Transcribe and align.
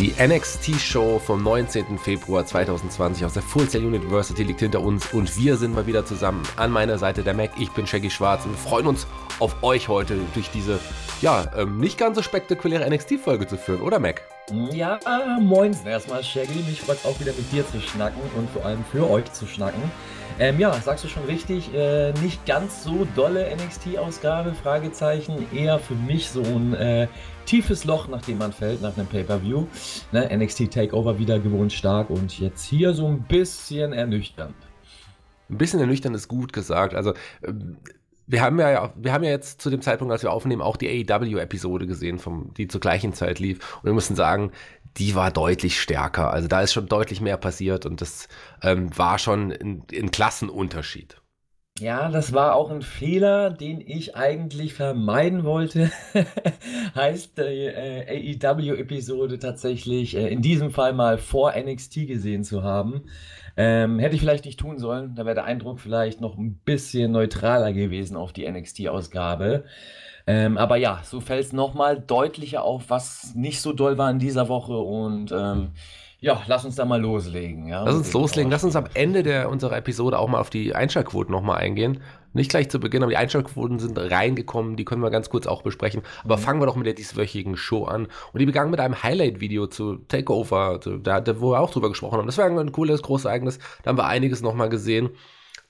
Die 0.00 0.12
NXT-Show 0.18 1.20
vom 1.20 1.44
19. 1.44 1.98
Februar 1.98 2.44
2020 2.44 3.24
aus 3.24 3.34
der 3.34 3.44
Full 3.44 3.70
Sail 3.70 3.86
University 3.86 4.42
liegt 4.42 4.58
hinter 4.58 4.80
uns 4.80 5.12
und 5.12 5.38
wir 5.38 5.56
sind 5.56 5.72
mal 5.72 5.86
wieder 5.86 6.04
zusammen. 6.04 6.42
An 6.56 6.72
meiner 6.72 6.98
Seite 6.98 7.22
der 7.22 7.32
Mac, 7.32 7.52
ich 7.60 7.70
bin 7.70 7.86
Shaggy 7.86 8.10
Schwarz 8.10 8.44
und 8.44 8.50
wir 8.50 8.58
freuen 8.58 8.88
uns 8.88 9.06
auf 9.40 9.62
euch 9.62 9.88
heute 9.88 10.16
durch 10.34 10.50
diese, 10.50 10.78
ja, 11.20 11.50
ähm, 11.56 11.78
nicht 11.78 11.98
ganz 11.98 12.16
so 12.16 12.22
spektakuläre 12.22 12.88
NXT-Folge 12.88 13.46
zu 13.46 13.56
führen, 13.56 13.82
oder 13.82 13.98
Mac? 13.98 14.22
Ja, 14.72 14.98
moin 15.40 15.74
erstmal 15.86 16.22
Shaggy. 16.22 16.62
Mich 16.68 16.82
freut 16.82 17.04
auch 17.04 17.18
wieder 17.18 17.32
mit 17.32 17.50
dir 17.50 17.66
zu 17.66 17.80
schnacken 17.80 18.20
und 18.36 18.50
vor 18.50 18.64
allem 18.66 18.84
für 18.92 19.08
euch 19.08 19.32
zu 19.32 19.46
schnacken. 19.46 19.82
Ähm, 20.38 20.58
ja, 20.58 20.72
sagst 20.74 21.04
du 21.04 21.08
schon 21.08 21.24
richtig, 21.24 21.72
äh, 21.72 22.12
nicht 22.14 22.44
ganz 22.44 22.82
so 22.82 23.06
dolle 23.14 23.56
NXT-Ausgabe, 23.56 24.52
Fragezeichen, 24.52 25.46
eher 25.54 25.78
für 25.78 25.94
mich 25.94 26.28
so 26.28 26.42
ein 26.42 26.74
äh, 26.74 27.06
tiefes 27.46 27.84
Loch, 27.84 28.08
nachdem 28.08 28.38
man 28.38 28.52
fällt, 28.52 28.82
nach 28.82 28.96
einem 28.96 29.06
Pay-Per-View. 29.06 29.66
Ne, 30.12 30.36
NXT 30.36 30.72
Takeover 30.72 31.18
wieder 31.18 31.38
gewohnt 31.38 31.72
stark 31.72 32.10
und 32.10 32.38
jetzt 32.38 32.64
hier 32.64 32.94
so 32.94 33.06
ein 33.06 33.22
bisschen 33.22 33.92
ernüchternd. 33.92 34.56
Ein 35.48 35.58
bisschen 35.58 35.80
ernüchternd 35.80 36.16
ist 36.16 36.26
gut 36.26 36.52
gesagt. 36.52 36.94
Also, 36.94 37.14
ähm, 37.44 37.76
wir 38.26 38.42
haben 38.42 38.58
ja, 38.58 38.92
wir 38.96 39.12
haben 39.12 39.24
ja 39.24 39.30
jetzt 39.30 39.60
zu 39.60 39.70
dem 39.70 39.82
Zeitpunkt, 39.82 40.12
als 40.12 40.22
wir 40.22 40.32
aufnehmen, 40.32 40.62
auch 40.62 40.76
die 40.76 40.88
AEW-Episode 40.88 41.86
gesehen, 41.86 42.18
vom, 42.18 42.52
die 42.54 42.68
zur 42.68 42.80
gleichen 42.80 43.12
Zeit 43.12 43.38
lief. 43.38 43.76
Und 43.76 43.84
wir 43.84 43.92
müssen 43.92 44.16
sagen, 44.16 44.52
die 44.96 45.14
war 45.14 45.30
deutlich 45.30 45.80
stärker. 45.80 46.32
Also 46.32 46.48
da 46.48 46.62
ist 46.62 46.72
schon 46.72 46.86
deutlich 46.86 47.20
mehr 47.20 47.36
passiert 47.36 47.84
und 47.84 48.00
das 48.00 48.28
ähm, 48.62 48.96
war 48.96 49.18
schon 49.18 49.52
ein, 49.52 50.10
Klassenunterschied. 50.10 51.20
Ja, 51.80 52.08
das 52.08 52.32
war 52.32 52.54
auch 52.54 52.70
ein 52.70 52.82
Fehler, 52.82 53.50
den 53.50 53.80
ich 53.80 54.14
eigentlich 54.14 54.74
vermeiden 54.74 55.42
wollte. 55.42 55.90
heißt, 56.94 57.36
die 57.36 57.42
äh, 57.42 58.38
AEW-Episode 58.40 59.40
tatsächlich 59.40 60.16
äh, 60.16 60.28
in 60.28 60.40
diesem 60.40 60.70
Fall 60.70 60.92
mal 60.92 61.18
vor 61.18 61.52
NXT 61.56 62.06
gesehen 62.06 62.44
zu 62.44 62.62
haben. 62.62 63.06
Ähm, 63.56 63.98
hätte 63.98 64.14
ich 64.14 64.20
vielleicht 64.20 64.44
nicht 64.44 64.58
tun 64.58 64.78
sollen. 64.78 65.14
Da 65.14 65.24
wäre 65.24 65.34
der 65.34 65.44
Eindruck 65.44 65.80
vielleicht 65.80 66.20
noch 66.20 66.36
ein 66.36 66.54
bisschen 66.64 67.12
neutraler 67.12 67.72
gewesen 67.72 68.16
auf 68.16 68.32
die 68.32 68.50
NXT-Ausgabe. 68.50 69.64
Ähm, 70.26 70.58
aber 70.58 70.76
ja, 70.76 71.00
so 71.04 71.20
fällt 71.20 71.44
es 71.44 71.52
nochmal 71.52 72.00
deutlicher 72.00 72.64
auf, 72.64 72.84
was 72.88 73.34
nicht 73.34 73.60
so 73.60 73.72
doll 73.72 73.98
war 73.98 74.10
in 74.10 74.18
dieser 74.18 74.48
Woche 74.48 74.76
und 74.76 75.32
ähm, 75.32 75.72
ja, 76.20 76.40
lass 76.46 76.64
uns 76.64 76.76
da 76.76 76.86
mal 76.86 77.00
loslegen. 77.00 77.68
Ja? 77.68 77.84
Lass 77.84 77.96
uns 77.96 78.12
loslegen. 78.14 78.50
Lass 78.50 78.64
uns 78.64 78.76
am 78.76 78.86
Ende 78.94 79.22
der, 79.22 79.50
unserer 79.50 79.76
Episode 79.76 80.18
auch 80.18 80.28
mal 80.28 80.40
auf 80.40 80.48
die 80.48 80.74
Einschaltquoten 80.74 81.30
nochmal 81.30 81.58
eingehen. 81.58 82.00
Nicht 82.34 82.50
gleich 82.50 82.68
zu 82.68 82.80
Beginn, 82.80 83.02
aber 83.02 83.10
die 83.10 83.16
Einschaltquoten 83.16 83.78
sind 83.78 83.96
reingekommen. 83.96 84.76
Die 84.76 84.84
können 84.84 85.02
wir 85.02 85.10
ganz 85.10 85.30
kurz 85.30 85.46
auch 85.46 85.62
besprechen. 85.62 86.02
Aber 86.24 86.36
mhm. 86.36 86.40
fangen 86.40 86.60
wir 86.60 86.66
doch 86.66 86.76
mit 86.76 86.86
der 86.86 86.94
dieswöchigen 86.94 87.56
Show 87.56 87.84
an. 87.84 88.08
Und 88.32 88.40
die 88.40 88.46
begann 88.46 88.70
mit 88.70 88.80
einem 88.80 89.02
Highlight-Video 89.02 89.68
zu 89.68 89.96
Takeover, 90.08 90.80
zu, 90.80 90.98
da, 90.98 91.22
wo 91.40 91.52
wir 91.52 91.60
auch 91.60 91.70
drüber 91.70 91.88
gesprochen 91.88 92.18
haben. 92.18 92.26
Das 92.26 92.36
war 92.36 92.46
ein 92.46 92.72
cooles, 92.72 93.02
großes 93.02 93.26
Ereignis. 93.26 93.60
Da 93.82 93.90
haben 93.90 93.98
wir 93.98 94.06
einiges 94.06 94.42
nochmal 94.42 94.68
gesehen. 94.68 95.10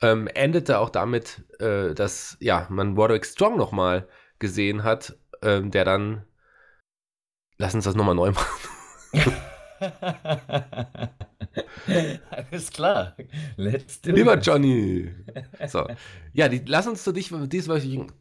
Ähm, 0.01 0.27
endete 0.27 0.79
auch 0.79 0.91
damit, 0.91 1.45
äh, 1.61 1.95
dass 1.95 2.37
ja, 2.41 2.67
man 2.70 2.97
Roderick 2.97 3.27
Strong 3.27 3.59
nochmal 3.59 4.09
gesehen 4.39 4.83
hat, 4.83 5.17
ähm, 5.42 5.70
der 5.70 5.85
dann. 5.85 6.25
Lass 7.59 7.75
uns 7.75 7.85
das 7.85 7.95
nochmal 7.95 8.17
neu 8.17 8.33
machen. 8.33 9.42
Alles 12.30 12.70
klar. 12.70 13.17
Let's 13.57 14.01
do 14.01 14.12
Lieber 14.12 14.36
it. 14.36 14.46
Johnny. 14.46 15.11
So. 15.68 15.86
Ja, 16.33 16.48
die, 16.48 16.62
lass 16.67 16.86
uns 16.86 17.05
zu 17.05 17.12
dich 17.12 17.30
dieswöchigen. 17.33 18.13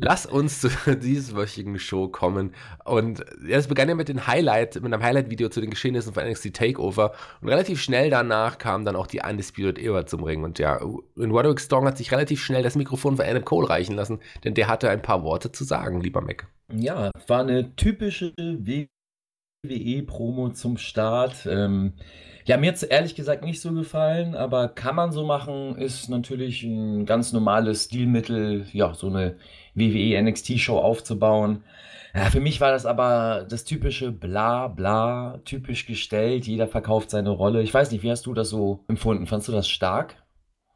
Lass 0.00 0.26
uns 0.26 0.60
zu 0.60 0.68
dieswöchigen 0.96 1.78
Show 1.78 2.08
kommen. 2.08 2.54
Und 2.84 3.24
es 3.48 3.66
begann 3.66 3.88
ja 3.88 3.94
mit 3.94 4.08
dem 4.08 4.26
Highlight, 4.26 4.76
mit 4.76 4.92
einem 4.92 5.02
Highlight-Video 5.02 5.48
zu 5.48 5.60
den 5.60 5.70
Geschehnissen 5.70 6.14
von 6.14 6.24
NXT 6.24 6.54
Takeover. 6.54 7.12
Und 7.40 7.48
relativ 7.48 7.80
schnell 7.80 8.08
danach 8.08 8.58
kam 8.58 8.84
dann 8.84 8.96
auch 8.96 9.08
die 9.08 9.20
Undisputed 9.20 9.78
Era 9.78 10.06
zum 10.06 10.22
Ring. 10.22 10.44
Und 10.44 10.58
ja, 10.58 10.80
in 11.16 11.30
Roderick 11.30 11.60
Strong 11.60 11.86
hat 11.86 11.98
sich 11.98 12.12
relativ 12.12 12.42
schnell 12.42 12.62
das 12.62 12.76
Mikrofon 12.76 13.16
für 13.16 13.26
Adam 13.26 13.44
Cole 13.44 13.68
reichen 13.68 13.96
lassen, 13.96 14.20
denn 14.44 14.54
der 14.54 14.68
hatte 14.68 14.88
ein 14.88 15.02
paar 15.02 15.24
Worte 15.24 15.50
zu 15.50 15.64
sagen, 15.64 16.00
lieber 16.00 16.20
Mac. 16.20 16.46
Ja, 16.72 17.10
war 17.26 17.40
eine 17.40 17.74
typische 17.74 18.32
WWE-Promo 19.66 20.50
zum 20.50 20.76
Start. 20.76 21.46
Ähm, 21.46 21.94
ja, 22.44 22.56
mir 22.56 22.72
es 22.72 22.84
ehrlich 22.84 23.16
gesagt 23.16 23.44
nicht 23.44 23.60
so 23.60 23.72
gefallen, 23.72 24.36
aber 24.36 24.68
kann 24.68 24.94
man 24.94 25.10
so 25.10 25.24
machen, 25.24 25.76
ist 25.76 26.08
natürlich 26.08 26.62
ein 26.62 27.06
ganz 27.06 27.32
normales 27.32 27.84
Stilmittel, 27.84 28.66
ja, 28.72 28.94
so 28.94 29.08
eine 29.08 29.36
WWE 29.74 30.22
NXT-Show 30.22 30.78
aufzubauen. 30.78 31.64
Ja, 32.14 32.26
für 32.30 32.40
mich 32.40 32.60
war 32.60 32.70
das 32.70 32.86
aber 32.86 33.46
das 33.48 33.64
typische 33.64 34.12
Bla 34.12 34.68
bla, 34.68 35.40
typisch 35.44 35.86
gestellt, 35.86 36.46
jeder 36.46 36.68
verkauft 36.68 37.10
seine 37.10 37.30
Rolle. 37.30 37.62
Ich 37.62 37.74
weiß 37.74 37.90
nicht, 37.90 38.02
wie 38.04 38.10
hast 38.10 38.26
du 38.26 38.34
das 38.34 38.48
so 38.50 38.84
empfunden? 38.88 39.26
Fandst 39.26 39.48
du 39.48 39.52
das 39.52 39.68
stark? 39.68 40.14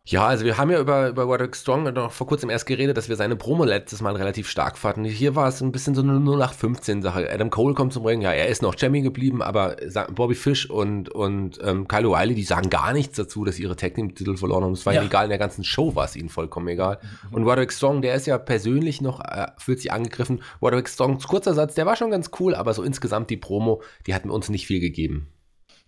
Ja, 0.04 0.26
also 0.26 0.44
wir 0.44 0.58
haben 0.58 0.68
ja 0.72 0.80
über, 0.80 1.10
über 1.10 1.22
Roderick 1.22 1.54
Strong 1.54 1.84
noch 1.94 2.10
vor 2.10 2.26
kurzem 2.26 2.50
erst 2.50 2.66
geredet, 2.66 2.96
dass 2.96 3.08
wir 3.08 3.14
seine 3.14 3.36
Promo 3.36 3.62
letztes 3.62 4.00
Mal 4.00 4.16
relativ 4.16 4.48
stark 4.50 4.76
fanden. 4.76 5.04
Hier 5.04 5.36
war 5.36 5.46
es 5.46 5.60
ein 5.60 5.70
bisschen 5.70 5.94
so 5.94 6.02
eine 6.02 6.14
0815-Sache. 6.14 7.30
Adam 7.32 7.50
Cole 7.50 7.74
kommt 7.74 7.92
zum 7.92 8.04
Ring, 8.04 8.20
ja, 8.20 8.32
er 8.32 8.48
ist 8.48 8.62
noch 8.62 8.76
Champion 8.76 9.04
geblieben, 9.04 9.42
aber 9.42 9.76
Bobby 10.12 10.34
Fish 10.34 10.68
und, 10.68 11.08
und 11.08 11.60
ähm, 11.62 11.86
Kyle 11.86 12.08
O'Reilly, 12.08 12.34
die 12.34 12.42
sagen 12.42 12.68
gar 12.68 12.92
nichts 12.92 13.16
dazu, 13.16 13.44
dass 13.44 13.60
ihre 13.60 13.76
Tag-Team-Titel 13.76 14.36
verloren 14.36 14.64
haben. 14.64 14.72
Es 14.72 14.84
war 14.86 14.92
ja. 14.92 15.04
egal, 15.04 15.26
in 15.26 15.30
der 15.30 15.38
ganzen 15.38 15.62
Show 15.62 15.94
war 15.94 16.06
es 16.06 16.16
ihnen 16.16 16.30
vollkommen 16.30 16.66
egal. 16.66 16.98
Mhm. 17.30 17.36
Und 17.36 17.44
Roderick 17.44 17.72
Strong, 17.72 18.02
der 18.02 18.16
ist 18.16 18.26
ja 18.26 18.38
persönlich 18.38 19.00
noch, 19.02 19.20
äh, 19.20 19.46
fühlt 19.56 19.78
sich 19.78 19.92
angegriffen. 19.92 20.42
Roderick 20.60 20.88
Strong, 20.88 21.20
kurzer 21.20 21.54
Satz, 21.54 21.76
der 21.76 21.86
war 21.86 21.94
schon 21.94 22.10
ganz 22.10 22.32
cool, 22.40 22.56
aber 22.56 22.74
so 22.74 22.82
insgesamt 22.82 23.30
die 23.30 23.36
Promo, 23.36 23.82
die 24.08 24.16
hat 24.16 24.24
uns 24.26 24.48
nicht 24.48 24.66
viel 24.66 24.80
gegeben. 24.80 25.28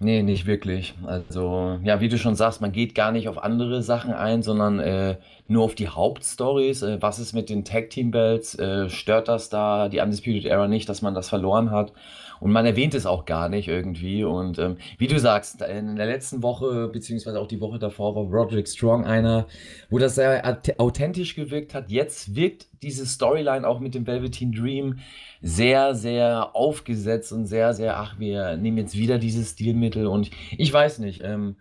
Nee, 0.00 0.22
nicht 0.22 0.46
wirklich. 0.46 0.94
Also, 1.06 1.78
ja, 1.82 2.00
wie 2.00 2.08
du 2.08 2.18
schon 2.18 2.34
sagst, 2.34 2.60
man 2.60 2.72
geht 2.72 2.94
gar 2.94 3.12
nicht 3.12 3.28
auf 3.28 3.42
andere 3.42 3.82
Sachen 3.82 4.12
ein, 4.12 4.42
sondern 4.42 4.80
äh, 4.80 5.16
nur 5.46 5.64
auf 5.64 5.74
die 5.74 5.88
Hauptstories. 5.88 6.82
Äh, 6.82 7.00
was 7.00 7.18
ist 7.18 7.32
mit 7.32 7.48
den 7.48 7.64
Tag 7.64 7.90
Team 7.90 8.10
Belts? 8.10 8.58
Äh, 8.58 8.90
stört 8.90 9.28
das 9.28 9.48
da 9.50 9.88
die 9.88 10.00
Undisputed 10.00 10.46
Era 10.46 10.68
nicht, 10.68 10.88
dass 10.88 11.00
man 11.00 11.14
das 11.14 11.28
verloren 11.28 11.70
hat? 11.70 11.92
Und 12.40 12.52
man 12.52 12.66
erwähnt 12.66 12.94
es 12.94 13.06
auch 13.06 13.24
gar 13.24 13.48
nicht 13.48 13.68
irgendwie. 13.68 14.24
Und 14.24 14.58
ähm, 14.58 14.76
wie 14.98 15.06
du 15.06 15.18
sagst, 15.18 15.62
in 15.62 15.96
der 15.96 16.06
letzten 16.06 16.42
Woche, 16.42 16.88
beziehungsweise 16.88 17.40
auch 17.40 17.48
die 17.48 17.60
Woche 17.60 17.78
davor, 17.78 18.14
war 18.14 18.24
Roderick 18.24 18.68
Strong 18.68 19.04
einer, 19.04 19.46
wo 19.90 19.98
das 19.98 20.14
sehr 20.14 20.58
authentisch 20.78 21.34
gewirkt 21.34 21.74
hat. 21.74 21.90
Jetzt 21.90 22.34
wirkt 22.34 22.66
diese 22.82 23.06
Storyline 23.06 23.66
auch 23.66 23.80
mit 23.80 23.94
dem 23.94 24.06
Velveteen 24.06 24.52
Dream 24.52 24.98
sehr, 25.40 25.94
sehr 25.94 26.54
aufgesetzt 26.54 27.32
und 27.32 27.46
sehr, 27.46 27.74
sehr, 27.74 27.98
ach, 27.98 28.18
wir 28.18 28.56
nehmen 28.56 28.78
jetzt 28.78 28.96
wieder 28.96 29.18
dieses 29.18 29.50
Stilmittel. 29.50 30.06
Und 30.06 30.30
ich 30.56 30.72
weiß 30.72 30.98
nicht, 31.00 31.22
ähm, 31.22 31.56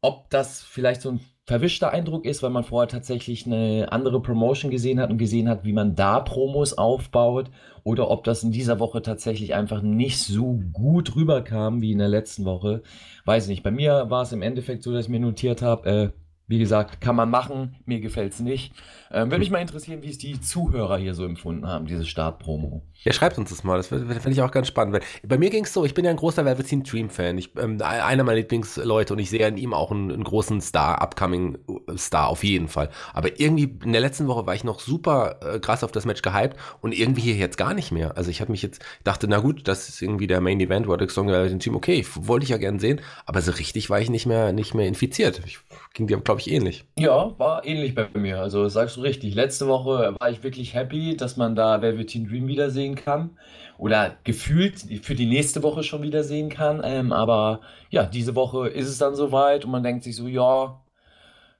ob 0.00 0.30
das 0.30 0.62
vielleicht 0.62 1.00
so 1.00 1.10
ein 1.10 1.20
verwischter 1.46 1.90
Eindruck 1.90 2.24
ist, 2.24 2.42
weil 2.42 2.50
man 2.50 2.64
vorher 2.64 2.88
tatsächlich 2.88 3.46
eine 3.46 3.88
andere 3.90 4.20
Promotion 4.20 4.70
gesehen 4.70 5.00
hat 5.00 5.10
und 5.10 5.18
gesehen 5.18 5.48
hat, 5.48 5.64
wie 5.64 5.72
man 5.72 5.94
da 5.94 6.20
Promos 6.20 6.78
aufbaut 6.78 7.50
oder 7.84 8.10
ob 8.10 8.24
das 8.24 8.42
in 8.42 8.50
dieser 8.50 8.80
Woche 8.80 9.02
tatsächlich 9.02 9.54
einfach 9.54 9.82
nicht 9.82 10.18
so 10.18 10.60
gut 10.72 11.14
rüberkam 11.14 11.82
wie 11.82 11.92
in 11.92 11.98
der 11.98 12.08
letzten 12.08 12.44
Woche. 12.46 12.82
Weiß 13.26 13.46
nicht. 13.46 13.62
Bei 13.62 13.70
mir 13.70 14.10
war 14.10 14.22
es 14.22 14.32
im 14.32 14.42
Endeffekt 14.42 14.82
so, 14.82 14.92
dass 14.92 15.04
ich 15.04 15.10
mir 15.10 15.20
notiert 15.20 15.62
habe, 15.62 15.88
äh, 15.88 16.23
wie 16.46 16.58
gesagt, 16.58 17.00
kann 17.00 17.16
man 17.16 17.30
machen, 17.30 17.76
mir 17.86 18.00
gefällt 18.00 18.34
es 18.34 18.40
nicht. 18.40 18.74
Ähm, 19.10 19.30
Würde 19.30 19.38
mich 19.38 19.50
mal 19.50 19.60
interessieren, 19.60 20.02
wie 20.02 20.10
es 20.10 20.18
die 20.18 20.40
Zuhörer 20.40 20.98
hier 20.98 21.14
so 21.14 21.24
empfunden 21.24 21.66
haben, 21.66 21.86
diese 21.86 22.04
Startpromo. 22.04 22.82
Ja, 23.02 23.12
schreibt 23.12 23.38
uns 23.38 23.50
das 23.50 23.64
mal, 23.64 23.76
das 23.76 23.86
finde 23.86 24.30
ich 24.30 24.42
auch 24.42 24.50
ganz 24.50 24.66
spannend. 24.66 25.00
Bei 25.26 25.38
mir 25.38 25.50
ging 25.50 25.64
es 25.64 25.72
so, 25.72 25.84
ich 25.84 25.94
bin 25.94 26.04
ja 26.04 26.10
ein 26.10 26.16
großer 26.16 26.44
Velveteen 26.44 26.82
Dream-Fan. 26.82 27.40
Ähm, 27.58 27.80
einer 27.80 28.24
meiner 28.24 28.38
Lieblingsleute 28.38 29.14
und 29.14 29.18
ich 29.18 29.30
sehe 29.30 29.46
in 29.46 29.56
ihm 29.56 29.72
auch 29.72 29.90
einen, 29.90 30.10
einen, 30.10 30.24
großen 30.24 30.60
Star, 30.60 31.00
upcoming 31.00 31.58
Star 31.96 32.28
auf 32.28 32.44
jeden 32.44 32.68
Fall. 32.68 32.90
Aber 33.14 33.40
irgendwie 33.40 33.76
in 33.84 33.92
der 33.92 34.00
letzten 34.00 34.26
Woche 34.26 34.46
war 34.46 34.54
ich 34.54 34.64
noch 34.64 34.80
super 34.80 35.38
äh, 35.42 35.58
krass 35.60 35.82
auf 35.82 35.92
das 35.92 36.04
Match 36.04 36.22
gehypt 36.22 36.56
und 36.80 36.92
irgendwie 36.92 37.22
hier 37.22 37.36
jetzt 37.36 37.56
gar 37.56 37.72
nicht 37.72 37.90
mehr. 37.90 38.16
Also 38.16 38.30
ich 38.30 38.40
habe 38.40 38.52
mich 38.52 38.62
jetzt, 38.62 38.84
dachte, 39.02 39.28
na 39.28 39.38
gut, 39.38 39.66
das 39.66 39.88
ist 39.88 40.02
irgendwie 40.02 40.26
der 40.26 40.40
Main 40.40 40.60
Event, 40.60 40.86
Roderick 40.86 41.10
Strong, 41.10 41.28
Velveteen 41.28 41.60
Team, 41.60 41.74
okay, 41.74 42.04
wollte 42.16 42.44
ich 42.44 42.50
ja 42.50 42.58
gern 42.58 42.78
sehen, 42.78 43.00
aber 43.26 43.40
so 43.40 43.52
richtig 43.52 43.88
war 43.90 44.00
ich 44.00 44.10
nicht 44.10 44.26
mehr, 44.26 44.52
nicht 44.52 44.74
mehr 44.74 44.86
infiziert. 44.86 45.40
Ich, 45.46 45.58
ging 45.94 46.08
dir, 46.08 46.18
glaube 46.18 46.33
ich, 46.40 46.50
ähnlich. 46.50 46.84
Ja, 46.98 47.32
war 47.38 47.64
ähnlich 47.64 47.94
bei 47.94 48.08
mir. 48.14 48.40
Also 48.40 48.68
sagst 48.68 48.96
du 48.96 49.00
richtig. 49.00 49.34
Letzte 49.34 49.66
Woche 49.66 50.14
war 50.18 50.30
ich 50.30 50.42
wirklich 50.42 50.74
happy, 50.74 51.16
dass 51.16 51.36
man 51.36 51.54
da 51.54 51.82
Velveteen 51.82 52.26
Dream 52.26 52.46
wiedersehen 52.46 52.94
kann. 52.94 53.38
Oder 53.76 54.16
gefühlt 54.24 54.80
für 55.02 55.14
die 55.14 55.26
nächste 55.26 55.62
Woche 55.62 55.82
schon 55.82 56.02
wiedersehen 56.02 56.48
kann. 56.48 56.80
Ähm, 56.84 57.12
aber 57.12 57.60
ja, 57.90 58.04
diese 58.04 58.34
Woche 58.34 58.68
ist 58.68 58.88
es 58.88 58.98
dann 58.98 59.14
soweit 59.14 59.64
und 59.64 59.70
man 59.70 59.82
denkt 59.82 60.04
sich 60.04 60.16
so, 60.16 60.28
ja, 60.28 60.80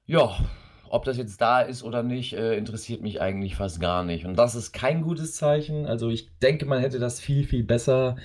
ja, 0.06 0.36
ob 0.88 1.04
das 1.04 1.16
jetzt 1.16 1.40
da 1.40 1.60
ist 1.60 1.82
oder 1.82 2.02
nicht, 2.02 2.34
äh, 2.34 2.56
interessiert 2.56 3.02
mich 3.02 3.20
eigentlich 3.20 3.56
fast 3.56 3.80
gar 3.80 4.04
nicht. 4.04 4.26
Und 4.26 4.38
das 4.38 4.54
ist 4.54 4.72
kein 4.72 5.02
gutes 5.02 5.34
Zeichen. 5.34 5.86
Also 5.86 6.08
ich 6.08 6.38
denke, 6.38 6.66
man 6.66 6.80
hätte 6.80 7.00
das 7.00 7.20
viel, 7.20 7.44
viel 7.44 7.64
besser 7.64 8.16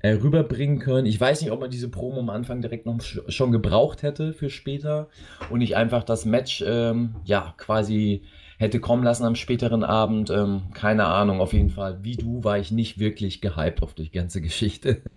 äh, 0.00 0.10
rüberbringen 0.10 0.78
können. 0.78 1.06
Ich 1.06 1.20
weiß 1.20 1.40
nicht, 1.40 1.50
ob 1.50 1.60
man 1.60 1.70
diese 1.70 1.88
Promo 1.88 2.20
am 2.20 2.30
Anfang 2.30 2.60
direkt 2.60 2.86
noch 2.86 3.00
schon 3.02 3.52
gebraucht 3.52 4.02
hätte 4.02 4.32
für 4.32 4.50
später 4.50 5.08
und 5.50 5.58
nicht 5.58 5.76
einfach 5.76 6.04
das 6.04 6.24
Match, 6.24 6.62
ähm, 6.66 7.16
ja, 7.24 7.54
quasi 7.56 8.22
hätte 8.58 8.80
kommen 8.80 9.04
lassen 9.04 9.24
am 9.24 9.36
späteren 9.36 9.84
Abend. 9.84 10.30
Ähm, 10.30 10.62
keine 10.74 11.06
Ahnung, 11.06 11.40
auf 11.40 11.52
jeden 11.52 11.70
Fall. 11.70 11.98
Wie 12.02 12.16
du 12.16 12.44
war 12.44 12.58
ich 12.58 12.70
nicht 12.70 12.98
wirklich 12.98 13.40
gehypt 13.40 13.82
auf 13.82 13.94
die 13.94 14.10
ganze 14.10 14.40
Geschichte. 14.40 15.02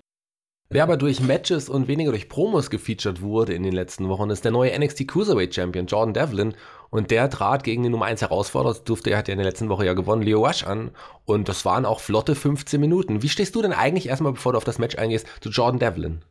Wer 0.74 0.84
aber 0.84 0.96
durch 0.96 1.20
Matches 1.20 1.68
und 1.68 1.90
weniger 1.90 2.12
durch 2.12 2.30
Promos 2.30 2.70
gefeatured 2.70 3.22
wurde 3.22 3.54
in 3.54 3.64
den 3.64 3.74
letzten 3.74 4.08
Wochen, 4.08 4.30
ist 4.30 4.46
der 4.46 4.54
neue 4.54 4.78
NXT 4.80 5.06
Cruiserweight 5.06 5.54
Champion 5.54 5.86
Jordan 5.86 6.14
Devlin. 6.14 6.54
Und 6.92 7.10
der 7.10 7.30
trat 7.30 7.64
gegen 7.64 7.84
den 7.84 7.92
Nummer 7.94 8.06
1 8.06 8.22
Herausforderer, 8.22 8.74
das 8.74 8.84
durfte 8.84 9.10
er, 9.10 9.18
hat 9.18 9.30
ja 9.30 9.32
in 9.32 9.40
der 9.40 9.48
letzten 9.48 9.70
Woche 9.70 9.86
ja 9.86 9.94
gewonnen, 9.94 10.22
Leo 10.22 10.46
Rush 10.46 10.66
an. 10.66 10.92
Und 11.26 11.48
das 11.48 11.66
waren 11.66 11.86
auch 11.86 12.02
flotte 12.02 12.36
15 12.36 12.80
Minuten. 12.80 13.24
Wie 13.24 13.30
stehst 13.30 13.56
du 13.56 13.62
denn 13.62 13.74
eigentlich 13.74 14.10
erstmal, 14.10 14.34
bevor 14.34 14.52
du 14.52 14.58
auf 14.58 14.66
das 14.66 14.78
Match 14.78 14.98
eingehst, 14.98 15.26
zu 15.40 15.50
Jordan 15.50 15.80
Devlin? 15.80 16.22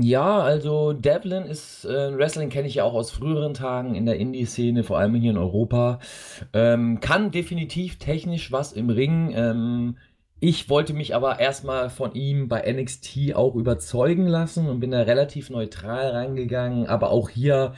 Ja, 0.00 0.38
also 0.38 0.92
Devlin 0.92 1.42
ist 1.42 1.84
äh, 1.84 2.16
Wrestling 2.16 2.50
kenne 2.50 2.68
ich 2.68 2.76
ja 2.76 2.84
auch 2.84 2.94
aus 2.94 3.10
früheren 3.10 3.54
Tagen 3.54 3.96
in 3.96 4.06
der 4.06 4.16
Indie-Szene, 4.16 4.84
vor 4.84 4.98
allem 4.98 5.16
hier 5.16 5.32
in 5.32 5.38
Europa. 5.38 5.98
Ähm, 6.52 7.00
kann 7.00 7.32
definitiv 7.32 7.98
technisch 7.98 8.52
was 8.52 8.72
im 8.72 8.90
Ring. 8.90 9.32
Ähm, 9.34 9.96
ich 10.38 10.70
wollte 10.70 10.94
mich 10.94 11.16
aber 11.16 11.40
erstmal 11.40 11.90
von 11.90 12.12
ihm 12.14 12.46
bei 12.46 12.72
NXT 12.72 13.34
auch 13.34 13.56
überzeugen 13.56 14.28
lassen 14.28 14.68
und 14.68 14.78
bin 14.78 14.92
da 14.92 15.00
relativ 15.00 15.50
neutral 15.50 16.10
reingegangen. 16.10 16.86
Aber 16.86 17.10
auch 17.10 17.28
hier 17.28 17.74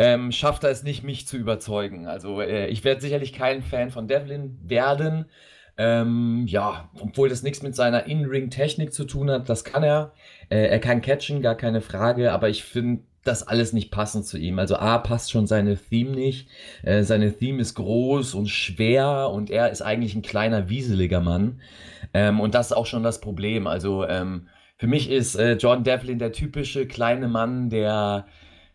ähm, 0.00 0.32
schafft 0.32 0.64
er 0.64 0.70
es 0.70 0.82
nicht, 0.82 1.04
mich 1.04 1.26
zu 1.26 1.36
überzeugen. 1.36 2.06
Also 2.06 2.40
äh, 2.40 2.68
ich 2.68 2.84
werde 2.84 3.02
sicherlich 3.02 3.34
kein 3.34 3.60
Fan 3.60 3.90
von 3.90 4.08
Devlin 4.08 4.58
werden. 4.62 5.26
Ähm, 5.76 6.44
ja, 6.46 6.88
obwohl 6.98 7.28
das 7.28 7.42
nichts 7.42 7.62
mit 7.62 7.76
seiner 7.76 8.06
In-Ring-Technik 8.06 8.94
zu 8.94 9.04
tun 9.04 9.30
hat, 9.30 9.50
das 9.50 9.62
kann 9.62 9.82
er. 9.82 10.14
Äh, 10.48 10.68
er 10.68 10.78
kann 10.78 11.02
catchen, 11.02 11.42
gar 11.42 11.54
keine 11.54 11.82
Frage, 11.82 12.32
aber 12.32 12.48
ich 12.48 12.64
finde 12.64 13.02
das 13.24 13.46
alles 13.46 13.74
nicht 13.74 13.90
passend 13.90 14.24
zu 14.24 14.38
ihm. 14.38 14.58
Also 14.58 14.76
A 14.76 14.96
passt 14.96 15.32
schon 15.32 15.46
seine 15.46 15.76
Theme 15.76 16.12
nicht. 16.12 16.48
Äh, 16.82 17.02
seine 17.02 17.30
Theme 17.36 17.60
ist 17.60 17.74
groß 17.74 18.32
und 18.32 18.48
schwer 18.48 19.28
und 19.30 19.50
er 19.50 19.68
ist 19.68 19.82
eigentlich 19.82 20.14
ein 20.14 20.22
kleiner, 20.22 20.70
wieseliger 20.70 21.20
Mann. 21.20 21.60
Ähm, 22.14 22.40
und 22.40 22.54
das 22.54 22.68
ist 22.68 22.72
auch 22.72 22.86
schon 22.86 23.02
das 23.02 23.20
Problem. 23.20 23.66
Also 23.66 24.06
ähm, 24.06 24.48
für 24.78 24.86
mich 24.86 25.10
ist 25.10 25.34
äh, 25.34 25.56
John 25.56 25.84
Devlin 25.84 26.18
der 26.18 26.32
typische 26.32 26.86
kleine 26.86 27.28
Mann, 27.28 27.68
der 27.68 28.24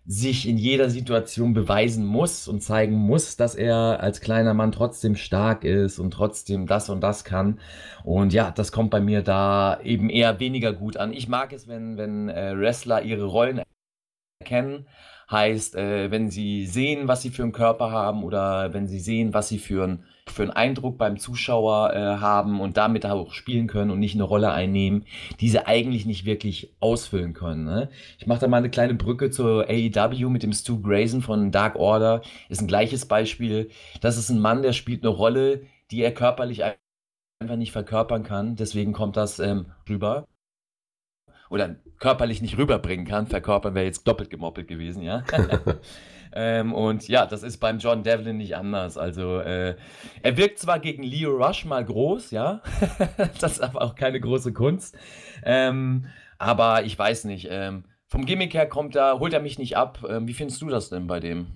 sich 0.08 0.48
in 0.48 0.58
jeder 0.58 0.90
Situation 0.90 1.54
beweisen 1.54 2.06
muss 2.06 2.48
und 2.48 2.62
zeigen 2.62 2.96
muss, 2.96 3.38
dass 3.38 3.56
er 3.56 4.00
als 4.02 4.22
kleiner 4.22 4.54
Mann 4.54 4.72
trotzdem 4.72 5.16
stark 5.16 5.64
ist 5.64 5.98
und 5.98 6.12
trotzdem 6.12 6.68
das 6.68 6.90
und 6.90 7.02
das 7.02 7.24
kann. 7.24 7.60
Und 8.04 8.32
ja, 8.32 8.52
das 8.52 8.72
kommt 8.72 8.92
bei 8.92 9.02
mir 9.02 9.24
da 9.24 9.80
eben 9.82 10.10
eher 10.10 10.40
weniger 10.40 10.74
gut 10.74 10.98
an. 10.98 11.12
Ich 11.12 11.28
mag 11.28 11.54
es, 11.54 11.68
wenn, 11.68 11.98
wenn 11.98 12.30
äh, 12.30 12.56
Wrestler 12.56 13.02
ihre 13.02 13.26
Rollen 13.26 13.64
erkennen. 14.40 14.88
Heißt, 15.30 15.76
äh, 15.76 16.12
wenn 16.12 16.30
sie 16.30 16.68
sehen, 16.68 17.08
was 17.08 17.22
sie 17.22 17.32
für 17.32 17.44
einen 17.44 17.52
Körper 17.52 17.92
haben 17.92 18.24
oder 18.24 18.74
wenn 18.74 18.88
sie 18.88 19.00
sehen, 19.00 19.34
was 19.34 19.50
sie 19.50 19.58
für, 19.58 19.84
ein, 19.84 20.04
für 20.28 20.44
einen 20.44 20.52
Eindruck 20.52 20.98
beim 20.98 21.18
Zuschauer 21.18 21.94
äh, 21.94 21.98
haben 22.22 22.62
und 22.62 22.78
damit 22.78 23.06
auch 23.06 23.34
spielen 23.34 23.68
können 23.68 23.90
und 23.90 24.00
nicht 24.00 24.14
eine 24.14 24.24
Rolle 24.24 24.52
einnehmen, 24.52 25.06
die 25.40 25.50
sie 25.50 25.66
eigentlich 25.66 26.06
nicht 26.06 26.26
wirklich 26.26 26.76
ausfüllen 26.80 27.34
können. 27.34 27.66
Ne? 27.66 27.90
Ich 28.20 28.28
mache 28.28 28.42
da 28.42 28.48
mal 28.48 28.58
eine 28.58 28.70
kleine 28.70 28.94
Brücke 28.94 29.32
zur 29.32 29.68
AEW 29.68 30.30
mit 30.30 30.44
dem 30.44 30.54
Stu 30.54 30.82
Grayson 30.82 31.22
von 31.22 31.52
Dark 31.52 31.76
Order. 31.76 32.22
Ist 32.50 32.62
ein 32.62 32.68
gleiches 32.68 33.08
Beispiel. 33.08 33.70
Das 34.02 34.18
ist 34.18 34.30
ein 34.30 34.40
Mann, 34.40 34.62
der 34.62 34.74
spielt 34.74 35.04
eine 35.04 35.14
Rolle, 35.14 35.64
die 35.92 36.02
er 36.02 36.14
körperlich 36.14 36.64
einfach 36.64 37.58
nicht 37.58 37.72
verkörpern 37.72 38.24
kann. 38.24 38.56
Deswegen 38.56 38.94
kommt 38.94 39.18
das 39.18 39.40
ähm, 39.40 39.68
rüber 39.90 40.28
oder 41.50 41.76
körperlich 42.00 42.42
nicht 42.42 42.58
rüberbringen 42.58 43.06
kann. 43.06 43.28
Verkörpern 43.28 43.76
wäre 43.76 43.86
jetzt 43.86 44.08
doppelt 44.08 44.30
gemoppelt 44.30 44.68
gewesen, 44.68 45.02
ja. 45.02 45.24
ähm, 46.34 46.74
und 46.74 47.08
ja, 47.08 47.26
das 47.26 47.44
ist 47.44 47.58
beim 47.58 47.80
John 47.80 48.04
Devlin 48.04 48.38
nicht 48.38 48.56
anders. 48.56 48.98
Also 48.98 49.40
äh, 49.40 49.76
er 50.24 50.38
wirkt 50.38 50.60
zwar 50.60 50.80
gegen 50.80 51.04
Leo 51.04 51.32
Rush 51.32 51.66
mal 51.66 51.86
groß, 51.86 52.32
ja. 52.32 52.62
das 53.40 53.54
ist 53.54 53.62
aber 53.62 53.82
auch 53.82 53.96
keine 53.96 54.20
große 54.20 54.54
Kunst. 54.54 54.98
Ähm, 55.44 56.08
aber 56.38 56.84
ich 56.84 56.98
weiß 56.98 57.26
nicht. 57.26 57.48
Ähm, 57.50 57.86
vom 58.08 58.26
Gimmick 58.26 58.54
her 58.54 58.68
kommt 58.68 58.96
er, 58.96 59.20
holt 59.20 59.34
er 59.34 59.42
mich 59.42 59.58
nicht 59.58 59.78
ab. 59.78 60.06
Ähm, 60.08 60.28
wie 60.28 60.34
findest 60.34 60.62
du 60.62 60.70
das 60.70 60.90
denn 60.90 61.08
bei 61.08 61.20
dem? 61.20 61.48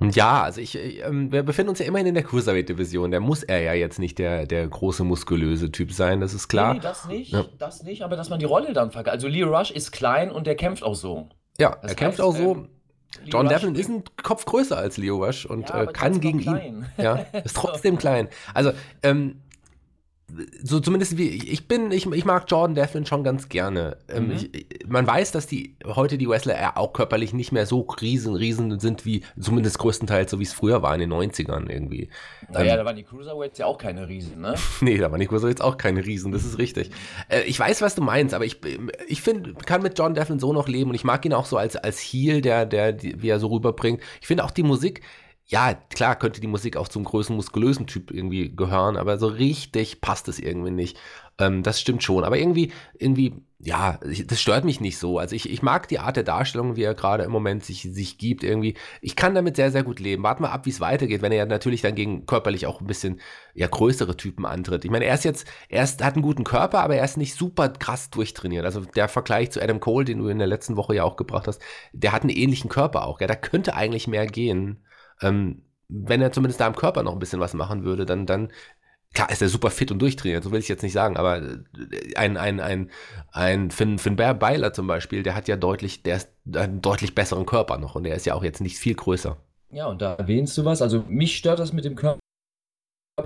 Ja, 0.00 0.42
also 0.42 0.60
ich, 0.60 0.76
ähm, 0.76 1.32
wir 1.32 1.42
befinden 1.42 1.70
uns 1.70 1.78
ja 1.78 1.86
immerhin 1.86 2.08
in 2.08 2.14
der 2.14 2.22
Cruiserweight-Division. 2.22 3.10
Der 3.10 3.20
muss 3.20 3.42
er 3.42 3.62
ja 3.62 3.72
jetzt 3.72 3.98
nicht 3.98 4.18
der, 4.18 4.46
der 4.46 4.66
große, 4.66 5.04
muskulöse 5.04 5.72
Typ 5.72 5.92
sein, 5.92 6.20
das 6.20 6.34
ist 6.34 6.48
klar. 6.48 6.74
Nee, 6.74 6.80
das 6.80 7.06
nicht, 7.06 7.32
ja. 7.32 7.46
das 7.58 7.82
nicht, 7.82 8.02
aber 8.02 8.16
dass 8.16 8.28
man 8.28 8.38
die 8.38 8.44
Rolle 8.44 8.72
dann 8.72 8.90
verkauft. 8.90 9.14
Also 9.14 9.28
Leo 9.28 9.48
Rush 9.48 9.70
ist 9.70 9.92
klein 9.92 10.30
und 10.30 10.46
der 10.46 10.54
kämpft 10.54 10.82
auch 10.82 10.94
so. 10.94 11.28
Ja, 11.58 11.76
das 11.80 11.92
er 11.92 11.96
kämpft 11.96 12.20
auch 12.20 12.36
so. 12.36 12.52
Ähm, 12.52 12.68
John 13.24 13.48
Devlin 13.48 13.74
ist 13.74 13.88
ein 13.88 14.04
Kopf 14.22 14.44
größer 14.44 14.76
als 14.76 14.98
Leo 14.98 15.24
Rush 15.24 15.46
und 15.46 15.70
ja, 15.70 15.84
äh, 15.84 15.86
kann 15.86 16.20
gegen 16.20 16.40
ihn. 16.40 16.86
Ja, 16.98 17.14
ist 17.44 17.56
trotzdem 17.56 17.96
klein. 17.96 18.28
Also, 18.52 18.72
ähm, 19.02 19.40
so 20.62 20.80
zumindest 20.80 21.16
wie 21.18 21.28
ich 21.28 21.68
bin, 21.68 21.92
ich, 21.92 22.10
ich 22.10 22.24
mag 22.24 22.46
Jordan 22.48 22.74
Devlin 22.74 23.06
schon 23.06 23.22
ganz 23.22 23.48
gerne. 23.48 23.96
Ähm, 24.08 24.28
mhm. 24.28 24.32
ich, 24.32 24.66
man 24.88 25.06
weiß, 25.06 25.30
dass 25.30 25.46
die 25.46 25.76
heute 25.84 26.18
die 26.18 26.28
Wrestler 26.28 26.76
auch 26.76 26.92
körperlich 26.92 27.32
nicht 27.32 27.52
mehr 27.52 27.64
so 27.64 27.80
riesen, 27.80 28.34
riesen 28.34 28.80
sind 28.80 29.04
wie 29.04 29.22
zumindest 29.38 29.78
größtenteils 29.78 30.30
so 30.30 30.40
wie 30.40 30.44
es 30.44 30.52
früher 30.52 30.82
war 30.82 30.94
in 30.94 31.00
den 31.00 31.12
90ern 31.12 31.70
irgendwie. 31.70 32.10
Naja, 32.52 32.72
ähm, 32.72 32.78
da 32.78 32.84
waren 32.84 32.96
die 32.96 33.04
Cruiserweights 33.04 33.58
ja 33.58 33.66
auch 33.66 33.78
keine 33.78 34.08
Riesen, 34.08 34.40
ne? 34.40 34.54
nee, 34.80 34.98
da 34.98 35.12
waren 35.12 35.20
die 35.20 35.26
Cruiserweights 35.26 35.60
auch 35.60 35.76
keine 35.76 36.04
Riesen, 36.04 36.32
das 36.32 36.44
ist 36.44 36.58
richtig. 36.58 36.90
Äh, 37.28 37.42
ich 37.42 37.58
weiß, 37.58 37.80
was 37.80 37.94
du 37.94 38.02
meinst, 38.02 38.34
aber 38.34 38.44
ich, 38.44 38.60
ich 39.06 39.22
finde, 39.22 39.54
kann 39.54 39.82
mit 39.82 39.96
Jordan 39.96 40.14
Devlin 40.14 40.40
so 40.40 40.52
noch 40.52 40.66
leben 40.66 40.90
und 40.90 40.96
ich 40.96 41.04
mag 41.04 41.24
ihn 41.24 41.34
auch 41.34 41.46
so 41.46 41.56
als, 41.56 41.76
als 41.76 42.00
Heel, 42.00 42.40
der, 42.40 42.66
der, 42.66 42.92
die, 42.92 43.22
wie 43.22 43.28
er 43.28 43.38
so 43.38 43.46
rüberbringt. 43.46 44.02
Ich 44.20 44.26
finde 44.26 44.44
auch 44.44 44.50
die 44.50 44.64
Musik, 44.64 45.02
ja, 45.48 45.74
klar 45.74 46.16
könnte 46.16 46.40
die 46.40 46.48
Musik 46.48 46.76
auch 46.76 46.88
zum 46.88 47.04
größten 47.04 47.36
muskulösen 47.36 47.86
Typ 47.86 48.10
irgendwie 48.10 48.54
gehören, 48.54 48.96
aber 48.96 49.16
so 49.16 49.28
richtig 49.28 50.00
passt 50.00 50.26
es 50.26 50.40
irgendwie 50.40 50.72
nicht. 50.72 50.98
Ähm, 51.38 51.62
das 51.62 51.80
stimmt 51.80 52.02
schon. 52.02 52.24
Aber 52.24 52.36
irgendwie, 52.36 52.72
irgendwie, 52.98 53.34
ja, 53.60 54.00
das 54.26 54.40
stört 54.40 54.64
mich 54.64 54.80
nicht 54.80 54.98
so. 54.98 55.20
Also 55.20 55.36
ich, 55.36 55.48
ich 55.48 55.62
mag 55.62 55.86
die 55.86 56.00
Art 56.00 56.16
der 56.16 56.24
Darstellung, 56.24 56.74
wie 56.74 56.82
er 56.82 56.94
gerade 56.94 57.22
im 57.22 57.30
Moment 57.30 57.64
sich, 57.64 57.82
sich 57.82 58.18
gibt. 58.18 58.42
Irgendwie, 58.42 58.74
ich 59.00 59.14
kann 59.14 59.36
damit 59.36 59.54
sehr, 59.54 59.70
sehr 59.70 59.84
gut 59.84 60.00
leben. 60.00 60.24
Warten 60.24 60.42
wir 60.42 60.50
ab, 60.50 60.66
wie 60.66 60.70
es 60.70 60.80
weitergeht, 60.80 61.22
wenn 61.22 61.30
er 61.30 61.38
ja 61.38 61.46
natürlich 61.46 61.80
dann 61.82 61.94
gegen 61.94 62.26
körperlich 62.26 62.66
auch 62.66 62.80
ein 62.80 62.88
bisschen 62.88 63.20
ja, 63.54 63.68
größere 63.68 64.16
Typen 64.16 64.46
antritt. 64.46 64.84
Ich 64.84 64.90
meine, 64.90 65.04
er 65.04 65.14
ist 65.14 65.24
jetzt, 65.24 65.46
er 65.68 65.84
ist, 65.84 66.02
hat 66.02 66.14
einen 66.14 66.22
guten 66.22 66.42
Körper, 66.42 66.80
aber 66.80 66.96
er 66.96 67.04
ist 67.04 67.18
nicht 67.18 67.36
super 67.36 67.68
krass 67.68 68.10
durchtrainiert. 68.10 68.64
Also 68.64 68.80
der 68.80 69.08
Vergleich 69.08 69.52
zu 69.52 69.62
Adam 69.62 69.78
Cole, 69.78 70.06
den 70.06 70.18
du 70.18 70.26
in 70.26 70.38
der 70.38 70.48
letzten 70.48 70.76
Woche 70.76 70.96
ja 70.96 71.04
auch 71.04 71.16
gebracht 71.16 71.46
hast, 71.46 71.62
der 71.92 72.10
hat 72.10 72.22
einen 72.22 72.30
ähnlichen 72.30 72.68
Körper 72.68 73.06
auch. 73.06 73.20
Ja, 73.20 73.28
da 73.28 73.36
könnte 73.36 73.76
eigentlich 73.76 74.08
mehr 74.08 74.26
gehen. 74.26 74.82
Ähm, 75.22 75.62
wenn 75.88 76.20
er 76.20 76.32
zumindest 76.32 76.60
da 76.60 76.66
im 76.66 76.74
Körper 76.74 77.02
noch 77.02 77.12
ein 77.12 77.18
bisschen 77.18 77.40
was 77.40 77.54
machen 77.54 77.84
würde, 77.84 78.06
dann, 78.06 78.26
dann 78.26 78.50
klar 79.14 79.30
ist 79.30 79.40
er 79.40 79.48
super 79.48 79.70
fit 79.70 79.90
und 79.90 80.00
durchtrainiert, 80.00 80.44
so 80.44 80.50
will 80.52 80.60
ich 80.60 80.68
jetzt 80.68 80.82
nicht 80.82 80.92
sagen, 80.92 81.16
aber 81.16 81.38
äh, 81.38 82.16
ein, 82.16 82.36
ein, 82.36 82.60
ein, 82.60 82.90
ein 83.32 83.70
Finn, 83.70 83.98
Finn 83.98 84.16
Beiler 84.16 84.72
zum 84.72 84.86
Beispiel, 84.86 85.22
der 85.22 85.34
hat 85.34 85.48
ja 85.48 85.56
deutlich, 85.56 86.02
der 86.02 86.16
ist 86.16 86.30
einen 86.54 86.82
deutlich 86.82 87.14
besseren 87.14 87.46
Körper 87.46 87.78
noch 87.78 87.94
und 87.94 88.04
der 88.04 88.14
ist 88.14 88.26
ja 88.26 88.34
auch 88.34 88.44
jetzt 88.44 88.60
nicht 88.60 88.78
viel 88.78 88.94
größer. 88.94 89.36
Ja, 89.70 89.86
und 89.86 90.02
da 90.02 90.14
erwähnst 90.14 90.56
du 90.58 90.64
was, 90.64 90.82
also 90.82 91.04
mich 91.08 91.36
stört 91.36 91.58
das 91.58 91.72
mit 91.72 91.84
dem 91.84 91.96
Körper 91.96 92.20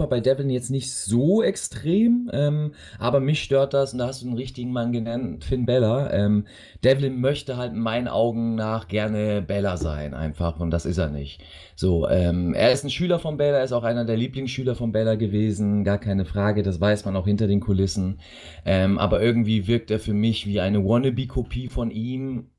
bei 0.09 0.21
Devlin 0.21 0.51
jetzt 0.51 0.71
nicht 0.71 0.93
so 0.93 1.43
extrem, 1.43 2.31
ähm, 2.33 2.75
aber 3.01 3.19
mich 3.19 3.43
stört 3.43 3.75
das, 3.75 3.93
und 3.93 3.99
da 3.99 4.07
hast 4.07 4.23
du 4.23 4.27
einen 4.29 4.37
richtigen 4.37 4.71
Mann 4.71 4.93
genannt, 4.93 5.45
Finn 5.45 5.67
Bella. 5.67 6.13
Ähm, 6.13 6.47
Devlin 6.85 7.21
möchte 7.21 7.57
halt 7.57 7.73
in 7.73 7.81
meinen 7.81 8.07
Augen 8.07 8.55
nach 8.55 8.87
gerne 8.87 9.43
Bella 9.43 9.77
sein, 9.77 10.15
einfach, 10.15 10.61
und 10.61 10.71
das 10.71 10.87
ist 10.87 10.99
er 10.99 11.11
nicht. 11.11 11.43
So, 11.75 12.09
ähm, 12.09 12.55
er 12.55 12.71
ist 12.71 12.85
ein 12.85 12.91
Schüler 12.91 13.19
von 13.19 13.37
Bella, 13.37 13.59
er 13.59 13.65
ist 13.65 13.73
auch 13.73 13.83
einer 13.83 14.05
der 14.05 14.17
Lieblingsschüler 14.17 14.77
von 14.77 14.93
Bella 14.93 15.17
gewesen, 15.17 15.83
gar 15.83 15.99
keine 15.99 16.25
Frage, 16.25 16.63
das 16.63 16.81
weiß 16.81 17.05
man 17.05 17.17
auch 17.17 17.27
hinter 17.27 17.49
den 17.49 17.59
Kulissen. 17.59 18.21
Ähm, 18.65 18.97
aber 18.97 19.21
irgendwie 19.21 19.67
wirkt 19.67 19.91
er 19.91 19.99
für 19.99 20.15
mich 20.15 20.47
wie 20.47 20.61
eine 20.61 20.85
Wannabe-Kopie 20.85 21.69
von 21.69 21.91
ihm 21.91 22.51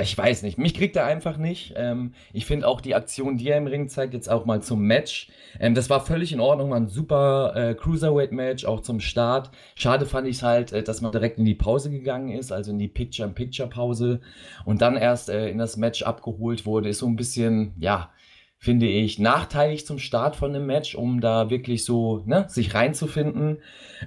ich 0.00 0.16
weiß 0.16 0.42
nicht, 0.42 0.58
mich 0.58 0.74
kriegt 0.74 0.96
er 0.96 1.06
einfach 1.06 1.38
nicht. 1.38 1.72
Ähm, 1.76 2.12
ich 2.32 2.44
finde 2.44 2.68
auch 2.68 2.80
die 2.82 2.94
Aktion, 2.94 3.38
die 3.38 3.48
er 3.48 3.56
im 3.56 3.66
Ring 3.66 3.88
zeigt, 3.88 4.12
jetzt 4.12 4.28
auch 4.28 4.44
mal 4.44 4.62
zum 4.62 4.82
Match. 4.82 5.28
Ähm, 5.58 5.74
das 5.74 5.88
war 5.88 6.04
völlig 6.04 6.32
in 6.32 6.40
Ordnung, 6.40 6.70
war 6.70 6.76
ein 6.76 6.88
super 6.88 7.54
äh, 7.56 7.74
Cruiserweight-Match, 7.74 8.66
auch 8.66 8.80
zum 8.80 9.00
Start. 9.00 9.50
Schade 9.76 10.04
fand 10.04 10.28
ich 10.28 10.42
halt, 10.42 10.72
äh, 10.72 10.82
dass 10.82 11.00
man 11.00 11.12
direkt 11.12 11.38
in 11.38 11.46
die 11.46 11.54
Pause 11.54 11.90
gegangen 11.90 12.30
ist, 12.30 12.52
also 12.52 12.70
in 12.70 12.78
die 12.78 12.88
Picture-in-Picture-Pause 12.88 14.20
und 14.66 14.82
dann 14.82 14.96
erst 14.96 15.30
äh, 15.30 15.48
in 15.48 15.56
das 15.56 15.78
Match 15.78 16.02
abgeholt 16.02 16.66
wurde. 16.66 16.90
Ist 16.90 16.98
so 16.98 17.06
ein 17.06 17.16
bisschen, 17.16 17.72
ja, 17.78 18.10
finde 18.58 18.86
ich, 18.86 19.18
nachteilig 19.18 19.86
zum 19.86 19.98
Start 19.98 20.34
von 20.34 20.54
einem 20.54 20.66
Match, 20.66 20.96
um 20.96 21.20
da 21.20 21.48
wirklich 21.48 21.84
so 21.84 22.22
ne, 22.26 22.46
sich 22.48 22.74
reinzufinden. 22.74 23.58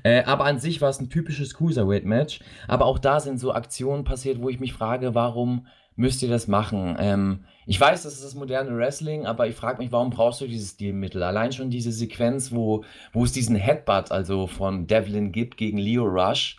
Äh, 0.03 0.23
aber 0.23 0.43
an 0.43 0.59
sich 0.59 0.81
war 0.81 0.89
es 0.89 0.99
ein 0.99 1.09
typisches 1.09 1.53
Cruiserweight-Match. 1.53 2.41
Aber 2.67 2.85
auch 2.85 2.99
da 2.99 3.21
sind 3.21 3.39
so 3.39 3.53
Aktionen 3.53 4.03
passiert, 4.03 4.41
wo 4.41 4.49
ich 4.49 4.59
mich 4.59 4.73
frage, 4.73 5.15
warum 5.15 5.67
müsst 5.95 6.21
ihr 6.21 6.29
das 6.29 6.47
machen. 6.47 6.97
Ähm, 6.99 7.45
ich 7.65 7.79
weiß, 7.79 8.03
das 8.03 8.13
ist 8.13 8.25
das 8.25 8.35
moderne 8.35 8.75
Wrestling, 8.75 9.25
aber 9.25 9.47
ich 9.47 9.55
frage 9.55 9.81
mich, 9.81 9.91
warum 9.91 10.09
brauchst 10.09 10.41
du 10.41 10.47
dieses 10.47 10.71
Stilmittel? 10.71 11.23
Allein 11.23 11.53
schon 11.53 11.69
diese 11.69 11.91
Sequenz, 11.91 12.51
wo, 12.51 12.83
wo 13.13 13.23
es 13.23 13.31
diesen 13.31 13.55
Headbutt, 13.55 14.11
also 14.11 14.47
von 14.47 14.87
Devlin 14.87 15.31
gibt 15.31 15.57
gegen 15.57 15.77
Leo 15.77 16.03
Rush, 16.03 16.57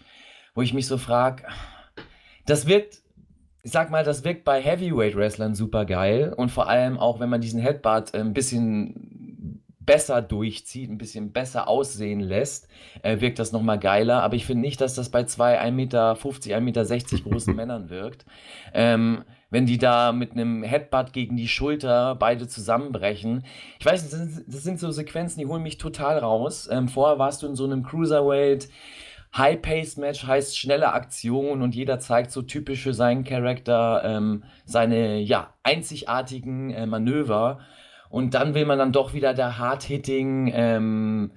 wo 0.54 0.62
ich 0.62 0.72
mich 0.72 0.86
so 0.86 0.96
frage, 0.96 1.44
das 2.46 2.66
wirkt, 2.66 3.01
ich 3.62 3.70
sag 3.70 3.90
mal, 3.90 4.04
das 4.04 4.24
wirkt 4.24 4.44
bei 4.44 4.60
Heavyweight-Wrestlern 4.60 5.54
super 5.54 5.84
geil 5.84 6.32
und 6.36 6.50
vor 6.50 6.68
allem 6.68 6.98
auch, 6.98 7.20
wenn 7.20 7.28
man 7.28 7.40
diesen 7.40 7.60
Headbutt 7.60 8.14
ein 8.14 8.32
bisschen 8.32 9.62
besser 9.84 10.22
durchzieht, 10.22 10.90
ein 10.90 10.98
bisschen 10.98 11.32
besser 11.32 11.68
aussehen 11.68 12.20
lässt, 12.20 12.68
äh, 13.02 13.20
wirkt 13.20 13.38
das 13.38 13.52
nochmal 13.52 13.78
geiler. 13.78 14.22
Aber 14.22 14.34
ich 14.36 14.46
finde 14.46 14.62
nicht, 14.62 14.80
dass 14.80 14.94
das 14.94 15.10
bei 15.10 15.24
zwei 15.24 15.60
1,50 15.60 15.70
Meter, 15.72 16.12
1,60 16.14 16.60
Meter 16.60 17.30
großen 17.30 17.56
Männern 17.56 17.90
wirkt. 17.90 18.24
Ähm, 18.74 19.24
wenn 19.50 19.66
die 19.66 19.78
da 19.78 20.12
mit 20.12 20.32
einem 20.32 20.62
Headbutt 20.62 21.12
gegen 21.12 21.36
die 21.36 21.48
Schulter 21.48 22.14
beide 22.14 22.48
zusammenbrechen. 22.48 23.44
Ich 23.78 23.84
weiß, 23.84 24.08
das 24.08 24.18
sind, 24.18 24.44
das 24.46 24.62
sind 24.62 24.80
so 24.80 24.90
Sequenzen, 24.90 25.40
die 25.40 25.46
holen 25.46 25.62
mich 25.62 25.78
total 25.78 26.18
raus. 26.18 26.68
Ähm, 26.72 26.88
vorher 26.88 27.18
warst 27.18 27.42
du 27.42 27.46
in 27.46 27.54
so 27.54 27.64
einem 27.64 27.82
Cruiserweight. 27.82 28.68
High-Paced-Match 29.36 30.26
heißt 30.26 30.58
schnelle 30.58 30.92
Aktion 30.92 31.62
und 31.62 31.74
jeder 31.74 31.98
zeigt 31.98 32.30
so 32.30 32.42
typisch 32.42 32.82
für 32.82 32.92
seinen 32.92 33.24
Charakter 33.24 34.02
ähm, 34.04 34.44
seine 34.66 35.18
ja, 35.20 35.54
einzigartigen 35.62 36.70
äh, 36.70 36.86
Manöver. 36.86 37.60
Und 38.10 38.34
dann 38.34 38.54
will 38.54 38.66
man 38.66 38.78
dann 38.78 38.92
doch 38.92 39.14
wieder 39.14 39.32
der 39.32 39.58
Hard-Hitting, 39.58 40.52
ähm, 40.54 41.30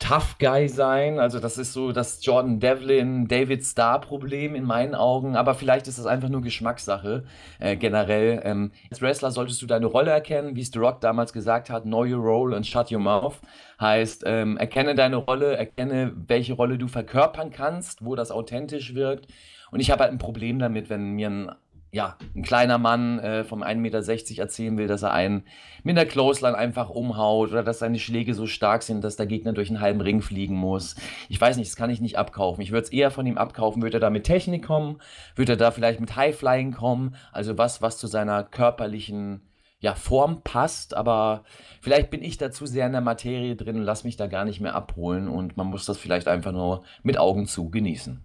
Tough 0.00 0.38
Guy 0.38 0.66
sein. 0.68 1.20
Also 1.20 1.38
das 1.38 1.58
ist 1.58 1.72
so 1.72 1.92
das 1.92 2.24
Jordan 2.24 2.58
Devlin, 2.58 3.28
David 3.28 3.62
Starr 3.64 4.00
Problem 4.00 4.54
in 4.54 4.64
meinen 4.64 4.94
Augen. 4.94 5.36
Aber 5.36 5.54
vielleicht 5.54 5.86
ist 5.86 5.98
das 5.98 6.06
einfach 6.06 6.30
nur 6.30 6.40
Geschmackssache 6.40 7.24
äh, 7.60 7.76
generell. 7.76 8.40
Ähm, 8.44 8.72
als 8.90 9.02
Wrestler 9.02 9.30
solltest 9.30 9.60
du 9.62 9.66
deine 9.66 9.86
Rolle 9.86 10.10
erkennen, 10.10 10.56
wie 10.56 10.62
es 10.62 10.72
The 10.72 10.78
Rock 10.78 11.00
damals 11.02 11.32
gesagt 11.32 11.70
hat, 11.70 11.84
know 11.84 12.04
your 12.04 12.22
role 12.22 12.56
and 12.56 12.66
shut 12.66 12.90
your 12.90 12.98
mouth. 12.98 13.36
Heißt, 13.78 14.24
ähm, 14.26 14.56
erkenne 14.56 14.94
deine 14.94 15.16
Rolle, 15.16 15.56
erkenne, 15.56 16.12
welche 16.26 16.54
Rolle 16.54 16.78
du 16.78 16.88
verkörpern 16.88 17.50
kannst, 17.50 18.04
wo 18.04 18.16
das 18.16 18.30
authentisch 18.30 18.94
wirkt. 18.94 19.26
Und 19.70 19.80
ich 19.80 19.90
habe 19.90 20.02
halt 20.02 20.12
ein 20.12 20.18
Problem 20.18 20.58
damit, 20.58 20.90
wenn 20.90 21.12
mir 21.12 21.28
ein 21.30 21.52
ja, 21.92 22.16
ein 22.36 22.42
kleiner 22.42 22.78
Mann 22.78 23.18
äh, 23.18 23.42
vom 23.42 23.62
1,60 23.62 23.76
Meter 23.76 24.42
erzählen 24.42 24.78
will, 24.78 24.86
dass 24.86 25.02
er 25.02 25.12
einen 25.12 25.42
mit 25.82 25.98
einer 25.98 26.08
Clothesline 26.08 26.56
einfach 26.56 26.88
umhaut 26.88 27.50
oder 27.50 27.64
dass 27.64 27.80
seine 27.80 27.98
Schläge 27.98 28.34
so 28.34 28.46
stark 28.46 28.82
sind, 28.82 29.02
dass 29.02 29.16
der 29.16 29.26
Gegner 29.26 29.52
durch 29.52 29.70
einen 29.70 29.80
halben 29.80 30.00
Ring 30.00 30.22
fliegen 30.22 30.54
muss. 30.54 30.94
Ich 31.28 31.40
weiß 31.40 31.56
nicht, 31.56 31.68
das 31.68 31.76
kann 31.76 31.90
ich 31.90 32.00
nicht 32.00 32.16
abkaufen. 32.16 32.62
Ich 32.62 32.70
würde 32.70 32.84
es 32.84 32.92
eher 32.92 33.10
von 33.10 33.26
ihm 33.26 33.38
abkaufen. 33.38 33.82
Würde 33.82 33.96
er 33.96 34.00
da 34.00 34.10
mit 34.10 34.24
Technik 34.24 34.64
kommen? 34.64 35.00
Würde 35.34 35.54
er 35.54 35.56
da 35.56 35.72
vielleicht 35.72 36.00
mit 36.00 36.14
Highflying 36.14 36.72
kommen? 36.72 37.16
Also 37.32 37.58
was, 37.58 37.82
was 37.82 37.98
zu 37.98 38.06
seiner 38.06 38.44
körperlichen 38.44 39.42
ja, 39.80 39.94
Form 39.94 40.42
passt, 40.42 40.94
aber 40.94 41.42
vielleicht 41.80 42.10
bin 42.10 42.22
ich 42.22 42.36
da 42.36 42.50
zu 42.50 42.66
sehr 42.66 42.86
in 42.86 42.92
der 42.92 43.00
Materie 43.00 43.56
drin 43.56 43.76
und 43.76 43.82
lass 43.82 44.04
mich 44.04 44.16
da 44.16 44.26
gar 44.26 44.44
nicht 44.44 44.60
mehr 44.60 44.74
abholen 44.74 45.26
und 45.26 45.56
man 45.56 45.68
muss 45.68 45.86
das 45.86 45.96
vielleicht 45.96 46.28
einfach 46.28 46.52
nur 46.52 46.84
mit 47.02 47.18
Augen 47.18 47.46
zu 47.46 47.70
genießen. 47.70 48.22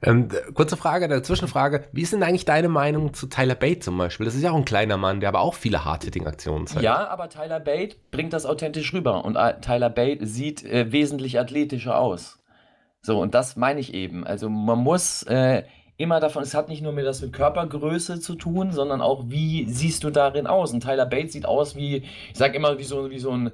Ähm, 0.00 0.28
kurze 0.54 0.76
Frage, 0.76 1.06
eine 1.06 1.22
Zwischenfrage. 1.22 1.84
Wie 1.92 2.02
ist 2.02 2.12
denn 2.12 2.22
eigentlich 2.22 2.44
deine 2.44 2.68
Meinung 2.68 3.14
zu 3.14 3.26
Tyler 3.26 3.56
Bate 3.56 3.80
zum 3.80 3.98
Beispiel? 3.98 4.26
Das 4.26 4.34
ist 4.34 4.42
ja 4.42 4.52
auch 4.52 4.56
ein 4.56 4.64
kleiner 4.64 4.96
Mann, 4.96 5.20
der 5.20 5.28
aber 5.28 5.40
auch 5.40 5.54
viele 5.54 5.84
Hard-Hitting-Aktionen 5.84 6.68
zeigt. 6.68 6.82
Ja, 6.82 7.08
aber 7.08 7.28
Tyler 7.28 7.58
Bate 7.58 7.96
bringt 8.10 8.32
das 8.32 8.46
authentisch 8.46 8.92
rüber 8.94 9.24
und 9.24 9.36
äh, 9.36 9.60
Tyler 9.60 9.90
Bate 9.90 10.24
sieht 10.26 10.64
äh, 10.64 10.92
wesentlich 10.92 11.40
athletischer 11.40 11.98
aus. 11.98 12.38
So, 13.02 13.20
und 13.20 13.34
das 13.34 13.56
meine 13.56 13.80
ich 13.80 13.92
eben. 13.92 14.24
Also 14.24 14.48
man 14.48 14.78
muss 14.78 15.24
äh, 15.24 15.64
immer 15.96 16.20
davon, 16.20 16.44
es 16.44 16.54
hat 16.54 16.68
nicht 16.68 16.82
nur 16.82 16.92
mit 16.92 17.04
das 17.04 17.20
mit 17.20 17.32
Körpergröße 17.32 18.20
zu 18.20 18.36
tun, 18.36 18.72
sondern 18.72 19.00
auch, 19.00 19.24
wie 19.28 19.66
siehst 19.68 20.04
du 20.04 20.10
darin 20.10 20.46
aus? 20.46 20.72
Und 20.72 20.82
Tyler 20.82 21.06
Bate 21.06 21.30
sieht 21.30 21.44
aus 21.44 21.74
wie, 21.74 21.96
ich 21.96 22.36
sag 22.38 22.54
immer, 22.54 22.78
wie 22.78 22.84
so, 22.84 23.10
wie 23.10 23.18
so 23.18 23.32
ein 23.32 23.50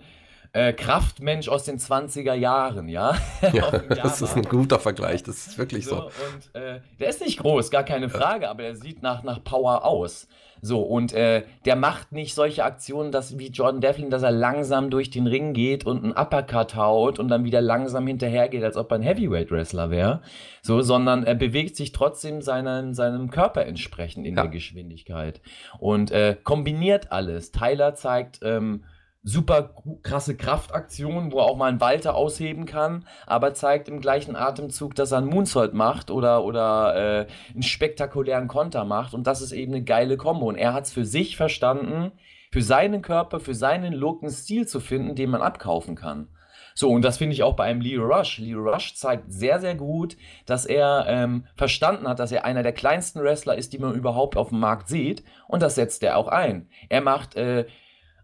äh, 0.55 0.73
Kraftmensch 0.73 1.49
aus 1.49 1.65
den 1.65 1.79
20er 1.79 2.33
Jahren, 2.33 2.89
ja? 2.89 3.17
ja 3.53 3.71
das 3.89 4.23
ist 4.23 4.37
ein 4.37 4.45
guter 4.45 4.79
Vergleich, 4.79 5.23
das 5.23 5.49
ist 5.49 5.59
wirklich 5.59 5.85
so. 5.85 5.97
so. 5.97 6.05
Und 6.05 6.63
äh, 6.63 6.81
der 7.01 7.09
ist 7.09 7.21
nicht 7.21 7.41
groß, 7.41 7.71
gar 7.71 7.83
keine 7.83 8.09
Frage, 8.09 8.49
aber 8.49 8.63
er 8.63 8.77
sieht 8.77 9.03
nach, 9.03 9.25
nach 9.25 9.43
Power 9.43 9.85
aus. 9.85 10.29
So, 10.63 10.81
und 10.81 11.13
äh, 11.13 11.43
der 11.67 11.77
macht 11.77 12.13
nicht 12.13 12.35
solche 12.35 12.65
Aktionen, 12.65 13.13
dass, 13.13 13.39
wie 13.39 13.49
Jordan 13.49 13.83
Devlin, 13.83 14.09
dass 14.09 14.23
er 14.23 14.31
langsam 14.31 14.89
durch 14.89 15.11
den 15.11 15.27
Ring 15.27 15.53
geht 15.53 15.85
und 15.85 16.05
einen 16.05 16.13
Uppercut 16.13 16.77
haut 16.77 17.19
und 17.19 17.29
dann 17.29 17.45
wieder 17.45 17.61
langsam 17.61 18.07
hinterhergeht, 18.07 18.63
als 18.63 18.77
ob 18.77 18.91
er 18.93 18.99
ein 18.99 19.03
Heavyweight-Wrestler 19.03 19.91
wäre. 19.91 20.23
So, 20.63 20.81
sondern 20.81 21.25
er 21.25 21.35
bewegt 21.35 21.77
sich 21.77 21.93
trotzdem 21.93 22.41
seinen, 22.41 22.95
seinem 22.95 23.31
Körper 23.31 23.67
entsprechend 23.67 24.25
in 24.25 24.37
ja. 24.37 24.43
der 24.43 24.53
Geschwindigkeit. 24.53 25.43
Und 25.81 26.13
äh, 26.13 26.37
kombiniert 26.43 27.13
alles. 27.13 27.51
Tyler 27.51 27.95
zeigt 27.95 28.39
ähm, 28.43 28.85
super 29.25 29.71
krasse 30.03 30.37
Kraftaktion, 30.37 31.33
wo 31.33 31.39
er 31.39 31.47
auch 31.47 31.57
mal 31.57 31.69
einen 31.69 31.81
Walter 31.81 32.15
ausheben 32.15 32.67
kann, 32.67 33.07
aber 33.27 33.55
zeigt 33.55 33.89
im 33.89 34.01
gleichen 34.01 34.37
Atemzug, 34.37 34.95
dass 34.95 35.13
er 35.13 35.19
einen 35.19 35.29
Moonsault 35.29 35.73
macht 35.73 36.11
oder, 36.11 36.45
oder 36.45 36.95
äh, 36.95 37.27
einen 37.55 37.63
spektakulären 37.63 38.49
Konter 38.49 38.85
macht 38.85 39.15
und 39.15 39.27
das 39.27 39.41
ist 39.41 39.53
eben 39.53 39.73
eine 39.73 39.83
geile 39.83 40.19
Kombo 40.19 40.47
und 40.47 40.57
er 40.57 40.75
hat 40.75 40.85
es 40.85 40.93
für 40.93 41.07
sich 41.07 41.39
verstanden, 41.39 42.13
für 42.53 42.63
seinen 42.63 43.01
Körper, 43.01 43.41
für 43.41 43.55
seinen 43.55 43.95
Look 43.95 44.23
einen 44.23 44.31
Stil 44.31 44.69
zu 44.69 44.79
finden, 44.79 45.15
den 45.15 45.31
man 45.31 45.43
abkaufen 45.43 45.97
kann. 45.97 46.29
So, 46.77 46.91
und 46.91 47.03
das 47.03 47.19
finde 47.19 47.35
ich 47.35 47.45
auch 47.45 47.55
bei 47.55 47.65
einem 47.65 47.81
Leo 47.81 48.05
Rush. 48.05 48.39
Leo 48.39 48.59
Rush 48.59 48.95
zeigt 48.97 49.33
sehr, 49.33 49.61
sehr 49.61 49.77
gut, 49.77 50.17
dass 50.45 50.67
er 50.67 51.07
ähm, 51.09 51.47
verstanden 51.55 52.09
hat, 52.09 52.19
dass 52.19 52.33
er 52.33 52.45
einer 52.45 52.65
der 52.65 52.73
kleinsten 52.73 53.23
Wrestler 53.23 53.57
ist, 53.57 53.73
die 53.73 53.79
man 53.79 53.95
überhaupt 53.95 54.37
auf 54.37 54.49
dem 54.49 54.59
Markt 54.59 54.89
sieht. 54.89 55.23
Und 55.47 55.63
das 55.63 55.77
setzt 55.77 56.03
er 56.03 56.17
auch 56.17 56.27
ein. 56.27 56.69
Er 56.89 57.01
macht 57.01 57.37
äh, 57.37 57.67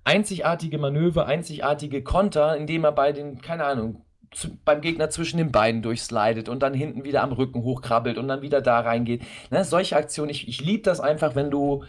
einzigartige 0.05 0.79
Manöver, 0.79 1.27
einzigartige 1.27 2.03
Konter, 2.03 2.57
indem 2.57 2.85
er 2.85 2.93
bei 2.93 3.13
den, 3.13 3.41
keine 3.41 3.65
Ahnung, 3.65 4.05
zu, 4.31 4.57
beim 4.65 4.81
Gegner 4.81 5.11
zwischen 5.11 5.39
den 5.39 5.53
Beinen 5.53 5.83
durchslidet 5.83 6.49
und 6.49 6.63
dann 6.63 6.75
hinten 6.75 7.05
wieder 7.05 7.23
am 7.23 7.33
Rücken 7.33 7.63
hochkrabbelt 7.63 8.17
und 8.17 8.29
dann 8.29 8.43
wieder 8.43 8.61
da 8.61 8.81
reingeht. 8.81 9.23
Ne, 9.51 9.65
solche 9.65 9.97
Aktionen, 9.97 10.31
ich, 10.31 10.49
ich 10.49 10.61
liebe 10.61 10.83
das 10.83 11.01
einfach, 11.01 11.35
wenn 11.35 11.51
du, 11.51 11.85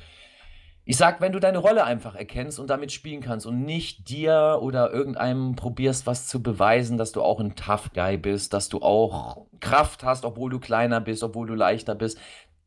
ich 0.83 0.97
sag, 0.97 1.21
wenn 1.21 1.31
du 1.31 1.39
deine 1.39 1.59
Rolle 1.59 1.83
einfach 1.83 2.15
erkennst 2.15 2.59
und 2.59 2.69
damit 2.69 2.91
spielen 2.91 3.21
kannst 3.21 3.45
und 3.45 3.63
nicht 3.63 4.09
dir 4.09 4.57
oder 4.61 4.91
irgendeinem 4.91 5.55
probierst, 5.55 6.07
was 6.07 6.27
zu 6.27 6.41
beweisen, 6.41 6.97
dass 6.97 7.11
du 7.11 7.21
auch 7.21 7.39
ein 7.39 7.55
Tough 7.55 7.91
Guy 7.93 8.17
bist, 8.17 8.53
dass 8.53 8.69
du 8.69 8.81
auch 8.81 9.45
Kraft 9.59 10.03
hast, 10.03 10.25
obwohl 10.25 10.49
du 10.49 10.59
kleiner 10.59 10.99
bist, 10.99 11.23
obwohl 11.23 11.47
du 11.47 11.53
leichter 11.53 11.93
bist. 11.93 12.17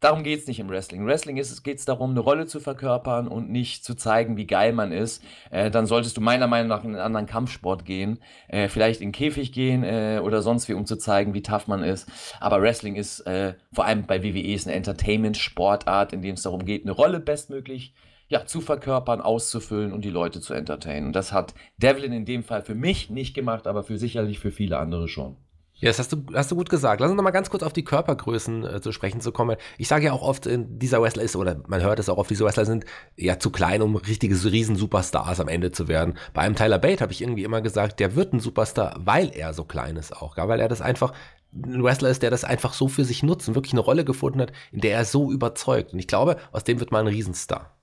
Darum 0.00 0.22
geht 0.22 0.40
es 0.40 0.46
nicht 0.46 0.60
im 0.60 0.68
Wrestling. 0.68 1.06
Wrestling 1.06 1.36
geht 1.36 1.78
es 1.78 1.84
darum, 1.84 2.10
eine 2.10 2.20
Rolle 2.20 2.46
zu 2.46 2.60
verkörpern 2.60 3.26
und 3.26 3.50
nicht 3.50 3.84
zu 3.84 3.94
zeigen, 3.94 4.36
wie 4.36 4.46
geil 4.46 4.72
man 4.72 4.92
ist. 4.92 5.22
Äh, 5.50 5.70
dann 5.70 5.86
solltest 5.86 6.16
du 6.16 6.20
meiner 6.20 6.46
Meinung 6.46 6.68
nach 6.68 6.84
in 6.84 6.90
einen 6.90 7.00
anderen 7.00 7.26
Kampfsport 7.26 7.84
gehen, 7.84 8.18
äh, 8.48 8.68
vielleicht 8.68 9.00
in 9.00 9.08
den 9.08 9.12
Käfig 9.12 9.52
gehen 9.52 9.82
äh, 9.82 10.20
oder 10.22 10.42
sonst 10.42 10.68
wie, 10.68 10.74
um 10.74 10.84
zu 10.84 10.96
zeigen, 10.96 11.32
wie 11.32 11.42
tough 11.42 11.68
man 11.68 11.82
ist. 11.82 12.08
Aber 12.40 12.60
Wrestling 12.60 12.96
ist 12.96 13.20
äh, 13.20 13.54
vor 13.72 13.86
allem 13.86 14.06
bei 14.06 14.22
WWE 14.22 14.52
ist 14.52 14.66
eine 14.66 14.76
Entertainment-Sportart, 14.76 16.12
in 16.12 16.22
dem 16.22 16.34
es 16.34 16.42
darum 16.42 16.64
geht, 16.64 16.82
eine 16.82 16.92
Rolle 16.92 17.20
bestmöglich 17.20 17.94
ja, 18.28 18.46
zu 18.46 18.60
verkörpern, 18.60 19.20
auszufüllen 19.20 19.92
und 19.92 20.04
die 20.04 20.10
Leute 20.10 20.40
zu 20.40 20.54
entertainen. 20.54 21.08
Und 21.08 21.12
das 21.16 21.32
hat 21.32 21.54
Devlin 21.76 22.12
in 22.12 22.24
dem 22.24 22.42
Fall 22.42 22.62
für 22.62 22.74
mich 22.74 23.10
nicht 23.10 23.34
gemacht, 23.34 23.66
aber 23.66 23.84
für 23.84 23.98
sicherlich 23.98 24.38
für 24.38 24.50
viele 24.50 24.78
andere 24.78 25.08
schon. 25.08 25.36
Ja, 25.76 25.90
das 25.90 25.98
hast 25.98 26.12
du, 26.12 26.24
hast 26.32 26.50
du 26.50 26.56
gut 26.56 26.70
gesagt. 26.70 27.00
Lass 27.00 27.10
uns 27.10 27.16
noch 27.16 27.24
mal 27.24 27.32
ganz 27.32 27.50
kurz 27.50 27.62
auf 27.62 27.72
die 27.72 27.84
Körpergrößen 27.84 28.64
äh, 28.64 28.80
zu 28.80 28.92
sprechen 28.92 29.20
zu 29.20 29.32
kommen. 29.32 29.56
Ich 29.76 29.88
sage 29.88 30.06
ja 30.06 30.12
auch 30.12 30.22
oft, 30.22 30.46
äh, 30.46 30.58
dieser 30.60 31.02
Wrestler 31.02 31.24
ist, 31.24 31.34
oder 31.34 31.60
man 31.66 31.82
hört 31.82 31.98
es 31.98 32.08
auch 32.08 32.16
oft, 32.16 32.30
diese 32.30 32.44
Wrestler 32.44 32.64
sind 32.64 32.84
ja 33.16 33.38
zu 33.38 33.50
klein, 33.50 33.82
um 33.82 33.96
richtige 33.96 34.34
Riesen-Superstars 34.34 35.40
am 35.40 35.48
Ende 35.48 35.72
zu 35.72 35.88
werden. 35.88 36.16
Bei 36.32 36.42
einem 36.42 36.54
Tyler 36.54 36.78
Bate 36.78 37.00
habe 37.00 37.12
ich 37.12 37.22
irgendwie 37.22 37.42
immer 37.42 37.60
gesagt, 37.60 37.98
der 37.98 38.14
wird 38.14 38.32
ein 38.32 38.40
Superstar, 38.40 38.96
weil 39.00 39.30
er 39.34 39.52
so 39.52 39.64
klein 39.64 39.96
ist 39.96 40.16
auch, 40.16 40.36
weil 40.36 40.60
er 40.60 40.68
das 40.68 40.80
einfach 40.80 41.12
ein 41.52 41.82
Wrestler 41.82 42.10
ist, 42.10 42.22
der 42.22 42.30
das 42.30 42.44
einfach 42.44 42.72
so 42.72 42.88
für 42.88 43.04
sich 43.04 43.22
nutzt 43.22 43.48
und 43.48 43.54
wirklich 43.54 43.72
eine 43.72 43.80
Rolle 43.80 44.04
gefunden 44.04 44.40
hat, 44.40 44.52
in 44.72 44.80
der 44.80 44.96
er 44.96 45.04
so 45.04 45.30
überzeugt. 45.30 45.92
Und 45.92 45.98
ich 45.98 46.08
glaube, 46.08 46.36
aus 46.52 46.64
dem 46.64 46.80
wird 46.80 46.92
mal 46.92 47.00
ein 47.00 47.06
Riesenstar. 47.06 47.76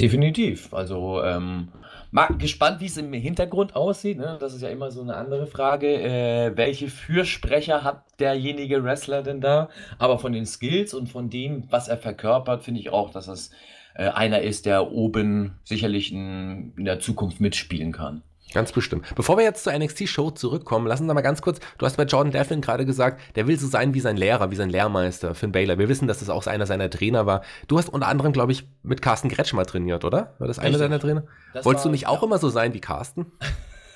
Definitiv. 0.00 0.72
Also 0.72 1.22
ähm, 1.22 1.68
mal 2.10 2.28
gespannt, 2.38 2.80
wie 2.80 2.86
es 2.86 2.96
im 2.96 3.12
Hintergrund 3.12 3.76
aussieht. 3.76 4.18
Ne? 4.18 4.36
Das 4.40 4.54
ist 4.54 4.62
ja 4.62 4.68
immer 4.68 4.90
so 4.90 5.02
eine 5.02 5.16
andere 5.16 5.46
Frage. 5.46 5.88
Äh, 5.88 6.56
welche 6.56 6.88
Fürsprecher 6.88 7.84
hat 7.84 8.04
derjenige 8.18 8.82
Wrestler 8.84 9.22
denn 9.22 9.40
da? 9.40 9.68
Aber 9.98 10.18
von 10.18 10.32
den 10.32 10.46
Skills 10.46 10.94
und 10.94 11.08
von 11.08 11.30
dem, 11.30 11.64
was 11.70 11.88
er 11.88 11.98
verkörpert, 11.98 12.62
finde 12.62 12.80
ich 12.80 12.90
auch, 12.90 13.10
dass 13.10 13.28
es 13.28 13.50
äh, 13.94 14.08
einer 14.08 14.42
ist, 14.42 14.66
der 14.66 14.90
oben 14.90 15.58
sicherlich 15.64 16.12
in, 16.12 16.72
in 16.76 16.84
der 16.84 17.00
Zukunft 17.00 17.40
mitspielen 17.40 17.92
kann. 17.92 18.22
Ganz 18.52 18.72
bestimmt. 18.72 19.06
Bevor 19.14 19.36
wir 19.36 19.44
jetzt 19.44 19.64
zur 19.64 19.72
NXT-Show 19.72 20.32
zurückkommen, 20.32 20.86
lassen 20.86 21.06
Sie 21.06 21.14
mal 21.14 21.20
ganz 21.20 21.42
kurz, 21.42 21.60
du 21.78 21.86
hast 21.86 21.96
bei 21.96 22.04
Jordan 22.04 22.32
Devlin 22.32 22.60
gerade 22.60 22.84
gesagt, 22.84 23.20
der 23.36 23.46
will 23.46 23.58
so 23.58 23.66
sein 23.66 23.94
wie 23.94 24.00
sein 24.00 24.16
Lehrer, 24.16 24.50
wie 24.50 24.56
sein 24.56 24.70
Lehrmeister, 24.70 25.34
Finn 25.34 25.52
Baylor. 25.52 25.78
Wir 25.78 25.88
wissen, 25.88 26.08
dass 26.08 26.18
das 26.18 26.30
auch 26.30 26.46
einer 26.46 26.66
seiner 26.66 26.90
Trainer 26.90 27.26
war. 27.26 27.42
Du 27.68 27.78
hast 27.78 27.88
unter 27.88 28.08
anderem, 28.08 28.32
glaube 28.32 28.52
ich, 28.52 28.66
mit 28.82 29.02
Carsten 29.02 29.28
Kretschmer 29.28 29.64
trainiert, 29.66 30.04
oder? 30.04 30.34
War 30.38 30.48
das 30.48 30.58
einer 30.58 30.78
deiner 30.78 30.98
Trainer? 30.98 31.24
Das 31.52 31.64
Wolltest 31.64 31.84
war, 31.84 31.90
du 31.90 31.92
nicht 31.92 32.06
auch 32.06 32.22
ja. 32.22 32.26
immer 32.26 32.38
so 32.38 32.48
sein 32.48 32.74
wie 32.74 32.80
Carsten? 32.80 33.26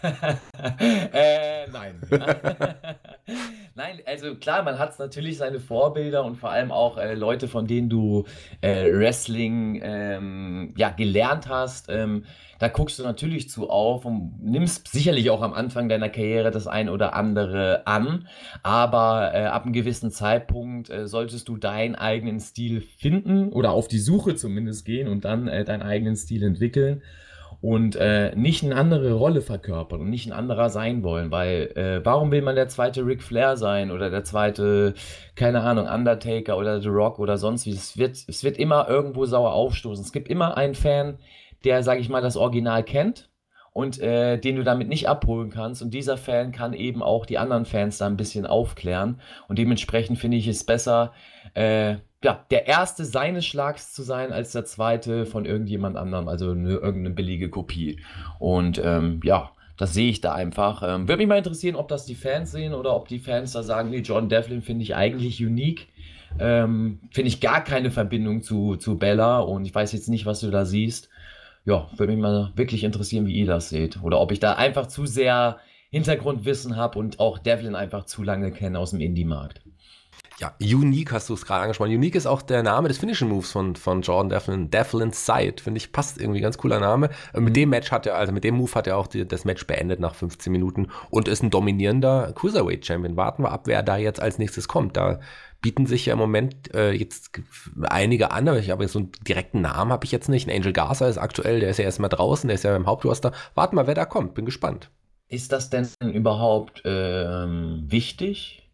äh, 1.12 1.66
nein. 1.73 1.94
nein, 3.75 4.00
also 4.06 4.34
klar, 4.37 4.62
man 4.62 4.78
hat 4.78 4.99
natürlich 4.99 5.38
seine 5.38 5.61
Vorbilder 5.61 6.25
und 6.25 6.37
vor 6.37 6.50
allem 6.50 6.70
auch 6.70 6.99
äh, 6.99 7.14
Leute, 7.14 7.49
von 7.49 7.66
denen 7.66 7.88
du 7.88 8.25
äh, 8.61 8.92
Wrestling 8.92 9.80
ähm, 9.82 10.75
ja, 10.76 10.90
gelernt 10.90 11.49
hast. 11.49 11.88
Ähm, 11.88 12.25
da 12.58 12.68
guckst 12.68 12.99
du 12.99 13.02
natürlich 13.02 13.49
zu 13.49 13.70
auf 13.70 14.04
und 14.04 14.42
nimmst 14.42 14.88
sicherlich 14.88 15.30
auch 15.30 15.42
am 15.42 15.54
Anfang 15.54 15.88
deiner 15.88 16.08
Karriere 16.08 16.50
das 16.50 16.66
ein 16.66 16.88
oder 16.88 17.14
andere 17.14 17.87
an. 17.87 18.28
Aber 18.62 19.32
äh, 19.34 19.44
ab 19.44 19.64
einem 19.64 19.73
gewissen 19.73 20.11
Zeitpunkt 20.11 20.90
äh, 20.90 21.06
solltest 21.06 21.49
du 21.49 21.56
deinen 21.56 21.94
eigenen 21.94 22.40
Stil 22.40 22.80
finden 22.80 23.50
oder 23.50 23.73
auf 23.73 23.88
die 23.88 23.99
Suche 23.99 24.34
zumindest 24.34 24.84
gehen 24.84 25.08
und 25.08 25.25
dann 25.25 25.49
äh, 25.49 25.64
deinen 25.64 25.82
eigenen 25.82 26.16
Stil 26.16 26.42
entwickeln 26.42 27.02
und 27.64 27.96
äh, 27.96 28.37
nicht 28.37 28.62
eine 28.62 28.76
andere 28.76 29.14
Rolle 29.14 29.40
verkörpern 29.40 30.02
und 30.02 30.11
nicht 30.11 30.26
ein 30.26 30.34
anderer 30.34 30.68
sein 30.68 31.02
wollen, 31.02 31.30
weil 31.30 31.73
äh, 31.76 32.04
warum 32.04 32.30
will 32.30 32.42
man 32.42 32.56
der 32.56 32.68
zweite 32.68 33.06
Ric 33.06 33.23
Flair 33.23 33.56
sein 33.56 33.90
oder 33.90 34.11
der 34.11 34.23
zweite, 34.23 34.92
keine 35.34 35.62
Ahnung, 35.62 35.88
Undertaker 35.88 36.58
oder 36.58 36.82
The 36.82 36.88
Rock 36.88 37.18
oder 37.18 37.38
sonst 37.38 37.64
wie? 37.64 37.70
Es 37.70 37.96
wird, 37.96 38.23
es 38.28 38.44
wird 38.44 38.58
immer 38.58 38.87
irgendwo 38.90 39.25
sauer 39.25 39.54
aufstoßen. 39.54 40.04
Es 40.04 40.12
gibt 40.12 40.28
immer 40.28 40.58
einen 40.58 40.75
Fan, 40.75 41.16
der, 41.64 41.83
sage 41.83 42.00
ich 42.00 42.09
mal, 42.09 42.23
das 42.23 42.37
Original 42.37 42.83
kennt 42.83 43.30
und 43.73 44.00
äh, 44.00 44.38
den 44.38 44.56
du 44.56 44.62
damit 44.62 44.88
nicht 44.88 45.09
abholen 45.09 45.50
kannst. 45.50 45.83
Und 45.83 45.92
dieser 45.92 46.16
Fan 46.16 46.52
kann 46.52 46.73
eben 46.73 47.02
auch 47.02 47.26
die 47.26 47.38
anderen 47.38 47.64
Fans 47.64 47.99
da 47.99 48.06
ein 48.06 48.16
bisschen 48.16 48.47
aufklären. 48.47 49.21
Und 49.49 49.59
dementsprechend 49.59 50.18
finde 50.18 50.37
ich 50.37 50.47
es 50.47 50.64
besser, 50.64 51.12
äh, 51.54 51.97
ja, 52.23 52.47
der 52.50 52.66
erste 52.68 53.04
seines 53.04 53.44
Schlags 53.44 53.92
zu 53.92 54.02
sein, 54.02 54.33
als 54.33 54.52
der 54.52 54.64
zweite 54.64 55.26
von 55.26 55.44
irgendjemand 55.44 55.97
anderem, 55.97 56.28
also 56.28 56.52
eine, 56.52 56.71
irgendeine 56.71 57.11
billige 57.11 57.50
Kopie. 57.50 58.00
Und 58.38 58.80
ähm, 58.83 59.21
ja, 59.25 59.50
das 59.76 59.92
sehe 59.92 60.09
ich 60.09 60.21
da 60.21 60.33
einfach. 60.33 60.83
Ähm, 60.87 61.09
Würde 61.09 61.18
mich 61.18 61.28
mal 61.28 61.38
interessieren, 61.38 61.76
ob 61.76 61.88
das 61.88 62.06
die 62.06 62.14
Fans 62.14 62.52
sehen 62.52 62.75
oder 62.75 62.94
ob 62.94 63.09
die 63.09 63.18
Fans 63.18 63.52
da 63.52 63.62
sagen, 63.62 63.90
nee, 63.90 63.99
John 63.99 64.28
Devlin 64.28 64.62
finde 64.62 64.85
ich 64.85 64.94
eigentlich 64.94 65.44
unique. 65.44 65.88
Ähm, 66.38 67.00
finde 67.11 67.28
ich 67.28 67.40
gar 67.40 67.62
keine 67.62 67.90
Verbindung 67.90 68.42
zu, 68.42 68.76
zu 68.76 68.99
Bella 68.99 69.40
und 69.40 69.64
ich 69.64 69.75
weiß 69.75 69.92
jetzt 69.92 70.09
nicht, 70.09 70.26
was 70.26 70.40
du 70.40 70.50
da 70.50 70.64
siehst. 70.64 71.09
Ja, 71.64 71.88
würde 71.97 72.12
mich 72.12 72.21
mal 72.21 72.52
wirklich 72.56 72.85
interessieren, 72.85 73.26
wie 73.26 73.35
ihr 73.35 73.47
das 73.47 73.71
seht. 73.71 74.02
Oder 74.02 74.21
ob 74.21 74.33
ich 74.33 74.40
da 74.40 74.54
einfach 74.54 74.87
zu 74.87 75.06
sehr 75.06 75.59
Hintergrundwissen 75.90 76.76
habe 76.76 76.99
und 76.99 77.21
auch 77.21 77.38
Devlin 77.38 77.75
einfach 77.75 78.04
zu 78.04 78.23
lange 78.23 78.50
kenne 78.50 78.78
aus 78.78 78.90
dem 78.90 79.00
Indie-Markt. 79.00 79.62
Ja, 80.40 80.52
Unique 80.61 81.12
hast 81.12 81.28
du 81.28 81.35
es 81.35 81.47
gerade 81.47 81.62
angesprochen. 81.62 81.94
Unique 81.94 82.16
ist 82.16 82.26
auch 82.26 82.42
der 82.42 82.64
Name 82.64 82.88
des 82.88 82.99
Finishing 82.99 83.28
Moves 83.28 83.52
von, 83.52 83.76
von 83.76 84.02
Jordan 84.02 84.30
Devlin. 84.30 84.68
Devlin's 84.68 85.25
Side, 85.25 85.62
finde 85.62 85.78
ich, 85.78 85.92
passt 85.92 86.21
irgendwie 86.21 86.40
ganz 86.40 86.59
cooler 86.59 86.80
Name. 86.80 87.11
Mhm. 87.33 87.44
Mit 87.44 87.56
dem 87.56 87.71
Match 87.71 87.92
hat 87.92 88.06
er, 88.06 88.16
also 88.16 88.33
mit 88.33 88.42
dem 88.42 88.56
Move 88.56 88.75
hat 88.75 88.88
er 88.88 88.97
auch 88.97 89.06
die, 89.06 89.26
das 89.26 89.44
Match 89.44 89.64
beendet 89.66 90.00
nach 90.00 90.16
15 90.16 90.52
Minuten 90.52 90.88
und 91.11 91.28
ist 91.28 91.44
ein 91.44 91.50
dominierender 91.50 92.33
Cruiserweight 92.35 92.85
Champion. 92.85 93.16
Warten 93.16 93.44
wir 93.44 93.52
ab, 93.52 93.62
wer 93.66 93.85
da 93.85 93.97
jetzt 93.97 94.21
als 94.21 94.38
nächstes 94.38 94.66
kommt. 94.66 94.97
Da 94.97 95.21
bieten 95.64 95.87
sich 95.87 96.04
ja 96.04 96.12
im 96.12 96.18
Moment 96.18 96.75
äh, 96.75 96.92
jetzt 96.92 97.40
einige 97.85 98.33
an, 98.33 98.47
aber 98.47 98.59
ich 98.59 98.68
habe 98.68 98.87
so 98.87 98.99
einen 98.99 99.12
direkten 99.26 99.62
Namen 99.62 99.92
habe 99.92 100.04
ich 100.04 100.12
jetzt 100.12 100.28
nicht. 100.28 100.47
Ein 100.47 100.54
Angel 100.54 100.75
Garza 100.75 101.09
ist 101.09 101.16
aktuell, 101.16 101.61
der 101.61 101.71
ist 101.71 101.78
ja 101.78 101.87
erstmal 101.87 102.11
draußen, 102.11 102.49
der 102.49 102.56
ist 102.56 102.64
ja 102.64 102.76
im 102.76 102.87
Hauptroster. 102.87 103.33
Warten 103.54 103.75
wir, 103.75 103.87
wer 103.87 103.94
da 103.94 104.04
kommt. 104.04 104.35
Bin 104.35 104.44
gespannt. 104.44 104.90
Ist 105.26 105.52
das 105.52 105.71
denn 105.71 105.88
überhaupt 106.02 106.83
ähm, 106.85 107.83
wichtig? 107.87 108.68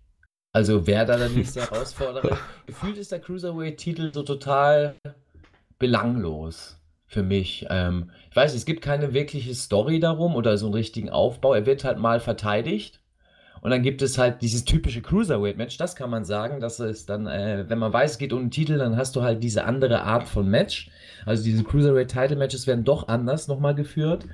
Also 0.53 0.89
wer 0.89 1.05
da 1.05 1.17
der 1.17 1.29
nächste 1.29 1.61
Herausforderer? 1.71 2.37
Gefühlt 2.67 2.99
ist 2.99 3.13
der 3.13 3.21
Cruiserweight-Titel 3.21 4.13
so 4.13 4.25
total 4.25 4.97
belanglos 5.79 6.77
für 7.07 7.23
mich. 7.23 7.67
Ähm, 7.71 8.11
ich 8.31 8.35
weiß, 8.35 8.53
es 8.53 8.65
gibt 8.65 8.83
keine 8.83 9.15
wirkliche 9.15 9.55
Story 9.55 10.01
darum 10.01 10.35
oder 10.35 10.59
so 10.59 10.67
einen 10.67 10.75
richtigen 10.75 11.09
Aufbau. 11.09 11.55
Er 11.55 11.67
wird 11.67 11.85
halt 11.85 11.99
mal 11.99 12.19
verteidigt 12.19 13.00
und 13.63 13.71
dann 13.71 13.83
gibt 13.83 14.01
es 14.01 14.17
halt 14.17 14.41
dieses 14.41 14.65
typische 14.65 15.03
Cruiserweight-Match. 15.03 15.77
Das 15.77 15.95
kann 15.95 16.09
man 16.09 16.25
sagen. 16.25 16.61
Das 16.61 16.81
ist 16.81 17.11
dann, 17.11 17.27
äh, 17.27 17.67
wenn 17.69 17.79
man 17.79 17.93
weiß, 17.93 18.13
es 18.13 18.19
geht 18.19 18.33
um 18.33 18.41
den 18.41 18.51
Titel, 18.51 18.79
dann 18.79 18.97
hast 18.97 19.17
du 19.17 19.23
halt 19.23 19.43
diese 19.43 19.65
andere 19.65 20.03
Art 20.03 20.29
von 20.29 20.49
Match. 20.49 20.91
Also 21.27 21.45
diese 21.45 21.63
Cruiserweight-Title-Matches 21.65 22.67
werden 22.67 22.85
doch 22.85 23.09
anders 23.09 23.49
nochmal 23.49 23.75
geführt. 23.75 24.27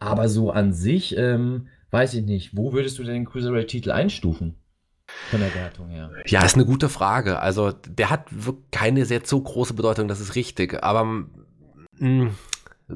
Aber 0.00 0.28
so 0.28 0.50
an 0.50 0.72
sich, 0.72 1.16
ähm, 1.16 1.68
weiß 1.90 2.14
ich 2.14 2.24
nicht. 2.24 2.56
Wo 2.56 2.72
würdest 2.72 2.98
du 2.98 3.04
denn 3.04 3.14
den 3.14 3.24
Cruiserweight-Titel 3.26 3.92
einstufen? 3.92 4.56
Von 5.30 5.40
der 5.40 5.54
Wertung 5.54 5.90
her. 5.90 6.10
Ja, 6.26 6.44
ist 6.44 6.56
eine 6.56 6.64
gute 6.64 6.88
Frage. 6.88 7.38
Also, 7.38 7.72
der 7.72 8.10
hat 8.10 8.26
keine 8.72 9.04
sehr 9.04 9.20
so 9.22 9.40
große 9.40 9.74
Bedeutung, 9.74 10.08
das 10.08 10.18
ist 10.18 10.34
richtig. 10.34 10.82
Aber 10.82 11.04
mh, 11.04 11.26
mm, 11.98 12.30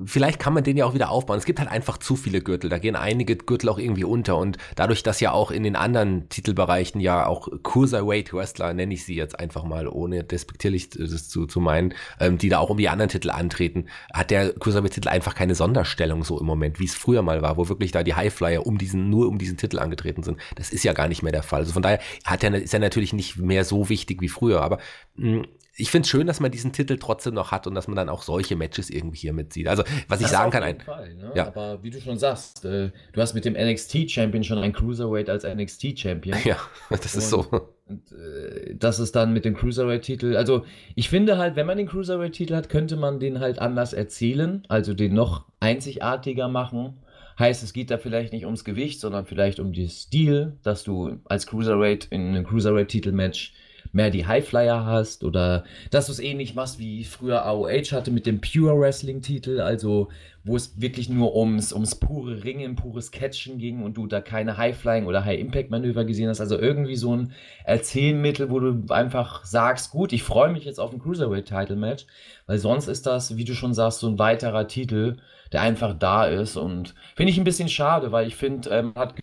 Vielleicht 0.04 0.38
kann 0.38 0.52
man 0.52 0.64
den 0.64 0.76
ja 0.76 0.84
auch 0.84 0.92
wieder 0.92 1.10
aufbauen. 1.10 1.38
Es 1.38 1.46
gibt 1.46 1.60
halt 1.60 1.70
einfach 1.70 1.96
zu 1.96 2.14
viele 2.14 2.42
Gürtel. 2.42 2.68
Da 2.68 2.78
gehen 2.78 2.94
einige 2.94 3.36
Gürtel 3.36 3.70
auch 3.70 3.78
irgendwie 3.78 4.04
unter. 4.04 4.36
Und 4.36 4.58
dadurch, 4.76 5.02
dass 5.02 5.18
ja 5.20 5.32
auch 5.32 5.50
in 5.50 5.62
den 5.62 5.76
anderen 5.76 6.28
Titelbereichen 6.28 7.00
ja 7.00 7.26
auch 7.26 7.48
Cruiserweight 7.62 8.34
Wrestler, 8.34 8.74
nenne 8.74 8.92
ich 8.92 9.06
sie 9.06 9.14
jetzt 9.14 9.40
einfach 9.40 9.64
mal, 9.64 9.88
ohne 9.88 10.24
despektierlich 10.24 10.90
das 10.90 11.30
zu, 11.30 11.46
zu 11.46 11.60
meinen, 11.60 11.94
ähm, 12.20 12.36
die 12.36 12.50
da 12.50 12.58
auch 12.58 12.68
um 12.68 12.76
die 12.76 12.90
anderen 12.90 13.08
Titel 13.08 13.30
antreten, 13.30 13.86
hat 14.12 14.30
der 14.30 14.52
Cruiserweight-Titel 14.52 15.08
einfach 15.08 15.34
keine 15.34 15.54
Sonderstellung 15.54 16.22
so 16.22 16.38
im 16.38 16.44
Moment, 16.44 16.80
wie 16.80 16.84
es 16.84 16.94
früher 16.94 17.22
mal 17.22 17.40
war, 17.40 17.56
wo 17.56 17.70
wirklich 17.70 17.90
da 17.90 18.02
die 18.02 18.14
Highflyer 18.14 18.66
um 18.66 18.76
diesen, 18.76 19.08
nur 19.08 19.26
um 19.26 19.38
diesen 19.38 19.56
Titel 19.56 19.78
angetreten 19.78 20.22
sind. 20.22 20.38
Das 20.56 20.70
ist 20.70 20.84
ja 20.84 20.92
gar 20.92 21.08
nicht 21.08 21.22
mehr 21.22 21.32
der 21.32 21.42
Fall. 21.42 21.60
Also 21.60 21.72
von 21.72 21.82
daher 21.82 22.00
hat 22.26 22.44
er, 22.44 22.54
ist 22.54 22.74
er 22.74 22.80
natürlich 22.80 23.14
nicht 23.14 23.38
mehr 23.38 23.64
so 23.64 23.88
wichtig 23.88 24.20
wie 24.20 24.28
früher. 24.28 24.60
Aber 24.60 24.80
mh, 25.16 25.44
ich 25.78 25.90
finde 25.92 26.06
es 26.06 26.10
schön, 26.10 26.26
dass 26.26 26.40
man 26.40 26.50
diesen 26.50 26.72
Titel 26.72 26.98
trotzdem 26.98 27.34
noch 27.34 27.52
hat 27.52 27.68
und 27.68 27.74
dass 27.76 27.86
man 27.86 27.96
dann 27.96 28.08
auch 28.08 28.22
solche 28.22 28.56
Matches 28.56 28.90
irgendwie 28.90 29.18
hier 29.18 29.32
mitzieht. 29.32 29.68
Also, 29.68 29.84
was 30.08 30.18
das 30.18 30.22
ich 30.22 30.26
sagen 30.28 30.50
kann, 30.50 30.64
ein. 30.64 30.80
Fall, 30.80 31.14
ne? 31.14 31.30
ja. 31.36 31.46
Aber 31.46 31.82
wie 31.84 31.90
du 31.90 32.00
schon 32.00 32.18
sagst, 32.18 32.64
äh, 32.64 32.90
du 33.12 33.20
hast 33.20 33.34
mit 33.34 33.44
dem 33.44 33.54
NXT-Champion 33.54 34.42
schon 34.42 34.58
einen 34.58 34.72
Cruiserweight 34.72 35.30
als 35.30 35.44
NXT-Champion. 35.44 36.36
Ja, 36.44 36.56
das 36.90 37.14
und, 37.14 37.18
ist 37.18 37.30
so. 37.30 37.46
Und, 37.86 38.12
äh, 38.12 38.74
das 38.74 38.98
ist 38.98 39.14
dann 39.14 39.32
mit 39.32 39.44
dem 39.44 39.56
Cruiserweight-Titel. 39.56 40.36
Also, 40.36 40.64
ich 40.96 41.08
finde 41.08 41.38
halt, 41.38 41.54
wenn 41.54 41.66
man 41.66 41.78
den 41.78 41.86
Cruiserweight-Titel 41.86 42.56
hat, 42.56 42.68
könnte 42.68 42.96
man 42.96 43.20
den 43.20 43.38
halt 43.38 43.60
anders 43.60 43.92
erzählen, 43.92 44.64
also 44.68 44.94
den 44.94 45.14
noch 45.14 45.44
einzigartiger 45.60 46.48
machen. 46.48 46.98
Heißt, 47.38 47.62
es 47.62 47.72
geht 47.72 47.92
da 47.92 47.98
vielleicht 47.98 48.32
nicht 48.32 48.46
ums 48.46 48.64
Gewicht, 48.64 48.98
sondern 48.98 49.26
vielleicht 49.26 49.60
um 49.60 49.72
den 49.72 49.88
Stil, 49.88 50.54
dass 50.64 50.82
du 50.82 51.20
als 51.26 51.46
Cruiserweight 51.46 52.06
in 52.10 52.28
einem 52.30 52.44
Cruiserweight-Titel-Match 52.44 53.52
mehr 53.92 54.10
die 54.10 54.26
Highflyer 54.26 54.84
hast 54.84 55.24
oder 55.24 55.64
dass 55.90 56.06
du 56.06 56.12
es 56.12 56.20
ähnlich 56.20 56.54
machst 56.54 56.78
wie 56.78 57.04
früher 57.04 57.44
AOH 57.44 57.92
hatte 57.92 58.10
mit 58.10 58.26
dem 58.26 58.40
Pure 58.40 58.78
Wrestling 58.78 59.22
Titel, 59.22 59.60
also 59.60 60.08
wo 60.44 60.56
es 60.56 60.80
wirklich 60.80 61.08
nur 61.08 61.36
ums, 61.36 61.72
ums 61.72 61.94
pure 61.94 62.42
Ringen, 62.42 62.74
pures 62.74 63.10
Catchen 63.10 63.58
ging 63.58 63.82
und 63.82 63.96
du 63.96 64.06
da 64.06 64.20
keine 64.20 64.56
Highflying 64.56 65.06
oder 65.06 65.24
High 65.24 65.38
Impact 65.38 65.70
Manöver 65.70 66.04
gesehen 66.04 66.28
hast, 66.28 66.40
also 66.40 66.58
irgendwie 66.58 66.96
so 66.96 67.14
ein 67.14 67.32
Erzählmittel, 67.64 68.50
wo 68.50 68.58
du 68.58 68.82
einfach 68.88 69.44
sagst, 69.44 69.90
gut, 69.90 70.12
ich 70.12 70.22
freue 70.22 70.50
mich 70.50 70.64
jetzt 70.64 70.80
auf 70.80 70.92
ein 70.92 71.00
Cruiserweight 71.00 71.46
Title 71.46 71.76
Match, 71.76 72.06
weil 72.46 72.58
sonst 72.58 72.88
ist 72.88 73.06
das, 73.06 73.36
wie 73.36 73.44
du 73.44 73.54
schon 73.54 73.74
sagst, 73.74 74.00
so 74.00 74.08
ein 74.08 74.18
weiterer 74.18 74.66
Titel, 74.66 75.18
der 75.52 75.62
einfach 75.62 75.94
da 75.98 76.24
ist 76.26 76.56
und 76.56 76.94
finde 77.14 77.30
ich 77.30 77.38
ein 77.38 77.44
bisschen 77.44 77.68
schade, 77.68 78.10
weil 78.10 78.26
ich 78.26 78.36
finde, 78.36 78.70
ähm, 78.70 78.92
hat 78.94 79.14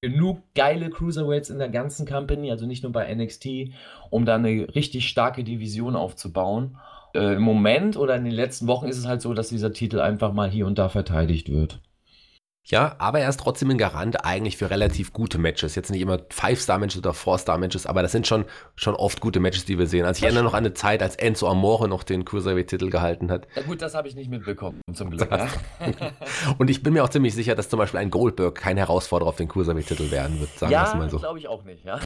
genug 0.00 0.42
geile 0.54 0.90
Cruiserweights 0.90 1.50
in 1.50 1.58
der 1.58 1.68
ganzen 1.68 2.06
Company, 2.06 2.50
also 2.50 2.66
nicht 2.66 2.82
nur 2.82 2.92
bei 2.92 3.12
NXT, 3.14 3.72
um 4.08 4.24
da 4.24 4.36
eine 4.36 4.74
richtig 4.74 5.08
starke 5.08 5.44
Division 5.44 5.94
aufzubauen. 5.94 6.78
Äh, 7.14 7.34
Im 7.34 7.42
Moment 7.42 7.96
oder 7.96 8.16
in 8.16 8.24
den 8.24 8.32
letzten 8.32 8.66
Wochen 8.66 8.86
ist 8.86 8.98
es 8.98 9.06
halt 9.06 9.20
so, 9.20 9.34
dass 9.34 9.48
dieser 9.48 9.72
Titel 9.72 10.00
einfach 10.00 10.32
mal 10.32 10.48
hier 10.48 10.66
und 10.66 10.78
da 10.78 10.88
verteidigt 10.88 11.50
wird. 11.50 11.80
Ja, 12.66 12.94
aber 12.98 13.20
er 13.20 13.28
ist 13.28 13.40
trotzdem 13.40 13.70
ein 13.70 13.78
Garant 13.78 14.24
eigentlich 14.24 14.56
für 14.56 14.70
relativ 14.70 15.12
gute 15.12 15.38
Matches. 15.38 15.74
Jetzt 15.74 15.90
nicht 15.90 16.02
immer 16.02 16.20
Five-Star-Matches 16.30 16.98
oder 16.98 17.14
Four-Star-Matches, 17.14 17.86
aber 17.86 18.02
das 18.02 18.12
sind 18.12 18.26
schon, 18.26 18.44
schon 18.76 18.94
oft 18.94 19.20
gute 19.20 19.40
Matches, 19.40 19.64
die 19.64 19.78
wir 19.78 19.86
sehen. 19.86 20.04
Also 20.04 20.18
ich 20.18 20.24
erinnere 20.24 20.44
noch 20.44 20.54
an 20.54 20.58
eine 20.58 20.74
Zeit, 20.74 21.02
als 21.02 21.16
Enzo 21.16 21.48
Amore 21.48 21.88
noch 21.88 22.04
den 22.04 22.24
Cruiserweight-Titel 22.24 22.90
gehalten 22.90 23.30
hat. 23.30 23.48
Ja 23.56 23.62
gut, 23.62 23.82
das 23.82 23.94
habe 23.94 24.08
ich 24.08 24.14
nicht 24.14 24.30
mitbekommen, 24.30 24.82
zum 24.92 25.10
Glück. 25.10 25.28
Ja. 25.30 25.48
Und 26.58 26.70
ich 26.70 26.82
bin 26.82 26.92
mir 26.92 27.02
auch 27.02 27.08
ziemlich 27.08 27.34
sicher, 27.34 27.54
dass 27.54 27.68
zum 27.68 27.78
Beispiel 27.78 27.98
ein 27.98 28.10
Goldberg 28.10 28.54
kein 28.54 28.76
Herausforderer 28.76 29.30
auf 29.30 29.36
den 29.36 29.48
Cruiserweight-Titel 29.48 30.10
werden 30.10 30.38
wird. 30.38 30.56
Sagen 30.56 30.70
ja, 30.70 30.94
mal 30.94 31.10
so. 31.10 31.18
glaube 31.18 31.38
ich 31.38 31.48
auch 31.48 31.64
nicht, 31.64 31.84
ja. 31.84 31.98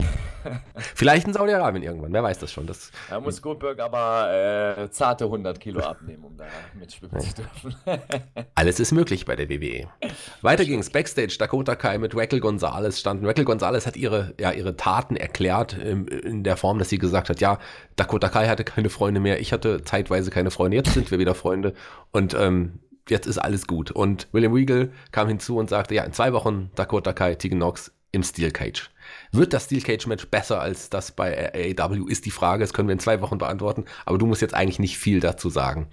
Vielleicht 0.77 1.27
in 1.27 1.33
Saudi-Arabien 1.33 1.83
irgendwann, 1.83 2.13
wer 2.13 2.23
weiß 2.23 2.39
das 2.39 2.51
schon. 2.51 2.65
Das 2.65 2.91
da 3.09 3.19
muss 3.19 3.41
Goldberg 3.41 3.79
aber 3.81 4.77
äh, 4.77 4.89
zarte 4.89 5.25
100 5.25 5.59
Kilo 5.59 5.81
abnehmen, 5.81 6.23
um 6.23 6.37
da 6.37 6.45
mitschwimmen 6.79 7.19
zu 7.19 7.35
dürfen. 7.35 7.75
Alles 8.55 8.79
ist 8.79 8.93
möglich 8.93 9.25
bei 9.25 9.35
der 9.35 9.49
WWE. 9.49 9.87
Weiter 10.45 10.63
ging's. 10.63 10.91
Backstage, 10.91 11.35
Dakota 11.39 11.75
Kai 11.75 11.97
mit 11.97 12.15
Raquel 12.15 12.39
Gonzalez 12.39 12.99
standen. 12.99 13.25
Raquel 13.25 13.45
Gonzalez 13.45 13.85
hat 13.85 13.97
ihre, 13.97 14.33
ja, 14.39 14.51
ihre 14.51 14.77
Taten 14.77 15.15
erklärt 15.15 15.73
in, 15.73 16.07
in 16.07 16.43
der 16.43 16.55
Form, 16.55 16.79
dass 16.79 16.89
sie 16.89 16.99
gesagt 16.99 17.29
hat, 17.29 17.41
ja, 17.41 17.59
Dakota 17.95 18.29
Kai 18.29 18.47
hatte 18.47 18.63
keine 18.63 18.89
Freunde 18.89 19.19
mehr, 19.19 19.39
ich 19.39 19.51
hatte 19.51 19.83
zeitweise 19.83 20.29
keine 20.29 20.51
Freunde, 20.51 20.77
jetzt 20.77 20.93
sind 20.93 21.09
wir 21.11 21.19
wieder 21.19 21.35
Freunde 21.35 21.73
und 22.11 22.35
ähm, 22.35 22.79
jetzt 23.09 23.25
ist 23.25 23.39
alles 23.39 23.67
gut. 23.67 23.91
Und 23.91 24.27
William 24.31 24.53
Regal 24.53 24.91
kam 25.11 25.27
hinzu 25.27 25.57
und 25.57 25.69
sagte, 25.69 25.95
ja, 25.95 26.03
in 26.03 26.13
zwei 26.13 26.31
Wochen 26.31 26.69
Dakota 26.75 27.11
Kai, 27.11 27.35
Tegan 27.35 27.57
Knox 27.57 27.91
im 28.11 28.23
Steel 28.23 28.51
Cage. 28.51 28.91
Wird 29.31 29.51
das 29.51 29.65
Steel 29.65 29.81
Cage 29.81 30.07
Match 30.07 30.27
besser 30.27 30.61
als 30.61 30.89
das 30.89 31.11
bei 31.11 31.53
AEW, 31.53 32.07
ist 32.07 32.25
die 32.25 32.31
Frage, 32.31 32.63
das 32.63 32.71
können 32.71 32.87
wir 32.87 32.93
in 32.93 32.99
zwei 32.99 33.19
Wochen 33.21 33.39
beantworten, 33.39 33.85
aber 34.05 34.17
du 34.17 34.25
musst 34.25 34.41
jetzt 34.41 34.53
eigentlich 34.53 34.79
nicht 34.79 34.97
viel 34.97 35.19
dazu 35.19 35.49
sagen. 35.49 35.89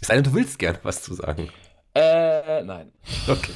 Es 0.00 0.08
sei 0.08 0.16
denn, 0.16 0.24
du 0.24 0.34
willst 0.34 0.58
gerne 0.58 0.78
was 0.82 1.02
zu 1.02 1.14
sagen. 1.14 1.48
Äh, 1.94 2.62
nein. 2.62 2.92
Okay. 3.26 3.52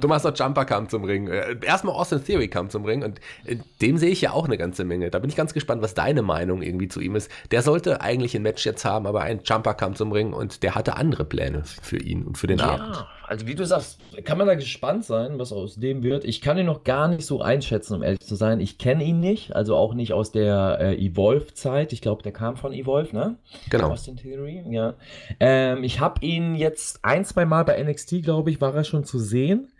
Tommaso 0.00 0.32
Ciampa 0.32 0.64
kam 0.64 0.88
zum 0.88 1.04
Ring. 1.04 1.28
Äh, 1.28 1.56
erstmal 1.62 1.94
Austin 1.94 2.24
Theory 2.24 2.48
kam 2.48 2.70
zum 2.70 2.84
Ring 2.84 3.02
und 3.02 3.20
äh, 3.44 3.56
dem 3.80 3.98
sehe 3.98 4.10
ich 4.10 4.20
ja 4.20 4.32
auch 4.32 4.46
eine 4.46 4.58
ganze 4.58 4.84
Menge. 4.84 5.10
Da 5.10 5.18
bin 5.18 5.30
ich 5.30 5.36
ganz 5.36 5.54
gespannt, 5.54 5.82
was 5.82 5.94
deine 5.94 6.22
Meinung 6.22 6.62
irgendwie 6.62 6.88
zu 6.88 7.00
ihm 7.00 7.16
ist. 7.16 7.30
Der 7.50 7.62
sollte 7.62 8.00
eigentlich 8.00 8.34
ein 8.34 8.42
Match 8.42 8.64
jetzt 8.64 8.84
haben, 8.84 9.06
aber 9.06 9.22
ein 9.22 9.44
Ciampa 9.44 9.74
kam 9.74 9.94
zum 9.94 10.12
Ring 10.12 10.32
und 10.32 10.62
der 10.62 10.74
hatte 10.74 10.96
andere 10.96 11.24
Pläne 11.24 11.62
für 11.82 11.98
ihn 11.98 12.24
und 12.24 12.38
für 12.38 12.46
den 12.46 12.58
ja, 12.58 12.66
Abend. 12.66 13.06
Also 13.28 13.46
wie 13.46 13.54
du 13.54 13.66
sagst, 13.66 14.00
kann 14.24 14.38
man 14.38 14.46
da 14.46 14.54
gespannt 14.54 15.04
sein, 15.04 15.38
was 15.38 15.52
aus 15.52 15.76
dem 15.76 16.02
wird. 16.02 16.24
Ich 16.24 16.40
kann 16.40 16.56
ihn 16.56 16.64
noch 16.64 16.82
gar 16.82 17.08
nicht 17.08 17.26
so 17.26 17.42
einschätzen, 17.42 17.94
um 17.94 18.02
ehrlich 18.02 18.20
zu 18.20 18.36
sein. 18.36 18.58
Ich 18.58 18.78
kenne 18.78 19.04
ihn 19.04 19.20
nicht, 19.20 19.54
also 19.54 19.76
auch 19.76 19.92
nicht 19.92 20.14
aus 20.14 20.32
der 20.32 20.78
äh, 20.80 20.94
Evolve-Zeit. 20.96 21.92
Ich 21.92 22.00
glaube, 22.00 22.22
der 22.22 22.32
kam 22.32 22.56
von 22.56 22.72
Evolve, 22.72 23.14
ne? 23.14 23.36
Genau. 23.68 23.90
Austin 23.90 24.16
Theory, 24.16 24.64
ja. 24.70 24.94
Ähm, 25.40 25.84
ich 25.84 26.00
habe 26.00 26.24
ihn 26.24 26.54
jetzt 26.54 27.04
ein, 27.04 27.26
zwei 27.26 27.44
Mal 27.44 27.64
bei 27.64 27.82
NXT, 27.82 28.22
glaube 28.22 28.50
ich, 28.50 28.62
war 28.62 28.74
er 28.74 28.84
schon 28.84 29.04
zu 29.04 29.18
sehen. 29.18 29.70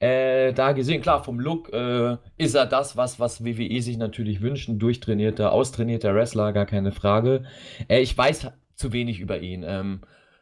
Äh, 0.00 0.52
da 0.52 0.72
gesehen, 0.72 1.00
klar, 1.00 1.22
vom 1.22 1.38
Look 1.38 1.72
äh, 1.72 2.16
ist 2.38 2.54
er 2.54 2.66
das, 2.66 2.96
was, 2.96 3.20
was 3.20 3.44
WWE 3.44 3.82
sich 3.82 3.98
natürlich 3.98 4.40
wünscht. 4.40 4.68
Ein 4.68 4.80
durchtrainierter, 4.80 5.52
austrainierter 5.52 6.14
Wrestler, 6.14 6.52
gar 6.52 6.66
keine 6.66 6.90
Frage. 6.90 7.44
Äh, 7.86 8.00
ich 8.00 8.18
weiß 8.18 8.48
zu 8.74 8.92
wenig 8.92 9.20
über 9.20 9.38
ihn. 9.38 9.62
Ähm, 9.64 10.00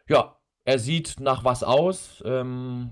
ja, 0.08 0.37
er 0.68 0.78
sieht 0.78 1.16
nach 1.18 1.44
was 1.44 1.62
aus. 1.64 2.22
Ähm, 2.26 2.90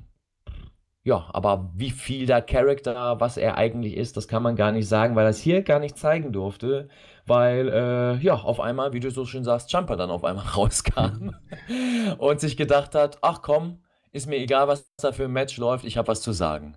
ja, 1.05 1.29
aber 1.35 1.71
wie 1.75 1.91
viel 1.91 2.25
der 2.27 2.41
Charakter, 2.41 3.21
was 3.21 3.37
er 3.37 3.59
eigentlich 3.59 3.97
ist, 3.97 4.17
das 4.17 4.29
kann 4.29 4.43
man 4.43 4.57
gar 4.57 4.73
nicht 4.73 4.89
sagen, 4.89 5.15
weil 5.15 5.27
er 5.27 5.31
es 5.31 5.41
hier 5.41 5.63
gar 5.63 5.79
nicht 5.79 5.99
zeigen 5.99 6.33
durfte, 6.33 6.89
weil, 7.27 7.69
äh, 7.69 8.17
ja, 8.25 8.35
auf 8.35 8.61
einmal, 8.61 8.95
wie 8.95 9.01
du 9.01 9.11
so 9.11 9.27
schön 9.27 9.45
sagst, 9.45 9.71
Jumper 9.73 9.97
dann 9.97 10.11
auf 10.11 10.25
einmal 10.25 10.47
rauskam 10.57 11.37
und 12.19 12.41
sich 12.41 12.57
gedacht 12.57 12.95
hat, 12.95 13.19
ach 13.21 13.43
komm, 13.43 13.83
ist 14.11 14.27
mir 14.27 14.39
egal, 14.39 14.69
was 14.69 14.91
da 14.97 15.13
für 15.13 15.25
ein 15.25 15.33
Match 15.33 15.59
läuft, 15.59 15.85
ich 15.85 15.99
habe 15.99 16.09
was 16.09 16.23
zu 16.23 16.33
sagen. 16.33 16.77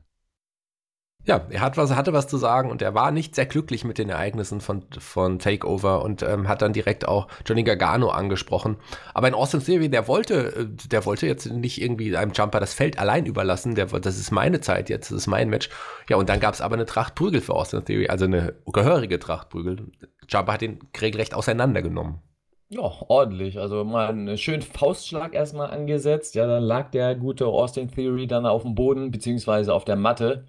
Ja, 1.25 1.45
er 1.49 1.59
hat 1.59 1.75
was, 1.75 1.93
hatte 1.93 2.13
was 2.13 2.27
zu 2.27 2.37
sagen 2.37 2.71
und 2.71 2.81
er 2.81 2.93
war 2.95 3.11
nicht 3.11 3.35
sehr 3.35 3.45
glücklich 3.45 3.83
mit 3.83 3.97
den 3.97 4.09
Ereignissen 4.09 4.61
von, 4.61 4.85
von 4.97 5.37
Takeover 5.37 6.01
und 6.01 6.23
ähm, 6.23 6.47
hat 6.47 6.61
dann 6.61 6.71
direkt 6.71 7.07
auch 7.07 7.27
Johnny 7.45 7.63
Gargano 7.63 8.09
angesprochen. 8.09 8.77
Aber 9.13 9.27
in 9.27 9.33
Austin 9.33 9.59
Theory, 9.61 9.89
der 9.89 10.07
wollte, 10.07 10.55
äh, 10.55 10.65
der 10.87 11.05
wollte 11.05 11.27
jetzt 11.27 11.51
nicht 11.51 11.81
irgendwie 11.81 12.15
einem 12.15 12.31
Jumper 12.31 12.61
das 12.61 12.73
Feld 12.73 12.97
allein 12.97 13.25
überlassen. 13.25 13.75
Der, 13.75 13.87
das 13.87 14.17
ist 14.17 14.31
meine 14.31 14.61
Zeit 14.61 14.89
jetzt, 14.89 15.11
das 15.11 15.17
ist 15.17 15.27
mein 15.27 15.49
Match. 15.49 15.69
Ja, 16.09 16.15
und 16.15 16.29
dann 16.29 16.39
gab 16.39 16.53
es 16.53 16.61
aber 16.61 16.75
eine 16.75 16.85
Tracht 16.85 17.15
Prügel 17.15 17.41
für 17.41 17.53
Austin 17.53 17.83
Theory, 17.83 18.07
also 18.07 18.25
eine 18.25 18.55
gehörige 18.71 19.19
Tracht 19.19 19.49
Prügel. 19.49 19.91
Jumper 20.29 20.53
hat 20.53 20.61
ihn 20.61 20.79
regelrecht 20.99 21.33
auseinandergenommen. 21.35 22.21
Ja, 22.69 22.81
ordentlich. 22.81 23.59
Also 23.59 23.83
mal 23.83 24.07
einen 24.07 24.37
schönen 24.37 24.61
Faustschlag 24.61 25.33
erstmal 25.33 25.71
angesetzt. 25.71 26.35
Ja, 26.35 26.47
dann 26.47 26.63
lag 26.63 26.91
der 26.91 27.15
gute 27.15 27.47
Austin 27.47 27.91
Theory 27.91 28.25
dann 28.25 28.45
auf 28.45 28.61
dem 28.61 28.73
Boden, 28.73 29.11
beziehungsweise 29.11 29.73
auf 29.73 29.85
der 29.85 29.95
Matte. 29.95 30.45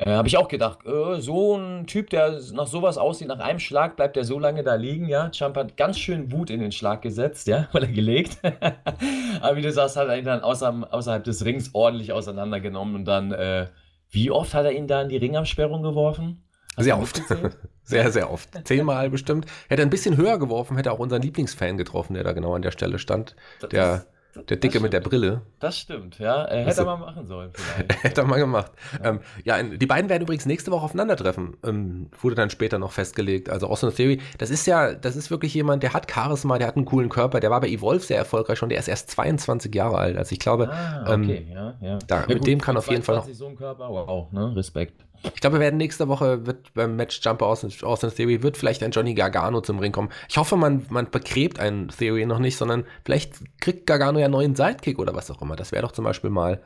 Äh, 0.00 0.12
Habe 0.12 0.28
ich 0.28 0.38
auch 0.38 0.48
gedacht, 0.48 0.78
äh, 0.86 1.20
so 1.20 1.56
ein 1.56 1.86
Typ, 1.86 2.08
der 2.08 2.40
nach 2.52 2.66
sowas 2.66 2.96
aussieht, 2.96 3.28
nach 3.28 3.38
einem 3.38 3.58
Schlag 3.58 3.96
bleibt 3.96 4.16
er 4.16 4.24
so 4.24 4.38
lange 4.38 4.62
da 4.62 4.74
liegen, 4.74 5.06
ja. 5.06 5.28
Champ 5.30 5.56
hat 5.58 5.76
ganz 5.76 5.98
schön 5.98 6.32
Wut 6.32 6.48
in 6.48 6.60
den 6.60 6.72
Schlag 6.72 7.02
gesetzt, 7.02 7.46
ja, 7.46 7.68
weil 7.72 7.84
er 7.84 7.92
gelegt. 7.92 8.38
Aber 9.42 9.56
wie 9.56 9.62
du 9.62 9.70
sagst, 9.70 9.96
hat 9.96 10.08
er 10.08 10.18
ihn 10.18 10.24
dann 10.24 10.40
außer, 10.40 10.88
außerhalb 10.90 11.22
des 11.22 11.44
Rings 11.44 11.70
ordentlich 11.74 12.12
auseinandergenommen 12.12 12.94
und 12.94 13.04
dann, 13.04 13.32
äh, 13.32 13.66
wie 14.08 14.30
oft 14.30 14.54
hat 14.54 14.64
er 14.64 14.72
ihn 14.72 14.86
da 14.86 15.02
in 15.02 15.10
die 15.10 15.18
Ringabsperrung 15.18 15.82
geworfen? 15.82 16.44
Hast 16.76 16.84
sehr 16.84 16.98
oft. 16.98 17.22
sehr, 17.82 18.10
sehr 18.10 18.30
oft. 18.32 18.48
Zehnmal 18.66 19.10
bestimmt. 19.10 19.44
Hätte 19.68 19.82
er 19.82 19.86
ein 19.86 19.90
bisschen 19.90 20.16
höher 20.16 20.38
geworfen, 20.38 20.76
hätte 20.76 20.88
er 20.88 20.92
auch 20.94 20.98
unseren 20.98 21.20
Lieblingsfan 21.20 21.76
getroffen, 21.76 22.14
der 22.14 22.24
da 22.24 22.32
genau 22.32 22.54
an 22.54 22.62
der 22.62 22.70
Stelle 22.70 22.98
stand. 22.98 23.36
Das 23.60 23.68
der 23.68 24.06
Dicke 24.36 24.80
mit 24.80 24.92
der 24.92 25.00
Brille. 25.00 25.42
Das 25.58 25.76
stimmt, 25.78 26.18
ja. 26.18 26.46
Äh, 26.46 26.64
hätte 26.64 26.80
er 26.80 26.84
mal 26.84 26.96
machen 26.96 27.26
sollen, 27.26 27.50
vielleicht. 27.54 28.04
hätte 28.04 28.20
er 28.20 28.26
mal 28.26 28.38
gemacht. 28.38 28.72
Ja. 29.02 29.10
Ähm, 29.10 29.20
ja, 29.44 29.62
die 29.62 29.86
beiden 29.86 30.08
werden 30.08 30.22
übrigens 30.22 30.46
nächste 30.46 30.70
Woche 30.70 30.84
aufeinandertreffen. 30.84 31.56
Ähm, 31.64 32.10
wurde 32.20 32.36
dann 32.36 32.50
später 32.50 32.78
noch 32.78 32.92
festgelegt. 32.92 33.50
Also 33.50 33.66
Austin 33.66 33.90
Theory, 33.90 34.20
das 34.38 34.50
ist 34.50 34.66
ja, 34.66 34.94
das 34.94 35.16
ist 35.16 35.30
wirklich 35.30 35.54
jemand, 35.54 35.82
der 35.82 35.92
hat 35.92 36.10
Charisma, 36.10 36.58
der 36.58 36.68
hat 36.68 36.76
einen 36.76 36.84
coolen 36.84 37.08
Körper, 37.08 37.40
der 37.40 37.50
war 37.50 37.60
bei 37.60 37.68
Evolve 37.68 38.04
sehr 38.04 38.18
erfolgreich 38.18 38.58
schon, 38.58 38.68
der 38.68 38.78
ist 38.78 38.88
erst 38.88 39.10
22 39.10 39.74
Jahre 39.74 39.98
alt. 39.98 40.16
Also 40.16 40.32
ich 40.32 40.38
glaube, 40.38 40.70
ah, 40.70 41.02
okay. 41.02 41.46
ähm, 41.48 41.48
ja, 41.52 41.74
ja. 41.80 41.98
Da, 42.06 42.26
mit 42.26 42.38
gut, 42.38 42.46
dem 42.46 42.60
kann 42.60 42.76
auf 42.76 42.88
jeden 42.88 43.02
Fall 43.02 43.16
noch. 43.16 43.28
So 43.32 43.48
ein 43.48 43.56
Körper, 43.56 43.88
wow, 43.88 44.30
ne? 44.32 44.54
Respekt. 44.54 45.04
Ich 45.22 45.40
glaube, 45.40 45.56
wir 45.56 45.60
werden 45.60 45.76
nächste 45.76 46.08
Woche 46.08 46.46
wird 46.46 46.72
beim 46.74 46.96
Match 46.96 47.20
Jumper 47.22 47.46
Austin, 47.46 47.72
Austin 47.82 48.10
Theory 48.10 48.42
wird 48.42 48.56
vielleicht 48.56 48.82
ein 48.82 48.90
Johnny 48.90 49.14
Gargano 49.14 49.60
zum 49.60 49.78
Ring 49.78 49.92
kommen. 49.92 50.10
Ich 50.28 50.36
hoffe, 50.36 50.56
man, 50.56 50.86
man 50.88 51.10
begräbt 51.10 51.60
einen 51.60 51.88
Theory 51.88 52.26
noch 52.26 52.38
nicht, 52.38 52.56
sondern 52.56 52.84
vielleicht 53.04 53.34
kriegt 53.60 53.86
Gargano 53.86 54.18
ja 54.18 54.26
einen 54.26 54.32
neuen 54.32 54.56
Sidekick 54.56 54.98
oder 54.98 55.14
was 55.14 55.30
auch 55.30 55.42
immer. 55.42 55.56
Das 55.56 55.72
wäre 55.72 55.82
doch 55.82 55.92
zum 55.92 56.04
Beispiel 56.04 56.30
mal 56.30 56.62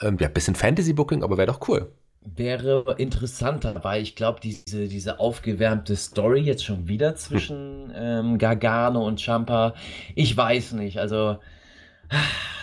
ähm, 0.00 0.16
ja, 0.20 0.28
ein 0.28 0.32
bisschen 0.32 0.54
Fantasy-Booking, 0.54 1.22
aber 1.22 1.36
wäre 1.36 1.48
doch 1.48 1.68
cool. 1.68 1.92
Wäre 2.22 2.96
interessanter, 2.98 3.82
weil 3.84 4.02
ich 4.02 4.16
glaube, 4.16 4.40
diese, 4.40 4.88
diese 4.88 5.20
aufgewärmte 5.20 5.96
Story 5.96 6.40
jetzt 6.40 6.64
schon 6.64 6.88
wieder 6.88 7.14
zwischen 7.14 7.92
hm. 7.94 7.94
ähm, 7.94 8.38
Gargano 8.38 9.06
und 9.06 9.20
Champa, 9.20 9.74
ich 10.14 10.36
weiß 10.36 10.72
nicht. 10.72 10.98
Also 10.98 11.38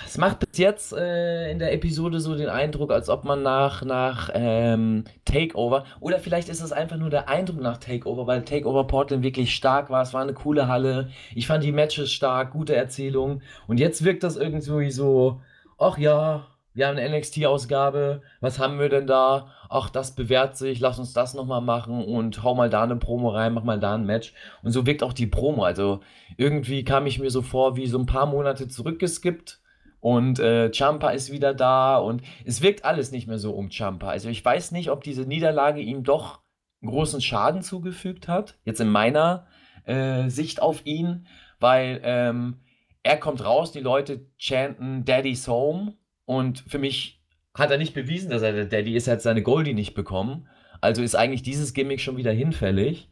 es 0.05 0.17
macht 0.17 0.39
bis 0.39 0.57
jetzt 0.57 0.93
äh, 0.93 1.51
in 1.51 1.59
der 1.59 1.73
Episode 1.73 2.19
so 2.19 2.35
den 2.35 2.49
Eindruck, 2.49 2.91
als 2.91 3.09
ob 3.09 3.25
man 3.25 3.43
nach, 3.43 3.83
nach 3.83 4.29
ähm, 4.33 5.03
Takeover, 5.25 5.85
oder 5.99 6.19
vielleicht 6.19 6.47
ist 6.47 6.61
es 6.61 6.71
einfach 6.71 6.97
nur 6.97 7.09
der 7.09 7.27
Eindruck 7.27 7.59
nach 7.59 7.77
Takeover, 7.77 8.25
weil 8.25 8.43
Takeover 8.43 8.87
Portland 8.87 9.23
wirklich 9.23 9.53
stark 9.53 9.89
war. 9.89 10.01
Es 10.01 10.13
war 10.13 10.21
eine 10.21 10.33
coole 10.33 10.67
Halle. 10.67 11.09
Ich 11.33 11.47
fand 11.47 11.63
die 11.63 11.71
Matches 11.71 12.11
stark, 12.11 12.53
gute 12.53 12.75
Erzählung. 12.75 13.41
Und 13.67 13.79
jetzt 13.79 14.03
wirkt 14.05 14.23
das 14.23 14.37
irgendwie 14.37 14.91
so, 14.91 15.41
ach 15.77 15.97
ja, 15.97 16.47
wir 16.75 16.87
haben 16.87 16.97
eine 16.97 17.17
NXT-Ausgabe, 17.17 18.21
was 18.41 18.59
haben 18.59 18.79
wir 18.79 18.89
denn 18.89 19.07
da? 19.07 19.47
Ach, 19.69 19.89
das 19.89 20.13
bewährt 20.13 20.57
sich, 20.57 20.81
lass 20.81 20.99
uns 20.99 21.13
das 21.13 21.33
nochmal 21.33 21.61
machen 21.61 22.03
und 22.03 22.43
hau 22.43 22.53
mal 22.53 22.69
da 22.69 22.83
eine 22.83 22.97
Promo 22.97 23.29
rein, 23.29 23.53
mach 23.53 23.63
mal 23.63 23.79
da 23.79 23.95
ein 23.95 24.05
Match. 24.05 24.33
Und 24.61 24.71
so 24.71 24.85
wirkt 24.85 25.01
auch 25.01 25.13
die 25.13 25.25
Promo. 25.25 25.63
Also 25.63 26.01
irgendwie 26.35 26.83
kam 26.83 27.07
ich 27.07 27.17
mir 27.17 27.31
so 27.31 27.41
vor, 27.41 27.77
wie 27.77 27.87
so 27.87 27.97
ein 27.97 28.05
paar 28.05 28.25
Monate 28.25 28.67
zurückgeskippt. 28.67 29.61
Und 30.01 30.39
äh, 30.39 30.69
Champa 30.71 31.11
ist 31.11 31.31
wieder 31.31 31.53
da. 31.53 31.97
Und 31.97 32.21
es 32.43 32.61
wirkt 32.61 32.83
alles 32.83 33.11
nicht 33.11 33.27
mehr 33.27 33.39
so 33.39 33.53
um 33.53 33.69
Champa. 33.71 34.09
Also 34.09 34.27
ich 34.27 34.43
weiß 34.43 34.71
nicht, 34.71 34.91
ob 34.91 35.01
diese 35.01 35.23
Niederlage 35.23 35.79
ihm 35.79 36.03
doch 36.03 36.41
großen 36.83 37.21
Schaden 37.21 37.61
zugefügt 37.61 38.27
hat, 38.27 38.59
jetzt 38.65 38.81
in 38.81 38.89
meiner 38.89 39.47
äh, 39.85 40.29
Sicht 40.29 40.61
auf 40.61 40.85
ihn, 40.85 41.25
weil 41.59 42.01
ähm, 42.03 42.59
er 43.01 43.17
kommt 43.17 43.43
raus, 43.45 43.71
die 43.71 43.79
Leute 43.79 44.27
chanten 44.37 45.05
Daddy's 45.05 45.47
Home 45.47 45.95
und 46.25 46.63
für 46.67 46.79
mich 46.79 47.21
hat 47.53 47.71
er 47.71 47.77
nicht 47.77 47.93
bewiesen, 47.93 48.29
dass 48.29 48.41
er 48.41 48.51
der 48.51 48.65
Daddy 48.65 48.95
ist, 48.95 49.07
er 49.07 49.13
hat 49.13 49.21
seine 49.21 49.41
Goldie 49.41 49.73
nicht 49.73 49.93
bekommen. 49.93 50.47
Also 50.81 51.01
ist 51.01 51.15
eigentlich 51.15 51.41
dieses 51.41 51.73
Gimmick 51.73 52.01
schon 52.01 52.17
wieder 52.17 52.31
hinfällig. 52.31 53.09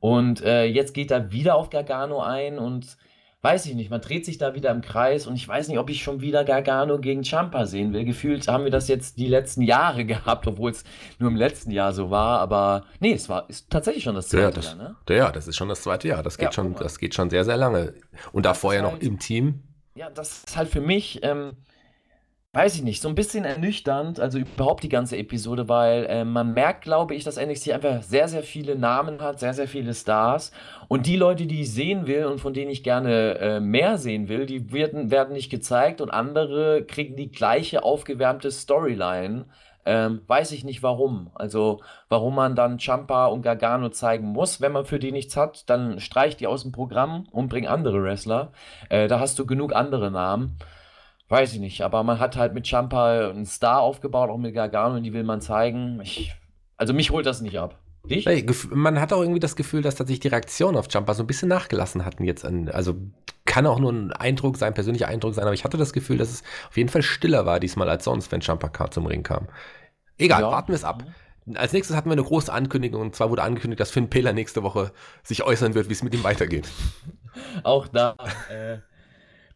Und 0.00 0.42
äh, 0.42 0.64
jetzt 0.64 0.92
geht 0.92 1.10
er 1.10 1.32
wieder 1.32 1.54
auf 1.56 1.70
Gargano 1.70 2.20
ein 2.20 2.58
und 2.58 2.98
weiß 3.46 3.66
ich 3.66 3.74
nicht, 3.74 3.90
man 3.90 4.00
dreht 4.00 4.24
sich 4.24 4.38
da 4.38 4.54
wieder 4.54 4.70
im 4.70 4.80
Kreis 4.80 5.26
und 5.26 5.36
ich 5.36 5.46
weiß 5.46 5.68
nicht, 5.68 5.78
ob 5.78 5.88
ich 5.88 6.02
schon 6.02 6.20
wieder 6.20 6.44
Gargano 6.44 6.98
gegen 6.98 7.22
Champa 7.22 7.64
sehen 7.66 7.92
will. 7.92 8.04
Gefühlt 8.04 8.48
haben 8.48 8.64
wir 8.64 8.72
das 8.72 8.88
jetzt 8.88 9.18
die 9.18 9.28
letzten 9.28 9.62
Jahre 9.62 10.04
gehabt, 10.04 10.46
obwohl 10.46 10.72
es 10.72 10.84
nur 11.18 11.30
im 11.30 11.36
letzten 11.36 11.70
Jahr 11.70 11.92
so 11.92 12.10
war, 12.10 12.40
aber 12.40 12.84
nee, 12.98 13.12
es 13.12 13.28
war 13.28 13.48
ist 13.48 13.70
tatsächlich 13.70 14.04
schon 14.04 14.16
das 14.16 14.28
zweite 14.28 14.42
ja, 14.42 14.50
das, 14.50 14.66
Jahr, 14.66 14.74
ne? 14.76 14.96
Ja, 15.08 15.32
das 15.32 15.46
ist 15.46 15.56
schon 15.56 15.68
das 15.68 15.82
zweite 15.82 16.08
Jahr. 16.08 16.22
Das 16.22 16.38
geht, 16.38 16.46
ja, 16.46 16.52
schon, 16.52 16.74
das 16.74 16.98
geht 16.98 17.14
schon 17.14 17.30
sehr, 17.30 17.44
sehr 17.44 17.56
lange. 17.56 17.94
Und 18.32 18.46
davor 18.46 18.74
ja 18.74 18.82
noch 18.82 18.92
halt, 18.92 19.02
im 19.04 19.18
Team. 19.18 19.62
Ja, 19.94 20.10
das 20.10 20.44
ist 20.44 20.56
halt 20.56 20.68
für 20.68 20.80
mich, 20.80 21.20
ähm, 21.22 21.52
weiß 22.56 22.74
ich 22.76 22.82
nicht, 22.82 23.02
so 23.02 23.10
ein 23.10 23.14
bisschen 23.14 23.44
ernüchternd, 23.44 24.18
also 24.18 24.38
überhaupt 24.38 24.82
die 24.82 24.88
ganze 24.88 25.18
Episode, 25.18 25.68
weil 25.68 26.06
äh, 26.06 26.24
man 26.24 26.54
merkt, 26.54 26.84
glaube 26.84 27.14
ich, 27.14 27.22
dass 27.22 27.36
NXT 27.36 27.72
einfach 27.72 28.02
sehr, 28.02 28.28
sehr 28.28 28.42
viele 28.42 28.76
Namen 28.76 29.20
hat, 29.20 29.40
sehr, 29.40 29.52
sehr 29.52 29.68
viele 29.68 29.92
Stars. 29.92 30.52
Und 30.88 31.04
die 31.04 31.16
Leute, 31.16 31.44
die 31.44 31.60
ich 31.60 31.74
sehen 31.74 32.06
will 32.06 32.24
und 32.24 32.40
von 32.40 32.54
denen 32.54 32.70
ich 32.70 32.82
gerne 32.82 33.38
äh, 33.40 33.60
mehr 33.60 33.98
sehen 33.98 34.28
will, 34.30 34.46
die 34.46 34.72
werden, 34.72 35.10
werden 35.10 35.34
nicht 35.34 35.50
gezeigt 35.50 36.00
und 36.00 36.08
andere 36.08 36.82
kriegen 36.84 37.14
die 37.14 37.30
gleiche 37.30 37.82
aufgewärmte 37.82 38.50
Storyline. 38.50 39.44
Ähm, 39.84 40.22
weiß 40.26 40.52
ich 40.52 40.64
nicht 40.64 40.82
warum. 40.82 41.30
Also, 41.34 41.82
warum 42.08 42.36
man 42.36 42.56
dann 42.56 42.78
Champa 42.78 43.26
und 43.26 43.42
Gargano 43.42 43.90
zeigen 43.90 44.28
muss. 44.28 44.62
Wenn 44.62 44.72
man 44.72 44.86
für 44.86 44.98
die 44.98 45.12
nichts 45.12 45.36
hat, 45.36 45.68
dann 45.68 46.00
streich 46.00 46.38
die 46.38 46.46
aus 46.46 46.62
dem 46.62 46.72
Programm 46.72 47.26
und 47.32 47.48
bring 47.48 47.66
andere 47.66 48.02
Wrestler. 48.02 48.50
Äh, 48.88 49.08
da 49.08 49.20
hast 49.20 49.38
du 49.38 49.44
genug 49.44 49.74
andere 49.74 50.10
Namen. 50.10 50.56
Weiß 51.28 51.52
ich 51.52 51.58
nicht, 51.58 51.80
aber 51.82 52.04
man 52.04 52.20
hat 52.20 52.36
halt 52.36 52.54
mit 52.54 52.68
Champa 52.68 53.30
einen 53.30 53.46
Star 53.46 53.80
aufgebaut, 53.80 54.30
auch 54.30 54.38
mit 54.38 54.54
Gargano, 54.54 54.96
und 54.96 55.02
die 55.02 55.12
will 55.12 55.24
man 55.24 55.40
zeigen. 55.40 56.00
Ich, 56.00 56.32
also 56.76 56.94
mich 56.94 57.10
holt 57.10 57.26
das 57.26 57.40
nicht 57.40 57.58
ab. 57.58 57.80
Dich? 58.08 58.26
Hey, 58.26 58.46
man 58.70 59.00
hat 59.00 59.12
auch 59.12 59.20
irgendwie 59.20 59.40
das 59.40 59.56
Gefühl, 59.56 59.82
dass 59.82 59.96
tatsächlich 59.96 60.20
die 60.20 60.28
Reaktion 60.28 60.76
auf 60.76 60.86
Champa 60.88 61.14
so 61.14 61.24
ein 61.24 61.26
bisschen 61.26 61.48
nachgelassen 61.48 62.04
hatten 62.04 62.22
jetzt. 62.22 62.44
An, 62.44 62.68
also 62.68 62.94
kann 63.44 63.66
auch 63.66 63.80
nur 63.80 63.92
ein 63.92 64.12
Eindruck 64.12 64.56
sein, 64.56 64.74
persönlicher 64.74 65.08
Eindruck 65.08 65.34
sein, 65.34 65.44
aber 65.44 65.54
ich 65.54 65.64
hatte 65.64 65.76
das 65.76 65.92
Gefühl, 65.92 66.16
dass 66.16 66.30
es 66.30 66.42
auf 66.68 66.76
jeden 66.76 66.88
Fall 66.88 67.02
stiller 67.02 67.44
war 67.44 67.58
diesmal 67.58 67.88
als 67.88 68.04
sonst, 68.04 68.30
wenn 68.30 68.40
Champa 68.40 68.90
zum 68.92 69.06
Ring 69.06 69.24
kam. 69.24 69.48
Egal, 70.18 70.42
ja. 70.42 70.50
warten 70.50 70.68
wir 70.68 70.76
es 70.76 70.84
ab. 70.84 71.02
Als 71.54 71.72
nächstes 71.72 71.96
hatten 71.96 72.08
wir 72.08 72.12
eine 72.12 72.24
große 72.24 72.52
Ankündigung 72.52 73.00
und 73.00 73.16
zwar 73.16 73.30
wurde 73.30 73.42
angekündigt, 73.42 73.80
dass 73.80 73.90
Finn 73.90 74.10
Peler 74.10 74.32
nächste 74.32 74.62
Woche 74.62 74.92
sich 75.24 75.42
äußern 75.42 75.74
wird, 75.74 75.88
wie 75.88 75.92
es 75.92 76.02
mit 76.04 76.14
ihm 76.14 76.22
weitergeht. 76.22 76.68
Auch 77.64 77.88
da. 77.88 78.14
Äh 78.50 78.78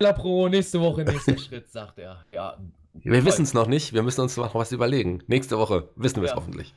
La 0.03 0.13
Pro, 0.15 0.49
nächste 0.49 0.81
Woche, 0.81 1.05
nächster 1.05 1.37
Schritt, 1.37 1.69
sagt 1.71 1.99
er. 1.99 2.25
Ja, 2.33 2.57
Wir 2.95 3.23
wissen 3.27 3.43
es 3.43 3.53
noch 3.53 3.67
nicht. 3.67 3.93
Wir 3.93 4.03
müssen 4.03 4.23
uns 4.23 4.37
noch 4.39 4.55
was 4.55 4.73
überlegen. 4.73 5.23
Nächste 5.27 5.59
Woche 5.59 5.89
wissen 5.95 6.17
wir 6.17 6.25
es 6.25 6.31
Ja. 6.31 6.37
hoffentlich. 6.37 6.75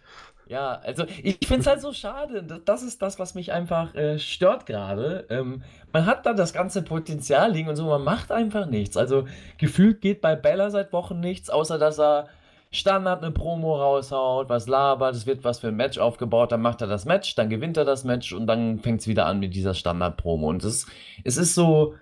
Ja, 0.47 0.73
also 0.83 1.05
ich 1.23 1.37
finde 1.47 1.61
es 1.61 1.67
halt 1.67 1.79
so 1.81 1.93
schade. 1.93 2.43
Das- 2.43 2.59
Das 2.65 2.83
ist 2.83 3.01
das, 3.01 3.17
was 3.19 3.33
mich 3.33 3.53
einfach 3.53 3.95
äh, 3.95 4.19
stört 4.19 4.65
gerade. 4.65 5.25
Ähm, 5.29 5.63
man 5.93 6.05
hat 6.05 6.25
da 6.25 6.33
das 6.33 6.51
ganze 6.51 6.81
Potenzial 6.83 7.53
liegen 7.53 7.69
und 7.69 7.77
so, 7.77 7.85
man 7.85 8.03
macht 8.03 8.29
einfach 8.29 8.65
nichts. 8.65 8.97
Also 8.97 9.23
gefühlt 9.57 10.01
geht 10.01 10.19
bei 10.19 10.35
Bella 10.35 10.69
seit 10.69 10.91
Wochen 10.91 11.21
nichts, 11.21 11.49
außer 11.49 11.77
dass 11.79 11.97
er 11.99 12.27
Standard 12.71 13.23
eine 13.23 13.31
Promo 13.31 13.77
raushaut, 13.77 14.49
was 14.49 14.67
labert, 14.67 15.15
es 15.15 15.25
wird 15.25 15.43
was 15.45 15.59
für 15.59 15.69
ein 15.69 15.75
Match 15.77 15.97
aufgebaut, 15.97 16.51
dann 16.51 16.61
macht 16.61 16.81
er 16.81 16.87
das 16.87 17.05
Match, 17.05 17.35
dann 17.35 17.49
gewinnt 17.49 17.77
er 17.77 17.85
das 17.85 18.03
Match 18.03 18.33
und 18.33 18.47
dann 18.47 18.79
fängt 18.79 18.99
es 18.99 19.07
wieder 19.07 19.27
an 19.27 19.39
mit 19.39 19.55
dieser 19.55 19.73
Standard-Promo. 19.75 20.49
Und 20.49 20.63
es, 20.65 20.87
es 21.23 21.37
ist 21.37 21.53
so, 21.55 21.93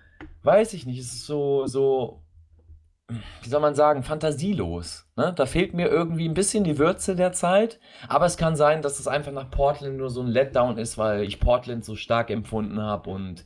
weiß 0.42 0.74
ich 0.74 0.86
nicht, 0.86 0.98
es 0.98 1.12
ist 1.12 1.26
so, 1.26 1.66
so 1.66 2.22
wie 3.42 3.48
soll 3.48 3.60
man 3.60 3.74
sagen, 3.74 4.02
fantasielos. 4.02 5.06
Ne? 5.16 5.32
Da 5.36 5.46
fehlt 5.46 5.74
mir 5.74 5.88
irgendwie 5.88 6.28
ein 6.28 6.34
bisschen 6.34 6.64
die 6.64 6.78
Würze 6.78 7.16
der 7.16 7.32
Zeit. 7.32 7.78
Aber 8.08 8.26
es 8.26 8.36
kann 8.36 8.56
sein, 8.56 8.82
dass 8.82 8.98
es 8.98 9.08
einfach 9.08 9.32
nach 9.32 9.50
Portland 9.50 9.98
nur 9.98 10.10
so 10.10 10.22
ein 10.22 10.28
Letdown 10.28 10.78
ist, 10.78 10.98
weil 10.98 11.22
ich 11.22 11.40
Portland 11.40 11.84
so 11.84 11.96
stark 11.96 12.30
empfunden 12.30 12.80
habe 12.80 13.10
und 13.10 13.44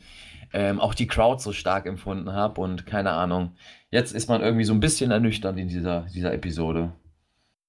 ähm, 0.52 0.80
auch 0.80 0.94
die 0.94 1.06
Crowd 1.06 1.42
so 1.42 1.52
stark 1.52 1.86
empfunden 1.86 2.32
habe. 2.32 2.60
Und 2.60 2.86
keine 2.86 3.12
Ahnung. 3.12 3.52
Jetzt 3.90 4.12
ist 4.12 4.28
man 4.28 4.42
irgendwie 4.42 4.64
so 4.64 4.72
ein 4.72 4.80
bisschen 4.80 5.10
ernüchternd 5.10 5.58
in 5.58 5.68
dieser, 5.68 6.02
dieser 6.14 6.32
Episode. 6.32 6.92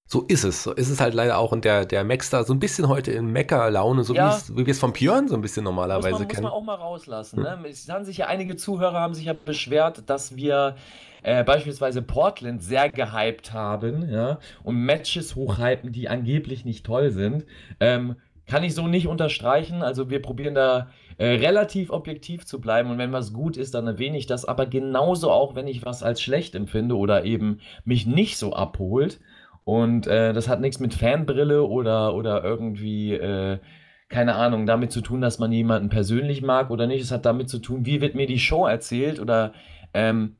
So 0.09 0.21
ist 0.23 0.45
es. 0.45 0.63
So 0.63 0.71
ist 0.73 0.89
es 0.89 1.01
halt 1.01 1.13
leider 1.13 1.37
auch. 1.37 1.51
Und 1.51 1.65
der, 1.65 1.85
der 1.85 2.03
Max 2.05 2.29
da 2.29 2.43
so 2.45 2.53
ein 2.53 2.59
bisschen 2.59 2.87
heute 2.87 3.11
in 3.11 3.27
Mecker-Laune, 3.27 4.03
so 4.05 4.13
Ja. 4.13 4.29
wie 4.29 4.35
es- 4.35 4.55
wie 4.55 4.65
wir 4.65 4.71
es 4.71 4.79
von 4.79 4.93
Björn 4.93 5.27
so 5.27 5.35
ein 5.35 5.41
bisschen 5.41 5.63
Muss 5.65 5.71
normalerweise 5.71 6.11
man, 6.13 6.21
muss 6.23 6.31
kennen. 6.31 6.43
man 6.43 6.53
auch 6.53 6.63
mal 6.63 6.75
rauslassen. 6.75 7.41
Ne? 7.41 7.57
Es 7.69 7.89
haben 7.89 8.05
sich 8.05 8.17
ja 8.17 8.27
einige 8.27 8.55
Zuhörer 8.55 8.99
haben 9.01 9.13
sich 9.13 9.25
ja 9.25 9.33
beschwert, 9.33 10.03
dass 10.09 10.35
wir 10.37 10.75
äh, 11.23 11.43
beispielsweise 11.43 12.01
Portland 12.01 12.63
sehr 12.63 12.89
gehypt 12.89 13.51
haben, 13.51 14.07
ja, 14.09 14.39
und 14.63 14.75
Matches 14.77 15.35
hochhypen, 15.35 15.91
die 15.91 16.07
angeblich 16.07 16.63
nicht 16.63 16.85
toll 16.85 17.09
sind. 17.11 17.43
Ähm, 17.81 18.15
kann 18.45 18.63
ich 18.63 18.73
so 18.75 18.87
nicht 18.87 19.07
unterstreichen. 19.07 19.81
Also 19.81 20.09
wir 20.09 20.21
probieren 20.21 20.55
da 20.55 20.87
äh, 21.17 21.25
relativ 21.31 21.89
objektiv 21.89 22.45
zu 22.45 22.61
bleiben 22.61 22.89
und 22.91 22.97
wenn 22.97 23.11
was 23.11 23.33
gut 23.33 23.57
ist, 23.57 23.73
dann 23.73 23.87
erwähne 23.87 24.17
ich 24.17 24.27
das. 24.27 24.45
Aber 24.45 24.67
genauso 24.67 25.29
auch, 25.31 25.53
wenn 25.55 25.67
ich 25.67 25.83
was 25.85 26.01
als 26.01 26.21
schlecht 26.21 26.55
empfinde 26.55 26.95
oder 26.95 27.25
eben 27.25 27.59
mich 27.83 28.05
nicht 28.05 28.37
so 28.37 28.53
abholt. 28.53 29.19
Und 29.67 30.07
äh, 30.07 30.31
das 30.31 30.47
hat 30.47 30.61
nichts 30.61 30.79
mit 30.79 30.93
Fanbrille 30.93 31.61
oder, 31.61 32.13
oder 32.13 32.41
irgendwie 32.41 33.11
äh, 33.11 33.59
keine 34.07 34.35
Ahnung, 34.35 34.65
damit 34.65 34.93
zu 34.93 35.01
tun, 35.01 35.19
dass 35.19 35.39
man 35.39 35.51
jemanden 35.51 35.89
persönlich 35.89 36.41
mag 36.41 36.69
oder 36.69 36.87
nicht. 36.87 37.01
Es 37.01 37.11
hat 37.11 37.25
damit 37.25 37.49
zu 37.49 37.59
tun, 37.59 37.85
wie 37.85 37.99
wird 37.99 38.15
mir 38.15 38.27
die 38.27 38.39
Show 38.39 38.65
erzählt 38.65 39.19
oder 39.19 39.51
ähm, 39.93 40.37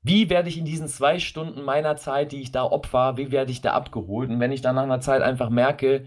wie 0.00 0.30
werde 0.30 0.48
ich 0.48 0.56
in 0.56 0.64
diesen 0.64 0.88
zwei 0.88 1.18
Stunden 1.18 1.62
meiner 1.62 1.96
Zeit, 1.96 2.32
die 2.32 2.40
ich 2.40 2.52
da 2.52 2.64
opfer, 2.64 3.18
wie 3.18 3.30
werde 3.30 3.52
ich 3.52 3.60
da 3.60 3.72
abgeholt? 3.72 4.30
Und 4.30 4.40
wenn 4.40 4.50
ich 4.50 4.62
dann 4.62 4.76
nach 4.76 4.84
einer 4.84 5.00
Zeit 5.00 5.20
einfach 5.20 5.50
merke, 5.50 6.06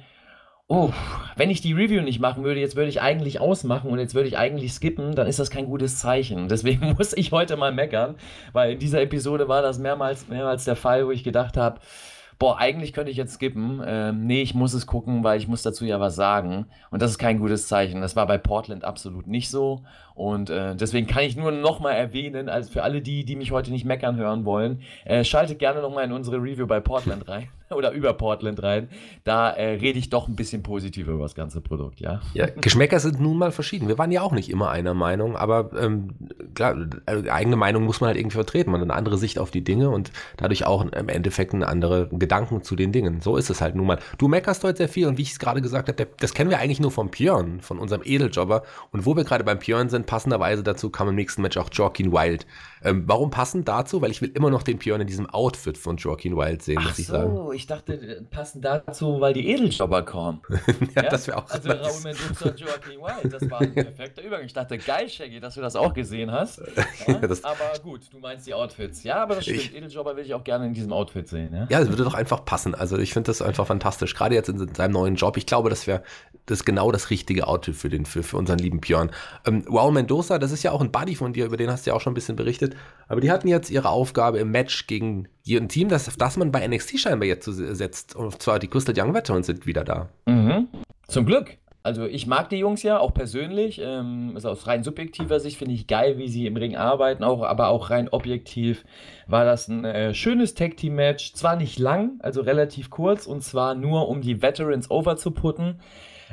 oh, 0.68 0.92
wenn 1.36 1.52
ich 1.52 1.62
die 1.62 1.74
Review 1.74 2.02
nicht 2.02 2.20
machen 2.20 2.44
würde, 2.44 2.60
jetzt 2.60 2.76
würde 2.76 2.90
ich 2.90 3.04
eigentlich 3.04 3.40
ausmachen 3.40 3.92
und 3.92 4.00
jetzt 4.00 4.16
würde 4.16 4.30
ich 4.30 4.40
eigentlich 4.40 4.74
skippen, 4.74 5.14
dann 5.14 5.28
ist 5.28 5.38
das 5.38 5.52
kein 5.52 5.68
gutes 5.68 6.00
Zeichen. 6.00 6.48
Deswegen 6.50 6.94
muss 6.94 7.14
ich 7.14 7.32
heute 7.32 7.56
mal 7.56 7.72
meckern, 7.72 8.16
weil 8.52 8.74
in 8.74 8.80
dieser 8.80 9.02
Episode 9.04 9.48
war 9.48 9.62
das 9.62 9.78
mehrmals, 9.78 10.28
mehrmals 10.28 10.66
der 10.66 10.76
Fall, 10.76 11.06
wo 11.06 11.12
ich 11.12 11.24
gedacht 11.24 11.56
habe, 11.56 11.80
boah, 12.44 12.58
eigentlich 12.60 12.92
könnte 12.92 13.10
ich 13.10 13.16
jetzt 13.16 13.36
skippen. 13.36 13.82
Ähm, 13.86 14.26
nee, 14.26 14.42
ich 14.42 14.54
muss 14.54 14.74
es 14.74 14.86
gucken, 14.86 15.24
weil 15.24 15.40
ich 15.40 15.48
muss 15.48 15.62
dazu 15.62 15.86
ja 15.86 16.02
was 16.02 16.18
sagen. 16.18 16.66
Und 16.92 17.02
das 17.02 17.12
ist 17.12 17.18
kein 17.18 17.40
gutes 17.40 17.70
Zeichen. 17.70 18.02
Das 18.02 18.18
war 18.18 18.28
bei 18.28 18.38
Portland 18.38 18.84
absolut 18.84 19.28
nicht 19.28 19.50
so. 19.50 19.86
Und 20.15 20.49
äh, 20.49 20.76
deswegen 20.76 21.08
kann 21.08 21.23
ich 21.23 21.36
nur 21.36 21.52
nochmal 21.52 21.95
erwähnen, 21.95 22.49
also 22.49 22.71
für 22.71 22.84
alle 22.84 23.02
die, 23.02 23.26
die 23.26 23.36
mich 23.36 23.52
heute 23.52 23.71
nicht 23.71 23.86
meckern 23.86 24.15
hören 24.15 24.45
wollen, 24.45 24.82
äh, 25.06 25.23
schaltet 25.23 25.60
gerne 25.60 25.82
nochmal 25.82 26.06
in 26.06 26.12
unsere 26.12 26.38
Review 26.38 26.67
bei 26.67 26.80
Portland 26.80 27.28
rein 27.28 27.47
oder 27.71 27.91
über 27.91 28.13
Portland 28.13 28.62
rein. 28.62 28.89
Da 29.23 29.49
äh, 29.52 29.76
rede 29.76 29.97
ich 29.97 30.10
doch 30.10 30.28
ein 30.28 30.36
bisschen 30.36 30.62
positiver 30.62 31.13
über 31.13 31.23
das 31.23 31.36
ganze 31.36 31.62
Produkt, 31.62 31.99
ja. 31.99 32.21
Ja, 32.34 32.47
Geschmäcker 32.47 32.99
sind 32.99 33.19
nun 33.19 33.38
mal 33.38 33.52
verschieden. 33.52 33.88
Wir 33.88 33.97
waren 33.97 34.12
ja 34.12 34.21
auch 34.21 34.34
nicht 34.34 34.49
immer 34.49 34.69
einer 34.69 34.93
Meinung, 34.93 35.36
aber 35.36 35.71
ähm, 35.80 36.10
klar, 36.54 36.76
äh, 37.08 37.30
eigene 37.30 37.56
Meinung 37.56 37.84
muss 37.84 38.02
man 38.02 38.10
halt 38.10 38.17
irgendwie 38.17 38.36
vertreten. 38.36 38.71
Man 38.71 38.82
hat 38.82 38.89
eine 38.89 38.97
andere 38.97 39.17
Sicht 39.17 39.39
auf 39.39 39.49
die 39.49 39.63
Dinge 39.63 39.89
und 39.89 40.12
dadurch 40.38 40.65
auch 40.65 40.86
im 40.86 41.10
Endeffekt 41.10 41.54
eine 41.54 41.67
andere 41.67 42.08
Gedanken 42.10 42.62
zu 42.62 42.76
den 42.76 42.91
Dingen. 42.91 43.21
So 43.21 43.36
ist 43.38 43.49
es 43.49 43.62
halt 43.62 43.76
nun 43.76 43.88
mal. 43.88 43.99
Du 44.17 44.28
meckerst 44.28 44.63
heute 44.63 44.78
sehr 44.78 44.89
viel 44.89 45.08
und 45.08 45.17
wie 45.17 45.23
ich 45.23 45.32
es 45.32 45.39
gerade 45.39 45.62
gesagt 45.62 45.89
habe, 45.89 46.08
das 46.19 46.34
kennen 46.34 46.49
wir 46.49 46.60
eigentlich 46.60 46.80
nur 46.80 46.91
vom 46.91 47.10
Björn, 47.10 47.62
von 47.62 47.80
unserem 47.80 48.04
Edeljobber. 48.04 48.63
Und 48.91 49.06
wo 49.06 49.15
wir 49.15 49.23
gerade 49.23 49.43
beim 49.43 49.60
Björn 49.60 49.89
sind, 49.89 50.03
passenderweise 50.06 50.63
dazu 50.63 50.89
kam 50.89 51.10
im 51.10 51.16
nächsten 51.16 51.42
Match 51.42 51.58
auch 51.58 51.70
Joaquin 51.72 52.12
Wild. 52.12 52.46
Ähm, 52.86 53.04
warum 53.08 53.30
passend 53.30 53.68
dazu? 53.68 54.02
Weil 54.02 54.12
ich 54.12 54.22
will 54.22 54.30
immer 54.34 54.50
noch 54.50 54.62
den 54.63 54.78
Björn 54.78 55.00
in 55.02 55.08
diesem 55.08 55.30
Outfit 55.30 55.78
von 55.78 55.96
Joaquin 55.98 56.36
Wild 56.36 56.62
sehen, 56.62 56.80
Ach 56.82 56.89
muss 56.89 57.00
ich 57.00 57.08
sagen. 57.08 57.34
so, 57.34 57.52
ich 57.54 57.66
dachte, 57.66 58.26
passend 58.30 58.66
dazu, 58.66 59.22
weil 59.22 59.34
die 59.34 59.48
Edeljobber 59.50 60.04
kommen. 60.04 60.42
ja, 60.96 61.04
das 61.04 61.28
wäre 61.28 61.38
auch 61.38 61.50
Also. 61.50 61.70
Raul 61.70 62.02
Mendoza 62.04 62.50
und 62.50 62.60
Joaquin 62.60 63.00
Wild, 63.00 63.34
das 63.34 63.50
war 63.50 63.62
ein 63.62 63.74
perfekter 63.74 64.22
Übergang. 64.24 64.46
Ich 64.46 64.54
dachte, 64.54 64.78
geil, 64.78 65.08
Shaggy, 65.08 65.39
dass 65.39 65.56
du 65.56 65.62
das 65.62 65.76
auch 65.78 65.94
gesehen 65.94 66.32
hast. 66.32 66.62
Ja, 67.08 67.16
Das- 67.20 67.44
aber 67.44 67.58
gut, 67.84 68.02
du 68.12 68.20
meinst 68.20 68.46
die 68.48 68.54
Outfits. 68.54 69.04
Ja, 69.04 69.24
aber 69.24 69.36
das 69.36 69.44
stimmt. 69.46 69.60
Ich- 69.60 69.76
Edeljobber 69.76 70.16
will 70.18 70.26
ich 70.26 70.34
auch 70.34 70.44
gerne 70.44 70.66
in 70.68 70.74
diesem 70.74 70.92
Outfit 70.94 71.28
sehen. 71.28 71.54
Ja? 71.54 71.68
Ja, 71.70 71.80
es 71.80 71.89
würde 71.89 72.04
doch 72.04 72.13
einfach 72.13 72.44
passen. 72.46 72.76
Also 72.76 72.98
ich 72.98 73.13
finde 73.13 73.28
das 73.28 73.42
einfach 73.42 73.66
fantastisch. 73.68 74.13
Gerade 74.16 74.36
jetzt 74.36 74.50
in 74.50 74.74
seinem 74.76 74.92
neuen 74.92 75.16
Job. 75.16 75.38
Ich 75.38 75.46
glaube, 75.46 75.70
das 75.70 75.88
wäre 75.88 76.04
das 76.46 76.66
genau 76.66 76.92
das 76.92 77.10
richtige 77.10 77.48
Outfit 77.48 77.76
für, 77.76 77.89
den, 77.89 78.06
für, 78.06 78.24
für 78.24 78.38
unseren 78.38 78.60
lieben 78.60 78.80
Björn. 78.82 79.12
Ähm, 79.46 79.63
Raul 79.72 79.93
Mendoza, 79.94 80.40
das 80.40 80.52
ist 80.52 80.64
ja 80.64 80.72
auch 80.72 80.82
ein 80.82 80.92
Buddy 80.92 81.16
von 81.16 81.34
dir, 81.34 81.46
über 81.46 81.58
den 81.58 81.70
hast 81.70 81.86
du 81.86 81.92
ja 81.92 81.96
auch 81.96 82.02
schon 82.02 82.12
ein 82.12 82.16
bisschen 82.16 82.36
berichtet. 82.36 82.76
Aber 83.08 83.22
die 83.22 83.32
hatten 83.32 83.48
jetzt 83.48 83.70
ihre 83.70 83.90
Aufgabe 83.90 84.40
im 84.40 84.52
Match 84.52 84.88
gegen 84.88 85.28
ein 85.48 85.70
Team, 85.70 85.90
das, 85.90 86.08
auf 86.08 86.18
das 86.18 86.38
man 86.38 86.52
bei 86.52 86.68
NXT 86.68 87.00
scheinbar 87.00 87.28
jetzt 87.28 87.46
setzt. 87.46 88.16
Und 88.16 88.42
zwar 88.42 88.60
die 88.60 88.68
Crystal 88.68 88.96
Young 88.98 89.14
Veterans 89.14 89.48
sind 89.48 89.66
wieder 89.66 89.84
da. 89.84 90.10
Mhm. 90.26 90.68
Zum 91.08 91.26
Glück. 91.26 91.58
Also 91.86 92.06
ich 92.06 92.28
mag 92.28 92.48
die 92.48 92.58
Jungs 92.58 92.82
ja 92.82 92.98
auch 92.98 93.14
persönlich. 93.14 93.80
Ähm, 93.84 94.32
also 94.36 94.50
aus 94.50 94.68
rein 94.68 94.84
subjektiver 94.84 95.42
Sicht 95.42 95.58
finde 95.58 95.74
ich 95.74 95.86
geil, 95.86 96.18
wie 96.18 96.30
sie 96.30 96.48
im 96.48 96.56
Ring 96.56 96.78
arbeiten, 96.78 97.26
auch, 97.26 97.44
aber 97.44 97.68
auch 97.68 97.90
rein 97.90 98.08
objektiv 98.08 98.86
war 99.28 99.44
das 99.44 99.68
ein 99.68 99.84
äh, 99.84 100.14
schönes 100.14 100.56
Tag-Team-Match. 100.56 101.34
Zwar 101.34 101.58
nicht 101.58 101.78
lang, 101.80 102.20
also 102.20 102.42
relativ 102.42 102.90
kurz, 102.90 103.28
und 103.28 103.44
zwar 103.44 103.76
nur 103.76 104.08
um 104.08 104.22
die 104.22 104.42
Veterans 104.42 104.90
over 104.90 105.18
zu 105.18 105.32
putten. 105.32 105.82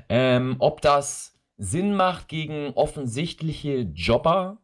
Ähm, 0.08 0.54
ob 0.60 0.80
das 0.82 1.36
Sinn 1.62 1.94
macht, 1.94 2.28
gegen 2.28 2.72
offensichtliche 2.74 3.80
Jobber 3.94 4.58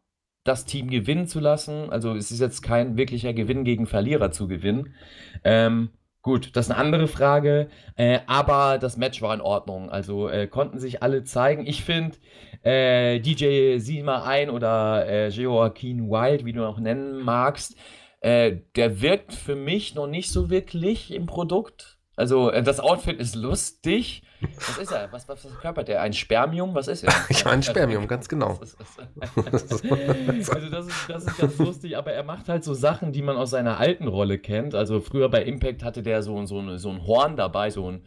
das 0.45 0.65
Team 0.65 0.89
gewinnen 0.89 1.27
zu 1.27 1.41
lassen. 1.41 1.91
Also 1.91 2.15
es 2.15 2.31
ist 2.31 2.41
jetzt 2.41 2.63
kein 2.63 2.97
wirklicher 2.97 3.35
Gewinn 3.35 3.65
gegen 3.65 3.87
Verlierer 3.87 4.31
zu 4.31 4.49
gewinnen. 4.49 4.95
Ähm, 5.45 5.91
gut, 6.23 6.57
das 6.57 6.67
ist 6.67 6.73
eine 6.73 6.81
andere 6.81 7.07
Frage. 7.07 7.69
Äh, 7.97 8.21
aber 8.27 8.79
das 8.79 8.97
Match 8.97 9.21
war 9.21 9.35
in 9.35 9.43
Ordnung. 9.43 9.91
Also 9.91 10.31
äh, 10.31 10.47
konnten 10.47 10.79
sich 10.79 11.03
alle 11.03 11.25
zeigen. 11.25 11.67
Ich 11.67 11.85
finde, 11.85 12.17
äh, 12.63 13.21
DJ 13.21 13.77
Sima 13.79 14.25
ein 14.25 14.49
oder 14.49 15.07
äh, 15.07 15.29
Joaquin 15.29 16.09
Wild, 16.09 16.47
wie 16.47 16.55
du 16.55 16.61
noch 16.61 16.79
nennen 16.79 17.21
magst, 17.23 17.77
äh, 18.21 18.57
der 18.75 19.03
wirkt 19.03 19.35
für 19.35 19.55
mich 19.55 19.95
noch 19.95 20.07
nicht 20.07 20.31
so 20.31 20.49
wirklich 20.49 21.13
im 21.13 21.27
Produkt. 21.27 21.96
Also 22.17 22.51
äh, 22.51 22.63
das 22.63 22.81
Outfit 22.81 23.19
ist 23.21 23.35
lustig. 23.35 24.23
Was 24.57 24.79
ist 24.79 24.93
er? 24.93 25.13
Was, 25.13 25.29
was, 25.29 25.45
was 25.45 25.53
verkörpert 25.53 25.89
er? 25.89 26.01
Ein 26.03 26.13
Spermium? 26.13 26.75
Was 26.75 26.89
ist 26.89 27.05
er? 27.05 27.13
Ich 27.29 27.45
meine 27.45 27.63
Spermium, 27.63 28.07
ganz 28.09 28.29
genau. 28.29 28.59
Das 28.61 28.75
ist- 28.75 29.91
also 30.51 30.69
das 30.71 30.87
ist, 30.87 31.09
das 31.09 31.25
ist 31.27 31.39
ganz 31.39 31.59
lustig, 31.59 31.97
aber 31.97 32.13
er 32.13 32.23
macht 32.23 32.49
halt 32.49 32.65
so 32.65 32.75
Sachen, 32.75 33.13
die 33.13 33.23
man 33.23 33.37
aus 33.37 33.51
seiner 33.51 33.79
alten 33.79 34.09
Rolle 34.09 34.39
kennt. 34.39 34.75
Also 34.75 35.01
früher 35.01 35.29
bei 35.29 35.43
Impact 35.45 35.83
hatte 35.83 36.03
der 36.03 36.23
so, 36.23 36.45
so, 36.47 36.59
eine, 36.59 36.79
so 36.79 36.91
ein 36.91 37.07
Horn 37.07 37.37
dabei, 37.37 37.71
so 37.71 37.91
ein, 37.91 38.03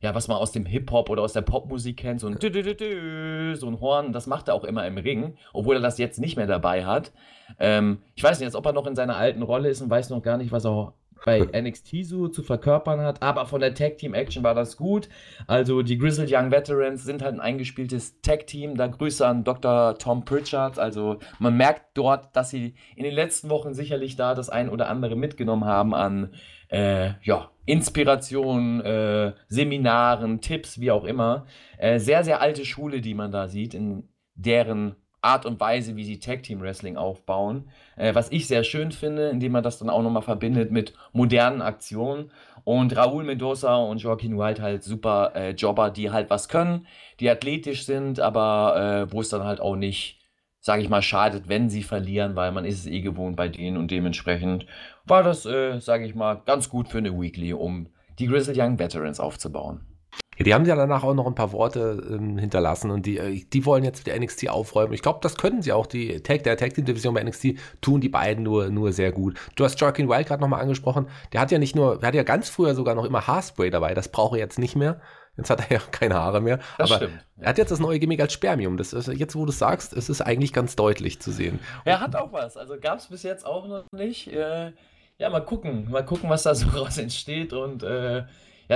ja, 0.00 0.14
was 0.14 0.28
man 0.28 0.36
aus 0.36 0.52
dem 0.52 0.66
Hip-Hop 0.66 1.08
oder 1.08 1.22
aus 1.22 1.32
der 1.32 1.42
Popmusik 1.42 1.96
kennt, 1.98 2.20
so 2.20 2.26
ein 2.26 2.34
dü 2.38 2.48
-dü 2.48 2.62
-dü 2.62 2.76
-dü, 2.78 3.56
so 3.56 3.66
ein 3.68 3.80
Horn, 3.80 4.12
das 4.12 4.26
macht 4.26 4.48
er 4.48 4.54
auch 4.54 4.64
immer 4.64 4.86
im 4.86 4.98
Ring, 4.98 5.36
obwohl 5.52 5.76
er 5.76 5.82
das 5.82 5.96
jetzt 5.98 6.18
nicht 6.20 6.36
mehr 6.36 6.46
dabei 6.46 6.84
hat. 6.84 7.12
Ähm, 7.58 8.02
ich 8.14 8.22
weiß 8.22 8.40
nicht, 8.40 8.54
ob 8.54 8.66
er 8.66 8.72
noch 8.72 8.86
in 8.86 8.96
seiner 8.96 9.16
alten 9.16 9.42
Rolle 9.42 9.68
ist 9.70 9.80
und 9.80 9.90
weiß 9.90 10.10
noch 10.10 10.22
gar 10.22 10.36
nicht, 10.36 10.52
was 10.52 10.64
er 10.66 10.92
bei 11.24 11.40
NXT 11.40 12.04
so 12.04 12.28
zu 12.28 12.42
verkörpern 12.42 13.00
hat, 13.00 13.22
aber 13.22 13.46
von 13.46 13.60
der 13.60 13.74
Tag 13.74 13.98
Team 13.98 14.14
Action 14.14 14.42
war 14.42 14.54
das 14.54 14.76
gut. 14.76 15.08
Also 15.46 15.82
die 15.82 15.98
Grizzled 15.98 16.30
Young 16.30 16.50
Veterans 16.50 17.04
sind 17.04 17.22
halt 17.22 17.34
ein 17.34 17.40
eingespieltes 17.40 18.20
Tag 18.20 18.46
Team. 18.46 18.76
Da 18.76 18.86
Grüße 18.86 19.26
an 19.26 19.44
Dr. 19.44 19.96
Tom 19.98 20.24
Pritchard. 20.24 20.78
Also 20.78 21.18
man 21.38 21.56
merkt 21.56 21.96
dort, 21.96 22.34
dass 22.36 22.50
sie 22.50 22.74
in 22.96 23.04
den 23.04 23.14
letzten 23.14 23.50
Wochen 23.50 23.74
sicherlich 23.74 24.16
da 24.16 24.34
das 24.34 24.50
ein 24.50 24.68
oder 24.68 24.88
andere 24.88 25.16
mitgenommen 25.16 25.64
haben 25.64 25.94
an 25.94 26.34
äh, 26.68 27.12
ja, 27.22 27.50
Inspiration, 27.66 28.80
äh, 28.80 29.32
Seminaren, 29.48 30.40
Tipps, 30.40 30.80
wie 30.80 30.90
auch 30.90 31.04
immer. 31.04 31.46
Äh, 31.78 31.98
sehr, 31.98 32.24
sehr 32.24 32.40
alte 32.40 32.64
Schule, 32.64 33.00
die 33.00 33.14
man 33.14 33.30
da 33.30 33.48
sieht, 33.48 33.74
in 33.74 34.08
deren 34.34 34.96
Art 35.24 35.46
und 35.46 35.58
Weise, 35.58 35.96
wie 35.96 36.04
sie 36.04 36.18
Tag 36.18 36.42
Team 36.42 36.60
Wrestling 36.60 36.96
aufbauen. 36.96 37.68
Äh, 37.96 38.14
was 38.14 38.30
ich 38.30 38.46
sehr 38.46 38.64
schön 38.64 38.92
finde, 38.92 39.30
indem 39.30 39.52
man 39.52 39.62
das 39.62 39.78
dann 39.78 39.90
auch 39.90 40.02
nochmal 40.02 40.22
verbindet 40.22 40.70
mit 40.70 40.92
modernen 41.12 41.62
Aktionen. 41.62 42.30
Und 42.64 42.96
Raúl 42.96 43.24
Mendoza 43.24 43.76
und 43.76 43.98
Joaquin 43.98 44.38
Wild 44.38 44.60
halt 44.60 44.84
super 44.84 45.32
äh, 45.34 45.50
Jobber, 45.50 45.90
die 45.90 46.10
halt 46.10 46.30
was 46.30 46.48
können, 46.48 46.86
die 47.20 47.28
athletisch 47.30 47.84
sind, 47.84 48.20
aber 48.20 49.06
äh, 49.08 49.12
wo 49.12 49.20
es 49.20 49.28
dann 49.28 49.44
halt 49.44 49.60
auch 49.60 49.76
nicht, 49.76 50.20
sage 50.60 50.82
ich 50.82 50.88
mal, 50.88 51.02
schadet, 51.02 51.48
wenn 51.48 51.68
sie 51.68 51.82
verlieren, 51.82 52.36
weil 52.36 52.52
man 52.52 52.64
ist 52.64 52.80
es 52.80 52.86
eh 52.86 53.00
gewohnt 53.00 53.36
bei 53.36 53.48
denen 53.48 53.76
und 53.76 53.90
dementsprechend 53.90 54.66
war 55.04 55.22
das, 55.22 55.44
äh, 55.46 55.78
sage 55.80 56.06
ich 56.06 56.14
mal, 56.14 56.40
ganz 56.46 56.68
gut 56.68 56.88
für 56.88 56.98
eine 56.98 57.18
Weekly, 57.18 57.52
um 57.52 57.88
die 58.18 58.26
Grizzled 58.26 58.56
Young 58.58 58.78
Veterans 58.78 59.20
aufzubauen. 59.20 59.93
Die 60.38 60.54
haben 60.54 60.64
ja 60.66 60.74
danach 60.74 61.04
auch 61.04 61.14
noch 61.14 61.26
ein 61.26 61.34
paar 61.34 61.52
Worte 61.52 62.02
ähm, 62.10 62.38
hinterlassen 62.38 62.90
und 62.90 63.06
die, 63.06 63.18
äh, 63.18 63.44
die 63.52 63.64
wollen 63.64 63.84
jetzt 63.84 64.06
der 64.06 64.18
NXT 64.18 64.48
aufräumen. 64.48 64.92
Ich 64.92 65.02
glaube, 65.02 65.20
das 65.22 65.36
können 65.36 65.62
sie 65.62 65.72
auch. 65.72 65.86
Die 65.86 66.20
Tag, 66.20 66.42
der 66.44 66.56
Tag 66.56 66.74
Team 66.74 66.84
Division 66.84 67.14
bei 67.14 67.22
NXT 67.22 67.54
tun 67.80 68.00
die 68.00 68.08
beiden 68.08 68.42
nur, 68.42 68.70
nur 68.70 68.92
sehr 68.92 69.12
gut. 69.12 69.38
Du 69.56 69.64
hast 69.64 69.80
Joaquin 69.80 70.08
Wild 70.08 70.26
gerade 70.26 70.42
nochmal 70.42 70.60
angesprochen. 70.60 71.06
Der 71.32 71.40
hat 71.40 71.50
ja 71.50 71.58
nicht 71.58 71.76
nur, 71.76 71.98
der 71.98 72.08
hat 72.08 72.14
ja 72.14 72.22
ganz 72.22 72.48
früher 72.48 72.74
sogar 72.74 72.94
noch 72.94 73.04
immer 73.04 73.26
Haarspray 73.26 73.70
dabei. 73.70 73.94
Das 73.94 74.08
brauche 74.08 74.36
er 74.36 74.40
jetzt 74.40 74.58
nicht 74.58 74.76
mehr. 74.76 75.00
Jetzt 75.36 75.50
hat 75.50 75.68
er 75.68 75.78
ja 75.78 75.82
keine 75.90 76.14
Haare 76.14 76.40
mehr. 76.40 76.58
Das 76.78 76.90
aber 76.90 77.04
stimmt. 77.04 77.24
er 77.38 77.48
hat 77.50 77.58
jetzt 77.58 77.70
das 77.70 77.80
neue 77.80 77.98
Gimmick 77.98 78.20
als 78.20 78.32
Spermium. 78.32 78.76
Das 78.76 78.92
ist, 78.92 79.08
jetzt, 79.08 79.34
wo 79.36 79.44
du 79.44 79.50
es 79.50 79.58
sagst, 79.58 79.92
es 79.92 80.08
ist 80.08 80.20
eigentlich 80.20 80.52
ganz 80.52 80.76
deutlich 80.76 81.20
zu 81.20 81.30
sehen. 81.30 81.58
Er 81.84 82.00
hat 82.00 82.16
auch 82.16 82.32
was. 82.32 82.56
Also 82.56 82.74
gab 82.80 82.98
es 82.98 83.06
bis 83.06 83.22
jetzt 83.22 83.46
auch 83.46 83.66
noch 83.66 83.84
nicht. 83.92 84.32
Äh, 84.32 84.72
ja, 85.18 85.30
mal 85.30 85.44
gucken. 85.44 85.90
Mal 85.90 86.04
gucken, 86.04 86.30
was 86.30 86.44
da 86.44 86.54
so 86.54 86.68
raus 86.76 86.98
entsteht 86.98 87.52
und 87.52 87.82
äh, 87.82 88.24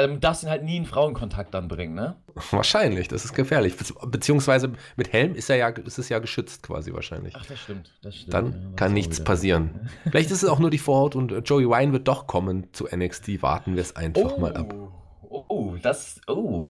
ja, 0.00 0.06
du 0.06 0.18
darfst 0.18 0.42
ihn 0.42 0.50
halt 0.50 0.64
nie 0.64 0.76
in 0.76 0.86
Frauenkontakt 0.86 1.54
dann 1.54 1.68
bringen, 1.68 1.94
ne? 1.94 2.16
Wahrscheinlich, 2.50 3.08
das 3.08 3.24
ist 3.24 3.34
gefährlich. 3.34 3.74
Beziehungsweise 4.06 4.72
mit 4.96 5.12
Helm 5.12 5.34
ist 5.34 5.50
er 5.50 5.56
ja, 5.56 5.68
ist 5.68 5.98
es 5.98 6.08
ja 6.08 6.18
geschützt 6.18 6.62
quasi 6.62 6.92
wahrscheinlich. 6.92 7.34
Ach, 7.36 7.46
das 7.46 7.58
stimmt, 7.58 7.92
das 8.02 8.16
stimmt. 8.16 8.34
Dann 8.34 8.52
ja, 8.52 8.76
kann 8.76 8.92
nichts 8.92 9.22
passieren. 9.22 9.88
Vielleicht 10.10 10.30
ist 10.30 10.42
es 10.42 10.48
auch 10.48 10.58
nur 10.58 10.70
die 10.70 10.78
Vorhaut 10.78 11.16
und 11.16 11.32
äh, 11.32 11.38
Joey 11.38 11.68
Wine 11.68 11.92
wird 11.92 12.08
doch 12.08 12.26
kommen 12.26 12.72
zu 12.72 12.86
NXT. 12.86 13.42
Warten 13.42 13.74
wir 13.74 13.82
es 13.82 13.96
einfach 13.96 14.32
oh, 14.36 14.40
mal 14.40 14.56
ab. 14.56 14.74
Oh, 15.22 15.76
das, 15.82 16.20
oh, 16.26 16.68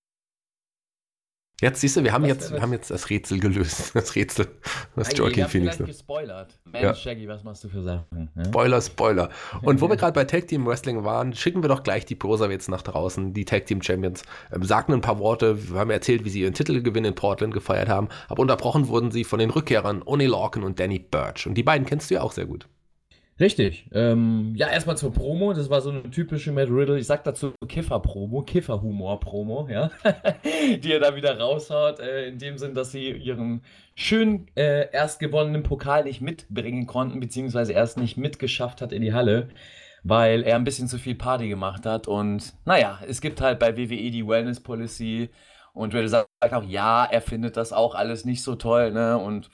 Jetzt 1.60 1.80
siehst 1.80 1.96
du, 1.96 2.04
wir 2.04 2.12
haben, 2.12 2.24
jetzt, 2.24 2.52
wir 2.52 2.62
haben 2.62 2.72
jetzt 2.72 2.88
das 2.88 3.10
Rätsel 3.10 3.40
gelöst. 3.40 3.92
Das 3.98 4.14
Rätsel, 4.14 4.46
was 4.94 5.16
Joaquin 5.16 5.48
Phoenix 5.48 5.80
ist. 5.80 5.86
gespoilert. 5.86 6.56
Mensch, 6.64 6.82
ja. 6.82 6.94
Shaggy, 6.94 7.26
was 7.26 7.42
machst 7.42 7.64
du 7.64 7.68
für 7.68 7.82
Sachen? 7.82 8.30
Ja? 8.36 8.44
Spoiler, 8.44 8.80
Spoiler. 8.80 9.30
Und 9.62 9.80
wo 9.80 9.88
wir 9.90 9.96
gerade 9.96 10.12
bei 10.12 10.24
Tag 10.24 10.46
Team 10.46 10.66
Wrestling 10.66 11.02
waren, 11.02 11.34
schicken 11.34 11.62
wir 11.62 11.68
doch 11.68 11.82
gleich 11.82 12.06
die 12.06 12.14
Prosavets 12.14 12.68
nach 12.68 12.82
draußen, 12.82 13.32
die 13.32 13.44
Tag 13.44 13.66
Team 13.66 13.82
Champions. 13.82 14.22
Ähm, 14.52 14.62
sagten 14.62 14.92
ein 14.92 15.00
paar 15.00 15.18
Worte, 15.18 15.72
wir 15.72 15.80
haben 15.80 15.90
erzählt, 15.90 16.24
wie 16.24 16.30
sie 16.30 16.42
ihren 16.42 16.54
Titelgewinn 16.54 17.04
in 17.04 17.16
Portland 17.16 17.52
gefeiert 17.52 17.88
haben, 17.88 18.08
aber 18.28 18.40
unterbrochen 18.40 18.86
wurden 18.86 19.10
sie 19.10 19.24
von 19.24 19.40
den 19.40 19.50
Rückkehrern 19.50 20.02
Oni 20.04 20.26
Lorcan 20.26 20.62
und 20.62 20.78
Danny 20.78 21.00
Birch. 21.00 21.48
Und 21.48 21.54
die 21.54 21.64
beiden 21.64 21.86
kennst 21.86 22.10
du 22.10 22.14
ja 22.14 22.22
auch 22.22 22.32
sehr 22.32 22.46
gut. 22.46 22.68
Richtig. 23.40 23.86
Ähm, 23.92 24.52
ja, 24.56 24.68
erstmal 24.68 24.96
zur 24.96 25.12
Promo. 25.12 25.52
Das 25.52 25.70
war 25.70 25.80
so 25.80 25.90
eine 25.90 26.10
typische 26.10 26.50
Matt 26.50 26.68
Riddle. 26.70 26.98
Ich 26.98 27.06
sag 27.06 27.22
dazu 27.22 27.52
Kiffer-Promo, 27.66 28.42
Kiffer-Humor-Promo, 28.42 29.68
ja. 29.70 29.90
die 30.82 30.92
er 30.92 30.98
da 30.98 31.14
wieder 31.14 31.38
raushaut. 31.38 32.00
Äh, 32.00 32.28
in 32.28 32.38
dem 32.38 32.58
Sinn, 32.58 32.74
dass 32.74 32.90
sie 32.90 33.12
ihren 33.12 33.62
schön 33.94 34.48
äh, 34.56 34.90
erst 34.90 35.20
gewonnenen 35.20 35.62
Pokal 35.62 36.04
nicht 36.04 36.20
mitbringen 36.20 36.86
konnten, 36.86 37.20
beziehungsweise 37.20 37.72
erst 37.72 37.96
nicht 37.98 38.16
mitgeschafft 38.16 38.82
hat 38.82 38.92
in 38.92 39.02
die 39.02 39.14
Halle, 39.14 39.48
weil 40.02 40.42
er 40.42 40.56
ein 40.56 40.64
bisschen 40.64 40.88
zu 40.88 40.98
viel 40.98 41.14
Party 41.14 41.48
gemacht 41.48 41.86
hat. 41.86 42.08
Und 42.08 42.54
naja, 42.64 42.98
es 43.06 43.20
gibt 43.20 43.40
halt 43.40 43.60
bei 43.60 43.76
WWE 43.76 44.10
die 44.10 44.26
Wellness 44.26 44.60
Policy. 44.60 45.30
Und 45.74 45.94
Riddle 45.94 46.08
sagt 46.08 46.28
auch, 46.52 46.64
ja, 46.64 47.04
er 47.04 47.20
findet 47.20 47.56
das 47.56 47.72
auch 47.72 47.94
alles 47.94 48.24
nicht 48.24 48.42
so 48.42 48.56
toll, 48.56 48.90
ne? 48.90 49.16
Und 49.16 49.48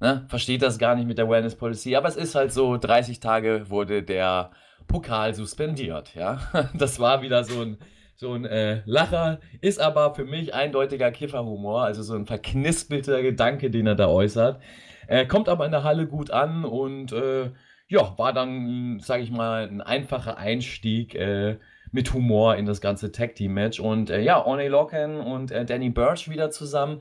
ne, 0.00 0.24
versteht 0.28 0.62
das 0.62 0.78
gar 0.78 0.94
nicht 0.94 1.06
mit 1.06 1.18
der 1.18 1.28
Wellness 1.28 1.56
Policy, 1.56 1.96
aber 1.96 2.08
es 2.08 2.16
ist 2.16 2.34
halt 2.34 2.52
so, 2.52 2.76
30 2.76 3.20
Tage 3.20 3.70
wurde 3.70 4.02
der 4.02 4.50
Pokal 4.86 5.34
suspendiert, 5.34 6.14
ja. 6.14 6.40
Das 6.74 6.98
war 7.00 7.22
wieder 7.22 7.44
so 7.44 7.62
ein, 7.62 7.78
so 8.16 8.32
ein 8.32 8.44
äh, 8.44 8.82
Lacher, 8.86 9.38
ist 9.60 9.80
aber 9.80 10.14
für 10.14 10.24
mich 10.24 10.54
eindeutiger 10.54 11.10
Kifferhumor, 11.10 11.84
also 11.84 12.02
so 12.02 12.14
ein 12.14 12.26
verknispelter 12.26 13.22
Gedanke, 13.22 13.70
den 13.70 13.86
er 13.86 13.94
da 13.94 14.08
äußert. 14.08 14.60
Äh, 15.06 15.26
kommt 15.26 15.48
aber 15.48 15.64
in 15.66 15.72
der 15.72 15.84
Halle 15.84 16.06
gut 16.06 16.30
an 16.30 16.64
und 16.64 17.12
äh, 17.12 17.50
ja, 17.88 18.18
war 18.18 18.32
dann, 18.32 19.00
sage 19.00 19.22
ich 19.22 19.30
mal, 19.30 19.66
ein 19.66 19.80
einfacher 19.80 20.36
Einstieg 20.36 21.14
äh, 21.14 21.56
mit 21.90 22.12
Humor 22.12 22.56
in 22.56 22.66
das 22.66 22.80
ganze 22.80 23.12
Tag 23.12 23.34
Team 23.34 23.54
Match. 23.54 23.80
Und 23.80 24.10
äh, 24.10 24.20
ja, 24.20 24.44
Orne 24.44 24.68
Locken 24.68 25.20
und 25.20 25.50
äh, 25.50 25.64
Danny 25.64 25.90
Burch 25.90 26.28
wieder 26.28 26.50
zusammen. 26.50 27.00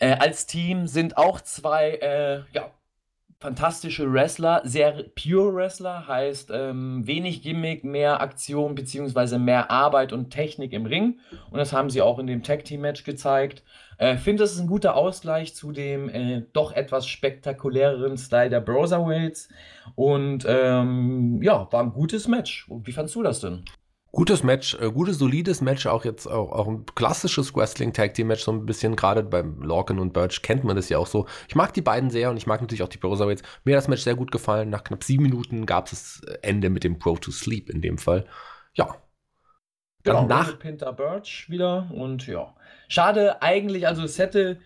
Äh, 0.00 0.16
als 0.18 0.46
Team 0.46 0.86
sind 0.86 1.16
auch 1.16 1.40
zwei 1.40 1.90
äh, 1.90 2.42
ja, 2.52 2.70
fantastische 3.44 4.10
Wrestler, 4.10 4.62
sehr 4.64 5.04
pure 5.14 5.54
Wrestler, 5.54 6.08
heißt 6.08 6.50
ähm, 6.50 7.06
wenig 7.06 7.42
Gimmick, 7.42 7.84
mehr 7.84 8.22
Aktion 8.22 8.74
bzw. 8.74 9.36
mehr 9.36 9.70
Arbeit 9.70 10.14
und 10.14 10.30
Technik 10.30 10.72
im 10.72 10.86
Ring. 10.86 11.18
Und 11.50 11.58
das 11.58 11.74
haben 11.74 11.90
sie 11.90 12.00
auch 12.00 12.18
in 12.18 12.26
dem 12.26 12.42
Tag 12.42 12.64
Team 12.64 12.80
Match 12.80 13.04
gezeigt. 13.04 13.62
Äh, 13.98 14.16
finde, 14.16 14.42
das 14.42 14.52
ist 14.52 14.60
ein 14.60 14.66
guter 14.66 14.96
Ausgleich 14.96 15.54
zu 15.54 15.72
dem 15.72 16.08
äh, 16.08 16.42
doch 16.54 16.72
etwas 16.72 17.06
spektakuläreren 17.06 18.16
Style 18.16 18.48
der 18.48 18.60
Browserweights. 18.60 19.50
Und 19.94 20.46
ähm, 20.48 21.42
ja, 21.42 21.68
war 21.70 21.82
ein 21.82 21.92
gutes 21.92 22.26
Match. 22.28 22.66
Wie 22.70 22.92
fandest 22.92 23.14
du 23.14 23.22
das 23.22 23.40
denn? 23.40 23.64
Gutes 24.14 24.44
Match, 24.44 24.74
äh, 24.80 24.92
gutes, 24.92 25.18
solides 25.18 25.60
Match, 25.60 25.86
auch 25.86 26.04
jetzt 26.04 26.28
auch, 26.28 26.52
auch 26.52 26.68
ein 26.68 26.86
klassisches 26.94 27.54
Wrestling-Tag-Team-Match, 27.56 28.44
so 28.44 28.52
ein 28.52 28.64
bisschen, 28.64 28.94
gerade 28.94 29.24
beim 29.24 29.60
Lorcan 29.60 29.98
und 29.98 30.12
Birch 30.12 30.40
kennt 30.40 30.62
man 30.62 30.76
das 30.76 30.88
ja 30.88 30.98
auch 30.98 31.08
so. 31.08 31.26
Ich 31.48 31.56
mag 31.56 31.74
die 31.74 31.82
beiden 31.82 32.10
sehr 32.10 32.30
und 32.30 32.36
ich 32.36 32.46
mag 32.46 32.60
natürlich 32.60 32.84
auch 32.84 32.88
die 32.88 32.98
Browserweights. 32.98 33.42
Mir 33.64 33.76
hat 33.76 33.82
das 33.82 33.88
Match 33.88 34.02
sehr 34.02 34.14
gut 34.14 34.30
gefallen. 34.30 34.70
Nach 34.70 34.84
knapp 34.84 35.02
sieben 35.02 35.24
Minuten 35.24 35.66
gab 35.66 35.86
es 35.86 36.20
das 36.22 36.34
Ende 36.42 36.70
mit 36.70 36.84
dem 36.84 37.00
Pro 37.00 37.16
to 37.16 37.32
Sleep 37.32 37.68
in 37.68 37.82
dem 37.82 37.98
Fall. 37.98 38.24
Ja. 38.74 38.96
Dann 40.04 40.16
genau, 40.16 40.28
nach 40.28 40.60
Pinter 40.60 40.92
Birch 40.92 41.46
wieder 41.48 41.90
und 41.92 42.24
ja. 42.28 42.54
Schade 42.86 43.42
eigentlich, 43.42 43.88
also 43.88 44.04
es 44.04 44.18
hätte, 44.20 44.60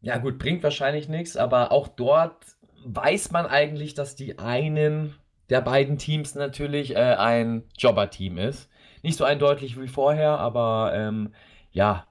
ja 0.00 0.18
gut, 0.18 0.38
bringt 0.38 0.62
wahrscheinlich 0.62 1.08
nichts, 1.08 1.36
aber 1.36 1.72
auch 1.72 1.88
dort 1.88 2.44
weiß 2.84 3.32
man 3.32 3.46
eigentlich, 3.46 3.94
dass 3.94 4.14
die 4.14 4.38
einen 4.38 5.16
der 5.50 5.60
beiden 5.60 5.98
Teams 5.98 6.36
natürlich 6.36 6.94
äh, 6.94 7.16
ein 7.16 7.64
Jobber-Team 7.76 8.38
ist. 8.38 8.68
Nicht 9.02 9.18
so 9.18 9.24
eindeutig 9.24 9.80
wie 9.80 9.88
vorher, 9.88 10.38
aber 10.38 10.92
ähm, 10.94 11.34
ja, 11.70 12.06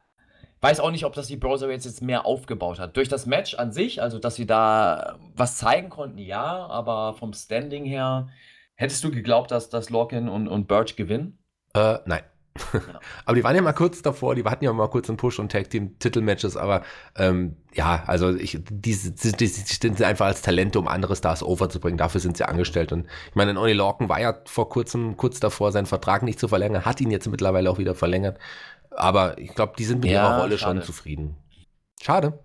weiß 0.62 0.80
auch 0.80 0.92
nicht, 0.92 1.06
ob 1.06 1.14
das 1.14 1.28
die 1.28 1.38
Browser 1.38 1.70
jetzt 1.72 2.02
mehr 2.02 2.26
aufgebaut 2.26 2.80
hat. 2.80 2.96
Durch 2.96 3.10
das 3.10 3.26
Match 3.26 3.56
an 3.56 3.72
sich, 3.72 4.02
also 4.02 4.20
dass 4.20 4.36
sie 4.36 4.46
da 4.46 5.18
was 5.36 5.58
zeigen 5.58 5.90
konnten, 5.90 6.20
ja, 6.20 6.68
aber 6.68 7.14
vom 7.16 7.34
Standing 7.34 7.86
her, 7.86 8.30
hättest 8.76 9.04
du 9.04 9.12
geglaubt, 9.12 9.52
dass, 9.52 9.70
dass 9.70 9.90
Lorcan 9.90 10.30
und, 10.30 10.48
und 10.48 10.68
Birch 10.68 10.96
gewinnen? 10.96 11.40
Äh, 11.74 12.00
nein. 12.06 12.24
aber 13.26 13.36
die 13.36 13.44
waren 13.44 13.56
ja 13.56 13.62
mal 13.62 13.74
kurz 13.74 14.02
davor, 14.02 14.36
die 14.36 14.44
hatten 14.44 14.66
ja 14.66 14.74
mal 14.74 14.90
kurz 14.90 15.10
einen 15.10 15.18
Push- 15.18 15.40
und 15.40 15.52
Tag-Team-Titelmatches, 15.52 16.58
aber 16.58 16.84
ähm, 17.16 17.56
ja, 17.74 18.04
also 18.08 18.36
ich, 18.36 18.60
die, 18.70 18.96
die, 18.96 19.32
die, 19.32 19.48
sind 19.48 20.02
einfach 20.02 20.26
als 20.26 20.42
Talente, 20.42 20.78
um 20.80 20.88
andere 20.88 21.16
Stars 21.16 21.44
overzubringen, 21.44 21.98
dafür 21.98 22.20
sind 22.20 22.36
sie 22.36 22.48
angestellt. 22.48 22.92
Und 22.92 23.08
ich 23.30 23.36
meine, 23.36 23.58
Oni 23.60 23.74
Lorcan 23.74 24.10
war 24.10 24.20
ja 24.20 24.38
vor 24.46 24.70
kurzem 24.70 25.16
kurz 25.16 25.40
davor, 25.40 25.72
seinen 25.72 25.86
Vertrag 25.86 26.24
nicht 26.24 26.40
zu 26.40 26.50
verlängern, 26.50 26.84
hat 26.84 27.00
ihn 27.00 27.12
jetzt 27.12 27.28
mittlerweile 27.28 27.70
auch 27.72 27.78
wieder 27.78 27.96
verlängert. 27.96 28.38
Aber 28.92 29.38
ich 29.38 29.56
glaube, 29.56 29.74
die 29.78 29.86
sind 29.86 30.02
mit 30.02 30.12
ja, 30.12 30.28
ihrer 30.28 30.42
Rolle 30.42 30.58
schade. 30.58 30.80
schon 30.80 30.86
zufrieden. 30.86 31.38
Schade. 32.02 32.40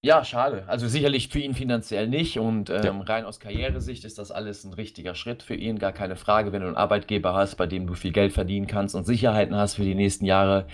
Ja, 0.00 0.24
schade. 0.24 0.62
Also 0.68 0.86
sicherlich 0.86 1.28
für 1.28 1.40
ihn 1.40 1.54
finanziell 1.54 2.06
nicht 2.06 2.38
und 2.38 2.70
ähm, 2.70 2.82
ja. 2.84 3.00
rein 3.00 3.24
aus 3.24 3.40
Karrieresicht 3.40 4.04
ist 4.04 4.18
das 4.18 4.30
alles 4.30 4.62
ein 4.62 4.72
richtiger 4.72 5.16
Schritt 5.16 5.42
für 5.42 5.56
ihn, 5.56 5.80
gar 5.80 5.90
keine 5.92 6.14
Frage. 6.14 6.52
Wenn 6.52 6.60
du 6.62 6.68
einen 6.68 6.76
Arbeitgeber 6.76 7.34
hast, 7.34 7.56
bei 7.56 7.66
dem 7.66 7.88
du 7.88 7.94
viel 7.94 8.12
Geld 8.12 8.32
verdienen 8.32 8.68
kannst 8.68 8.94
und 8.94 9.04
Sicherheiten 9.04 9.56
hast 9.56 9.74
für 9.74 9.82
die 9.82 9.96
nächsten 9.96 10.24
Jahre, 10.24 10.68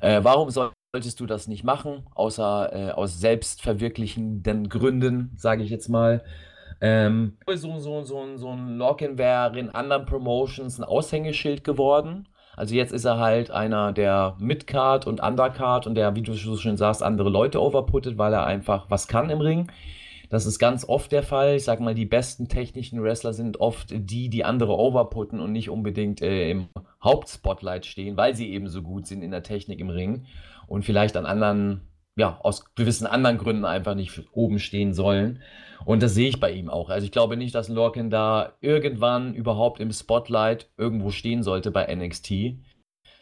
äh, 0.00 0.20
warum 0.22 0.50
solltest 0.50 1.18
du 1.18 1.26
das 1.26 1.48
nicht 1.48 1.64
machen, 1.64 2.06
außer 2.14 2.72
äh, 2.72 2.90
aus 2.92 3.18
selbstverwirklichenden 3.18 4.68
Gründen, 4.68 5.32
sage 5.36 5.64
ich 5.64 5.70
jetzt 5.70 5.88
mal. 5.88 6.22
Ähm, 6.80 7.36
so, 7.48 7.80
so, 7.80 8.04
so, 8.04 8.36
so 8.36 8.50
ein 8.50 8.76
Lock-in 8.76 9.18
wäre 9.18 9.58
in 9.58 9.70
anderen 9.70 10.06
Promotions 10.06 10.78
ein 10.78 10.84
Aushängeschild 10.84 11.64
geworden. 11.64 12.28
Also 12.58 12.74
jetzt 12.74 12.92
ist 12.92 13.04
er 13.04 13.18
halt 13.18 13.52
einer, 13.52 13.92
der 13.92 14.34
Midcard 14.40 15.06
und 15.06 15.22
Undercard 15.22 15.86
und 15.86 15.94
der, 15.94 16.16
wie 16.16 16.22
du 16.22 16.32
so 16.32 16.56
schön 16.56 16.76
sagst, 16.76 17.04
andere 17.04 17.30
Leute 17.30 17.62
overputtet, 17.62 18.18
weil 18.18 18.32
er 18.32 18.46
einfach 18.46 18.86
was 18.90 19.06
kann 19.06 19.30
im 19.30 19.40
Ring. 19.40 19.70
Das 20.28 20.44
ist 20.44 20.58
ganz 20.58 20.84
oft 20.84 21.12
der 21.12 21.22
Fall. 21.22 21.54
Ich 21.54 21.62
sag 21.62 21.78
mal, 21.78 21.94
die 21.94 22.04
besten 22.04 22.48
technischen 22.48 23.00
Wrestler 23.00 23.32
sind 23.32 23.60
oft 23.60 23.90
die, 23.92 24.28
die 24.28 24.44
andere 24.44 24.76
overputten 24.76 25.38
und 25.38 25.52
nicht 25.52 25.70
unbedingt 25.70 26.20
äh, 26.20 26.50
im 26.50 26.68
Hauptspotlight 27.02 27.86
stehen, 27.86 28.16
weil 28.16 28.34
sie 28.34 28.50
eben 28.50 28.68
so 28.68 28.82
gut 28.82 29.06
sind 29.06 29.22
in 29.22 29.30
der 29.30 29.44
Technik 29.44 29.78
im 29.78 29.90
Ring 29.90 30.26
und 30.66 30.84
vielleicht 30.84 31.16
an 31.16 31.26
anderen, 31.26 31.82
ja, 32.16 32.40
aus 32.42 32.74
gewissen 32.74 33.06
anderen 33.06 33.38
Gründen 33.38 33.66
einfach 33.66 33.94
nicht 33.94 34.24
oben 34.32 34.58
stehen 34.58 34.94
sollen. 34.94 35.42
Und 35.84 36.02
das 36.02 36.14
sehe 36.14 36.28
ich 36.28 36.40
bei 36.40 36.50
ihm 36.52 36.68
auch. 36.68 36.90
Also 36.90 37.04
ich 37.04 37.12
glaube 37.12 37.36
nicht, 37.36 37.54
dass 37.54 37.68
Lorcan 37.68 38.10
da 38.10 38.52
irgendwann 38.60 39.34
überhaupt 39.34 39.80
im 39.80 39.92
Spotlight 39.92 40.68
irgendwo 40.76 41.10
stehen 41.10 41.42
sollte 41.42 41.70
bei 41.70 41.94
NXT, 41.94 42.32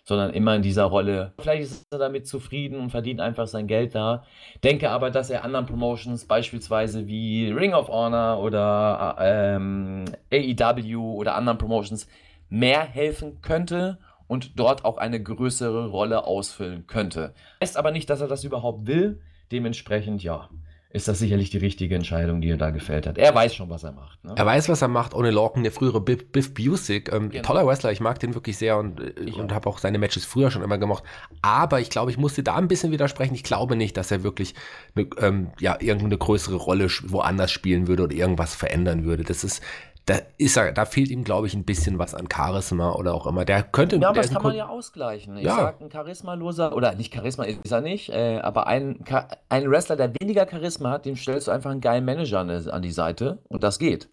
sondern 0.05 0.33
immer 0.33 0.55
in 0.55 0.63
dieser 0.63 0.85
Rolle. 0.85 1.33
Vielleicht 1.39 1.63
ist 1.63 1.87
er 1.91 1.99
damit 1.99 2.27
zufrieden 2.27 2.79
und 2.79 2.91
verdient 2.91 3.21
einfach 3.21 3.47
sein 3.47 3.67
Geld 3.67 3.95
da. 3.95 4.25
Denke 4.63 4.91
aber, 4.91 5.11
dass 5.11 5.31
er 5.31 5.45
anderen 5.45 5.67
Promotions, 5.67 6.27
beispielsweise 6.27 7.07
wie 7.07 7.51
Ring 7.51 7.75
of 7.75 7.89
Honor 7.89 8.41
oder 8.41 9.17
ähm, 9.21 10.05
AEW 10.33 11.15
oder 11.15 11.35
anderen 11.35 11.59
Promotions, 11.59 12.07
mehr 12.49 12.83
helfen 12.83 13.41
könnte 13.43 13.99
und 14.29 14.59
dort 14.59 14.85
auch 14.85 14.99
eine 14.99 15.23
größere 15.23 15.89
Rolle 15.89 16.25
ausfüllen 16.25 16.87
könnte. 16.87 17.35
Heißt 17.61 17.77
aber 17.77 17.91
nicht, 17.91 18.09
dass 18.09 18.21
er 18.21 18.29
das 18.29 18.45
überhaupt 18.45 18.87
will. 18.87 19.21
Dementsprechend, 19.53 20.23
ja, 20.23 20.49
ist 20.97 21.09
das 21.09 21.19
sicherlich 21.19 21.51
die 21.51 21.59
richtige 21.59 21.95
Entscheidung, 21.95 22.41
die 22.41 22.49
er 22.49 22.57
da 22.57 22.71
gefällt 22.71 23.07
hat. 23.07 23.19
Er 23.19 23.35
weiß 23.35 23.55
schon, 23.55 23.69
was 23.69 23.85
er 23.85 23.93
macht. 23.93 24.25
Ne? 24.25 24.33
Er 24.35 24.47
weiß, 24.47 24.69
was 24.71 24.81
er 24.81 24.89
macht. 24.89 25.15
Ohne 25.15 25.31
Lorcan, 25.31 25.63
der 25.63 25.71
frühere 25.71 26.01
Biff, 26.01 26.33
Biff 26.33 26.55
Busick, 26.55 27.13
ähm, 27.13 27.29
genau. 27.29 27.43
toller 27.45 27.67
Wrestler. 27.67 27.93
Ich 27.93 28.01
mag 28.01 28.19
den 28.19 28.35
wirklich 28.35 28.57
sehr 28.57 28.79
und, 28.79 29.01
äh, 29.01 29.31
und 29.33 29.53
habe 29.53 29.69
auch 29.69 29.79
seine 29.79 29.99
Matches 29.99 30.25
früher 30.25 30.51
schon 30.51 30.63
immer 30.63 30.79
gemocht. 30.79 31.05
Aber 31.43 31.81
ich 31.81 31.91
glaube, 31.91 32.11
ich 32.11 32.17
musste 32.17 32.43
da 32.43 32.57
ein 32.57 32.67
bisschen 32.67 32.93
widersprechen. 32.93 33.35
Ich 33.35 33.45
glaube 33.45 33.77
nicht, 33.77 33.97
dass 33.99 34.11
er 34.11 34.23
wirklich 34.23 34.55
eine, 34.95 35.07
ähm, 35.19 35.51
ja, 35.61 35.77
irgendeine 35.79 36.17
größere 36.17 36.57
Rolle 36.57 36.89
woanders 37.05 37.53
spielen 37.53 37.89
würde 37.89 38.05
oder 38.05 38.17
irgendwas 38.17 38.55
verändern 38.55 39.05
würde. 39.05 39.23
Das 39.23 39.45
ist, 39.45 39.63
da 40.07 40.19
ist 40.39 40.57
er, 40.57 40.73
da 40.73 40.85
fehlt 40.85 41.11
ihm, 41.11 41.25
glaube 41.25 41.49
ich, 41.49 41.55
ein 41.55 41.65
bisschen 41.65 41.99
was 41.99 42.15
an 42.15 42.29
Charisma 42.33 42.93
oder 42.93 43.13
auch 43.13 43.27
immer. 43.27 43.45
Der 43.45 43.65
könnte. 43.65 43.97
Ja, 43.97 44.11
aber 44.11 44.23
das 44.23 44.31
kann 44.31 44.43
man 44.43 44.55
ja 44.55 44.69
ausgleichen. 44.69 45.37
Ich 45.37 45.45
ja. 45.45 45.57
sag, 45.57 45.81
ein 45.81 45.89
charismaloser, 45.89 46.77
oder 46.77 46.95
nicht 46.95 47.13
Charisma 47.13 47.45
ist 47.45 47.73
er 47.73 47.81
nicht, 47.81 48.11
äh, 48.11 48.39
aber 48.39 48.69
ein, 48.69 49.05
ein 49.49 49.69
Wrestler, 49.69 49.97
der 49.97 50.13
weniger 50.21 50.47
Charisma 50.49 50.91
hat, 50.91 51.07
dem 51.07 51.17
stellst 51.17 51.49
du 51.49 51.51
einfach 51.51 51.73
einen 51.73 51.81
geilen 51.81 52.05
Manager 52.05 52.39
an, 52.39 52.51
an 52.51 52.83
die 52.83 52.93
Seite 52.93 53.39
und 53.49 53.65
das 53.65 53.81
geht. 53.81 54.09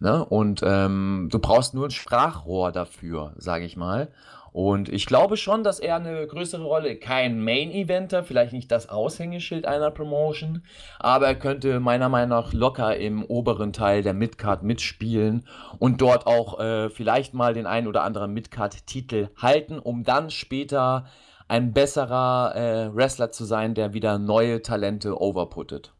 Ne? 0.00 0.24
Und 0.24 0.62
ähm, 0.64 1.28
du 1.30 1.38
brauchst 1.38 1.74
nur 1.74 1.88
ein 1.88 1.90
Sprachrohr 1.90 2.72
dafür, 2.72 3.34
sage 3.36 3.66
ich 3.66 3.76
mal. 3.76 4.08
Und 4.54 4.88
ich 4.88 5.06
glaube 5.06 5.36
schon, 5.36 5.64
dass 5.64 5.80
er 5.80 5.96
eine 5.96 6.28
größere 6.28 6.62
Rolle, 6.62 6.94
kein 6.94 7.42
Main-Eventer, 7.42 8.22
vielleicht 8.22 8.52
nicht 8.52 8.70
das 8.70 8.88
Aushängeschild 8.88 9.66
einer 9.66 9.90
Promotion, 9.90 10.62
aber 11.00 11.26
er 11.26 11.34
könnte 11.34 11.80
meiner 11.80 12.08
Meinung 12.08 12.28
nach 12.28 12.52
locker 12.52 12.96
im 12.96 13.24
oberen 13.24 13.72
Teil 13.72 14.02
der 14.04 14.14
Midcard 14.14 14.62
mitspielen 14.62 15.44
und 15.80 16.00
dort 16.00 16.28
auch 16.28 16.60
äh, 16.60 16.88
vielleicht 16.88 17.34
mal 17.34 17.52
den 17.52 17.66
einen 17.66 17.88
oder 17.88 18.04
anderen 18.04 18.32
Midcard-Titel 18.32 19.28
halten, 19.42 19.80
um 19.80 20.04
dann 20.04 20.30
später 20.30 21.06
ein 21.48 21.72
besserer 21.72 22.54
äh, 22.54 22.94
Wrestler 22.94 23.32
zu 23.32 23.44
sein, 23.44 23.74
der 23.74 23.92
wieder 23.92 24.20
neue 24.20 24.62
Talente 24.62 25.20
overputtet. 25.20 25.93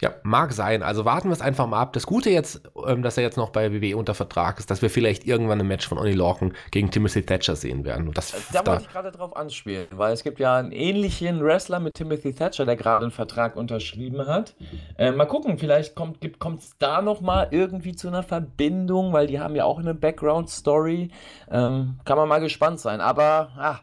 Ja, 0.00 0.14
mag 0.22 0.52
sein. 0.52 0.82
Also 0.82 1.04
warten 1.04 1.28
wir 1.28 1.32
es 1.32 1.42
einfach 1.42 1.66
mal 1.66 1.80
ab. 1.80 1.92
Das 1.92 2.06
Gute 2.06 2.30
jetzt, 2.30 2.62
ähm, 2.86 3.02
dass 3.02 3.18
er 3.18 3.22
jetzt 3.22 3.36
noch 3.36 3.50
bei 3.50 3.72
WWE 3.72 3.96
unter 3.96 4.14
Vertrag 4.14 4.58
ist, 4.58 4.70
dass 4.70 4.80
wir 4.80 4.88
vielleicht 4.88 5.26
irgendwann 5.26 5.60
ein 5.60 5.66
Match 5.66 5.86
von 5.86 5.98
Oni 5.98 6.12
Lorcan 6.12 6.54
gegen 6.70 6.90
Timothy 6.90 7.22
Thatcher 7.22 7.54
sehen 7.54 7.84
werden. 7.84 8.08
Und 8.08 8.16
das, 8.16 8.32
da, 8.52 8.62
da 8.62 8.66
wollte 8.66 8.84
ich 8.84 8.90
gerade 8.90 9.12
drauf 9.12 9.36
anspielen, 9.36 9.86
weil 9.90 10.12
es 10.12 10.22
gibt 10.22 10.40
ja 10.40 10.56
einen 10.56 10.72
ähnlichen 10.72 11.44
Wrestler 11.44 11.80
mit 11.80 11.94
Timothy 11.94 12.32
Thatcher, 12.32 12.64
der 12.64 12.76
gerade 12.76 13.02
einen 13.04 13.12
Vertrag 13.12 13.56
unterschrieben 13.56 14.26
hat. 14.26 14.54
Äh, 14.96 15.12
mal 15.12 15.26
gucken, 15.26 15.58
vielleicht 15.58 15.94
kommt 15.94 16.22
es 16.60 16.78
da 16.78 17.02
noch 17.02 17.20
mal 17.20 17.48
irgendwie 17.50 17.94
zu 17.94 18.08
einer 18.08 18.22
Verbindung, 18.22 19.12
weil 19.12 19.26
die 19.26 19.38
haben 19.38 19.54
ja 19.54 19.64
auch 19.64 19.78
eine 19.78 19.94
Background-Story. 19.94 21.10
Ähm, 21.50 21.98
kann 22.04 22.16
man 22.16 22.28
mal 22.28 22.40
gespannt 22.40 22.80
sein. 22.80 23.00
Aber, 23.00 23.50
ah, 23.56 23.80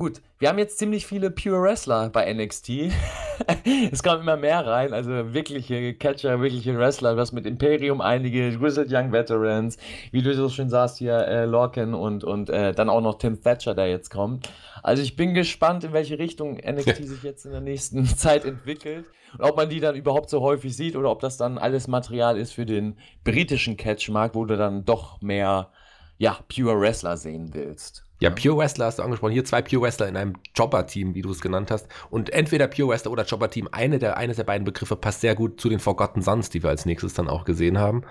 Gut, 0.00 0.22
wir 0.38 0.48
haben 0.48 0.56
jetzt 0.56 0.78
ziemlich 0.78 1.06
viele 1.06 1.30
Pure 1.30 1.60
Wrestler 1.60 2.08
bei 2.08 2.32
NXT. 2.32 2.70
es 3.92 4.02
kommen 4.02 4.22
immer 4.22 4.38
mehr 4.38 4.66
rein, 4.66 4.94
also 4.94 5.34
wirkliche 5.34 5.92
Catcher, 5.92 6.40
wirkliche 6.40 6.78
Wrestler. 6.78 7.12
Du 7.12 7.20
hast 7.20 7.32
mit 7.32 7.44
Imperium 7.44 8.00
einige, 8.00 8.50
Grizzled 8.56 8.90
Young 8.90 9.12
Veterans, 9.12 9.76
wie 10.10 10.22
du 10.22 10.34
so 10.34 10.48
schön 10.48 10.70
sagst 10.70 10.96
hier, 10.96 11.18
äh, 11.18 11.44
Lorcan 11.44 11.92
und, 11.92 12.24
und 12.24 12.48
äh, 12.48 12.72
dann 12.72 12.88
auch 12.88 13.02
noch 13.02 13.18
Tim 13.18 13.42
Thatcher, 13.42 13.74
der 13.74 13.88
jetzt 13.88 14.08
kommt. 14.08 14.48
Also 14.82 15.02
ich 15.02 15.16
bin 15.16 15.34
gespannt, 15.34 15.84
in 15.84 15.92
welche 15.92 16.18
Richtung 16.18 16.54
NXT 16.54 16.96
sich 17.06 17.22
jetzt 17.22 17.44
in 17.44 17.52
der 17.52 17.60
nächsten 17.60 18.06
Zeit 18.16 18.46
entwickelt 18.46 19.04
und 19.34 19.44
ob 19.44 19.58
man 19.58 19.68
die 19.68 19.80
dann 19.80 19.96
überhaupt 19.96 20.30
so 20.30 20.40
häufig 20.40 20.74
sieht 20.74 20.96
oder 20.96 21.10
ob 21.10 21.20
das 21.20 21.36
dann 21.36 21.58
alles 21.58 21.88
Material 21.88 22.38
ist 22.38 22.54
für 22.54 22.64
den 22.64 22.96
britischen 23.22 23.76
Catchmarkt, 23.76 24.34
wo 24.34 24.46
du 24.46 24.56
dann 24.56 24.86
doch 24.86 25.20
mehr, 25.20 25.68
ja, 26.16 26.38
Pure 26.48 26.80
Wrestler 26.80 27.18
sehen 27.18 27.50
willst. 27.52 28.09
Ja, 28.20 28.28
Pure 28.28 28.58
Wrestler 28.58 28.86
hast 28.86 28.98
du 28.98 29.02
angesprochen. 29.02 29.32
Hier 29.32 29.46
zwei 29.46 29.62
Pure 29.62 29.82
Wrestler 29.82 30.06
in 30.06 30.16
einem 30.16 30.34
Jobber-Team, 30.54 31.14
wie 31.14 31.22
du 31.22 31.30
es 31.30 31.40
genannt 31.40 31.70
hast. 31.70 31.88
Und 32.10 32.30
entweder 32.30 32.68
Pure 32.68 32.90
Wrestler 32.90 33.12
oder 33.12 33.24
Jobber-Team, 33.24 33.68
eine 33.72 33.98
der, 33.98 34.18
eines 34.18 34.36
der 34.36 34.44
beiden 34.44 34.66
Begriffe 34.66 34.94
passt 34.94 35.22
sehr 35.22 35.34
gut 35.34 35.58
zu 35.58 35.70
den 35.70 35.80
Forgotten 35.80 36.20
Sons, 36.20 36.50
die 36.50 36.62
wir 36.62 36.68
als 36.68 36.84
nächstes 36.84 37.14
dann 37.14 37.28
auch 37.28 37.46
gesehen 37.46 37.78
haben. 37.78 38.02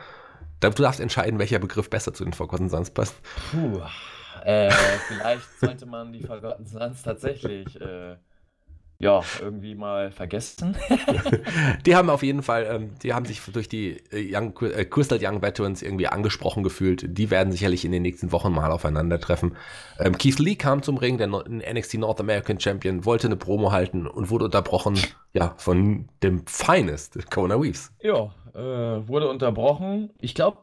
Du 0.62 0.70
darfst 0.70 0.99
entscheiden, 0.99 1.38
welcher 1.38 1.60
Begriff 1.60 1.91
besser 1.91 2.12
zu 2.14 2.24
den 2.24 2.34
Forgotten 2.34 2.70
Sons 2.70 2.89
passt. 2.89 3.16
Puh, 3.51 3.82
äh, 4.43 4.72
vielleicht 5.07 5.60
sollte 5.60 5.86
man 5.86 6.12
die 6.12 6.24
Forgotten 6.24 6.66
Sons 6.66 7.03
tatsächlich 7.03 7.80
äh, 7.80 8.16
ja, 9.02 9.22
irgendwie 9.41 9.76
mal 9.76 10.12
vergessen. 10.12 10.76
die 11.86 11.95
haben 11.95 12.10
auf 12.10 12.22
jeden 12.22 12.43
Fall, 12.43 12.68
ähm, 12.70 12.89
die 13.02 13.14
haben 13.14 13.26
sich 13.26 13.41
durch 13.41 13.70
die 13.70 13.91
äh, 14.12 14.36
Young, 14.36 14.54
äh, 14.62 14.84
Crystal 14.84 15.18
Young 15.22 15.41
Veterans 15.41 15.82
irgendwie 15.82 16.08
angesprochen 16.08 16.64
gefühlt. 16.64 17.06
Die 17.18 17.32
werden 17.32 17.54
sicherlich 17.54 17.86
in 17.86 17.93
den 17.93 18.02
nächsten 18.02 18.34
Wochen 18.34 18.52
mal 18.52 18.72
aufeinandertreffen. 18.72 19.56
Ähm, 20.00 20.18
Keith 20.18 20.39
Lee 20.39 20.56
kam 20.56 20.84
zum 20.84 20.97
Ring, 20.97 21.18
der 21.18 21.28
no 21.28 21.41
NXT 21.47 21.95
North 22.00 22.20
American 22.20 22.60
Champion, 22.60 23.06
wollte 23.06 23.28
eine 23.28 23.38
Promo 23.38 23.72
halten 23.72 24.06
und 24.06 24.30
wurde 24.30 24.45
unterbrochen, 24.45 25.00
ja, 25.32 25.54
von 25.58 26.10
dem 26.22 26.45
Finest, 26.45 27.32
Kona 27.32 27.62
Weaves. 27.62 27.93
Ja, 28.02 28.34
äh, 28.54 29.08
wurde 29.08 29.30
unterbrochen. 29.30 30.10
Ich 30.20 30.36
glaube, 30.36 30.58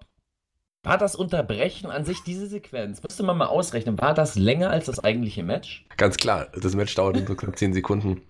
war 0.87 0.99
das 0.99 1.17
Unterbrechen 1.17 1.91
an 1.91 2.05
sich 2.05 2.23
diese 2.23 2.47
Sequenz? 2.47 3.03
Müsste 3.03 3.23
man 3.23 3.37
mal 3.37 3.47
ausrechnen. 3.47 4.01
War 4.01 4.15
das 4.15 4.37
länger 4.37 4.71
als 4.71 4.87
das 4.87 5.03
eigentliche 5.03 5.43
Match? 5.43 5.85
Ganz 5.97 6.17
klar. 6.17 6.47
Das 6.61 6.75
Match 6.75 6.95
dauert 6.95 7.27
so 7.27 7.35
knapp 7.35 7.59
10 7.59 7.75
Sekunden. 7.75 8.23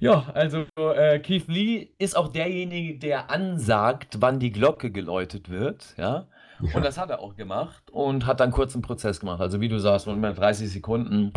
Ja, 0.00 0.30
also 0.34 0.64
äh, 0.76 1.18
Keith 1.20 1.48
Lee 1.48 1.88
ist 1.98 2.16
auch 2.16 2.28
derjenige, 2.28 2.98
der 2.98 3.30
ansagt, 3.30 4.18
wann 4.20 4.38
die 4.38 4.52
Glocke 4.52 4.90
geläutet 4.90 5.48
wird. 5.48 5.94
Ja. 5.96 6.26
ja. 6.60 6.74
Und 6.74 6.84
das 6.84 6.98
hat 6.98 7.10
er 7.10 7.20
auch 7.20 7.36
gemacht 7.36 7.90
und 7.90 8.26
hat 8.26 8.40
dann 8.40 8.50
kurz 8.50 8.74
einen 8.74 8.82
Prozess 8.82 9.20
gemacht. 9.20 9.40
Also 9.40 9.60
wie 9.60 9.68
du 9.68 9.78
sagst, 9.78 10.06
mit 10.06 10.38
30 10.38 10.70
Sekunden 10.70 11.32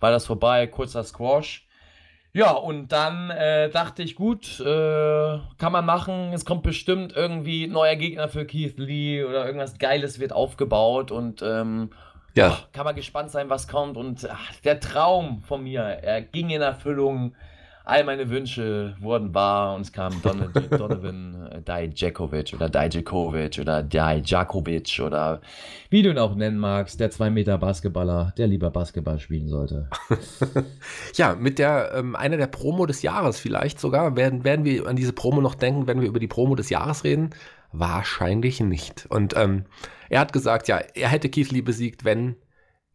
war 0.00 0.10
das 0.10 0.26
vorbei, 0.26 0.66
kurzer 0.66 1.04
Squash. 1.04 1.65
Ja, 2.36 2.50
und 2.50 2.92
dann 2.92 3.30
äh, 3.30 3.70
dachte 3.70 4.02
ich, 4.02 4.14
gut, 4.14 4.60
äh, 4.60 5.38
kann 5.56 5.72
man 5.72 5.86
machen. 5.86 6.34
Es 6.34 6.44
kommt 6.44 6.64
bestimmt 6.64 7.16
irgendwie 7.16 7.66
neuer 7.66 7.96
Gegner 7.96 8.28
für 8.28 8.44
Keith 8.44 8.74
Lee 8.76 9.24
oder 9.24 9.46
irgendwas 9.46 9.78
Geiles 9.78 10.20
wird 10.20 10.34
aufgebaut 10.34 11.10
und 11.10 11.40
ähm, 11.40 11.88
ja. 12.34 12.58
Kann 12.74 12.84
man 12.84 12.94
gespannt 12.94 13.30
sein, 13.30 13.48
was 13.48 13.68
kommt. 13.68 13.96
Und 13.96 14.28
ach, 14.30 14.52
der 14.64 14.80
Traum 14.80 15.40
von 15.44 15.62
mir, 15.62 15.80
er 15.80 16.20
ging 16.20 16.50
in 16.50 16.60
Erfüllung 16.60 17.34
all 17.86 18.02
meine 18.02 18.28
Wünsche 18.28 18.96
wurden 19.00 19.32
wahr 19.32 19.76
und 19.76 19.82
es 19.82 19.92
kam 19.92 20.20
Don 20.20 20.52
Donovan 20.70 21.48
äh, 21.52 21.88
Dijakovic 21.88 22.52
oder 22.52 22.68
Dijakovic 22.68 23.60
oder 23.60 23.82
Dijakovic 23.84 25.00
oder 25.00 25.40
wie 25.88 26.02
du 26.02 26.10
ihn 26.10 26.18
auch 26.18 26.34
nennen 26.34 26.58
magst, 26.58 26.98
der 26.98 27.10
2 27.10 27.30
Meter 27.30 27.58
Basketballer, 27.58 28.34
der 28.36 28.48
lieber 28.48 28.70
Basketball 28.70 29.20
spielen 29.20 29.48
sollte. 29.48 29.88
ja, 31.14 31.36
mit 31.36 31.60
der, 31.60 31.92
ähm, 31.94 32.16
einer 32.16 32.36
der 32.36 32.48
Promo 32.48 32.86
des 32.86 33.02
Jahres 33.02 33.38
vielleicht 33.38 33.78
sogar, 33.78 34.16
werden, 34.16 34.42
werden 34.42 34.64
wir 34.64 34.88
an 34.88 34.96
diese 34.96 35.12
Promo 35.12 35.40
noch 35.40 35.54
denken, 35.54 35.86
wenn 35.86 36.00
wir 36.00 36.08
über 36.08 36.20
die 36.20 36.26
Promo 36.26 36.56
des 36.56 36.70
Jahres 36.70 37.04
reden? 37.04 37.30
Wahrscheinlich 37.70 38.58
nicht. 38.58 39.06
Und 39.08 39.36
ähm, 39.36 39.64
er 40.08 40.20
hat 40.20 40.32
gesagt, 40.32 40.66
ja, 40.66 40.78
er 40.78 41.08
hätte 41.08 41.28
Keith 41.28 41.52
Lee 41.52 41.62
besiegt, 41.62 42.04
wenn 42.04 42.34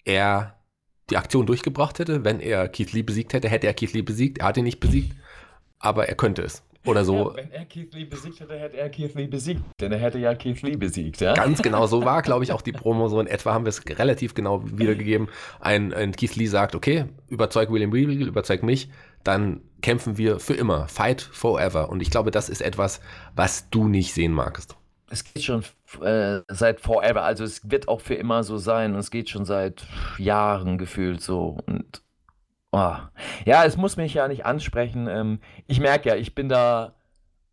er 0.03 0.60
die 1.11 1.17
Aktion 1.17 1.45
durchgebracht 1.45 1.99
hätte. 1.99 2.23
Wenn 2.23 2.39
er 2.39 2.67
Keith 2.67 2.93
Lee 2.93 3.03
besiegt 3.03 3.33
hätte, 3.33 3.49
hätte 3.49 3.67
er 3.67 3.73
Keith 3.73 3.93
Lee 3.93 4.01
besiegt. 4.01 4.39
Er 4.39 4.47
hat 4.47 4.57
ihn 4.57 4.63
nicht 4.63 4.79
besiegt, 4.79 5.15
aber 5.79 6.07
er 6.07 6.15
könnte 6.15 6.41
es. 6.41 6.63
Oder 6.85 7.05
so. 7.05 7.29
Ja, 7.29 7.35
wenn 7.35 7.51
er 7.51 7.65
Keith 7.65 7.93
Lee 7.93 8.05
besiegt 8.05 8.39
hätte, 8.39 8.57
hätte 8.57 8.77
er 8.77 8.89
Keith 8.89 9.13
Lee 9.13 9.27
besiegt. 9.27 9.61
Denn 9.79 9.91
er 9.91 9.99
hätte 9.99 10.17
ja 10.17 10.33
Keith 10.33 10.61
Lee 10.63 10.77
besiegt, 10.77 11.21
ja? 11.21 11.33
Ganz 11.33 11.61
genau, 11.61 11.85
so 11.85 12.03
war, 12.03 12.21
glaube 12.23 12.43
ich, 12.43 12.51
auch 12.51 12.61
die 12.61 12.71
Promo. 12.71 13.07
So 13.07 13.19
in 13.19 13.27
etwa 13.27 13.53
haben 13.53 13.65
wir 13.65 13.69
es 13.69 13.85
relativ 13.87 14.33
genau 14.33 14.63
wiedergegeben. 14.65 15.27
Ein, 15.59 15.93
ein 15.93 16.13
Keith 16.13 16.35
Lee 16.35 16.47
sagt, 16.47 16.73
okay, 16.73 17.05
überzeug 17.27 17.69
William 17.69 17.91
Regal, 17.91 18.27
überzeug 18.27 18.63
mich, 18.63 18.89
dann 19.23 19.61
kämpfen 19.81 20.17
wir 20.17 20.39
für 20.39 20.55
immer. 20.55 20.87
Fight 20.87 21.21
forever. 21.21 21.89
Und 21.89 22.01
ich 22.01 22.09
glaube, 22.09 22.31
das 22.31 22.49
ist 22.49 22.61
etwas, 22.61 23.01
was 23.35 23.69
du 23.69 23.87
nicht 23.87 24.13
sehen 24.13 24.31
magst 24.31 24.75
es 25.11 25.23
geht 25.23 25.43
schon 25.43 25.63
äh, 26.01 26.41
seit 26.47 26.79
forever, 26.79 27.23
also 27.23 27.43
es 27.43 27.69
wird 27.69 27.87
auch 27.87 28.01
für 28.01 28.15
immer 28.15 28.43
so 28.43 28.57
sein. 28.57 28.93
Und 28.93 28.99
es 28.99 29.11
geht 29.11 29.29
schon 29.29 29.45
seit 29.45 29.85
Jahren 30.17 30.77
gefühlt 30.77 31.21
so. 31.21 31.57
Und 31.65 32.01
oh. 32.71 32.95
ja, 33.45 33.65
es 33.65 33.77
muss 33.77 33.97
mich 33.97 34.13
ja 34.13 34.27
nicht 34.27 34.45
ansprechen. 34.45 35.07
Ähm, 35.07 35.39
ich 35.67 35.79
merke 35.79 36.09
ja, 36.09 36.15
ich 36.15 36.35
bin 36.35 36.49
da 36.49 36.95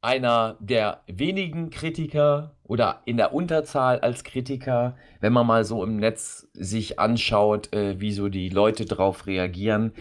einer 0.00 0.56
der 0.60 1.02
wenigen 1.06 1.70
Kritiker 1.70 2.54
oder 2.62 3.02
in 3.04 3.16
der 3.16 3.34
Unterzahl 3.34 3.98
als 3.98 4.22
Kritiker, 4.22 4.96
wenn 5.20 5.32
man 5.32 5.46
mal 5.46 5.64
so 5.64 5.82
im 5.82 5.96
Netz 5.96 6.48
sich 6.52 7.00
anschaut, 7.00 7.72
äh, 7.74 8.00
wie 8.00 8.12
so 8.12 8.28
die 8.28 8.48
Leute 8.48 8.84
drauf 8.84 9.26
reagieren. 9.26 9.92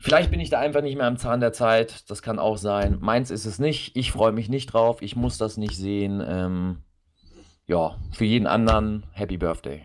Vielleicht 0.00 0.30
bin 0.30 0.40
ich 0.40 0.50
da 0.50 0.60
einfach 0.60 0.82
nicht 0.82 0.96
mehr 0.96 1.06
am 1.06 1.16
Zahn 1.16 1.40
der 1.40 1.52
Zeit. 1.52 2.08
Das 2.08 2.22
kann 2.22 2.38
auch 2.38 2.56
sein. 2.56 2.98
Meins 3.00 3.30
ist 3.30 3.46
es 3.46 3.58
nicht. 3.58 3.96
Ich 3.96 4.12
freue 4.12 4.32
mich 4.32 4.48
nicht 4.48 4.66
drauf. 4.72 5.02
Ich 5.02 5.16
muss 5.16 5.38
das 5.38 5.56
nicht 5.56 5.76
sehen. 5.76 6.22
Ähm, 6.24 6.78
ja, 7.68 7.96
für 8.12 8.24
jeden 8.24 8.46
anderen 8.46 9.04
Happy 9.12 9.36
Birthday. 9.36 9.82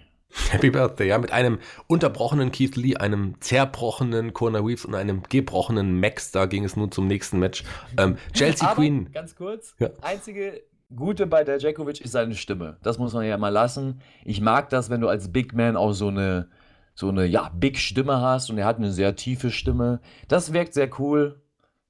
Happy 0.50 0.72
Birthday, 0.72 1.10
ja, 1.10 1.20
mit 1.20 1.32
einem 1.32 1.60
unterbrochenen 1.86 2.52
Keith 2.52 2.76
Lee, 2.76 2.96
einem 2.96 3.36
zerbrochenen 3.40 4.34
Corner 4.34 4.66
Reeves 4.66 4.86
und 4.86 4.96
einem 4.96 5.22
gebrochenen 5.30 6.00
Max, 6.00 6.32
da 6.32 6.48
ging 6.48 6.64
es 6.64 6.76
nun 6.76 6.92
zum 6.92 7.06
nächsten 7.08 7.38
Match. 7.38 7.64
Ähm, 7.98 8.18
Chelsea 8.34 8.68
Aber, 8.68 8.76
Queen. 8.76 9.12
Ganz 9.12 9.36
kurz, 9.36 9.76
ja. 9.80 9.90
einzige 10.02 10.64
Gute 10.96 11.28
bei 11.28 11.44
der 11.44 11.58
Djakovic 11.60 12.02
ist 12.02 12.14
seine 12.14 12.36
Stimme. 12.36 12.78
Das 12.82 12.98
muss 12.98 13.14
man 13.14 13.26
ja 13.26 13.38
mal 13.38 13.50
lassen. 13.50 14.02
Ich 14.26 14.42
mag 14.42 14.70
das, 14.70 14.90
wenn 14.90 15.02
du 15.02 15.08
als 15.08 15.32
Big 15.32 15.54
Man 15.54 15.76
auch 15.76 15.92
so 15.92 16.08
eine, 16.08 16.50
so 16.96 17.10
eine, 17.10 17.26
ja, 17.26 17.52
Big 17.54 17.78
Stimme 17.78 18.22
hast 18.22 18.50
und 18.50 18.58
er 18.58 18.66
hat 18.66 18.78
eine 18.78 18.92
sehr 18.92 19.16
tiefe 19.16 19.52
Stimme. 19.52 20.02
Das 20.28 20.54
wirkt 20.54 20.74
sehr 20.74 20.90
cool. 21.00 21.42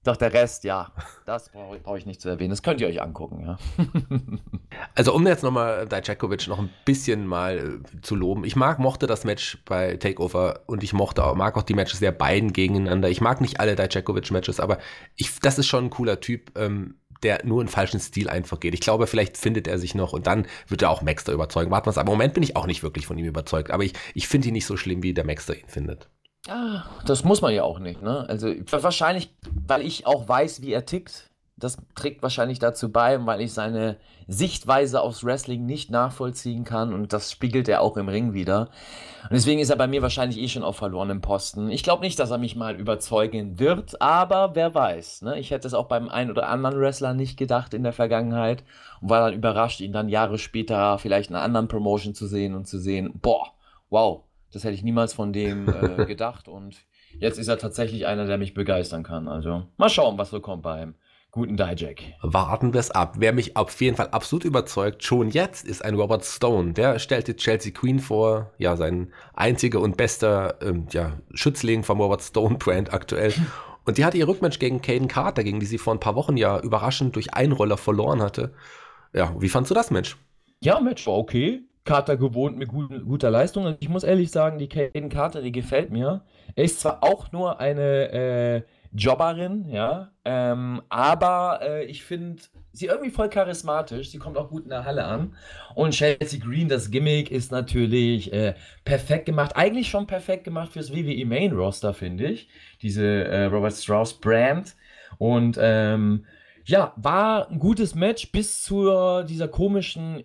Doch 0.03 0.17
der 0.17 0.33
Rest, 0.33 0.65
ja, 0.65 0.91
das 1.25 1.49
brauche 1.49 1.79
brauch 1.79 1.95
ich 1.95 2.05
nicht 2.05 2.19
zu 2.19 2.27
erwähnen. 2.27 2.49
Das 2.49 2.61
könnt 2.61 2.81
ihr 2.81 2.87
euch 2.87 3.01
angucken, 3.01 3.41
ja. 3.45 3.57
also 4.95 5.13
um 5.13 5.25
jetzt 5.27 5.43
nochmal 5.43 5.87
Dijakovic 5.87 6.47
noch 6.47 6.59
ein 6.59 6.69
bisschen 6.85 7.25
mal 7.25 7.57
äh, 7.57 8.01
zu 8.01 8.15
loben. 8.15 8.43
Ich 8.43 8.55
mag, 8.55 8.79
mochte 8.79 9.07
das 9.07 9.23
Match 9.23 9.57
bei 9.65 9.97
Takeover 9.97 10.61
und 10.67 10.83
ich 10.83 10.93
mochte 10.93 11.23
auch, 11.23 11.35
mag 11.35 11.57
auch 11.57 11.63
die 11.63 11.73
Matches 11.73 11.99
der 11.99 12.11
beiden 12.11 12.53
gegeneinander. 12.53 13.09
Ich 13.09 13.21
mag 13.21 13.41
nicht 13.41 13.59
alle 13.59 13.75
Dijakovic-Matches, 13.75 14.59
aber 14.59 14.77
ich, 15.15 15.39
das 15.39 15.57
ist 15.57 15.67
schon 15.67 15.85
ein 15.85 15.89
cooler 15.89 16.19
Typ. 16.19 16.57
Ähm, 16.57 16.95
der 17.23 17.45
nur 17.45 17.61
einen 17.61 17.69
falschen 17.69 17.99
Stil 17.99 18.29
einfach 18.29 18.59
geht. 18.59 18.73
Ich 18.73 18.81
glaube, 18.81 19.07
vielleicht 19.07 19.37
findet 19.37 19.65
er 19.67 19.79
sich 19.79 19.95
noch 19.95 20.13
und 20.13 20.27
dann 20.27 20.45
wird 20.67 20.81
er 20.81 20.89
auch 20.89 21.01
Maxter 21.01 21.31
überzeugen. 21.31 21.71
Warten 21.71 21.87
wir 21.87 21.91
es. 21.91 21.97
Aber 21.97 22.11
im 22.11 22.17
Moment 22.17 22.33
bin 22.33 22.43
ich 22.43 22.55
auch 22.55 22.67
nicht 22.67 22.83
wirklich 22.83 23.07
von 23.07 23.17
ihm 23.17 23.25
überzeugt. 23.25 23.71
Aber 23.71 23.83
ich, 23.83 23.93
ich 24.13 24.27
finde 24.27 24.49
ihn 24.49 24.53
nicht 24.53 24.65
so 24.65 24.75
schlimm, 24.75 25.03
wie 25.03 25.13
der 25.13 25.25
Maxter 25.25 25.55
ihn 25.55 25.67
findet. 25.67 26.09
Ja, 26.47 26.85
das 27.05 27.23
muss 27.23 27.41
man 27.41 27.53
ja 27.53 27.63
auch 27.63 27.79
nicht, 27.79 28.01
ne? 28.01 28.25
Also 28.27 28.53
wahrscheinlich, 28.69 29.33
weil 29.65 29.81
ich 29.81 30.05
auch 30.05 30.27
weiß, 30.27 30.61
wie 30.61 30.73
er 30.73 30.85
tickt. 30.85 31.29
Das 31.55 31.77
trägt 31.95 32.23
wahrscheinlich 32.23 32.59
dazu 32.59 32.91
bei, 32.91 33.23
weil 33.25 33.41
ich 33.41 33.53
seine 33.53 33.97
Sichtweise 34.27 35.01
aufs 35.01 35.23
Wrestling 35.23 35.65
nicht 35.65 35.91
nachvollziehen 35.91 36.63
kann 36.63 36.93
und 36.93 37.13
das 37.13 37.31
spiegelt 37.31 37.69
er 37.69 37.81
auch 37.81 37.95
im 37.97 38.09
Ring 38.09 38.33
wieder. 38.33 38.69
Und 39.23 39.33
deswegen 39.33 39.59
ist 39.59 39.69
er 39.69 39.75
bei 39.75 39.87
mir 39.87 40.01
wahrscheinlich 40.01 40.39
eh 40.39 40.47
schon 40.47 40.63
auf 40.63 40.77
verlorenem 40.77 41.21
Posten. 41.21 41.69
Ich 41.69 41.83
glaube 41.83 42.03
nicht, 42.03 42.19
dass 42.19 42.31
er 42.31 42.37
mich 42.37 42.55
mal 42.55 42.75
überzeugen 42.79 43.59
wird, 43.59 44.01
aber 44.01 44.55
wer 44.55 44.73
weiß. 44.73 45.21
Ne? 45.21 45.39
Ich 45.39 45.51
hätte 45.51 45.67
es 45.67 45.73
auch 45.73 45.87
beim 45.87 46.09
einen 46.09 46.31
oder 46.31 46.49
anderen 46.49 46.79
Wrestler 46.79 47.13
nicht 47.13 47.37
gedacht 47.37 47.73
in 47.73 47.83
der 47.83 47.93
Vergangenheit 47.93 48.63
und 49.01 49.09
war 49.09 49.21
dann 49.21 49.33
überrascht, 49.33 49.79
ihn 49.79 49.93
dann 49.93 50.09
Jahre 50.09 50.37
später 50.37 50.97
vielleicht 50.97 51.29
in 51.29 51.35
einer 51.35 51.45
anderen 51.45 51.67
Promotion 51.67 52.13
zu 52.13 52.27
sehen 52.27 52.55
und 52.55 52.67
zu 52.67 52.79
sehen, 52.79 53.11
boah, 53.21 53.53
wow, 53.89 54.23
das 54.51 54.63
hätte 54.63 54.75
ich 54.75 54.83
niemals 54.83 55.13
von 55.13 55.33
dem 55.33 55.67
äh, 55.67 56.05
gedacht. 56.07 56.47
Und 56.47 56.77
jetzt 57.19 57.37
ist 57.37 57.47
er 57.47 57.57
tatsächlich 57.57 58.05
einer, 58.07 58.25
der 58.25 58.37
mich 58.37 58.53
begeistern 58.53 59.03
kann. 59.03 59.27
Also 59.27 59.63
mal 59.77 59.89
schauen, 59.89 60.17
was 60.17 60.29
so 60.29 60.39
kommt 60.39 60.63
beim 60.63 60.95
guten 61.33 61.57
Dijak. 61.57 61.97
Warten 62.21 62.73
wir 62.73 62.79
es 62.79 62.91
ab. 62.91 63.15
Wer 63.17 63.33
mich 63.33 63.57
auf 63.57 63.81
jeden 63.81 63.97
Fall 63.97 64.09
absolut 64.09 64.45
überzeugt, 64.45 65.03
schon 65.03 65.29
jetzt, 65.29 65.65
ist 65.67 65.83
ein 65.83 65.95
Robert 65.95 66.23
Stone. 66.23 66.73
Der 66.73 66.99
stellte 66.99 67.35
Chelsea 67.35 67.73
Queen 67.73 67.99
vor, 67.99 68.51
ja, 68.59 68.77
sein 68.77 69.11
einziger 69.33 69.81
und 69.81 69.97
bester 69.97 70.59
ähm, 70.61 70.85
ja, 70.91 71.17
Schützling 71.33 71.83
vom 71.83 71.99
Robert 71.99 72.21
Stone 72.21 72.57
Brand 72.59 72.93
aktuell. 72.93 73.33
Und 73.83 73.97
die 73.97 74.05
hatte 74.05 74.17
ihr 74.17 74.27
Rückmatch 74.27 74.59
gegen 74.59 74.81
Caden 74.81 75.07
Carter, 75.07 75.43
gegen 75.43 75.59
die 75.59 75.65
sie 75.65 75.79
vor 75.79 75.93
ein 75.93 75.99
paar 75.99 76.15
Wochen 76.15 76.37
ja 76.37 76.59
überraschend 76.59 77.15
durch 77.15 77.33
Einroller 77.33 77.77
verloren 77.77 78.21
hatte. 78.21 78.53
Ja, 79.11 79.33
wie 79.39 79.49
fandst 79.49 79.71
du 79.71 79.75
das 79.75 79.89
Match? 79.89 80.15
Ja, 80.61 80.79
Match 80.79 81.05
war 81.07 81.17
okay. 81.17 81.63
Carter 81.83 82.15
gewohnt 82.15 82.57
mit 82.57 82.69
gut, 82.69 82.91
guter 83.05 83.31
Leistung. 83.31 83.65
Und 83.65 83.77
ich 83.79 83.89
muss 83.89 84.03
ehrlich 84.03 84.29
sagen, 84.29 84.59
die 84.59 84.69
Caden 84.69 85.09
Carter, 85.09 85.41
die 85.41 85.51
gefällt 85.51 85.89
mir. 85.89 86.21
Er 86.55 86.63
ist 86.63 86.79
zwar 86.79 87.03
auch 87.03 87.31
nur 87.31 87.59
eine 87.59 88.11
äh, 88.11 88.61
Jobberin, 88.95 89.67
ja, 89.69 90.11
ähm, 90.23 90.81
aber 90.89 91.59
äh, 91.63 91.85
ich 91.85 92.03
finde 92.03 92.43
sie 92.73 92.87
irgendwie 92.87 93.11
voll 93.11 93.29
charismatisch. 93.29 94.09
Sie 94.09 94.19
kommt 94.19 94.37
auch 94.37 94.49
gut 94.49 94.63
in 94.63 94.69
der 94.69 94.85
Halle 94.85 95.05
an. 95.05 95.35
Und 95.75 95.91
Chelsea 95.91 96.39
Green, 96.39 96.69
das 96.69 96.91
Gimmick 96.91 97.31
ist 97.31 97.51
natürlich 97.51 98.31
äh, 98.33 98.55
perfekt 98.83 99.25
gemacht. 99.25 99.55
Eigentlich 99.55 99.89
schon 99.89 100.07
perfekt 100.07 100.43
gemacht 100.43 100.71
fürs 100.73 100.91
WWE 100.91 101.25
Main 101.25 101.53
Roster, 101.53 101.93
finde 101.93 102.25
ich. 102.25 102.49
Diese 102.81 103.05
äh, 103.05 103.45
Robert 103.45 103.73
Strauss 103.73 104.13
Brand. 104.13 104.75
Und 105.17 105.57
ähm, 105.59 106.25
ja, 106.65 106.93
war 106.95 107.49
ein 107.49 107.59
gutes 107.59 107.95
Match 107.95 108.31
bis 108.31 108.63
zu 108.63 109.23
dieser 109.23 109.47
komischen 109.47 110.23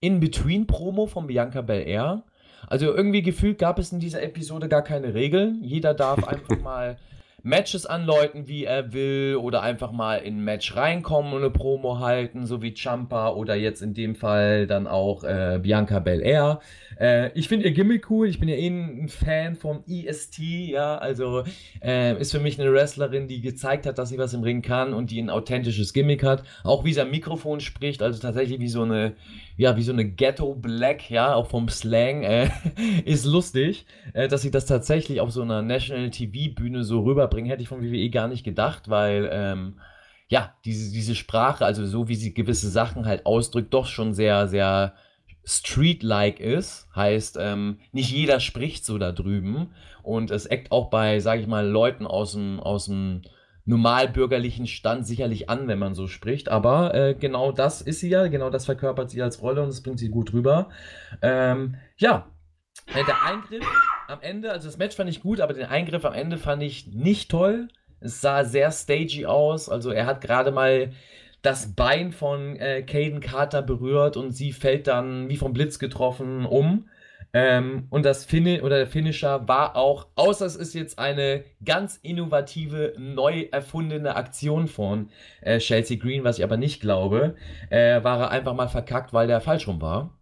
in-Between-Promo 0.00 1.06
von 1.06 1.26
Bianca 1.26 1.62
Belair. 1.62 2.24
Also 2.66 2.86
irgendwie 2.86 3.22
gefühlt 3.22 3.58
gab 3.58 3.78
es 3.78 3.92
in 3.92 4.00
dieser 4.00 4.22
Episode 4.22 4.68
gar 4.68 4.82
keine 4.82 5.14
Regeln. 5.14 5.62
Jeder 5.62 5.94
darf 5.94 6.24
einfach 6.28 6.58
mal 6.60 6.98
Matches 7.44 7.84
anläuten, 7.84 8.48
wie 8.48 8.64
er 8.64 8.94
will, 8.94 9.36
oder 9.36 9.62
einfach 9.62 9.92
mal 9.92 10.16
in 10.16 10.38
ein 10.38 10.44
Match 10.44 10.74
reinkommen 10.76 11.34
und 11.34 11.42
eine 11.42 11.50
Promo 11.50 11.98
halten, 11.98 12.46
so 12.46 12.62
wie 12.62 12.74
Champa 12.74 13.28
oder 13.28 13.54
jetzt 13.54 13.82
in 13.82 13.92
dem 13.92 14.14
Fall 14.14 14.66
dann 14.66 14.86
auch 14.86 15.24
äh, 15.24 15.60
Bianca 15.62 15.98
Belair. 15.98 16.60
Äh, 16.98 17.38
ich 17.38 17.48
finde 17.48 17.66
ihr 17.66 17.72
Gimmick 17.72 18.10
cool. 18.10 18.28
Ich 18.28 18.40
bin 18.40 18.48
ja 18.48 18.56
eh 18.56 18.68
ein 18.68 19.08
Fan 19.08 19.56
vom 19.56 19.84
EST, 19.86 20.38
ja. 20.38 20.96
Also 20.96 21.44
äh, 21.82 22.18
ist 22.18 22.32
für 22.32 22.40
mich 22.40 22.58
eine 22.58 22.72
Wrestlerin, 22.72 23.28
die 23.28 23.42
gezeigt 23.42 23.84
hat, 23.84 23.98
dass 23.98 24.08
sie 24.08 24.16
was 24.16 24.32
im 24.32 24.42
Ring 24.42 24.62
kann 24.62 24.94
und 24.94 25.10
die 25.10 25.20
ein 25.20 25.28
authentisches 25.28 25.92
Gimmick 25.92 26.22
hat. 26.22 26.44
Auch 26.62 26.84
wie 26.84 26.94
sie 26.94 27.02
am 27.02 27.10
Mikrofon 27.10 27.60
spricht, 27.60 28.02
also 28.02 28.20
tatsächlich 28.20 28.58
wie 28.58 28.68
so 28.68 28.82
eine, 28.82 29.12
ja, 29.56 29.76
wie 29.76 29.82
so 29.82 29.92
eine 29.92 30.04
Ghetto 30.04 30.54
Black, 30.54 31.10
ja, 31.10 31.34
auch 31.34 31.48
vom 31.48 31.68
Slang, 31.68 32.22
äh, 32.22 32.50
ist 33.04 33.24
lustig, 33.24 33.86
äh, 34.12 34.28
dass 34.28 34.42
sie 34.42 34.50
das 34.50 34.66
tatsächlich 34.66 35.20
auf 35.20 35.30
so 35.30 35.42
einer 35.42 35.62
National 35.62 36.10
TV 36.10 36.54
Bühne 36.54 36.84
so 36.84 37.02
rüberbringen, 37.02 37.48
hätte 37.48 37.62
ich 37.62 37.68
von 37.68 37.82
WWE 37.82 38.10
gar 38.10 38.28
nicht 38.28 38.44
gedacht, 38.44 38.88
weil, 38.88 39.28
ähm, 39.32 39.80
ja, 40.28 40.54
diese, 40.64 40.92
diese 40.92 41.14
Sprache, 41.14 41.64
also 41.64 41.86
so 41.86 42.08
wie 42.08 42.16
sie 42.16 42.34
gewisse 42.34 42.68
Sachen 42.68 43.06
halt 43.06 43.26
ausdrückt, 43.26 43.72
doch 43.74 43.86
schon 43.86 44.14
sehr, 44.14 44.48
sehr 44.48 44.94
street-like 45.44 46.40
ist. 46.40 46.88
Heißt, 46.94 47.36
ähm, 47.40 47.78
nicht 47.92 48.10
jeder 48.10 48.40
spricht 48.40 48.84
so 48.84 48.98
da 48.98 49.12
drüben. 49.12 49.72
Und 50.02 50.30
es 50.30 50.46
eckt 50.46 50.72
auch 50.72 50.90
bei, 50.90 51.20
sage 51.20 51.42
ich 51.42 51.46
mal, 51.46 51.66
Leuten 51.66 52.06
aus 52.06 52.32
dem, 52.32 52.60
aus 52.60 52.86
dem 52.86 53.22
normalbürgerlichen 53.66 54.66
Stand 54.66 55.06
sicherlich 55.06 55.48
an, 55.48 55.68
wenn 55.68 55.78
man 55.78 55.94
so 55.94 56.06
spricht. 56.06 56.48
Aber 56.48 56.94
äh, 56.94 57.14
genau 57.14 57.52
das 57.52 57.80
ist 57.80 58.00
sie 58.00 58.10
ja, 58.10 58.26
genau 58.28 58.50
das 58.50 58.66
verkörpert 58.66 59.10
sie 59.10 59.22
als 59.22 59.40
Rolle 59.42 59.62
und 59.62 59.68
das 59.68 59.82
bringt 59.82 59.98
sie 59.98 60.10
gut 60.10 60.32
rüber. 60.32 60.68
Ähm, 61.22 61.76
ja, 61.96 62.28
äh, 62.86 63.04
der 63.04 63.22
Eingriff 63.24 63.66
am 64.08 64.20
Ende, 64.20 64.52
also 64.52 64.68
das 64.68 64.76
Match 64.76 64.96
fand 64.96 65.08
ich 65.08 65.22
gut, 65.22 65.40
aber 65.40 65.54
den 65.54 65.66
Eingriff 65.66 66.04
am 66.04 66.12
Ende 66.12 66.36
fand 66.38 66.62
ich 66.62 66.88
nicht 66.88 67.30
toll. 67.30 67.68
Es 68.00 68.20
sah 68.20 68.44
sehr 68.44 68.70
stagey 68.70 69.24
aus. 69.24 69.68
Also 69.68 69.90
er 69.90 70.06
hat 70.06 70.20
gerade 70.20 70.50
mal 70.50 70.92
das 71.40 71.74
Bein 71.74 72.12
von 72.12 72.56
äh, 72.56 72.82
Caden 72.82 73.20
Carter 73.20 73.62
berührt 73.62 74.16
und 74.16 74.32
sie 74.32 74.52
fällt 74.52 74.86
dann 74.86 75.28
wie 75.28 75.36
vom 75.36 75.52
Blitz 75.52 75.78
getroffen 75.78 76.44
um. 76.46 76.88
Ähm, 77.34 77.88
und 77.90 78.06
das 78.06 78.24
Fin 78.24 78.60
oder 78.60 78.78
der 78.78 78.86
Finisher 78.86 79.46
war 79.48 79.76
auch, 79.76 80.06
außer 80.14 80.46
es 80.46 80.54
ist 80.54 80.72
jetzt 80.72 81.00
eine 81.00 81.44
ganz 81.64 81.98
innovative, 82.00 82.94
neu 82.96 83.48
erfundene 83.50 84.14
Aktion 84.14 84.68
von 84.68 85.10
äh, 85.40 85.58
Chelsea 85.58 85.98
Green, 85.98 86.22
was 86.22 86.38
ich 86.38 86.44
aber 86.44 86.56
nicht 86.56 86.80
glaube, 86.80 87.34
äh, 87.70 88.02
war 88.04 88.20
er 88.20 88.30
einfach 88.30 88.54
mal 88.54 88.68
verkackt, 88.68 89.12
weil 89.12 89.26
der 89.26 89.40
falsch 89.40 89.66
rum 89.66 89.82
war. 89.82 90.16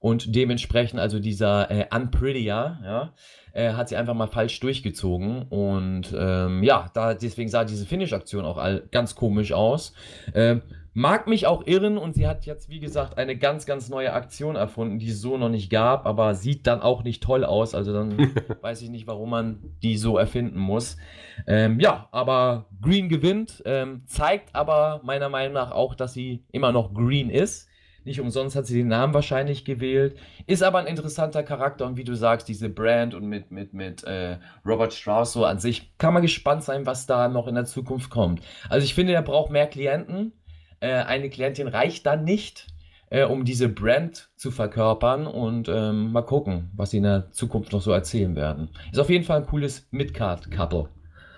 Und 0.00 0.34
dementsprechend, 0.34 1.00
also 1.00 1.18
dieser 1.18 1.70
äh, 1.70 1.86
Unprettier, 1.94 2.78
ja, 2.82 3.12
äh, 3.52 3.72
hat 3.72 3.88
sie 3.88 3.96
einfach 3.96 4.14
mal 4.14 4.28
falsch 4.28 4.58
durchgezogen. 4.60 5.42
Und 5.42 6.14
ähm, 6.16 6.62
ja, 6.62 6.90
da, 6.94 7.14
deswegen 7.14 7.50
sah 7.50 7.64
diese 7.64 7.86
Finish-Aktion 7.86 8.44
auch 8.44 8.56
all, 8.56 8.88
ganz 8.90 9.14
komisch 9.14 9.52
aus. 9.52 9.92
Ähm, 10.34 10.62
mag 11.00 11.26
mich 11.26 11.46
auch 11.46 11.66
irren 11.66 11.96
und 11.96 12.14
sie 12.14 12.28
hat 12.28 12.44
jetzt, 12.44 12.68
wie 12.68 12.78
gesagt, 12.78 13.16
eine 13.16 13.34
ganz, 13.34 13.64
ganz 13.64 13.88
neue 13.88 14.12
Aktion 14.12 14.54
erfunden, 14.54 14.98
die 14.98 15.08
es 15.08 15.22
so 15.22 15.38
noch 15.38 15.48
nicht 15.48 15.70
gab, 15.70 16.04
aber 16.04 16.34
sieht 16.34 16.66
dann 16.66 16.82
auch 16.82 17.04
nicht 17.04 17.22
toll 17.22 17.46
aus. 17.46 17.74
Also 17.74 17.94
dann 17.94 18.18
weiß 18.60 18.82
ich 18.82 18.90
nicht, 18.90 19.06
warum 19.06 19.30
man 19.30 19.60
die 19.82 19.96
so 19.96 20.18
erfinden 20.18 20.58
muss. 20.58 20.98
Ähm, 21.46 21.80
ja, 21.80 22.08
aber 22.12 22.66
Green 22.82 23.08
gewinnt, 23.08 23.62
ähm, 23.64 24.02
zeigt 24.04 24.54
aber 24.54 25.00
meiner 25.02 25.30
Meinung 25.30 25.54
nach 25.54 25.70
auch, 25.70 25.94
dass 25.94 26.12
sie 26.12 26.44
immer 26.52 26.70
noch 26.70 26.92
Green 26.92 27.30
ist. 27.30 27.70
Nicht 28.04 28.20
umsonst 28.20 28.56
hat 28.56 28.66
sie 28.66 28.76
den 28.76 28.88
Namen 28.88 29.14
wahrscheinlich 29.14 29.64
gewählt. 29.64 30.18
Ist 30.46 30.62
aber 30.62 30.80
ein 30.80 30.86
interessanter 30.86 31.42
Charakter 31.42 31.86
und 31.86 31.96
wie 31.96 32.04
du 32.04 32.14
sagst, 32.14 32.48
diese 32.48 32.68
Brand 32.68 33.14
und 33.14 33.26
mit, 33.26 33.50
mit, 33.50 33.72
mit 33.72 34.04
äh, 34.04 34.38
Robert 34.66 34.92
Strauss 34.92 35.32
so 35.32 35.44
an 35.46 35.58
sich 35.58 35.96
kann 35.96 36.12
man 36.12 36.22
gespannt 36.22 36.62
sein, 36.62 36.84
was 36.86 37.06
da 37.06 37.28
noch 37.28 37.46
in 37.46 37.54
der 37.54 37.66
Zukunft 37.66 38.10
kommt. 38.10 38.42
Also 38.68 38.84
ich 38.84 38.94
finde, 38.94 39.14
er 39.14 39.22
braucht 39.22 39.50
mehr 39.50 39.66
Klienten. 39.66 40.32
Äh, 40.80 40.92
eine 40.92 41.28
Klientin 41.28 41.68
reicht 41.68 42.06
dann 42.06 42.24
nicht, 42.24 42.66
äh, 43.10 43.24
um 43.24 43.44
diese 43.44 43.68
Brand 43.68 44.30
zu 44.36 44.50
verkörpern 44.50 45.26
und 45.26 45.68
ähm, 45.68 46.12
mal 46.12 46.22
gucken, 46.22 46.70
was 46.74 46.90
sie 46.90 46.98
in 46.98 47.02
der 47.04 47.30
Zukunft 47.32 47.72
noch 47.72 47.82
so 47.82 47.92
erzählen 47.92 48.34
werden. 48.34 48.70
Ist 48.90 48.98
auf 48.98 49.10
jeden 49.10 49.24
Fall 49.24 49.40
ein 49.40 49.46
cooles 49.46 49.86
Midcard-Couple. 49.90 50.88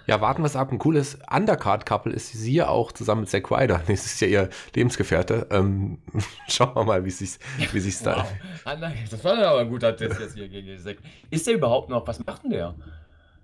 Ja, 0.07 0.20
warten 0.20 0.43
wir 0.43 0.47
es 0.47 0.57
ab. 0.57 0.72
Ein 0.72 0.78
cooles 0.78 1.18
Undercard-Couple 1.30 2.12
ist 2.12 2.32
sie 2.32 2.55
ja 2.55 2.68
auch 2.68 2.93
zusammen 2.93 3.22
mit 3.22 3.30
Zack 3.30 3.51
Ryder. 3.51 3.80
Das 3.86 4.07
ist 4.07 4.20
ja 4.20 4.26
ihr 4.26 4.49
Lebensgefährte. 4.74 5.47
Ähm, 5.51 5.99
schauen 6.49 6.74
wir 6.74 6.84
mal, 6.84 7.05
wie 7.05 7.11
sich 7.11 7.38
wie 7.72 7.80
sich's 7.80 8.03
da. 8.03 8.26
Wow. 8.64 8.78
Das 9.11 9.24
war 9.24 9.38
aber 9.38 9.61
ein 9.61 9.68
guter 9.68 9.97
Test 9.97 10.20
jetzt 10.20 10.34
hier 10.34 10.49
gegen 10.49 10.78
Zack. 10.78 10.99
Ist 11.30 11.47
der 11.47 11.55
überhaupt 11.55 11.88
noch? 11.88 12.07
Was 12.07 12.24
macht 12.24 12.45
denn 12.45 12.51
der? 12.51 12.74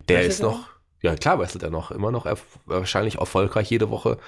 Der 0.08 0.22
ist 0.22 0.42
noch, 0.42 0.68
ja 1.02 1.14
klar, 1.14 1.38
wrestelt 1.38 1.62
er 1.62 1.70
noch. 1.70 1.90
Immer 1.90 2.10
noch 2.10 2.26
erf 2.26 2.44
wahrscheinlich 2.66 3.18
erfolgreich 3.18 3.70
jede 3.70 3.90
Woche. 3.90 4.18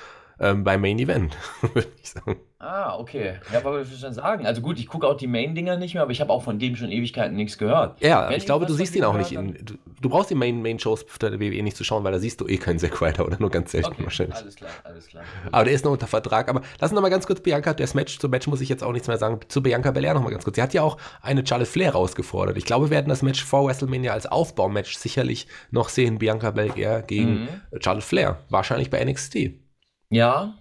Ähm, 0.41 0.64
beim 0.64 0.80
Main 0.80 0.99
Event, 0.99 1.36
würde 1.61 1.88
ich 2.03 2.11
sagen. 2.11 2.41
Ah, 2.59 2.99
okay. 2.99 3.36
Ja, 3.53 3.64
was 3.64 3.88
will 3.88 3.95
ich 3.95 4.01
schon 4.01 4.12
sagen? 4.12 4.47
Also 4.47 4.61
gut, 4.61 4.78
ich 4.78 4.86
gucke 4.86 5.07
auch 5.07 5.16
die 5.16 5.26
Main-Dinger 5.26 5.76
nicht 5.76 5.95
mehr, 5.95 6.03
aber 6.03 6.12
ich 6.12 6.20
habe 6.20 6.30
auch 6.30 6.43
von 6.43 6.59
dem 6.59 6.76
schon 6.76 6.91
Ewigkeiten 6.91 7.34
nichts 7.34 7.57
gehört. 7.57 8.01
Ja, 8.03 8.28
Wenn 8.28 8.36
ich 8.36 8.45
glaube, 8.45 8.66
du 8.66 8.74
siehst 8.74 8.95
ihn 8.97 9.05
auch 9.05 9.16
nicht. 9.16 9.32
In, 9.32 9.55
du, 9.55 9.74
du, 10.01 10.09
brauchst 10.11 10.28
die 10.28 10.34
Main-Shows 10.34 11.07
Main 11.22 11.32
der 11.32 11.41
WWE 11.41 11.62
nicht 11.62 11.76
zu 11.76 11.84
schauen, 11.84 12.05
weil 12.05 12.12
da 12.12 12.18
siehst 12.18 12.38
du 12.41 12.47
eh 12.47 12.59
keinen 12.59 12.78
Zack 12.78 13.01
Ryder 13.01 13.24
oder 13.24 13.38
nur 13.38 13.51
ganz 13.51 13.72
selten 13.72 13.93
okay, 13.93 14.05
wahrscheinlich. 14.05 14.36
Alles 14.36 14.57
klar, 14.57 14.70
alles 14.84 15.07
klar. 15.07 15.24
Aber 15.51 15.64
der 15.64 15.72
ist 15.72 15.86
noch 15.86 15.93
unter 15.93 16.07
Vertrag. 16.07 16.51
Aber 16.51 16.61
lass 16.78 16.91
uns 16.91 16.97
noch 16.97 17.03
mal 17.03 17.09
ganz 17.09 17.26
kurz 17.26 17.41
Bianca, 17.41 17.72
das 17.72 17.95
Match, 17.95 18.18
zum 18.18 18.30
Match 18.30 18.47
muss 18.47 18.61
ich 18.61 18.68
jetzt 18.68 18.84
auch 18.84 18.93
nichts 18.93 19.09
mehr 19.09 19.16
sagen, 19.16 19.41
zu 19.49 19.62
Bianca 19.62 19.91
Belair 19.91 20.12
noch 20.12 20.22
mal 20.22 20.30
ganz 20.30 20.45
kurz. 20.45 20.57
Sie 20.57 20.62
hat 20.62 20.74
ja 20.74 20.82
auch 20.82 20.99
eine 21.22 21.47
Charlotte 21.47 21.70
Flair 21.70 21.93
rausgefordert. 21.93 22.59
Ich 22.59 22.66
glaube, 22.66 22.86
wir 22.86 22.91
werden 22.91 23.09
das 23.09 23.22
Match 23.22 23.43
vor 23.43 23.66
WrestleMania 23.66 24.12
als 24.12 24.26
Aufbaumatch 24.26 24.97
sicherlich 24.97 25.47
noch 25.70 25.88
sehen. 25.88 26.18
Bianca 26.18 26.51
Belair 26.51 27.03
gegen 27.03 27.43
mhm. 27.43 27.49
Charlotte 27.80 28.07
Flair. 28.07 28.38
Wahrscheinlich 28.51 28.91
bei 28.91 29.03
NXT. 29.03 29.70
Ja, 30.11 30.59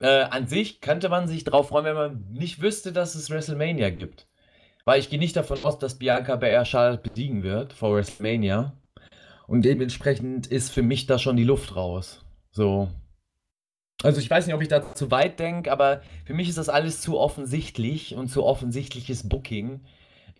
äh, 0.00 0.22
an 0.22 0.46
sich 0.46 0.80
könnte 0.80 1.08
man 1.08 1.26
sich 1.26 1.44
darauf 1.44 1.68
freuen, 1.68 1.84
wenn 1.86 1.94
man 1.94 2.26
nicht 2.30 2.60
wüsste, 2.60 2.92
dass 2.92 3.14
es 3.14 3.30
WrestleMania 3.30 3.90
gibt. 3.90 4.28
Weil 4.84 5.00
ich 5.00 5.10
gehe 5.10 5.18
nicht 5.18 5.36
davon 5.36 5.58
aus, 5.64 5.78
dass 5.78 5.98
Bianca 5.98 6.36
bei 6.36 6.64
Charlotte 6.64 7.08
besiegen 7.08 7.42
wird 7.42 7.72
vor 7.72 7.94
WrestleMania. 7.94 8.72
Und 9.46 9.64
dementsprechend 9.64 10.46
ist 10.46 10.70
für 10.70 10.82
mich 10.82 11.06
da 11.06 11.18
schon 11.18 11.36
die 11.36 11.44
Luft 11.44 11.74
raus. 11.74 12.24
So. 12.50 12.88
Also 14.02 14.20
ich 14.20 14.30
weiß 14.30 14.46
nicht, 14.46 14.54
ob 14.54 14.62
ich 14.62 14.68
da 14.68 14.94
zu 14.94 15.10
weit 15.10 15.40
denke, 15.40 15.72
aber 15.72 16.02
für 16.24 16.34
mich 16.34 16.48
ist 16.48 16.58
das 16.58 16.68
alles 16.68 17.00
zu 17.00 17.18
offensichtlich 17.18 18.14
und 18.14 18.28
zu 18.28 18.44
offensichtliches 18.44 19.28
Booking, 19.28 19.80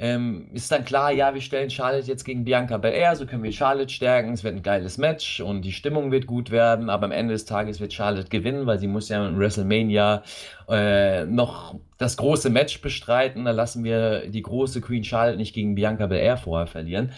ähm, 0.01 0.49
ist 0.53 0.71
dann 0.71 0.85
klar, 0.85 1.11
ja, 1.11 1.35
wir 1.35 1.41
stellen 1.41 1.71
Charlotte 1.71 2.07
jetzt 2.07 2.25
gegen 2.25 2.45
Bianca 2.45 2.79
Belair, 2.79 3.17
so 3.17 3.27
können 3.27 3.43
wir 3.43 3.51
Charlotte 3.51 3.93
stärken, 3.93 4.33
es 4.33 4.45
wird 4.45 4.55
ein 4.55 4.63
geiles 4.63 4.97
Match 4.97 5.41
und 5.41 5.63
die 5.63 5.73
Stimmung 5.73 6.13
wird 6.13 6.27
gut 6.27 6.51
werden, 6.53 6.89
aber 6.89 7.07
am 7.07 7.13
Ende 7.13 7.33
des 7.33 7.47
Tages 7.47 7.81
wird 7.81 7.93
Charlotte 7.93 8.29
gewinnen, 8.29 8.67
weil 8.67 8.79
sie 8.79 8.87
muss 8.87 9.09
ja 9.09 9.27
in 9.27 9.39
WrestleMania 9.39 10.23
äh, 10.69 11.25
noch 11.25 11.75
das 11.99 12.17
große 12.17 12.49
Match 12.49 12.81
bestreiten, 12.81 13.45
da 13.45 13.51
lassen 13.51 13.83
wir 13.83 14.29
die 14.29 14.43
große 14.43 14.81
Queen 14.81 15.03
Charlotte 15.03 15.37
nicht 15.37 15.55
gegen 15.55 15.75
Bianca 15.75 16.07
Belair 16.07 16.37
vorher 16.37 16.69
verlieren. 16.69 17.13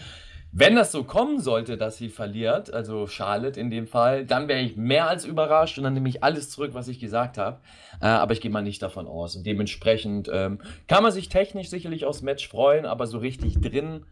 Wenn 0.53 0.75
das 0.75 0.91
so 0.91 1.05
kommen 1.05 1.39
sollte, 1.39 1.77
dass 1.77 1.95
sie 1.95 2.09
verliert, 2.09 2.73
also 2.73 3.07
Charlotte 3.07 3.57
in 3.57 3.69
dem 3.69 3.87
Fall, 3.87 4.25
dann 4.25 4.49
wäre 4.49 4.59
ich 4.59 4.75
mehr 4.75 5.07
als 5.07 5.23
überrascht 5.23 5.77
und 5.77 5.85
dann 5.85 5.93
nehme 5.93 6.09
ich 6.09 6.23
alles 6.23 6.49
zurück, 6.49 6.71
was 6.73 6.89
ich 6.89 6.99
gesagt 6.99 7.37
habe. 7.37 7.61
Äh, 8.01 8.07
aber 8.07 8.33
ich 8.33 8.41
gehe 8.41 8.51
mal 8.51 8.61
nicht 8.61 8.81
davon 8.81 9.07
aus. 9.07 9.37
Und 9.37 9.45
dementsprechend 9.45 10.29
ähm, 10.31 10.59
kann 10.89 11.03
man 11.03 11.13
sich 11.13 11.29
technisch 11.29 11.69
sicherlich 11.69 12.03
aufs 12.03 12.21
Match 12.21 12.49
freuen, 12.49 12.85
aber 12.85 13.07
so 13.07 13.19
richtig 13.19 13.61
drin 13.61 14.05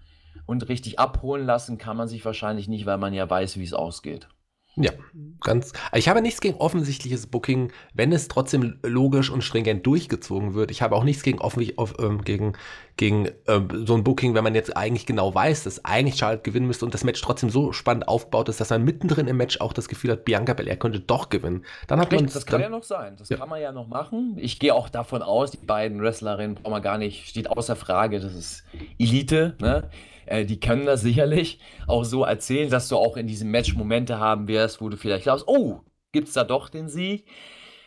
und 0.45 0.69
richtig 0.69 0.97
abholen 0.97 1.45
lassen 1.45 1.77
kann 1.77 1.97
man 1.97 2.07
sich 2.07 2.23
wahrscheinlich 2.23 2.69
nicht, 2.69 2.85
weil 2.85 2.97
man 2.97 3.13
ja 3.13 3.29
weiß, 3.29 3.57
wie 3.57 3.63
es 3.63 3.73
ausgeht. 3.73 4.29
Ja, 4.81 4.91
ganz. 5.41 5.73
Ich 5.93 6.07
habe 6.07 6.21
nichts 6.21 6.39
gegen 6.39 6.55
offensichtliches 6.57 7.27
Booking, 7.27 7.71
wenn 7.93 8.13
es 8.13 8.29
trotzdem 8.29 8.79
logisch 8.81 9.29
und 9.29 9.43
stringent 9.43 9.85
durchgezogen 9.85 10.53
wird. 10.53 10.71
Ich 10.71 10.81
habe 10.81 10.95
auch 10.95 11.03
nichts 11.03 11.21
gegen, 11.21 11.39
offen, 11.39 11.67
off, 11.75 11.95
ähm, 11.99 12.21
gegen, 12.21 12.53
gegen 12.95 13.25
äh, 13.25 13.61
so 13.85 13.95
ein 13.95 14.05
Booking, 14.05 14.35
wenn 14.35 14.43
man 14.43 14.55
jetzt 14.55 14.77
eigentlich 14.77 15.05
genau 15.05 15.35
weiß, 15.35 15.65
dass 15.65 15.83
eigentlich 15.83 16.15
Charlotte 16.15 16.43
gewinnen 16.43 16.65
müsste 16.65 16.85
und 16.85 16.93
das 16.93 17.03
Match 17.03 17.21
trotzdem 17.21 17.49
so 17.49 17.73
spannend 17.73 18.07
aufgebaut 18.07 18.47
ist, 18.47 18.61
dass 18.61 18.69
man 18.69 18.85
mittendrin 18.85 19.27
im 19.27 19.35
Match 19.35 19.59
auch 19.59 19.73
das 19.73 19.89
Gefühl 19.89 20.11
hat, 20.11 20.23
Bianca 20.23 20.53
Belair 20.53 20.77
könnte 20.77 21.01
doch 21.01 21.29
gewinnen. 21.29 21.65
Dann 21.87 21.99
hat 21.99 22.11
man 22.11 22.25
das 22.25 22.45
kann 22.45 22.61
ja 22.61 22.69
noch 22.69 22.83
sein. 22.83 23.15
Das 23.17 23.27
ja. 23.27 23.37
kann 23.37 23.49
man 23.49 23.61
ja 23.61 23.73
noch 23.73 23.87
machen. 23.87 24.37
Ich 24.37 24.59
gehe 24.59 24.73
auch 24.73 24.87
davon 24.87 25.21
aus, 25.21 25.51
die 25.51 25.57
beiden 25.57 26.01
Wrestlerinnen 26.01 26.55
brauchen 26.55 26.71
wir 26.71 26.81
gar 26.81 26.97
nicht, 26.97 27.27
steht 27.27 27.49
außer 27.49 27.75
Frage, 27.75 28.21
das 28.21 28.33
ist 28.33 28.63
Elite. 28.97 29.55
Ne? 29.59 29.89
Äh, 30.29 30.45
die 30.45 30.59
können 30.59 30.85
das 30.85 31.01
sicherlich 31.01 31.59
auch 31.87 32.03
so 32.03 32.23
erzählen, 32.23 32.69
dass 32.69 32.87
du 32.87 32.97
auch 32.97 33.17
in 33.17 33.27
diesem 33.27 33.49
Match 33.49 33.75
Momente 33.75 34.19
haben 34.19 34.47
wirst, 34.47 34.81
wo 34.81 34.89
du 34.89 34.97
vielleicht 34.97 35.23
glaubst, 35.23 35.47
oh, 35.47 35.81
gibt 36.11 36.27
es 36.27 36.33
da 36.33 36.43
doch 36.43 36.69
den 36.69 36.87
Sieg? 36.87 37.25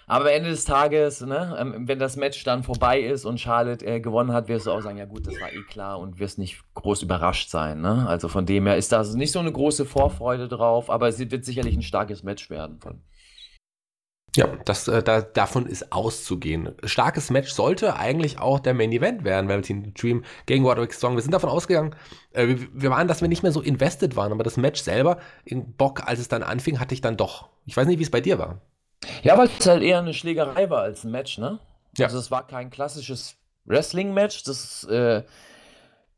Aber 0.09 0.27
am 0.27 0.33
Ende 0.33 0.51
des 0.51 0.65
Tages, 0.65 1.21
ne, 1.21 1.57
ähm, 1.59 1.89
wenn 1.89 1.99
das 1.99 2.17
Match 2.17 2.43
dann 2.45 2.65
vorbei 2.65 3.01
ist 3.01 3.25
und 3.25 3.41
Charlotte 3.41 3.87
äh, 3.87 4.01
gewonnen 4.01 4.33
hat, 4.33 4.49
wirst 4.49 4.67
du 4.67 4.73
auch 4.73 4.81
sagen, 4.81 4.99
ja 4.99 5.05
gut, 5.05 5.27
das 5.27 5.41
war 5.41 5.53
eh 5.53 5.63
klar 5.63 6.01
und 6.01 6.19
wirst 6.19 6.39
nicht 6.39 6.61
groß 6.75 7.03
überrascht 7.03 7.49
sein. 7.49 7.81
Ne? 7.81 8.07
Also 8.09 8.29
von 8.29 8.45
dem 8.45 8.67
her 8.67 8.77
ist 8.77 8.91
da 8.91 9.03
nicht 9.05 9.33
so 9.33 9.39
eine 9.39 9.53
große 9.53 9.85
Vorfreude 9.85 10.49
drauf, 10.49 10.91
aber 10.91 11.09
es 11.09 11.19
wird 11.19 11.45
sicherlich 11.45 11.77
ein 11.77 11.83
starkes 11.83 12.25
Match 12.25 12.51
werden. 12.51 12.81
Von. 12.81 13.01
Ja, 14.35 14.47
das, 14.65 14.89
äh, 14.89 15.03
da, 15.03 15.21
davon 15.21 15.67
ist 15.67 15.93
auszugehen. 15.93 16.75
Starkes 16.85 17.29
Match 17.29 17.53
sollte 17.53 17.97
eigentlich 17.97 18.39
auch 18.39 18.61
der 18.61 18.73
Main 18.73 18.91
Event 18.91 19.25
werden, 19.25 19.49
Velveteen 19.49 19.93
Dream 19.93 20.25
gegen 20.47 20.65
Roderick 20.65 20.95
Strong. 20.95 21.17
Wir 21.17 21.23
sind 21.23 21.35
davon 21.35 21.51
ausgegangen, 21.51 21.95
äh, 22.33 22.47
wir, 22.47 22.59
wir, 22.73 22.91
waren, 22.91 23.09
dass 23.09 23.21
wir 23.21 23.29
nicht 23.29 23.43
mehr 23.43 23.53
so 23.53 23.61
invested 23.61 24.17
waren, 24.17 24.33
aber 24.33 24.43
das 24.43 24.57
Match 24.57 24.81
selber, 24.81 25.19
in 25.45 25.75
Bock, 25.75 26.07
als 26.07 26.19
es 26.19 26.29
dann 26.29 26.43
anfing, 26.43 26.81
hatte 26.81 26.95
ich 26.95 27.03
dann 27.03 27.19
doch. 27.19 27.51
Ich 27.67 27.77
weiß 27.77 27.87
nicht, 27.87 27.99
wie 27.99 28.05
es 28.05 28.11
bei 28.11 28.23
dir 28.23 28.39
war. 28.39 28.63
Ja, 29.23 29.37
weil 29.37 29.51
es 29.59 29.67
halt 29.67 29.83
eher 29.83 29.99
eine 29.99 30.15
Schlägerei 30.15 30.71
war 30.71 30.81
als 30.81 31.05
ein 31.05 31.11
Match, 31.11 31.37
ne? 31.37 31.59
Ja. 31.99 32.07
Also 32.07 32.19
es 32.19 32.31
war 32.31 32.47
kein 32.47 32.71
klassisches 32.71 33.37
Wrestling-Match, 33.67 34.45
das 34.45 34.85
äh, 34.85 35.25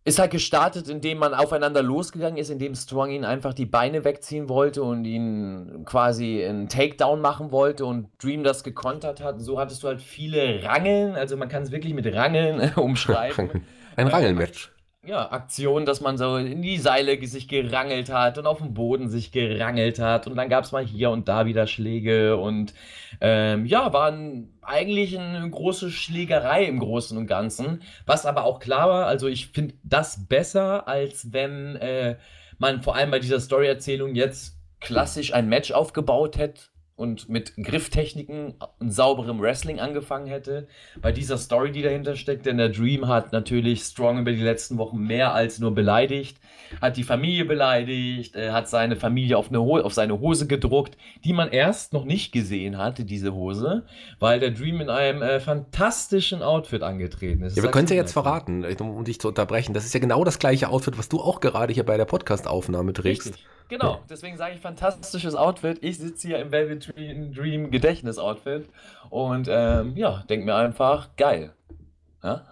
ist 0.04 0.18
halt 0.18 0.32
gestartet, 0.32 0.88
indem 0.88 1.18
man 1.18 1.32
aufeinander 1.32 1.82
losgegangen 1.82 2.36
ist, 2.36 2.50
indem 2.50 2.74
Strong 2.74 3.10
ihn 3.10 3.24
einfach 3.24 3.54
die 3.54 3.64
Beine 3.64 4.04
wegziehen 4.04 4.50
wollte 4.50 4.82
und 4.82 5.06
ihn 5.06 5.84
quasi 5.86 6.44
einen 6.44 6.68
Takedown 6.68 7.22
machen 7.22 7.52
wollte 7.52 7.86
und 7.86 8.08
Dream 8.22 8.44
das 8.44 8.64
gekontert 8.64 9.22
hat. 9.22 9.40
So 9.40 9.58
hattest 9.58 9.82
du 9.82 9.88
halt 9.88 10.02
viele 10.02 10.62
Rangeln, 10.62 11.14
also 11.14 11.38
man 11.38 11.48
kann 11.48 11.62
es 11.62 11.72
wirklich 11.72 11.94
mit 11.94 12.12
Rangeln 12.14 12.72
umschreiben. 12.76 13.64
Ein 13.96 14.08
Rangelmatch 14.08 14.73
ja, 15.06 15.30
Aktion, 15.30 15.86
dass 15.86 16.00
man 16.00 16.16
so 16.16 16.36
in 16.36 16.62
die 16.62 16.78
Seile 16.78 17.24
sich 17.26 17.48
gerangelt 17.48 18.10
hat 18.10 18.38
und 18.38 18.46
auf 18.46 18.58
dem 18.58 18.74
Boden 18.74 19.08
sich 19.08 19.32
gerangelt 19.32 19.98
hat 19.98 20.26
und 20.26 20.36
dann 20.36 20.48
gab 20.48 20.64
es 20.64 20.72
mal 20.72 20.84
hier 20.84 21.10
und 21.10 21.28
da 21.28 21.46
wieder 21.46 21.66
Schläge 21.66 22.36
und 22.36 22.74
ähm, 23.20 23.66
ja, 23.66 23.92
waren 23.92 24.52
eigentlich 24.62 25.18
eine 25.18 25.48
große 25.48 25.90
Schlägerei 25.90 26.64
im 26.64 26.78
Großen 26.78 27.16
und 27.16 27.26
Ganzen, 27.26 27.82
was 28.06 28.26
aber 28.26 28.44
auch 28.44 28.60
klar 28.60 28.88
war, 28.88 29.06
also 29.06 29.28
ich 29.28 29.48
finde 29.48 29.74
das 29.82 30.26
besser, 30.26 30.88
als 30.88 31.32
wenn 31.32 31.76
äh, 31.76 32.16
man 32.58 32.82
vor 32.82 32.96
allem 32.96 33.10
bei 33.10 33.18
dieser 33.18 33.40
Story-Erzählung 33.40 34.14
jetzt 34.14 34.56
klassisch 34.80 35.34
ein 35.34 35.48
Match 35.48 35.72
aufgebaut 35.72 36.38
hätte 36.38 36.62
und 36.96 37.28
mit 37.28 37.56
Grifftechniken 37.56 38.54
und 38.78 38.90
sauberem 38.90 39.40
Wrestling 39.40 39.80
angefangen 39.80 40.26
hätte. 40.26 40.68
Bei 41.00 41.12
dieser 41.12 41.38
Story, 41.38 41.72
die 41.72 41.82
dahinter 41.82 42.16
steckt, 42.16 42.46
denn 42.46 42.56
der 42.56 42.68
Dream 42.68 43.08
hat 43.08 43.32
natürlich 43.32 43.82
Strong 43.82 44.20
über 44.20 44.32
die 44.32 44.42
letzten 44.42 44.78
Wochen 44.78 44.98
mehr 44.98 45.34
als 45.34 45.58
nur 45.58 45.74
beleidigt, 45.74 46.38
hat 46.80 46.96
die 46.96 47.04
Familie 47.04 47.44
beleidigt, 47.44 48.34
äh, 48.36 48.50
hat 48.50 48.68
seine 48.68 48.96
Familie 48.96 49.38
auf, 49.38 49.48
eine 49.48 49.60
auf 49.60 49.92
seine 49.92 50.20
Hose 50.20 50.46
gedruckt, 50.46 50.96
die 51.24 51.32
man 51.32 51.48
erst 51.50 51.92
noch 51.92 52.04
nicht 52.04 52.32
gesehen 52.32 52.78
hatte, 52.78 53.04
diese 53.04 53.34
Hose, 53.34 53.84
weil 54.18 54.40
der 54.40 54.50
Dream 54.50 54.80
in 54.80 54.90
einem 54.90 55.22
äh, 55.22 55.40
fantastischen 55.40 56.42
Outfit 56.42 56.82
angetreten 56.82 57.42
ist. 57.42 57.56
Ja, 57.56 57.62
wir 57.62 57.70
können 57.70 57.84
es 57.84 57.90
ja 57.90 57.96
jetzt 57.96 58.12
verraten, 58.12 58.64
um 58.80 59.04
dich 59.04 59.20
zu 59.20 59.28
unterbrechen. 59.28 59.74
Das 59.74 59.84
ist 59.84 59.94
ja 59.94 60.00
genau 60.00 60.24
das 60.24 60.38
gleiche 60.38 60.68
Outfit, 60.68 60.98
was 60.98 61.08
du 61.08 61.20
auch 61.20 61.40
gerade 61.40 61.72
hier 61.72 61.84
bei 61.84 61.96
der 61.96 62.04
Podcast-Aufnahme 62.04 62.92
trägst. 62.92 63.26
Richtig. 63.26 63.46
Genau, 63.68 64.02
deswegen 64.10 64.36
sage 64.36 64.54
ich 64.54 64.60
fantastisches 64.60 65.34
Outfit. 65.34 65.78
Ich 65.80 65.98
sitze 65.98 66.28
hier 66.28 66.38
im 66.38 66.52
Velvet 66.52 66.92
Dream 66.96 67.70
Gedächtnis-Outfit 67.70 68.68
und 69.08 69.48
ähm, 69.50 69.96
ja, 69.96 70.22
denke 70.28 70.44
mir 70.44 70.54
einfach, 70.54 71.16
geil. 71.16 71.54
Ja? 72.22 72.44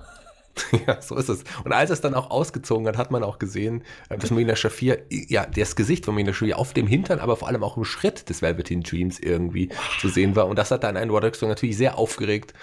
Ja, 0.86 1.00
so 1.00 1.16
ist 1.16 1.28
es. 1.28 1.44
Und 1.64 1.72
als 1.72 1.90
es 1.90 2.00
dann 2.00 2.14
auch 2.14 2.30
ausgezogen 2.30 2.86
hat, 2.88 2.96
hat 2.96 3.10
man 3.10 3.22
auch 3.22 3.38
gesehen, 3.38 3.84
äh, 4.08 4.18
dass 4.18 4.30
Marina 4.30 4.56
Shafir, 4.56 5.02
ja, 5.10 5.46
das 5.46 5.76
Gesicht 5.76 6.04
von 6.04 6.14
Marina 6.14 6.32
Shafir 6.32 6.58
auf 6.58 6.72
dem 6.72 6.86
Hintern, 6.86 7.18
aber 7.18 7.36
vor 7.36 7.48
allem 7.48 7.62
auch 7.62 7.76
im 7.76 7.84
Schritt 7.84 8.28
des 8.28 8.42
Velveteen 8.42 8.82
Dreams 8.82 9.18
irgendwie 9.18 9.70
zu 10.00 10.08
sehen 10.08 10.36
war. 10.36 10.46
Und 10.48 10.58
das 10.58 10.70
hat 10.70 10.84
dann 10.84 10.96
einen 10.96 11.10
Roderick 11.10 11.40
natürlich 11.42 11.76
sehr 11.76 11.98
aufgeregt. 11.98 12.54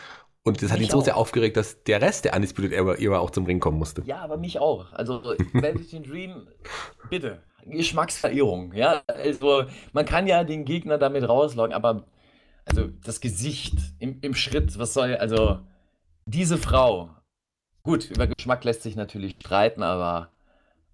Und 0.43 0.61
das 0.61 0.71
hat 0.71 0.79
mich 0.79 0.87
ihn 0.87 0.91
so 0.91 0.99
auch. 0.99 1.03
sehr 1.03 1.17
aufgeregt, 1.17 1.57
dass 1.57 1.83
der 1.83 2.01
Rest 2.01 2.25
der 2.25 2.35
Undisputed 2.35 2.71
Era 2.71 3.19
auch 3.19 3.29
zum 3.29 3.45
Ring 3.45 3.59
kommen 3.59 3.77
musste. 3.77 4.03
Ja, 4.05 4.19
aber 4.19 4.37
mich 4.37 4.59
auch. 4.59 4.93
Also, 4.93 5.21
Velveteen 5.53 6.03
Dream, 6.03 6.47
bitte. 7.09 7.43
Geschmacksverirrung. 7.65 8.73
Ja, 8.73 9.01
also 9.07 9.63
man 9.93 10.05
kann 10.05 10.27
ja 10.27 10.43
den 10.43 10.65
Gegner 10.65 10.97
damit 10.97 11.27
rauslocken, 11.27 11.73
aber 11.73 12.05
also 12.65 12.87
das 13.03 13.19
Gesicht 13.19 13.75
im, 13.99 14.19
im 14.21 14.33
Schritt, 14.33 14.77
was 14.79 14.93
soll, 14.93 15.15
also 15.15 15.59
diese 16.25 16.57
Frau, 16.57 17.09
gut, 17.89 18.11
über 18.11 18.27
Geschmack 18.27 18.63
lässt 18.65 18.83
sich 18.83 18.95
natürlich 18.95 19.35
streiten, 19.39 19.81
aber 19.81 20.29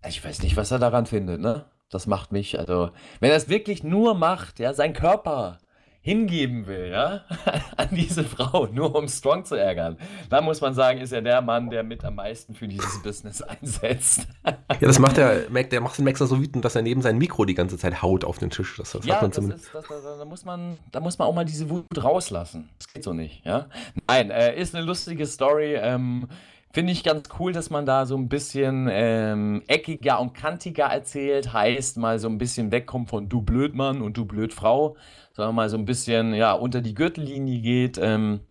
ich 0.08 0.24
weiß 0.24 0.42
nicht, 0.44 0.56
was 0.56 0.72
er 0.72 0.80
daran 0.80 1.06
findet, 1.06 1.42
ne? 1.42 1.66
Das 1.90 2.08
macht 2.08 2.32
mich, 2.32 2.58
also, 2.58 2.92
wenn 3.20 3.32
er 3.32 3.36
es 3.36 3.50
wirklich 3.50 3.84
nur 3.84 4.16
macht, 4.16 4.60
ja, 4.60 4.74
sein 4.74 4.94
Körper 4.94 5.60
hingeben 6.00 6.68
will, 6.68 6.90
ja, 6.92 7.26
an 7.78 7.90
diese 7.92 8.24
Frau, 8.24 8.68
nur 8.68 8.96
um 8.96 9.10
Strong 9.10 9.44
zu 9.44 9.56
ärgern, 9.56 9.98
dann 10.30 10.46
muss 10.46 10.62
man 10.62 10.74
sagen, 10.74 11.02
ist 11.02 11.12
er 11.12 11.22
der 11.22 11.42
Mann, 11.42 11.70
der 11.70 11.84
mit 11.84 12.06
am 12.06 12.16
meisten 12.16 12.56
für 12.56 12.68
dieses 12.68 13.02
Business 13.04 13.42
einsetzt. 13.42 14.28
ja, 14.46 14.56
das 14.80 15.00
macht 15.00 15.18
der 15.18 15.50
Mac, 15.50 15.70
der 15.72 15.82
macht 15.82 15.98
den 15.98 16.06
Maxer 16.06 16.28
so 16.28 16.40
wütend, 16.40 16.64
dass 16.64 16.76
er 16.76 16.82
neben 16.82 17.02
sein 17.02 17.18
Mikro 17.18 17.44
die 17.44 17.56
ganze 17.56 17.78
Zeit 17.78 18.02
haut 18.02 18.24
auf 18.24 18.38
den 18.38 18.52
Tisch. 18.52 18.78
Das, 18.78 18.92
das 18.92 19.06
ja, 19.06 19.20
das 19.20 19.38
ist, 19.38 19.72
das, 19.74 19.86
da, 19.88 20.24
muss 20.24 20.46
man, 20.46 20.78
da 20.94 21.02
muss 21.02 21.18
man 21.18 21.28
auch 21.28 21.36
mal 21.36 21.44
diese 21.46 21.70
Wut 21.70 21.86
rauslassen. 22.02 22.70
Das 22.78 22.94
geht 22.94 23.04
so 23.04 23.12
nicht, 23.12 23.44
ja. 23.44 23.68
Nein, 24.08 24.32
äh, 24.32 24.58
ist 24.58 24.74
eine 24.74 24.86
lustige 24.86 25.26
Story. 25.26 25.76
Ähm, 25.76 26.30
Finde 26.76 26.92
ich 26.92 27.06
ganz 27.06 27.30
cool, 27.40 27.54
dass 27.54 27.70
man 27.70 27.86
da 27.86 28.06
so 28.06 28.18
ein 28.18 28.28
bisschen 28.28 28.90
ähm, 28.92 29.64
eckiger 29.68 30.20
und 30.20 30.34
kantiger 30.34 30.84
erzählt. 30.84 31.54
Heißt, 31.54 31.96
mal 31.96 32.20
so 32.20 32.28
ein 32.28 32.38
bisschen 32.38 32.70
wegkommt 32.70 33.10
von 33.10 33.30
du 33.30 33.42
Blödmann 33.42 34.02
und 34.02 34.18
du 34.18 34.26
Blödfrau, 34.26 34.98
sondern 35.32 35.56
mal 35.56 35.70
so 35.70 35.78
ein 35.78 35.86
bisschen 35.86 36.34
ja, 36.34 36.52
unter 36.52 36.82
die 36.82 36.94
Gürtellinie 36.94 37.62
geht. 37.62 37.98
Ähm, 37.98 38.42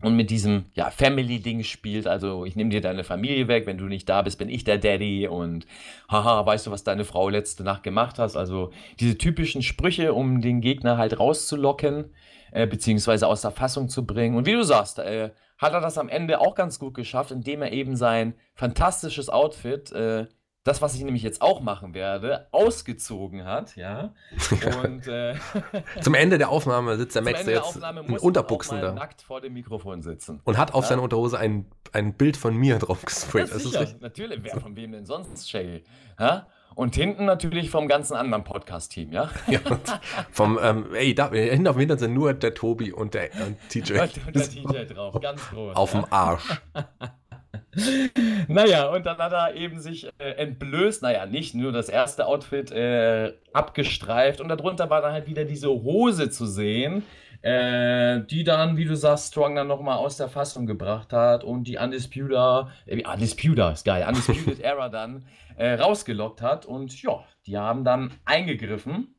und 0.00 0.14
mit 0.14 0.30
diesem 0.30 0.66
ja, 0.74 0.90
Family-Ding 0.90 1.64
spielt. 1.64 2.06
Also 2.06 2.44
ich 2.44 2.54
nehme 2.54 2.70
dir 2.70 2.80
deine 2.80 3.02
Familie 3.02 3.48
weg, 3.48 3.66
wenn 3.66 3.78
du 3.78 3.86
nicht 3.86 4.08
da 4.08 4.22
bist, 4.22 4.38
bin 4.38 4.48
ich 4.48 4.62
der 4.62 4.78
Daddy 4.78 5.26
und 5.26 5.66
haha, 6.08 6.46
weißt 6.46 6.68
du, 6.68 6.70
was 6.70 6.84
deine 6.84 7.04
Frau 7.04 7.28
letzte 7.30 7.64
Nacht 7.64 7.82
gemacht 7.82 8.20
hast? 8.20 8.36
Also 8.36 8.70
diese 9.00 9.18
typischen 9.18 9.62
Sprüche, 9.62 10.14
um 10.14 10.40
den 10.40 10.60
Gegner 10.60 10.98
halt 10.98 11.18
rauszulocken, 11.18 12.12
äh, 12.52 12.68
beziehungsweise 12.68 13.26
aus 13.26 13.40
der 13.40 13.50
Fassung 13.50 13.88
zu 13.88 14.06
bringen. 14.06 14.36
Und 14.36 14.46
wie 14.46 14.52
du 14.52 14.62
sagst, 14.62 15.00
äh, 15.00 15.30
hat 15.58 15.72
er 15.72 15.80
das 15.80 15.98
am 15.98 16.08
Ende 16.08 16.40
auch 16.40 16.54
ganz 16.54 16.78
gut 16.78 16.94
geschafft, 16.94 17.30
indem 17.30 17.62
er 17.62 17.72
eben 17.72 17.96
sein 17.96 18.34
fantastisches 18.54 19.28
Outfit 19.28 19.92
äh, 19.92 20.26
das, 20.66 20.82
was 20.82 20.96
ich 20.96 21.04
nämlich 21.04 21.22
jetzt 21.22 21.42
auch 21.42 21.60
machen 21.60 21.94
werde, 21.94 22.48
ausgezogen 22.50 23.44
hat, 23.44 23.76
ja. 23.76 24.12
Und 24.82 25.06
äh, 25.06 25.36
zum 26.00 26.14
Ende 26.14 26.38
der 26.38 26.48
Aufnahme 26.48 26.96
sitzt 26.96 27.14
der 27.14 27.22
Max 27.22 27.44
der 27.44 27.54
jetzt 27.54 27.76
in 27.76 28.18
Unterbuchsen 28.18 28.80
da. 28.80 28.92
nackt 28.92 29.22
vor 29.22 29.40
dem 29.40 29.52
Mikrofon 29.52 30.02
sitzen. 30.02 30.40
Und 30.42 30.58
hat 30.58 30.74
auf 30.74 30.82
ja? 30.84 30.88
seiner 30.88 31.02
Unterhose 31.02 31.38
ein, 31.38 31.70
ein 31.92 32.14
Bild 32.14 32.36
von 32.36 32.56
mir 32.56 32.80
drauf 32.80 33.04
gesprayt. 33.04 33.52
Das 33.52 33.62
sicher, 33.62 33.82
ist 33.82 34.00
natürlich. 34.00 34.40
Wer 34.42 34.60
von 34.60 34.74
wem 34.74 34.90
denn 34.90 35.06
sonst, 35.06 35.48
Shay? 35.48 35.84
Ja? 36.18 36.48
Und 36.76 36.94
hinten 36.94 37.24
natürlich 37.24 37.70
vom 37.70 37.88
ganzen 37.88 38.14
anderen 38.14 38.44
Podcast-Team, 38.44 39.10
ja? 39.10 39.30
ja 39.48 39.60
vom, 40.30 40.58
ähm, 40.62 40.94
ey, 40.94 41.14
da, 41.14 41.30
hinten 41.30 41.66
auf 41.68 41.76
dem 41.76 41.80
Hintern 41.80 41.98
sind 41.98 42.12
nur 42.12 42.34
der 42.34 42.52
Tobi 42.52 42.92
und 42.92 43.14
der 43.14 43.30
und 43.46 43.56
TJ. 43.70 43.98
Und 44.26 44.36
der 44.36 44.42
TJ 44.42 44.92
drauf, 44.92 45.18
ganz 45.22 45.40
groß. 45.48 45.74
Auf 45.74 45.94
ja? 45.94 46.00
dem 46.00 46.12
Arsch. 46.12 46.60
naja, 48.48 48.90
und 48.90 49.06
dann 49.06 49.16
hat 49.16 49.32
er 49.32 49.54
eben 49.54 49.80
sich 49.80 50.06
äh, 50.18 50.32
entblößt, 50.32 51.00
naja, 51.00 51.24
nicht 51.24 51.54
nur 51.54 51.72
das 51.72 51.88
erste 51.88 52.26
Outfit 52.26 52.70
äh, 52.72 53.32
abgestreift 53.54 54.42
und 54.42 54.48
darunter 54.48 54.90
war 54.90 55.00
dann 55.00 55.12
halt 55.12 55.28
wieder 55.28 55.46
diese 55.46 55.70
Hose 55.70 56.28
zu 56.28 56.44
sehen, 56.44 57.04
äh, 57.42 58.20
die 58.26 58.44
dann, 58.44 58.76
wie 58.76 58.84
du 58.84 58.96
sagst, 58.96 59.28
Strong 59.28 59.56
dann 59.56 59.66
nochmal 59.66 59.98
aus 59.98 60.16
der 60.16 60.28
Fassung 60.28 60.66
gebracht 60.66 61.12
hat 61.12 61.44
und 61.44 61.64
die 61.64 61.78
Undisputer, 61.78 62.70
äh, 62.86 63.04
Undisputer 63.06 63.72
ist 63.72 63.84
geil, 63.84 64.04
Undisputed 64.06 64.60
Era 64.62 64.88
dann 64.88 65.26
äh, 65.56 65.74
rausgelockt 65.74 66.42
hat 66.42 66.66
und 66.66 67.00
ja, 67.02 67.24
die 67.46 67.56
haben 67.56 67.84
dann 67.84 68.12
eingegriffen, 68.24 69.14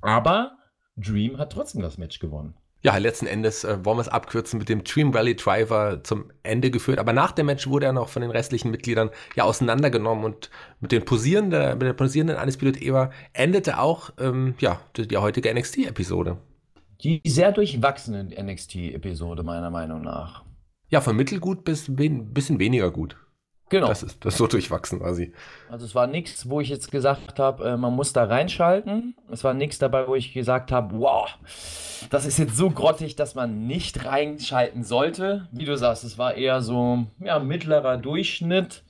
aber 0.00 0.56
Dream 0.96 1.38
hat 1.38 1.52
trotzdem 1.52 1.82
das 1.82 1.98
Match 1.98 2.18
gewonnen 2.18 2.54
ja, 2.84 2.94
letzten 2.98 3.26
Endes 3.26 3.64
äh, 3.64 3.82
wollen 3.82 3.96
wir 3.96 4.02
es 4.02 4.08
abkürzen, 4.08 4.58
mit 4.58 4.68
dem 4.68 4.84
Dream 4.84 5.14
Valley 5.14 5.34
Driver 5.34 6.04
zum 6.04 6.30
Ende 6.42 6.70
geführt. 6.70 6.98
Aber 6.98 7.14
nach 7.14 7.32
dem 7.32 7.46
Match 7.46 7.66
wurde 7.66 7.86
er 7.86 7.94
noch 7.94 8.10
von 8.10 8.20
den 8.20 8.30
restlichen 8.30 8.70
Mitgliedern 8.70 9.08
ja 9.34 9.44
auseinandergenommen 9.44 10.22
und 10.22 10.50
mit, 10.80 10.92
den 10.92 11.02
posierenden, 11.02 11.78
mit 11.78 11.82
der 11.82 11.94
posierenden 11.94 12.36
Undisputed 12.36 12.82
Era 12.82 13.10
endete 13.32 13.78
auch 13.78 14.10
ähm, 14.20 14.54
ja, 14.58 14.80
die, 14.96 15.08
die 15.08 15.16
heutige 15.16 15.52
NXT-Episode. 15.52 16.36
Die 17.02 17.20
sehr 17.26 17.52
durchwachsene 17.52 18.24
NXT-Episode, 18.24 19.42
meiner 19.42 19.70
Meinung 19.70 20.02
nach. 20.02 20.44
Ja, 20.88 21.00
von 21.00 21.16
mittelgut 21.16 21.64
bis 21.64 21.88
ein 21.88 22.32
bisschen 22.32 22.58
weniger 22.58 22.90
gut. 22.90 23.16
Genau. 23.70 23.88
Das 23.88 24.02
ist, 24.02 24.24
das 24.24 24.34
ist 24.34 24.38
so 24.38 24.46
durchwachsen 24.46 25.00
quasi. 25.00 25.32
Also 25.70 25.86
es 25.86 25.94
war 25.94 26.06
nichts, 26.06 26.48
wo 26.48 26.60
ich 26.60 26.68
jetzt 26.68 26.92
gesagt 26.92 27.38
habe, 27.38 27.70
äh, 27.70 27.76
man 27.76 27.94
muss 27.94 28.12
da 28.12 28.24
reinschalten. 28.24 29.16
Es 29.30 29.42
war 29.42 29.54
nichts 29.54 29.78
dabei, 29.78 30.06
wo 30.06 30.14
ich 30.14 30.34
gesagt 30.34 30.70
habe, 30.70 30.98
wow, 30.98 31.28
das 32.10 32.26
ist 32.26 32.38
jetzt 32.38 32.56
so 32.56 32.70
grottig, 32.70 33.16
dass 33.16 33.34
man 33.34 33.66
nicht 33.66 34.04
reinschalten 34.04 34.84
sollte. 34.84 35.48
Wie 35.50 35.64
du 35.64 35.76
sagst, 35.76 36.04
es 36.04 36.18
war 36.18 36.34
eher 36.34 36.60
so 36.60 37.06
ja, 37.18 37.38
mittlerer 37.38 37.96
Durchschnitt. 37.96 38.84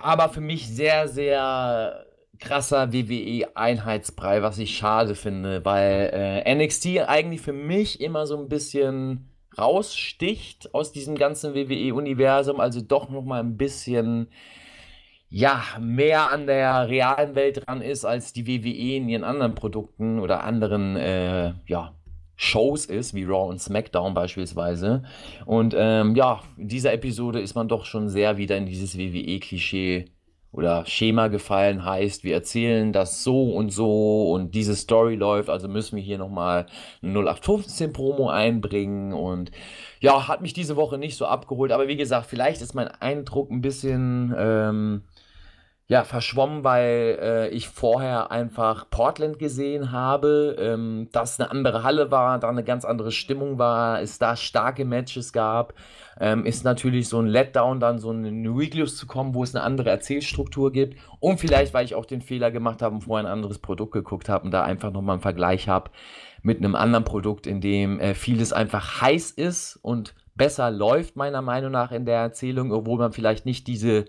Aber 0.00 0.28
für 0.28 0.42
mich 0.42 0.68
sehr, 0.68 1.08
sehr 1.08 2.06
krasser 2.42 2.92
WWE-Einheitsbrei, 2.92 4.42
was 4.42 4.58
ich 4.58 4.76
schade 4.76 5.14
finde, 5.14 5.64
weil 5.64 6.10
äh, 6.12 6.54
NXT 6.54 7.08
eigentlich 7.08 7.40
für 7.40 7.52
mich 7.52 8.00
immer 8.00 8.26
so 8.26 8.38
ein 8.38 8.48
bisschen 8.48 9.28
raussticht 9.56 10.74
aus 10.74 10.92
diesem 10.92 11.16
ganzen 11.16 11.54
WWE-Universum, 11.54 12.60
also 12.60 12.80
doch 12.80 13.08
noch 13.08 13.24
mal 13.24 13.40
ein 13.40 13.56
bisschen 13.56 14.28
ja, 15.28 15.62
mehr 15.80 16.30
an 16.30 16.46
der 16.46 16.88
realen 16.88 17.34
Welt 17.34 17.66
dran 17.66 17.80
ist, 17.80 18.04
als 18.04 18.34
die 18.34 18.46
WWE 18.46 18.96
in 18.96 19.08
ihren 19.08 19.24
anderen 19.24 19.54
Produkten 19.54 20.18
oder 20.18 20.44
anderen 20.44 20.96
äh, 20.96 21.54
ja, 21.66 21.94
Shows 22.36 22.84
ist, 22.84 23.14
wie 23.14 23.24
Raw 23.24 23.48
und 23.48 23.58
SmackDown 23.58 24.12
beispielsweise. 24.12 25.04
Und 25.46 25.74
ähm, 25.78 26.14
ja, 26.16 26.42
in 26.58 26.68
dieser 26.68 26.92
Episode 26.92 27.40
ist 27.40 27.54
man 27.54 27.68
doch 27.68 27.86
schon 27.86 28.10
sehr 28.10 28.36
wieder 28.36 28.58
in 28.58 28.66
dieses 28.66 28.98
WWE-Klischee 28.98 30.10
oder 30.52 30.84
Schema 30.84 31.28
gefallen 31.28 31.84
heißt, 31.84 32.24
wir 32.24 32.34
erzählen 32.34 32.92
das 32.92 33.24
so 33.24 33.52
und 33.52 33.70
so 33.70 34.30
und 34.32 34.54
diese 34.54 34.76
Story 34.76 35.14
läuft, 35.14 35.48
also 35.48 35.66
müssen 35.66 35.96
wir 35.96 36.02
hier 36.02 36.18
nochmal 36.18 36.66
eine 37.02 37.12
0815 37.12 37.92
Promo 37.94 38.28
einbringen. 38.28 39.14
Und 39.14 39.50
ja, 40.00 40.28
hat 40.28 40.42
mich 40.42 40.52
diese 40.52 40.76
Woche 40.76 40.98
nicht 40.98 41.16
so 41.16 41.24
abgeholt, 41.24 41.72
aber 41.72 41.88
wie 41.88 41.96
gesagt, 41.96 42.26
vielleicht 42.26 42.60
ist 42.60 42.74
mein 42.74 42.88
Eindruck 42.88 43.50
ein 43.50 43.62
bisschen 43.62 44.34
ähm, 44.36 45.02
ja, 45.92 46.04
verschwommen, 46.04 46.64
weil 46.64 47.18
äh, 47.20 47.48
ich 47.50 47.68
vorher 47.68 48.30
einfach 48.30 48.88
Portland 48.88 49.38
gesehen 49.38 49.92
habe, 49.92 50.56
ähm, 50.58 51.10
dass 51.12 51.38
eine 51.38 51.50
andere 51.50 51.82
Halle 51.82 52.10
war, 52.10 52.38
da 52.38 52.48
eine 52.48 52.64
ganz 52.64 52.86
andere 52.86 53.12
Stimmung 53.12 53.58
war, 53.58 54.00
es 54.00 54.18
da 54.18 54.34
starke 54.34 54.86
Matches 54.86 55.34
gab. 55.34 55.74
Ähm, 56.18 56.46
ist 56.46 56.64
natürlich 56.64 57.10
so 57.10 57.18
ein 57.18 57.26
Letdown, 57.26 57.78
dann 57.78 57.98
so 57.98 58.10
in 58.10 58.40
New 58.40 58.58
Weeklius 58.58 58.96
zu 58.96 59.06
kommen, 59.06 59.34
wo 59.34 59.42
es 59.42 59.54
eine 59.54 59.64
andere 59.64 59.90
Erzählstruktur 59.90 60.72
gibt. 60.72 60.98
Und 61.20 61.40
vielleicht, 61.40 61.74
weil 61.74 61.84
ich 61.84 61.94
auch 61.94 62.06
den 62.06 62.22
Fehler 62.22 62.50
gemacht 62.50 62.80
habe 62.80 62.94
und 62.94 63.02
vorher 63.02 63.26
ein 63.26 63.30
anderes 63.30 63.58
Produkt 63.58 63.92
geguckt 63.92 64.30
habe 64.30 64.46
und 64.46 64.50
da 64.50 64.62
einfach 64.62 64.92
nochmal 64.92 65.16
einen 65.16 65.22
Vergleich 65.22 65.68
habe 65.68 65.90
mit 66.42 66.56
einem 66.56 66.74
anderen 66.74 67.04
Produkt, 67.04 67.46
in 67.46 67.60
dem 67.60 68.00
äh, 68.00 68.14
vieles 68.14 68.54
einfach 68.54 69.02
heiß 69.02 69.30
ist 69.30 69.78
und 69.82 70.14
besser 70.34 70.70
läuft, 70.70 71.16
meiner 71.16 71.42
Meinung 71.42 71.70
nach, 71.70 71.92
in 71.92 72.06
der 72.06 72.16
Erzählung, 72.16 72.72
obwohl 72.72 72.98
man 72.98 73.12
vielleicht 73.12 73.44
nicht 73.44 73.66
diese 73.66 74.06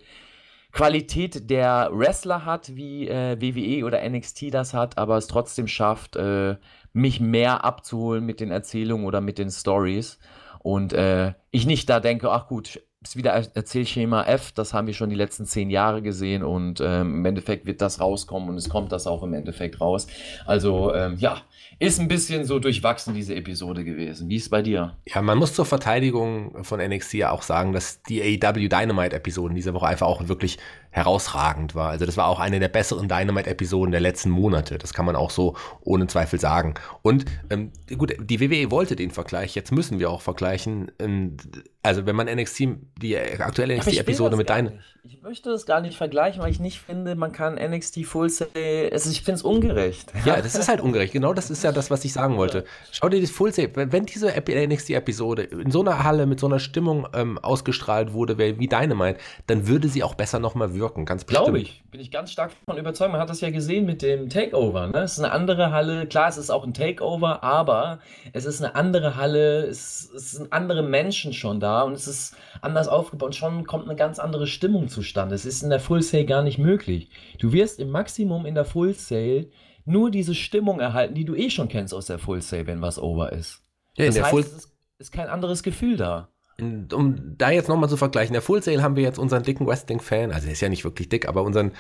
Qualität 0.74 1.52
der 1.52 1.90
Wrestler 1.94 2.46
hat, 2.46 2.76
wie 2.76 3.08
äh, 3.08 3.40
WWE 3.40 3.86
oder 3.86 4.08
NXT 4.10 4.52
das 4.52 4.74
hat, 4.74 4.98
aber 4.98 5.18
es 5.18 5.28
trotzdem 5.28 5.68
schafft, 5.68 6.16
äh, 6.16 6.58
mich 6.94 7.20
mehr 7.20 7.64
abzuholen 7.64 8.26
mit 8.26 8.40
den 8.40 8.50
Erzählungen 8.50 9.06
oder 9.06 9.22
mit 9.22 9.38
den 9.38 9.52
Stories. 9.52 10.18
Und 10.60 10.92
äh, 10.92 11.34
ich 11.52 11.68
nicht 11.68 11.90
da 11.90 12.00
denke, 12.00 12.32
ach 12.32 12.48
gut, 12.48 12.82
ist 13.04 13.18
wieder 13.18 13.32
Erzählschema 13.32 14.24
F, 14.24 14.52
das 14.52 14.74
haben 14.74 14.88
wir 14.88 14.94
schon 14.94 15.10
die 15.10 15.16
letzten 15.16 15.46
zehn 15.46 15.70
Jahre 15.70 16.02
gesehen 16.02 16.44
und 16.44 16.82
ähm, 16.82 17.16
im 17.16 17.26
Endeffekt 17.26 17.66
wird 17.66 17.82
das 17.82 18.00
rauskommen 18.00 18.50
und 18.50 18.58
es 18.58 18.70
kommt 18.70 18.92
das 18.92 19.08
auch 19.08 19.24
im 19.24 19.34
Endeffekt 19.34 19.82
raus. 19.82 20.08
Also 20.46 20.94
ähm, 20.94 21.16
ja, 21.18 21.42
ist 21.80 22.00
ein 22.00 22.08
bisschen 22.08 22.46
so 22.46 22.60
durchwachsen 22.60 23.14
diese 23.14 23.36
Episode 23.36 23.84
gewesen. 23.84 24.30
Wie 24.30 24.36
ist 24.36 24.44
es 24.44 24.50
bei 24.50 24.62
dir? 24.62 24.96
Ja, 25.06 25.22
man 25.22 25.38
muss 25.38 25.54
zur 25.54 25.66
Verteidigung 25.66 26.64
von 26.64 26.80
NXT 26.80 27.14
ja 27.16 27.32
auch 27.32 27.42
sagen, 27.42 27.74
dass 27.74 28.02
die 28.04 28.22
AEW 28.22 28.70
Dynamite-Episoden 28.70 29.56
diese 29.56 29.74
Woche 29.74 29.88
einfach 29.88 30.08
auch 30.08 30.28
wirklich 30.28 30.58
herausragend 30.94 31.74
war. 31.74 31.90
Also 31.90 32.06
das 32.06 32.18
war 32.18 32.28
auch 32.28 32.40
eine 32.40 32.60
der 32.60 32.68
besseren 32.68 33.10
Dynamite-Episoden 33.10 33.92
der 33.92 34.00
letzten 34.00 34.30
Monate. 34.30 34.78
Das 34.78 34.94
kann 34.94 35.06
man 35.06 35.16
auch 35.16 35.32
so 35.32 35.56
ohne 35.82 36.06
Zweifel 36.06 36.40
sagen. 36.40 36.76
Und 37.02 37.26
ähm, 37.50 37.72
gut, 37.98 38.16
die 38.22 38.40
WWE 38.40 38.70
wollte 38.70 38.96
den 38.96 39.10
Vergleich. 39.10 39.56
Jetzt 39.56 39.72
müssen 39.72 39.98
wir 39.98 40.12
auch 40.12 40.22
vergleichen. 40.22 40.92
Ähm, 41.00 41.36
also 41.82 42.06
wenn 42.06 42.16
man 42.16 42.28
NXT, 42.28 42.64
die 43.02 43.18
aktuelle 43.18 43.76
NXT-Episode 43.76 44.38
mit 44.38 44.52
deinen... 44.52 44.80
Ich 45.04 45.22
möchte 45.22 45.50
das 45.50 45.66
gar 45.66 45.82
nicht 45.82 45.98
vergleichen, 45.98 46.42
weil 46.42 46.52
ich 46.52 46.60
nicht 46.60 46.80
finde, 46.80 47.16
man 47.16 47.32
kann 47.32 47.56
NXT 47.56 48.06
Full 48.06 48.30
Sail... 48.30 48.90
Also 48.94 49.10
ich 49.10 49.24
finde 49.24 49.40
es 49.40 49.44
ungerecht. 49.44 50.14
Ja, 50.26 50.42
das 50.42 50.56
ist 50.56 50.70
halt 50.70 50.80
ungerecht. 50.80 51.12
Genau 51.12 51.34
das 51.34 51.50
ist 51.50 51.64
ja 51.64 51.74
das, 51.74 51.92
was 51.92 52.06
ich 52.06 52.14
sagen 52.14 52.38
wollte. 52.38 52.66
Schau 52.92 53.10
dir 53.10 53.20
das 53.20 53.32
Full 53.32 53.52
Sail... 53.52 53.72
Wenn, 53.74 54.06
diese 54.06 54.28
NXT-Episode 54.30 55.44
in 55.44 55.72
so 55.72 55.82
einer 55.82 56.04
Halle 56.04 56.28
mit 56.28 56.40
so 56.40 56.46
einer 56.46 56.60
Stimmung 56.60 57.08
ähm, 57.14 57.40
ausgestrahlt 57.40 58.14
wurde, 58.14 58.38
wie 58.38 58.68
Dynamite, 58.68 59.20
dann 59.48 59.68
würde 59.68 59.90
sie 59.90 60.04
auch 60.04 60.14
besser 60.14 60.40
nochmal 60.40 60.74
wirken 60.76 60.83
wirken, 60.84 61.06
ganz 61.06 61.24
bestimmt. 61.24 61.46
Glaube 61.46 61.60
ich, 61.60 61.84
bin 61.90 62.02
ich 62.02 62.12
ganz 62.12 62.32
stark 62.32 62.52
davon 62.66 62.80
überzeugt. 62.80 63.12
Man 63.12 63.22
hat 63.22 63.30
das 63.30 63.42
ja 63.42 63.50
gesehen 63.50 63.86
mit 63.86 64.02
dem 64.02 64.30
Takeover. 64.30 64.88
Ne? 64.88 65.00
Es 65.00 65.14
ist 65.14 65.20
eine 65.20 65.32
andere 65.32 65.72
Halle. 65.72 66.06
Klar, 66.06 66.28
es 66.28 66.38
ist 66.38 66.50
auch 66.50 66.64
ein 66.64 66.74
Takeover, 66.74 67.44
aber 67.44 68.00
es 68.34 68.46
ist 68.46 68.62
eine 68.62 68.76
andere 68.76 69.16
Halle. 69.16 69.66
Es, 69.66 70.12
es 70.14 70.32
sind 70.32 70.52
andere 70.52 70.84
Menschen 70.84 71.34
schon 71.34 71.60
da 71.60 71.84
und 71.84 71.94
es 71.94 72.08
ist 72.08 72.36
anders 72.62 72.88
aufgebaut. 72.88 73.28
Und 73.28 73.36
schon 73.36 73.66
kommt 73.66 73.86
eine 73.86 73.96
ganz 73.96 74.20
andere 74.20 74.46
Stimmung 74.46 74.90
zustande. 74.90 75.34
Es 75.34 75.46
ist 75.46 75.64
in 75.64 75.70
der 75.70 75.80
Full 75.80 76.02
Sale 76.02 76.26
gar 76.26 76.44
nicht 76.44 76.60
möglich. 76.60 77.10
Du 77.40 77.54
wirst 77.54 77.80
im 77.80 77.90
Maximum 77.90 78.46
in 78.46 78.56
der 78.56 78.66
Full 78.66 78.94
Sale 78.94 79.50
nur 79.86 80.12
diese 80.12 80.36
Stimmung 80.36 80.80
erhalten, 80.80 81.16
die 81.16 81.26
du 81.26 81.36
eh 81.36 81.50
schon 81.50 81.70
kennst 81.70 81.94
aus 81.94 82.08
der 82.08 82.20
Full 82.20 82.42
Sale, 82.42 82.68
wenn 82.68 82.82
was 82.82 83.00
over 83.00 83.32
ist. 83.32 83.64
Ja, 83.98 84.06
das 84.06 84.22
heißt, 84.22 84.30
Full 84.30 84.42
es 84.42 84.70
ist 85.08 85.12
kein 85.12 85.28
anderes 85.28 85.64
Gefühl 85.64 85.98
da 85.98 86.30
um 86.60 87.38
da 87.38 87.50
jetzt 87.50 87.70
nochmal 87.70 87.90
zu 87.90 87.98
vergleichen, 87.98 88.30
in 88.30 88.34
der 88.34 88.42
Full 88.42 88.62
Sale 88.62 88.82
haben 88.82 88.96
wir 88.96 89.04
jetzt 89.04 89.20
unseren 89.20 89.44
dicken 89.44 89.68
Wrestling-Fan, 89.68 90.32
also 90.32 90.48
er 90.48 90.54
ist 90.54 90.62
ja 90.62 90.70
nicht 90.70 90.84
wirklich 90.84 91.10
dick, 91.10 91.28
aber 91.28 91.44
unseren 91.44 91.72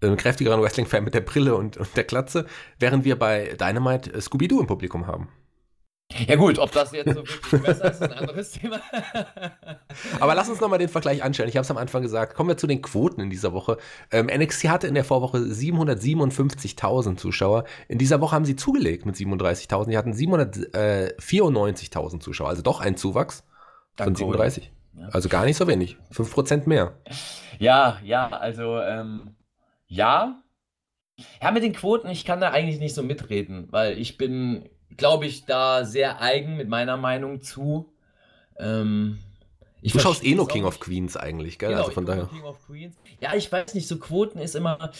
äh, 0.00 0.14
kräftigeren 0.16 0.62
Wrestling-Fan 0.62 1.04
mit 1.04 1.14
der 1.14 1.20
Brille 1.20 1.54
und, 1.54 1.76
und 1.76 1.96
der 1.96 2.04
Klatze, 2.04 2.46
während 2.78 3.04
wir 3.04 3.18
bei 3.18 3.56
Dynamite 3.60 4.12
äh, 4.12 4.20
Scooby-Doo 4.20 4.60
im 4.60 4.66
Publikum 4.66 5.06
haben. 5.06 5.28
Ja 6.26 6.34
gut, 6.36 6.58
ob 6.58 6.72
das 6.72 6.92
jetzt 6.92 7.14
so 7.14 7.26
wirklich 7.26 7.62
besser 7.62 7.84
ist, 7.84 8.00
ist 8.00 8.02
ein 8.02 8.12
anderes 8.12 8.50
Thema. 8.50 8.80
Aber 10.20 10.34
lass 10.34 10.48
uns 10.48 10.60
nochmal 10.60 10.80
den 10.80 10.88
Vergleich 10.88 11.22
anstellen. 11.22 11.48
Ich 11.48 11.56
habe 11.56 11.62
es 11.62 11.70
am 11.70 11.76
Anfang 11.76 12.02
gesagt. 12.02 12.34
Kommen 12.34 12.48
wir 12.48 12.56
zu 12.56 12.66
den 12.66 12.82
Quoten 12.82 13.20
in 13.20 13.30
dieser 13.30 13.52
Woche. 13.52 13.76
Ähm, 14.10 14.26
NXT 14.26 14.68
hatte 14.68 14.88
in 14.88 14.94
der 14.94 15.04
Vorwoche 15.04 15.38
757.000 15.38 17.16
Zuschauer. 17.16 17.62
In 17.86 17.98
dieser 17.98 18.20
Woche 18.20 18.34
haben 18.34 18.44
sie 18.44 18.56
zugelegt 18.56 19.06
mit 19.06 19.14
37.000. 19.14 19.90
Die 19.90 19.96
hatten 19.96 20.12
794.000 20.12 22.20
Zuschauer. 22.20 22.48
Also 22.48 22.62
doch 22.62 22.80
ein 22.80 22.96
Zuwachs 22.96 23.44
von 23.96 24.14
37. 24.14 24.70
Ja. 24.98 25.08
Also 25.08 25.28
gar 25.28 25.44
nicht 25.44 25.56
so 25.56 25.66
wenig. 25.66 25.96
5% 26.12 26.68
mehr. 26.68 26.94
Ja, 27.58 27.98
ja, 28.02 28.28
also 28.28 28.78
ähm, 28.80 29.34
ja. 29.86 30.42
Ja, 31.42 31.50
mit 31.50 31.62
den 31.62 31.74
Quoten, 31.74 32.08
ich 32.08 32.24
kann 32.24 32.40
da 32.40 32.50
eigentlich 32.50 32.80
nicht 32.80 32.94
so 32.94 33.02
mitreden, 33.02 33.68
weil 33.70 33.98
ich 33.98 34.16
bin 34.16 34.68
glaube 34.96 35.26
ich, 35.26 35.46
da 35.46 35.84
sehr 35.84 36.20
eigen 36.20 36.56
mit 36.56 36.68
meiner 36.68 36.96
Meinung 36.96 37.40
zu. 37.40 37.92
Ähm, 38.58 39.18
du 39.82 39.98
schaust 39.98 40.24
eh 40.24 40.34
nur 40.34 40.48
King 40.48 40.64
of 40.64 40.80
Queens 40.80 41.16
eigentlich, 41.16 41.58
gell? 41.58 41.70
Genau, 41.70 41.82
also 41.82 41.92
von 41.92 42.06
daher. 42.06 42.26
King 42.26 42.42
of 42.42 42.64
Queens. 42.66 42.96
Ja, 43.20 43.34
ich 43.34 43.50
weiß 43.50 43.74
nicht, 43.74 43.88
so 43.88 43.98
Quoten 43.98 44.38
ist 44.38 44.54
immer, 44.54 44.90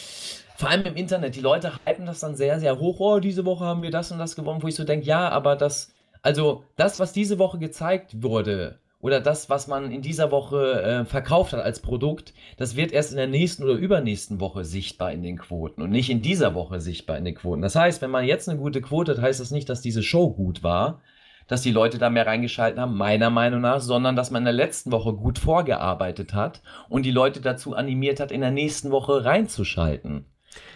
vor 0.57 0.69
allem 0.69 0.85
im 0.85 0.95
Internet, 0.95 1.35
die 1.35 1.41
Leute 1.41 1.73
hypen 1.85 2.05
das 2.05 2.19
dann 2.19 2.35
sehr, 2.35 2.59
sehr 2.59 2.79
hoch. 2.79 2.99
Oh, 2.99 3.19
diese 3.19 3.45
Woche 3.45 3.65
haben 3.65 3.83
wir 3.83 3.91
das 3.91 4.11
und 4.11 4.19
das 4.19 4.35
gewonnen, 4.35 4.61
wo 4.63 4.67
ich 4.67 4.75
so 4.75 4.83
denke, 4.83 5.05
ja, 5.05 5.29
aber 5.29 5.55
das, 5.55 5.93
also 6.21 6.63
das, 6.75 6.99
was 6.99 7.13
diese 7.13 7.39
Woche 7.39 7.59
gezeigt 7.59 8.21
wurde, 8.21 8.79
oder 9.01 9.19
das, 9.19 9.49
was 9.49 9.67
man 9.67 9.91
in 9.91 10.01
dieser 10.01 10.31
Woche 10.31 10.81
äh, 10.81 11.05
verkauft 11.05 11.53
hat 11.53 11.61
als 11.63 11.79
Produkt, 11.79 12.33
das 12.57 12.75
wird 12.75 12.91
erst 12.91 13.11
in 13.11 13.17
der 13.17 13.27
nächsten 13.27 13.63
oder 13.63 13.73
übernächsten 13.73 14.39
Woche 14.39 14.63
sichtbar 14.63 15.11
in 15.11 15.23
den 15.23 15.37
Quoten 15.37 15.81
und 15.81 15.89
nicht 15.89 16.09
in 16.09 16.21
dieser 16.21 16.53
Woche 16.53 16.79
sichtbar 16.79 17.17
in 17.17 17.25
den 17.25 17.35
Quoten. 17.35 17.61
Das 17.61 17.75
heißt, 17.75 18.01
wenn 18.01 18.11
man 18.11 18.25
jetzt 18.25 18.47
eine 18.47 18.59
gute 18.59 18.81
Quote 18.81 19.13
hat, 19.13 19.21
heißt 19.21 19.39
das 19.39 19.51
nicht, 19.51 19.69
dass 19.69 19.81
diese 19.81 20.03
Show 20.03 20.29
gut 20.31 20.61
war, 20.61 21.01
dass 21.47 21.63
die 21.63 21.71
Leute 21.71 21.97
da 21.97 22.09
mehr 22.09 22.27
reingeschalten 22.27 22.79
haben, 22.79 22.95
meiner 22.95 23.29
Meinung 23.31 23.61
nach, 23.61 23.81
sondern 23.81 24.15
dass 24.15 24.29
man 24.29 24.43
in 24.43 24.45
der 24.45 24.53
letzten 24.53 24.91
Woche 24.91 25.13
gut 25.13 25.39
vorgearbeitet 25.39 26.33
hat 26.33 26.61
und 26.87 27.03
die 27.03 27.11
Leute 27.11 27.41
dazu 27.41 27.75
animiert 27.75 28.19
hat, 28.19 28.31
in 28.31 28.41
der 28.41 28.51
nächsten 28.51 28.91
Woche 28.91 29.25
reinzuschalten. 29.25 30.25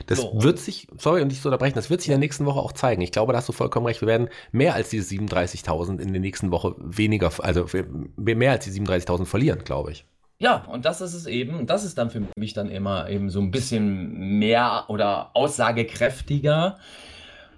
Das 0.08 0.20
so. 0.20 0.42
wird 0.42 0.60
sich, 0.60 0.88
sorry, 0.98 1.22
und 1.22 1.30
nicht 1.30 1.42
zu 1.42 1.48
unterbrechen, 1.48 1.76
das 1.76 1.90
wird 1.90 2.02
sich 2.02 2.10
in 2.10 2.14
der 2.14 2.20
nächsten 2.20 2.46
Woche 2.46 2.60
auch 2.60 2.72
zeigen. 2.72 3.02
Ich 3.02 3.12
glaube, 3.12 3.34
da 3.34 3.40
hast 3.40 3.50
du 3.50 3.54
vollkommen 3.54 3.86
recht. 3.86 4.02
Wir 4.02 4.08
werden 4.08 4.30
mehr 4.52 4.76
als 4.76 4.90
diese 4.90 5.16
37.000 5.16 6.00
in 6.00 6.12
der 6.12 6.22
nächsten 6.22 6.52
Woche 6.52 6.76
weniger, 6.78 7.32
also 7.40 7.66
mehr 8.18 8.52
als 8.52 8.66
die 8.66 8.72
37.000 8.72 9.26
verlieren, 9.26 9.64
glaube 9.64 9.92
ich. 9.92 10.06
Ja, 10.38 10.66
und 10.66 10.86
das 10.86 11.02
ist 11.02 11.14
es 11.14 11.28
eben. 11.28 11.66
Das 11.66 11.86
ist 11.86 11.98
dann 11.98 12.10
für 12.10 12.24
mich 12.36 12.54
dann 12.54 12.70
immer 12.70 13.10
eben 13.10 13.30
so 13.30 13.40
ein 13.40 13.52
bisschen 13.52 14.38
mehr 14.40 14.86
oder 14.90 15.32
aussagekräftiger. 15.34 16.78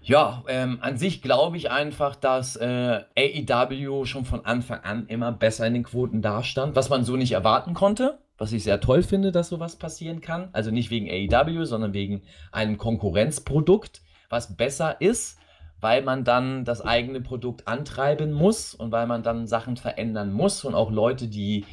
Ja, 0.04 0.44
ähm, 0.48 0.78
an 0.82 0.98
sich 0.98 1.22
glaube 1.22 1.58
ich 1.58 1.70
einfach, 1.70 2.16
dass 2.16 2.56
äh, 2.56 3.02
AEW 3.18 4.06
schon 4.06 4.26
von 4.26 4.46
Anfang 4.46 4.80
an 4.82 5.08
immer 5.08 5.32
besser 5.32 5.68
in 5.68 5.74
den 5.74 5.84
Quoten 5.84 6.22
dastand, 6.22 6.76
was 6.76 6.90
man 6.90 7.04
so 7.04 7.18
nicht 7.18 7.34
erwarten 7.34 7.74
konnte 7.74 8.20
was 8.38 8.54
ich 8.54 8.64
sehr 8.64 8.80
toll 8.80 9.04
finde, 9.04 9.32
dass 9.32 9.50
sowas 9.50 9.76
passieren 9.76 10.22
kann. 10.22 10.50
Also 10.54 10.72
nicht 10.72 10.90
wegen 10.90 11.10
AEW, 11.10 11.66
sondern 11.66 11.94
wegen 11.94 12.22
einem 12.52 12.78
Konkurrenzprodukt, 12.78 14.02
was 14.30 14.56
besser 14.56 15.02
ist, 15.02 15.40
weil 15.80 16.02
man 16.02 16.24
dann 16.24 16.66
das 16.66 16.82
eigene 16.82 17.22
Produkt 17.22 17.68
antreiben 17.68 18.34
muss 18.34 18.74
und 18.74 18.92
weil 18.92 19.08
man 19.08 19.24
dann 19.24 19.48
Sachen 19.48 19.78
verändern 19.78 20.32
muss 20.32 20.64
und 20.66 20.76
auch 20.76 20.92
Leute, 20.92 21.28
die 21.28 21.66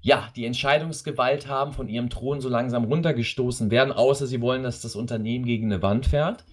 ja, 0.00 0.28
die 0.36 0.46
Entscheidungsgewalt 0.46 1.48
haben, 1.48 1.72
von 1.72 1.88
ihrem 1.88 2.08
Thron 2.08 2.40
so 2.40 2.48
langsam 2.48 2.84
runtergestoßen 2.84 3.70
werden, 3.70 3.92
außer 3.92 4.26
sie 4.26 4.40
wollen, 4.40 4.62
dass 4.62 4.80
das 4.80 4.94
Unternehmen 4.94 5.44
gegen 5.44 5.66
eine 5.66 5.82
Wand 5.82 6.06
fährt. 6.06 6.44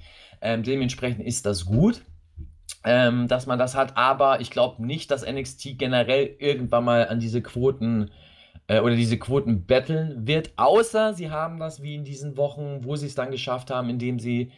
Ähm, 0.41 0.63
dementsprechend 0.63 1.25
ist 1.25 1.45
das 1.45 1.65
gut, 1.65 2.01
ähm, 2.83 3.27
dass 3.27 3.45
man 3.45 3.59
das 3.59 3.75
hat, 3.75 3.97
aber 3.97 4.41
ich 4.41 4.49
glaube 4.49 4.85
nicht, 4.85 5.11
dass 5.11 5.25
NXT 5.25 5.77
generell 5.77 6.35
irgendwann 6.39 6.85
mal 6.85 7.07
an 7.07 7.19
diese 7.19 7.41
Quoten 7.41 8.11
äh, 8.67 8.79
oder 8.79 8.95
diese 8.95 9.17
Quoten 9.17 9.65
betteln 9.65 10.27
wird, 10.27 10.51
außer 10.57 11.13
sie 11.13 11.29
haben 11.29 11.59
das 11.59 11.81
wie 11.81 11.95
in 11.95 12.03
diesen 12.03 12.37
Wochen, 12.37 12.79
wo 12.83 12.95
sie 12.95 13.07
es 13.07 13.15
dann 13.15 13.31
geschafft 13.31 13.71
haben, 13.71 13.89
indem 13.89 14.19
sie 14.19 14.51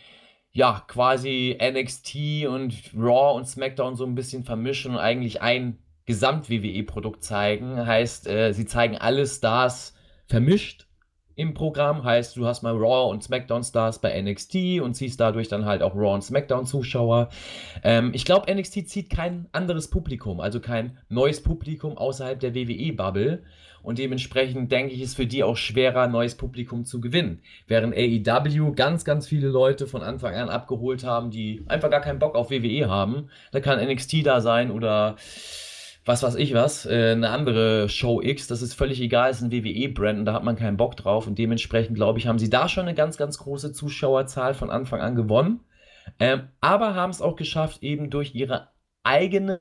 ja 0.52 0.84
quasi 0.88 1.58
NXT 1.62 2.48
und 2.48 2.74
Raw 2.96 3.36
und 3.36 3.46
SmackDown 3.48 3.96
so 3.96 4.06
ein 4.06 4.16
bisschen 4.16 4.44
vermischen 4.44 4.92
und 4.92 5.00
eigentlich 5.00 5.42
ein 5.42 5.78
Gesamt-WWE-Produkt 6.06 7.24
zeigen. 7.24 7.86
Heißt, 7.86 8.28
äh, 8.28 8.54
sie 8.54 8.66
zeigen 8.66 8.98
alle 8.98 9.28
Stars 9.28 9.94
vermischt 10.26 10.87
im 11.38 11.54
Programm. 11.54 12.04
Heißt, 12.04 12.36
du 12.36 12.46
hast 12.46 12.64
mal 12.64 12.76
Raw 12.76 13.10
und 13.10 13.24
SmackDown 13.24 13.64
Stars 13.64 14.00
bei 14.00 14.20
NXT 14.22 14.82
und 14.82 14.96
ziehst 14.96 15.20
dadurch 15.20 15.48
dann 15.48 15.66
halt 15.66 15.82
auch 15.82 15.96
Raw 15.96 16.14
und 16.16 16.24
SmackDown 16.24 16.66
Zuschauer. 16.66 17.30
Ähm, 17.84 18.12
ich 18.14 18.26
glaube, 18.26 18.54
NXT 18.54 18.90
zieht 18.90 19.10
kein 19.10 19.48
anderes 19.54 19.90
Publikum, 19.90 20.42
also 20.42 20.60
kein 20.60 20.98
neues 21.08 21.42
Publikum 21.42 21.98
außerhalb 21.98 22.40
der 22.40 22.54
WWE-Bubble. 22.54 23.44
Und 23.84 24.00
dementsprechend 24.00 24.70
denke 24.72 24.94
ich, 24.94 25.02
ist 25.02 25.16
für 25.16 25.28
die 25.28 25.44
auch 25.44 25.56
schwerer, 25.56 26.08
neues 26.08 26.36
Publikum 26.36 26.84
zu 26.84 27.00
gewinnen. 27.00 27.42
Während 27.68 27.96
AEW 27.96 28.74
ganz, 28.74 29.06
ganz 29.06 29.28
viele 29.28 29.48
Leute 29.48 29.88
von 29.88 30.02
Anfang 30.02 30.36
an 30.36 30.50
abgeholt 30.50 31.06
haben, 31.06 31.32
die 31.32 31.64
einfach 31.68 31.90
gar 31.90 32.02
keinen 32.02 32.20
Bock 32.20 32.36
auf 32.36 32.52
WWE 32.52 32.90
haben. 32.90 33.30
Da 33.52 33.62
kann 33.62 33.80
NXT 33.80 34.26
da 34.26 34.42
sein 34.42 34.72
oder 34.72 35.16
was 36.08 36.24
weiß 36.24 36.36
ich 36.36 36.54
was, 36.54 36.86
äh, 36.86 37.12
eine 37.12 37.30
andere 37.30 37.90
Show 37.90 38.22
X, 38.22 38.48
das 38.48 38.62
ist 38.62 38.74
völlig 38.74 39.02
egal, 39.02 39.30
ist 39.30 39.42
ein 39.42 39.52
WWE-Brand 39.52 40.20
und 40.20 40.26
da 40.26 40.34
hat 40.34 40.44
man 40.44 40.56
keinen 40.56 40.78
Bock 40.78 40.96
drauf 40.96 41.28
und 41.28 41.38
dementsprechend, 41.38 41.96
glaube 41.96 42.20
ich, 42.20 42.28
haben 42.28 42.40
sie 42.40 42.50
da 42.50 42.70
schon 42.70 42.86
eine 42.86 42.96
ganz, 42.96 43.18
ganz 43.18 43.38
große 43.38 43.74
Zuschauerzahl 43.74 44.54
von 44.54 44.70
Anfang 44.70 45.02
an 45.02 45.16
gewonnen, 45.16 45.62
ähm, 46.20 46.48
aber 46.62 46.96
haben 46.96 47.10
es 47.10 47.22
auch 47.22 47.36
geschafft, 47.36 47.84
eben 47.84 48.10
durch 48.10 48.34
ihre 48.34 48.70
eigene 49.04 49.60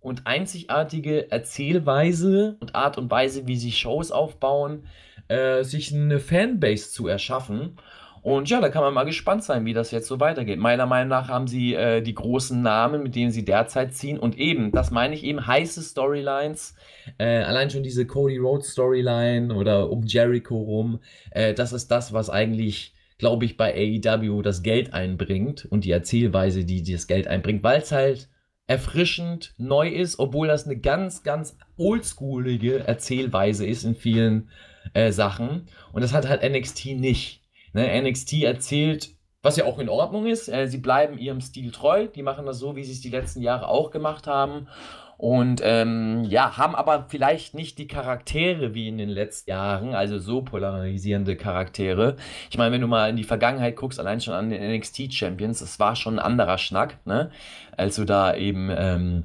und 0.00 0.26
einzigartige 0.26 1.30
Erzählweise 1.30 2.56
und 2.60 2.74
Art 2.74 2.98
und 2.98 3.10
Weise, 3.10 3.46
wie 3.46 3.56
sie 3.56 3.72
Shows 3.72 4.10
aufbauen, 4.10 4.86
äh, 5.28 5.62
sich 5.64 5.94
eine 5.94 6.20
Fanbase 6.20 6.90
zu 6.90 7.08
erschaffen 7.08 7.78
und 8.24 8.48
ja, 8.48 8.58
da 8.58 8.70
kann 8.70 8.80
man 8.80 8.94
mal 8.94 9.04
gespannt 9.04 9.44
sein, 9.44 9.66
wie 9.66 9.74
das 9.74 9.90
jetzt 9.90 10.08
so 10.08 10.18
weitergeht. 10.18 10.58
Meiner 10.58 10.86
Meinung 10.86 11.10
nach 11.10 11.28
haben 11.28 11.46
sie 11.46 11.74
äh, 11.74 12.00
die 12.00 12.14
großen 12.14 12.62
Namen, 12.62 13.02
mit 13.02 13.14
denen 13.14 13.30
sie 13.30 13.44
derzeit 13.44 13.92
ziehen. 13.92 14.18
Und 14.18 14.38
eben, 14.38 14.72
das 14.72 14.90
meine 14.90 15.14
ich 15.14 15.24
eben, 15.24 15.46
heiße 15.46 15.82
Storylines. 15.82 16.74
Äh, 17.18 17.42
allein 17.42 17.68
schon 17.68 17.82
diese 17.82 18.06
Cody 18.06 18.38
Rhodes 18.38 18.70
Storyline 18.70 19.54
oder 19.54 19.90
um 19.90 20.04
Jericho 20.04 20.56
rum. 20.56 21.00
Äh, 21.32 21.52
das 21.52 21.74
ist 21.74 21.90
das, 21.90 22.14
was 22.14 22.30
eigentlich, 22.30 22.94
glaube 23.18 23.44
ich, 23.44 23.58
bei 23.58 23.74
AEW 23.74 24.40
das 24.40 24.62
Geld 24.62 24.94
einbringt 24.94 25.66
und 25.66 25.84
die 25.84 25.90
Erzählweise, 25.90 26.64
die 26.64 26.82
das 26.82 27.06
Geld 27.06 27.28
einbringt, 27.28 27.62
weil 27.62 27.82
es 27.82 27.92
halt 27.92 28.30
erfrischend 28.66 29.52
neu 29.58 29.90
ist, 29.90 30.18
obwohl 30.18 30.48
das 30.48 30.64
eine 30.64 30.78
ganz, 30.78 31.24
ganz 31.24 31.58
oldschoolige 31.76 32.88
Erzählweise 32.88 33.66
ist 33.66 33.84
in 33.84 33.94
vielen 33.94 34.48
äh, 34.94 35.12
Sachen. 35.12 35.66
Und 35.92 36.00
das 36.00 36.14
hat 36.14 36.26
halt 36.26 36.42
NXT 36.42 36.86
nicht. 36.96 37.43
Ne, 37.74 38.02
NXT 38.02 38.44
erzählt, 38.44 39.10
was 39.42 39.56
ja 39.56 39.66
auch 39.66 39.78
in 39.78 39.88
Ordnung 39.88 40.26
ist. 40.26 40.48
Äh, 40.48 40.68
sie 40.68 40.78
bleiben 40.78 41.18
ihrem 41.18 41.40
Stil 41.40 41.70
treu. 41.70 42.06
Die 42.06 42.22
machen 42.22 42.46
das 42.46 42.58
so, 42.58 42.76
wie 42.76 42.84
sie 42.84 42.92
es 42.92 43.00
die 43.00 43.10
letzten 43.10 43.42
Jahre 43.42 43.68
auch 43.68 43.90
gemacht 43.90 44.26
haben. 44.26 44.68
Und 45.16 45.60
ähm, 45.62 46.24
ja, 46.24 46.56
haben 46.56 46.74
aber 46.74 47.06
vielleicht 47.08 47.54
nicht 47.54 47.78
die 47.78 47.86
Charaktere 47.86 48.74
wie 48.74 48.88
in 48.88 48.98
den 48.98 49.08
letzten 49.08 49.50
Jahren, 49.50 49.94
also 49.94 50.18
so 50.18 50.42
polarisierende 50.42 51.36
Charaktere. 51.36 52.16
Ich 52.50 52.58
meine, 52.58 52.72
wenn 52.72 52.80
du 52.80 52.88
mal 52.88 53.10
in 53.10 53.16
die 53.16 53.24
Vergangenheit 53.24 53.76
guckst, 53.76 54.00
allein 54.00 54.20
schon 54.20 54.34
an 54.34 54.50
den 54.50 54.62
NXT-Champions, 54.62 55.60
das 55.60 55.78
war 55.78 55.94
schon 55.94 56.18
ein 56.18 56.24
anderer 56.24 56.58
Schnack, 56.58 56.98
ne? 57.06 57.30
Als 57.76 57.96
du 57.96 58.04
da 58.04 58.34
eben 58.34 58.70
ähm, 58.76 59.24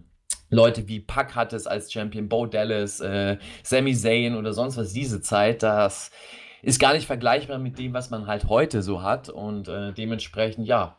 Leute 0.49 0.87
wie 0.87 0.99
Puck 0.99 1.35
hattest 1.35 1.69
als 1.69 1.91
Champion, 1.91 2.29
Bo 2.29 2.45
Dallas, 2.45 2.99
äh, 2.99 3.37
Sami 3.63 3.95
Zayn 3.95 4.35
oder 4.35 4.53
sonst 4.53 4.77
was, 4.77 4.93
diese 4.93 5.21
Zeit, 5.21 5.63
das 5.63 6.11
ist 6.61 6.79
gar 6.79 6.93
nicht 6.93 7.07
vergleichbar 7.07 7.57
mit 7.57 7.79
dem, 7.79 7.93
was 7.93 8.09
man 8.09 8.27
halt 8.27 8.47
heute 8.49 8.81
so 8.81 9.01
hat. 9.01 9.29
Und 9.29 9.67
äh, 9.67 9.93
dementsprechend, 9.93 10.67
ja, 10.67 10.95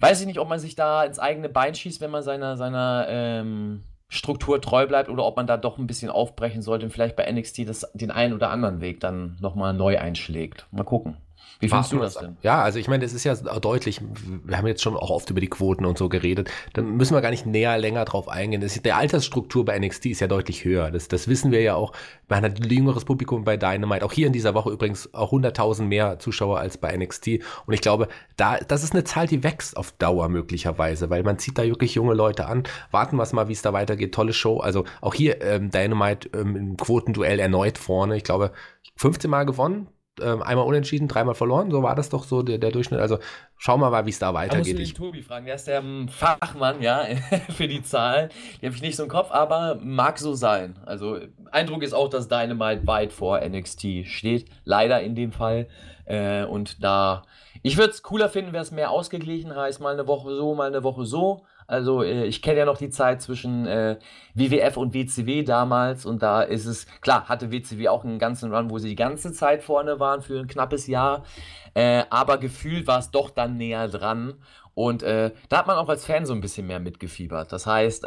weiß 0.00 0.20
ich 0.20 0.26
nicht, 0.26 0.38
ob 0.38 0.48
man 0.48 0.58
sich 0.58 0.74
da 0.74 1.04
ins 1.04 1.18
eigene 1.18 1.48
Bein 1.48 1.74
schießt, 1.74 2.00
wenn 2.00 2.10
man 2.10 2.22
seiner, 2.22 2.56
seiner 2.56 3.06
ähm, 3.08 3.84
Struktur 4.08 4.60
treu 4.60 4.86
bleibt 4.86 5.08
oder 5.08 5.24
ob 5.24 5.36
man 5.36 5.46
da 5.46 5.56
doch 5.56 5.78
ein 5.78 5.86
bisschen 5.86 6.10
aufbrechen 6.10 6.60
sollte 6.60 6.84
und 6.84 6.90
vielleicht 6.90 7.16
bei 7.16 7.30
NXT 7.30 7.66
das, 7.66 7.90
den 7.94 8.10
einen 8.10 8.34
oder 8.34 8.50
anderen 8.50 8.80
Weg 8.80 9.00
dann 9.00 9.38
nochmal 9.40 9.72
neu 9.72 9.98
einschlägt. 9.98 10.66
Mal 10.70 10.84
gucken. 10.84 11.16
Wie 11.62 11.68
findest 11.68 11.92
du 11.92 11.98
das 11.98 12.14
denn? 12.14 12.36
Ja, 12.42 12.60
also 12.60 12.80
ich 12.80 12.88
meine, 12.88 13.04
es 13.04 13.12
ist 13.12 13.22
ja 13.22 13.36
deutlich, 13.36 14.00
wir 14.44 14.58
haben 14.58 14.66
jetzt 14.66 14.82
schon 14.82 14.96
auch 14.96 15.10
oft 15.10 15.30
über 15.30 15.40
die 15.40 15.46
Quoten 15.46 15.84
und 15.84 15.96
so 15.96 16.08
geredet, 16.08 16.50
da 16.72 16.82
müssen 16.82 17.14
wir 17.14 17.20
gar 17.20 17.30
nicht 17.30 17.46
näher 17.46 17.78
länger 17.78 18.04
drauf 18.04 18.28
eingehen. 18.28 18.60
Das 18.60 18.74
ist, 18.74 18.84
der 18.84 18.96
Altersstruktur 18.96 19.64
bei 19.64 19.78
NXT 19.78 20.06
ist 20.06 20.20
ja 20.20 20.26
deutlich 20.26 20.64
höher. 20.64 20.90
Das, 20.90 21.06
das 21.06 21.28
wissen 21.28 21.52
wir 21.52 21.62
ja 21.62 21.76
auch. 21.76 21.92
Man 22.28 22.42
hat 22.42 22.60
ein 22.60 22.68
jüngeres 22.68 23.04
Publikum 23.04 23.44
bei 23.44 23.56
Dynamite. 23.56 24.04
Auch 24.04 24.12
hier 24.12 24.26
in 24.26 24.32
dieser 24.32 24.54
Woche 24.54 24.70
übrigens 24.70 25.14
auch 25.14 25.32
100.000 25.32 25.82
mehr 25.82 26.18
Zuschauer 26.18 26.58
als 26.58 26.78
bei 26.78 26.96
NXT. 26.96 27.28
Und 27.66 27.74
ich 27.74 27.80
glaube, 27.80 28.08
da, 28.36 28.58
das 28.58 28.82
ist 28.82 28.92
eine 28.92 29.04
Zahl, 29.04 29.28
die 29.28 29.44
wächst 29.44 29.76
auf 29.76 29.92
Dauer 29.92 30.28
möglicherweise, 30.28 31.10
weil 31.10 31.22
man 31.22 31.38
zieht 31.38 31.58
da 31.58 31.62
wirklich 31.62 31.94
junge 31.94 32.14
Leute 32.14 32.46
an. 32.46 32.64
Warten 32.90 33.16
wir 33.16 33.28
mal, 33.32 33.46
wie 33.46 33.52
es 33.52 33.62
da 33.62 33.72
weitergeht. 33.72 34.12
Tolle 34.12 34.32
Show. 34.32 34.58
Also 34.58 34.84
auch 35.00 35.14
hier 35.14 35.40
ähm, 35.40 35.70
Dynamite 35.70 36.28
ähm, 36.34 36.56
im 36.56 36.76
Quotenduell 36.76 37.38
erneut 37.38 37.78
vorne. 37.78 38.16
Ich 38.16 38.24
glaube, 38.24 38.50
15 38.96 39.30
Mal 39.30 39.46
gewonnen 39.46 39.86
einmal 40.20 40.66
unentschieden, 40.66 41.08
dreimal 41.08 41.34
verloren. 41.34 41.70
So 41.70 41.82
war 41.82 41.94
das 41.94 42.10
doch 42.10 42.24
so 42.24 42.42
der, 42.42 42.58
der 42.58 42.70
Durchschnitt. 42.70 43.00
Also 43.00 43.18
schauen 43.56 43.80
wir 43.80 43.90
mal, 43.90 44.04
wie 44.04 44.10
es 44.10 44.18
da 44.18 44.34
weitergeht. 44.34 44.74
Da 44.74 44.80
musst 44.80 44.98
du 44.98 45.02
den 45.02 45.06
Tobi 45.06 45.22
fragen, 45.22 45.46
der 45.46 45.54
ist 45.54 45.66
der 45.66 45.78
ähm, 45.78 46.08
Fachmann, 46.08 46.82
ja, 46.82 47.04
für 47.56 47.66
die 47.66 47.82
Zahlen. 47.82 48.28
Die 48.60 48.66
habe 48.66 48.76
ich 48.76 48.82
nicht 48.82 48.96
so 48.96 49.04
im 49.04 49.08
Kopf, 49.08 49.30
aber 49.30 49.78
mag 49.82 50.18
so 50.18 50.34
sein. 50.34 50.78
Also 50.84 51.18
Eindruck 51.50 51.82
ist 51.82 51.94
auch, 51.94 52.08
dass 52.08 52.28
Dynamite 52.28 52.86
weit 52.86 53.12
vor 53.12 53.40
NXT 53.40 54.06
steht. 54.06 54.50
Leider 54.64 55.00
in 55.00 55.14
dem 55.14 55.32
Fall. 55.32 55.68
Äh, 56.04 56.44
und 56.44 56.84
da, 56.84 57.22
ich 57.62 57.78
würde 57.78 57.92
es 57.92 58.02
cooler 58.02 58.28
finden, 58.28 58.52
wäre 58.52 58.62
es 58.62 58.70
mehr 58.70 58.90
ausgeglichen 58.90 59.54
heißt, 59.54 59.80
mal 59.80 59.94
eine 59.94 60.06
Woche 60.06 60.34
so, 60.34 60.54
mal 60.54 60.68
eine 60.68 60.82
Woche 60.82 61.06
so. 61.06 61.44
Also 61.72 62.02
äh, 62.02 62.26
ich 62.26 62.42
kenne 62.42 62.58
ja 62.58 62.64
noch 62.66 62.76
die 62.76 62.90
Zeit 62.90 63.22
zwischen 63.22 63.66
äh, 63.66 63.96
WWF 64.34 64.76
und 64.76 64.92
WCW 64.92 65.42
damals 65.42 66.04
und 66.04 66.22
da 66.22 66.42
ist 66.42 66.66
es, 66.66 66.86
klar, 67.00 67.30
hatte 67.30 67.50
WCW 67.50 67.88
auch 67.88 68.04
einen 68.04 68.18
ganzen 68.18 68.52
Run, 68.54 68.68
wo 68.68 68.78
sie 68.78 68.90
die 68.90 68.94
ganze 68.94 69.32
Zeit 69.32 69.62
vorne 69.62 69.98
waren 69.98 70.20
für 70.20 70.38
ein 70.38 70.48
knappes 70.48 70.86
Jahr, 70.86 71.24
äh, 71.72 72.02
aber 72.10 72.36
gefühlt 72.36 72.86
war 72.86 72.98
es 72.98 73.10
doch 73.10 73.30
dann 73.30 73.56
näher 73.56 73.88
dran 73.88 74.34
und 74.74 75.02
äh, 75.02 75.30
da 75.48 75.58
hat 75.58 75.66
man 75.66 75.78
auch 75.78 75.88
als 75.88 76.04
Fan 76.04 76.26
so 76.26 76.34
ein 76.34 76.42
bisschen 76.42 76.66
mehr 76.66 76.78
mitgefiebert. 76.78 77.50
Das 77.52 77.66
heißt, 77.66 78.04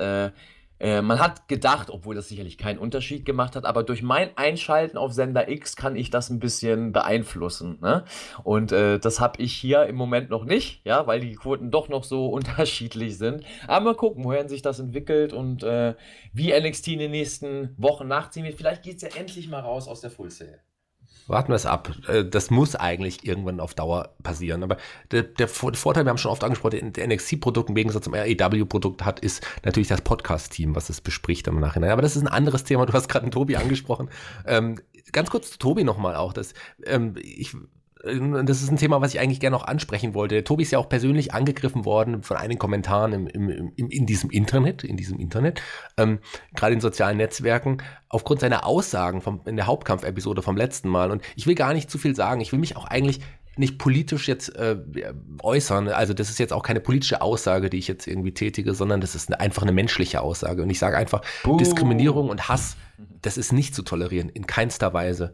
äh, 0.79 1.01
man 1.01 1.19
hat 1.19 1.47
gedacht, 1.47 1.89
obwohl 1.89 2.15
das 2.15 2.27
sicherlich 2.27 2.57
keinen 2.57 2.79
Unterschied 2.79 3.25
gemacht 3.25 3.55
hat, 3.55 3.65
aber 3.65 3.83
durch 3.83 4.03
mein 4.03 4.35
Einschalten 4.37 4.97
auf 4.97 5.13
Sender 5.13 5.47
X 5.49 5.75
kann 5.75 5.95
ich 5.95 6.09
das 6.09 6.29
ein 6.29 6.39
bisschen 6.39 6.91
beeinflussen. 6.91 7.77
Ne? 7.81 8.03
Und 8.43 8.71
äh, 8.71 8.99
das 8.99 9.19
habe 9.19 9.41
ich 9.41 9.53
hier 9.53 9.85
im 9.85 9.95
Moment 9.95 10.29
noch 10.29 10.43
nicht, 10.43 10.85
ja, 10.85 11.07
weil 11.07 11.21
die 11.21 11.35
Quoten 11.35 11.71
doch 11.71 11.87
noch 11.89 12.03
so 12.03 12.27
unterschiedlich 12.35 13.17
sind. 13.17 13.43
Aber 13.67 13.85
mal 13.85 13.95
gucken, 13.95 14.23
wohin 14.23 14.49
sich 14.49 14.61
das 14.61 14.79
entwickelt 14.79 15.33
und 15.33 15.63
äh, 15.63 15.95
wie 16.33 16.57
NXT 16.57 16.89
in 16.89 16.99
den 16.99 17.11
nächsten 17.11 17.73
Wochen 17.77 18.07
nachziehen 18.07 18.43
wird. 18.43 18.55
Vielleicht 18.55 18.83
geht 18.83 18.97
es 18.97 19.01
ja 19.01 19.09
endlich 19.17 19.47
mal 19.47 19.61
raus 19.61 19.87
aus 19.87 20.01
der 20.01 20.11
Full 20.11 20.31
Sale. 20.31 20.59
Warten 21.27 21.49
wir 21.49 21.55
es 21.55 21.65
ab. 21.65 21.91
Äh, 22.07 22.25
das 22.25 22.51
muss 22.51 22.75
eigentlich 22.75 23.25
irgendwann 23.25 23.59
auf 23.59 23.73
Dauer 23.73 24.09
passieren. 24.21 24.63
Aber 24.63 24.77
der, 25.11 25.23
der 25.23 25.47
Vorteil, 25.47 26.05
wir 26.05 26.09
haben 26.09 26.17
schon 26.17 26.31
oft 26.31 26.43
angesprochen, 26.43 26.93
der 26.93 27.07
NXT-Produkt 27.07 27.69
im 27.69 27.75
Gegensatz 27.75 28.03
zum 28.03 28.13
AEW-Produkt 28.13 29.03
hat, 29.03 29.19
ist 29.19 29.45
natürlich 29.63 29.87
das 29.87 30.01
Podcast-Team, 30.01 30.75
was 30.75 30.89
es 30.89 31.01
bespricht 31.01 31.47
im 31.47 31.59
Nachhinein. 31.59 31.91
Aber 31.91 32.01
das 32.01 32.15
ist 32.15 32.21
ein 32.21 32.27
anderes 32.27 32.63
Thema. 32.63 32.85
Du 32.85 32.93
hast 32.93 33.07
gerade 33.07 33.23
einen 33.23 33.31
Tobi 33.31 33.55
angesprochen. 33.55 34.09
Ähm, 34.45 34.79
ganz 35.11 35.29
kurz 35.29 35.51
zu 35.51 35.57
Tobi 35.57 35.83
nochmal 35.83 36.15
auch. 36.15 36.33
Das, 36.33 36.53
ähm, 36.85 37.15
ich 37.21 37.55
das 38.05 38.61
ist 38.61 38.71
ein 38.71 38.77
Thema, 38.77 39.01
was 39.01 39.13
ich 39.13 39.19
eigentlich 39.19 39.39
gerne 39.39 39.55
noch 39.55 39.65
ansprechen 39.65 40.13
wollte. 40.13 40.43
Tobi 40.43 40.63
ist 40.63 40.71
ja 40.71 40.77
auch 40.79 40.89
persönlich 40.89 41.33
angegriffen 41.33 41.85
worden 41.85 42.21
von 42.21 42.37
einigen 42.37 42.59
Kommentaren 42.59 43.13
im, 43.13 43.27
im, 43.27 43.71
im, 43.75 43.89
in 43.89 44.05
diesem 44.05 44.29
Internet, 44.29 44.83
in 44.83 44.95
diesem 44.95 45.19
Internet, 45.19 45.61
ähm, 45.97 46.19
gerade 46.55 46.73
in 46.73 46.81
sozialen 46.81 47.17
Netzwerken, 47.17 47.79
aufgrund 48.09 48.41
seiner 48.41 48.65
Aussagen 48.65 49.21
vom, 49.21 49.41
in 49.45 49.55
der 49.55 49.65
Hauptkampf-Episode 49.65 50.43
vom 50.43 50.55
letzten 50.55 50.87
Mal. 50.87 51.09
Und 51.09 51.23
ich 51.35 51.47
will 51.47 51.55
gar 51.55 51.73
nicht 51.73 51.89
zu 51.89 51.97
viel 51.97 52.15
sagen. 52.15 52.41
Ich 52.41 52.51
will 52.51 52.59
mich 52.59 52.77
auch 52.77 52.85
eigentlich 52.85 53.21
nicht 53.57 53.79
politisch 53.79 54.27
jetzt 54.27 54.55
äh, 54.55 54.77
äußern. 55.41 55.87
Also 55.87 56.13
das 56.13 56.29
ist 56.29 56.39
jetzt 56.39 56.53
auch 56.53 56.63
keine 56.63 56.81
politische 56.81 57.21
Aussage, 57.21 57.69
die 57.69 57.77
ich 57.77 57.87
jetzt 57.87 58.05
irgendwie 58.05 58.33
tätige, 58.33 58.73
sondern 58.73 59.01
das 59.01 59.15
ist 59.15 59.29
eine, 59.29 59.39
einfach 59.39 59.63
eine 59.63 59.71
menschliche 59.71 60.21
Aussage. 60.21 60.61
Und 60.61 60.69
ich 60.69 60.79
sage 60.79 60.97
einfach, 60.97 61.21
Buh. 61.43 61.57
Diskriminierung 61.57 62.29
und 62.29 62.49
Hass, 62.49 62.75
das 63.21 63.37
ist 63.37 63.53
nicht 63.53 63.73
zu 63.73 63.81
tolerieren, 63.81 64.29
in 64.29 64.45
keinster 64.45 64.93
Weise. 64.93 65.33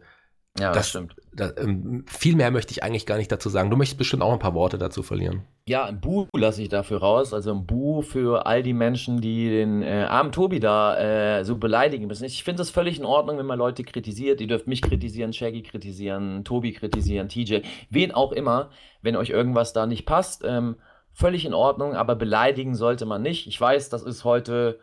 Ja, 0.58 0.72
das, 0.72 0.90
stimmt. 0.90 1.16
Das, 1.32 1.54
ähm, 1.56 2.04
viel 2.06 2.36
mehr 2.36 2.50
möchte 2.50 2.72
ich 2.72 2.82
eigentlich 2.82 3.06
gar 3.06 3.16
nicht 3.16 3.32
dazu 3.32 3.48
sagen. 3.48 3.70
Du 3.70 3.76
möchtest 3.76 3.96
bestimmt 3.96 4.22
auch 4.22 4.32
ein 4.32 4.38
paar 4.38 4.52
Worte 4.54 4.76
dazu 4.76 5.02
verlieren. 5.02 5.42
Ja, 5.66 5.86
ein 5.86 6.00
Bu 6.00 6.26
lasse 6.36 6.60
ich 6.60 6.68
dafür 6.68 6.98
raus. 6.98 7.32
Also 7.32 7.52
ein 7.52 7.64
Bu 7.64 8.02
für 8.02 8.44
all 8.44 8.62
die 8.62 8.74
Menschen, 8.74 9.22
die 9.22 9.48
den 9.48 9.82
äh, 9.82 10.06
armen 10.08 10.30
Tobi 10.30 10.60
da 10.60 11.38
äh, 11.38 11.44
so 11.44 11.56
beleidigen 11.56 12.06
müssen. 12.06 12.24
Ich 12.24 12.44
finde 12.44 12.60
es 12.62 12.70
völlig 12.70 12.98
in 12.98 13.06
Ordnung, 13.06 13.38
wenn 13.38 13.46
man 13.46 13.58
Leute 13.58 13.82
kritisiert. 13.82 14.42
Ihr 14.42 14.46
dürft 14.46 14.66
mich 14.66 14.82
kritisieren, 14.82 15.32
Shaggy 15.32 15.62
kritisieren, 15.62 16.44
Tobi 16.44 16.72
kritisieren, 16.72 17.28
TJ, 17.28 17.60
wen 17.88 18.12
auch 18.12 18.32
immer, 18.32 18.68
wenn 19.00 19.16
euch 19.16 19.30
irgendwas 19.30 19.72
da 19.72 19.86
nicht 19.86 20.04
passt. 20.04 20.44
Ähm, 20.44 20.76
völlig 21.12 21.46
in 21.46 21.54
Ordnung, 21.54 21.94
aber 21.94 22.14
beleidigen 22.14 22.74
sollte 22.74 23.06
man 23.06 23.22
nicht. 23.22 23.46
Ich 23.46 23.58
weiß, 23.58 23.88
das 23.88 24.02
ist 24.02 24.24
heute 24.24 24.78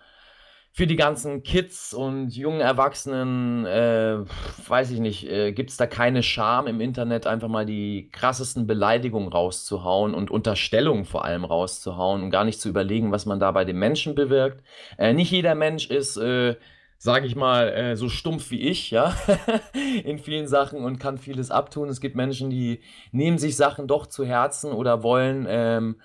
für 0.72 0.88
die 0.88 0.95
ganzen 0.95 1.43
Kids 1.43 1.93
und 1.93 2.30
jungen 2.30 2.61
Erwachsenen, 2.61 3.65
äh, 3.65 4.20
weiß 4.67 4.91
ich 4.91 4.99
nicht, 4.99 5.28
äh, 5.28 5.51
gibt 5.51 5.72
es 5.72 5.78
da 5.78 5.88
keine 5.88 6.24
Scham 6.24 6.67
im 6.67 6.80
Internet, 6.80 7.28
einfach 7.28 7.47
mal 7.47 7.65
die 7.65 8.09
krassesten 8.11 8.67
Beleidigungen 8.67 9.30
rauszuhauen 9.30 10.13
und 10.13 10.32
Unterstellungen 10.32 11.05
vor 11.05 11.26
allem 11.26 11.43
rauszuhauen 11.43 12.24
und 12.24 12.30
gar 12.30 12.45
nicht 12.45 12.61
zu 12.61 12.70
überlegen, 12.70 13.11
was 13.11 13.26
man 13.26 13.39
da 13.39 13.51
bei 13.51 13.65
dem 13.65 13.80
Menschen 13.80 14.15
bewirkt. 14.15 14.63
Äh, 14.97 15.13
nicht 15.13 15.32
jeder 15.32 15.55
Mensch 15.55 15.89
ist, 15.89 16.17
äh, 16.17 16.55
sage 16.97 17.26
ich 17.26 17.36
mal, 17.36 17.70
äh, 17.70 17.95
so 17.95 18.09
stumpf 18.09 18.51
wie 18.51 18.61
ich, 18.61 18.91
ja, 18.91 19.15
in 20.03 20.20
vielen 20.20 20.47
Sachen 20.47 20.84
und 20.84 20.99
kann 20.99 21.17
vieles 21.17 21.49
abtun. 21.49 21.89
Es 21.89 22.01
gibt 22.01 22.15
Menschen, 22.15 22.49
die 22.49 22.82
nehmen 23.11 23.38
sich 23.38 23.55
Sachen 23.55 23.88
doch 23.88 24.05
zu 24.05 24.26
Herzen 24.26 24.72
oder 24.72 25.01
wollen 25.01 25.47
ähm, 25.49 25.95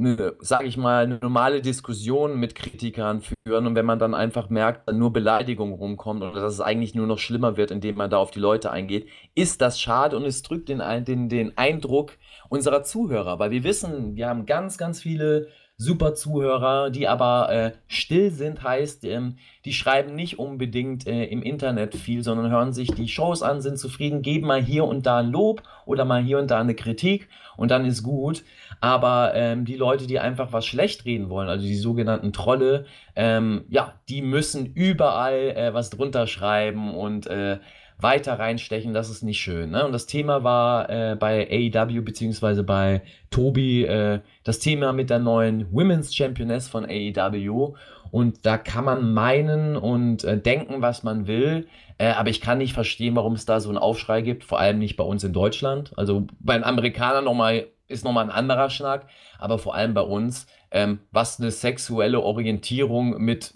eine, 0.00 0.34
sage 0.40 0.66
ich 0.66 0.76
mal, 0.76 1.04
eine 1.04 1.18
normale 1.18 1.60
Diskussion 1.62 2.38
mit 2.38 2.54
Kritikern 2.54 3.20
führen. 3.20 3.66
Und 3.66 3.74
wenn 3.74 3.86
man 3.86 3.98
dann 3.98 4.14
einfach 4.14 4.50
merkt, 4.50 4.88
dass 4.88 4.96
nur 4.96 5.12
Beleidigung 5.12 5.72
rumkommt 5.72 6.22
oder 6.22 6.40
dass 6.40 6.54
es 6.54 6.60
eigentlich 6.60 6.94
nur 6.94 7.06
noch 7.06 7.18
schlimmer 7.18 7.56
wird, 7.56 7.70
indem 7.70 7.96
man 7.96 8.10
da 8.10 8.18
auf 8.18 8.30
die 8.30 8.40
Leute 8.40 8.70
eingeht, 8.70 9.08
ist 9.34 9.60
das 9.60 9.80
schade 9.80 10.16
und 10.16 10.24
es 10.24 10.42
drückt 10.42 10.68
den, 10.68 10.82
den, 11.04 11.28
den 11.28 11.56
Eindruck 11.56 12.12
unserer 12.48 12.82
Zuhörer, 12.82 13.38
weil 13.38 13.50
wir 13.50 13.62
wissen, 13.62 14.16
wir 14.16 14.28
haben 14.28 14.46
ganz, 14.46 14.76
ganz 14.76 15.00
viele 15.00 15.48
super 15.80 16.14
Zuhörer, 16.14 16.90
die 16.90 17.08
aber 17.08 17.50
äh, 17.50 17.72
still 17.88 18.30
sind, 18.30 18.62
heißt, 18.62 19.02
ähm, 19.06 19.36
die 19.64 19.72
schreiben 19.72 20.14
nicht 20.14 20.38
unbedingt 20.38 21.06
äh, 21.06 21.24
im 21.24 21.42
Internet 21.42 21.96
viel, 21.96 22.22
sondern 22.22 22.50
hören 22.50 22.74
sich 22.74 22.88
die 22.92 23.08
Shows 23.08 23.42
an, 23.42 23.62
sind 23.62 23.78
zufrieden, 23.78 24.20
geben 24.20 24.46
mal 24.46 24.62
hier 24.62 24.84
und 24.84 25.06
da 25.06 25.20
ein 25.20 25.30
Lob 25.30 25.62
oder 25.86 26.04
mal 26.04 26.22
hier 26.22 26.38
und 26.38 26.50
da 26.50 26.60
eine 26.60 26.74
Kritik 26.74 27.30
und 27.56 27.70
dann 27.70 27.86
ist 27.86 28.02
gut. 28.02 28.44
Aber 28.82 29.32
ähm, 29.34 29.64
die 29.64 29.76
Leute, 29.76 30.06
die 30.06 30.18
einfach 30.18 30.52
was 30.52 30.66
schlecht 30.66 31.06
reden 31.06 31.30
wollen, 31.30 31.48
also 31.48 31.64
die 31.64 31.74
sogenannten 31.76 32.34
Trolle, 32.34 32.84
ähm, 33.16 33.64
ja, 33.70 33.94
die 34.10 34.20
müssen 34.20 34.66
überall 34.66 35.56
äh, 35.56 35.72
was 35.72 35.88
drunter 35.88 36.26
schreiben 36.26 36.94
und 36.94 37.26
äh, 37.26 37.58
weiter 38.02 38.38
reinstechen, 38.38 38.94
das 38.94 39.10
ist 39.10 39.22
nicht 39.22 39.40
schön. 39.40 39.70
Ne? 39.70 39.84
Und 39.84 39.92
das 39.92 40.06
Thema 40.06 40.44
war 40.44 40.88
äh, 40.90 41.16
bei 41.16 41.48
AEW 41.50 42.02
beziehungsweise 42.02 42.62
bei 42.62 43.02
Tobi 43.30 43.84
äh, 43.84 44.20
das 44.44 44.58
Thema 44.58 44.92
mit 44.92 45.10
der 45.10 45.18
neuen 45.18 45.72
Women's 45.72 46.14
Championess 46.14 46.68
von 46.68 46.84
AEW. 46.84 47.74
Und 48.10 48.44
da 48.44 48.58
kann 48.58 48.84
man 48.84 49.12
meinen 49.12 49.76
und 49.76 50.24
äh, 50.24 50.38
denken, 50.38 50.82
was 50.82 51.02
man 51.02 51.26
will. 51.26 51.68
Äh, 51.98 52.12
aber 52.12 52.30
ich 52.30 52.40
kann 52.40 52.58
nicht 52.58 52.72
verstehen, 52.72 53.14
warum 53.14 53.34
es 53.34 53.46
da 53.46 53.60
so 53.60 53.68
einen 53.68 53.78
Aufschrei 53.78 54.22
gibt, 54.22 54.44
vor 54.44 54.58
allem 54.58 54.78
nicht 54.78 54.96
bei 54.96 55.04
uns 55.04 55.22
in 55.22 55.32
Deutschland. 55.32 55.92
Also 55.96 56.26
bei 56.40 56.54
den 56.54 56.64
Amerikanern 56.64 57.24
nochmal 57.24 57.66
ist 57.88 58.04
nochmal 58.04 58.24
ein 58.24 58.30
anderer 58.30 58.70
Schnack, 58.70 59.08
aber 59.38 59.58
vor 59.58 59.74
allem 59.74 59.94
bei 59.94 60.00
uns, 60.00 60.46
ähm, 60.70 61.00
was 61.10 61.40
eine 61.40 61.50
sexuelle 61.50 62.20
Orientierung 62.20 63.18
mit 63.18 63.54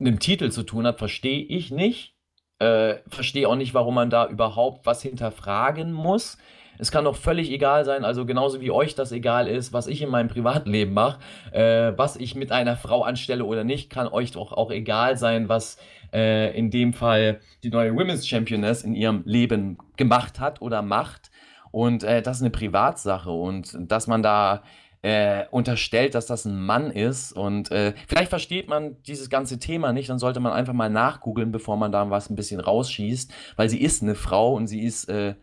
einem 0.00 0.18
Titel 0.18 0.50
zu 0.50 0.64
tun 0.64 0.86
hat, 0.86 0.98
verstehe 0.98 1.42
ich 1.44 1.70
nicht. 1.70 2.14
Äh, 2.62 3.00
verstehe 3.08 3.48
auch 3.48 3.56
nicht, 3.56 3.74
warum 3.74 3.96
man 3.96 4.08
da 4.08 4.28
überhaupt 4.28 4.86
was 4.86 5.02
hinterfragen 5.02 5.92
muss. 5.92 6.38
Es 6.78 6.92
kann 6.92 7.04
doch 7.04 7.16
völlig 7.16 7.50
egal 7.50 7.84
sein, 7.84 8.04
also 8.04 8.24
genauso 8.24 8.60
wie 8.60 8.70
euch 8.70 8.94
das 8.94 9.10
egal 9.10 9.48
ist, 9.48 9.72
was 9.72 9.88
ich 9.88 10.00
in 10.00 10.08
meinem 10.10 10.28
Privatleben 10.28 10.94
mache, 10.94 11.18
äh, 11.50 11.92
was 11.96 12.16
ich 12.16 12.34
mit 12.34 12.52
einer 12.52 12.76
Frau 12.76 13.02
anstelle 13.02 13.44
oder 13.44 13.64
nicht, 13.64 13.90
kann 13.90 14.06
euch 14.06 14.30
doch 14.30 14.52
auch 14.52 14.70
egal 14.70 15.16
sein, 15.16 15.48
was 15.48 15.76
äh, 16.12 16.56
in 16.56 16.70
dem 16.70 16.92
Fall 16.92 17.40
die 17.64 17.70
neue 17.70 17.94
Women's 17.94 18.28
Championess 18.28 18.84
in 18.84 18.94
ihrem 18.94 19.22
Leben 19.24 19.78
gemacht 19.96 20.38
hat 20.38 20.62
oder 20.62 20.82
macht. 20.82 21.30
Und 21.72 22.04
äh, 22.04 22.22
das 22.22 22.36
ist 22.36 22.42
eine 22.42 22.50
Privatsache 22.50 23.30
und 23.30 23.76
dass 23.90 24.06
man 24.06 24.22
da 24.22 24.62
äh, 25.02 25.46
unterstellt, 25.50 26.14
dass 26.14 26.26
das 26.26 26.44
ein 26.44 26.64
Mann 26.64 26.90
ist. 26.90 27.32
Und 27.32 27.70
äh, 27.72 27.92
vielleicht 28.06 28.30
versteht 28.30 28.68
man 28.68 29.02
dieses 29.02 29.28
ganze 29.28 29.58
Thema 29.58 29.92
nicht, 29.92 30.08
dann 30.08 30.18
sollte 30.18 30.40
man 30.40 30.52
einfach 30.52 30.72
mal 30.72 30.90
nachgoogeln, 30.90 31.52
bevor 31.52 31.76
man 31.76 31.92
da 31.92 32.08
was 32.08 32.30
ein 32.30 32.36
bisschen 32.36 32.60
rausschießt, 32.60 33.32
weil 33.56 33.68
sie 33.68 33.82
ist 33.82 34.02
eine 34.02 34.14
Frau 34.14 34.54
und 34.54 34.68
sie 34.68 34.82
ist 34.82 35.08
äh, 35.08 35.34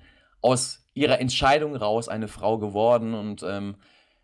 aus 0.41 0.85
ihrer 0.93 1.19
Entscheidung 1.19 1.75
raus 1.75 2.07
eine 2.07 2.29
Frau 2.29 2.57
geworden. 2.57 3.13
Und 3.13 3.43
ähm, 3.43 3.75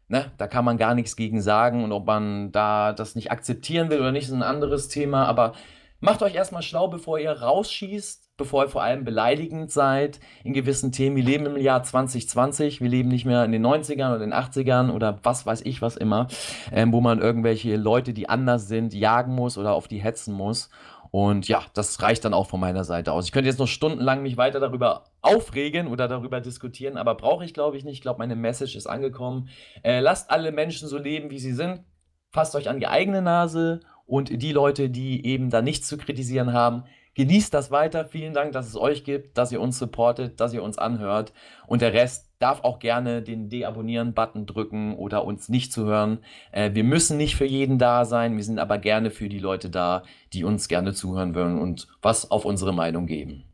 ne, 0.07 0.31
da 0.37 0.47
kann 0.47 0.65
man 0.65 0.77
gar 0.77 0.95
nichts 0.95 1.17
gegen 1.17 1.41
sagen. 1.41 1.83
Und 1.83 1.91
ob 1.91 2.05
man 2.05 2.51
da 2.53 2.93
das 2.93 3.15
nicht 3.15 3.31
akzeptieren 3.31 3.89
will 3.89 3.99
oder 3.99 4.13
nicht, 4.13 4.25
ist 4.25 4.33
ein 4.33 4.41
anderes 4.43 4.87
Thema, 4.87 5.25
aber 5.25 5.53
macht 5.99 6.21
euch 6.21 6.35
erstmal 6.35 6.61
schlau, 6.61 6.87
bevor 6.87 7.19
ihr 7.19 7.31
rausschießt 7.31 8.25
bevor 8.37 8.65
ihr 8.65 8.69
vor 8.69 8.83
allem 8.83 9.03
beleidigend 9.03 9.71
seid 9.71 10.19
in 10.43 10.53
gewissen 10.53 10.91
Themen. 10.91 11.15
Wir 11.15 11.23
leben 11.23 11.45
im 11.45 11.57
Jahr 11.57 11.83
2020, 11.83 12.81
wir 12.81 12.89
leben 12.89 13.09
nicht 13.09 13.25
mehr 13.25 13.45
in 13.45 13.51
den 13.51 13.65
90ern 13.65 14.09
oder 14.09 14.19
den 14.19 14.33
80ern 14.33 14.91
oder 14.91 15.19
was 15.23 15.45
weiß 15.45 15.61
ich 15.61 15.81
was 15.81 15.95
immer, 15.95 16.27
ähm, 16.71 16.91
wo 16.91 17.01
man 17.01 17.19
irgendwelche 17.19 17.75
Leute, 17.77 18.13
die 18.13 18.29
anders 18.29 18.67
sind, 18.67 18.93
jagen 18.93 19.33
muss 19.33 19.57
oder 19.57 19.73
auf 19.73 19.87
die 19.87 19.99
hetzen 19.99 20.33
muss. 20.33 20.69
Und 21.11 21.47
ja, 21.47 21.61
das 21.73 22.01
reicht 22.01 22.25
dann 22.25 22.33
auch 22.33 22.47
von 22.47 22.59
meiner 22.59 22.83
Seite 22.83 23.13
aus. 23.13 23.25
Ich 23.25 23.31
könnte 23.31 23.47
jetzt 23.47 23.59
noch 23.59 23.67
stundenlang 23.67 24.21
mich 24.21 24.35
weiter 24.35 24.59
darüber 24.59 25.05
aufregen 25.21 25.87
oder 25.87 26.09
darüber 26.09 26.41
diskutieren, 26.41 26.97
aber 26.97 27.15
brauche 27.15 27.45
ich 27.45 27.53
glaube 27.53 27.77
ich 27.77 27.85
nicht. 27.85 27.95
Ich 27.95 28.01
glaube, 28.01 28.19
meine 28.19 28.35
Message 28.35 28.75
ist 28.75 28.87
angekommen. 28.87 29.47
Äh, 29.81 30.01
lasst 30.01 30.29
alle 30.29 30.51
Menschen 30.51 30.89
so 30.89 30.97
leben, 30.97 31.29
wie 31.29 31.39
sie 31.39 31.53
sind. 31.53 31.83
Fasst 32.31 32.53
euch 32.53 32.67
an 32.67 32.81
die 32.81 32.87
eigene 32.87 33.21
Nase 33.21 33.79
und 34.05 34.41
die 34.41 34.51
Leute, 34.51 34.89
die 34.89 35.25
eben 35.25 35.49
da 35.49 35.61
nichts 35.61 35.87
zu 35.87 35.97
kritisieren 35.97 36.53
haben, 36.53 36.83
genießt 37.15 37.53
das 37.53 37.71
weiter. 37.71 38.05
Vielen 38.05 38.33
Dank, 38.33 38.51
dass 38.51 38.67
es 38.67 38.75
euch 38.75 39.03
gibt, 39.03 39.37
dass 39.37 39.51
ihr 39.51 39.61
uns 39.61 39.79
supportet, 39.79 40.39
dass 40.39 40.53
ihr 40.53 40.61
uns 40.61 40.77
anhört. 40.77 41.33
Und 41.65 41.81
der 41.81 41.93
Rest 41.93 42.29
darf 42.39 42.63
auch 42.63 42.79
gerne 42.79 43.21
den 43.21 43.49
Deabonnieren-Button 43.49 44.45
drücken 44.45 44.95
oder 44.95 45.25
uns 45.25 45.49
nicht 45.49 45.73
zu 45.73 45.85
hören. 45.85 46.19
Äh, 46.51 46.71
wir 46.73 46.83
müssen 46.83 47.17
nicht 47.17 47.35
für 47.35 47.45
jeden 47.45 47.79
da 47.79 48.05
sein, 48.05 48.35
wir 48.35 48.43
sind 48.43 48.59
aber 48.59 48.77
gerne 48.77 49.09
für 49.09 49.29
die 49.29 49.39
Leute 49.39 49.69
da, 49.69 50.03
die 50.33 50.43
uns 50.43 50.67
gerne 50.67 50.93
zuhören 50.93 51.33
wollen 51.33 51.57
und 51.59 51.87
was 52.01 52.29
auf 52.29 52.45
unsere 52.45 52.73
Meinung 52.73 53.07
geben. 53.07 53.45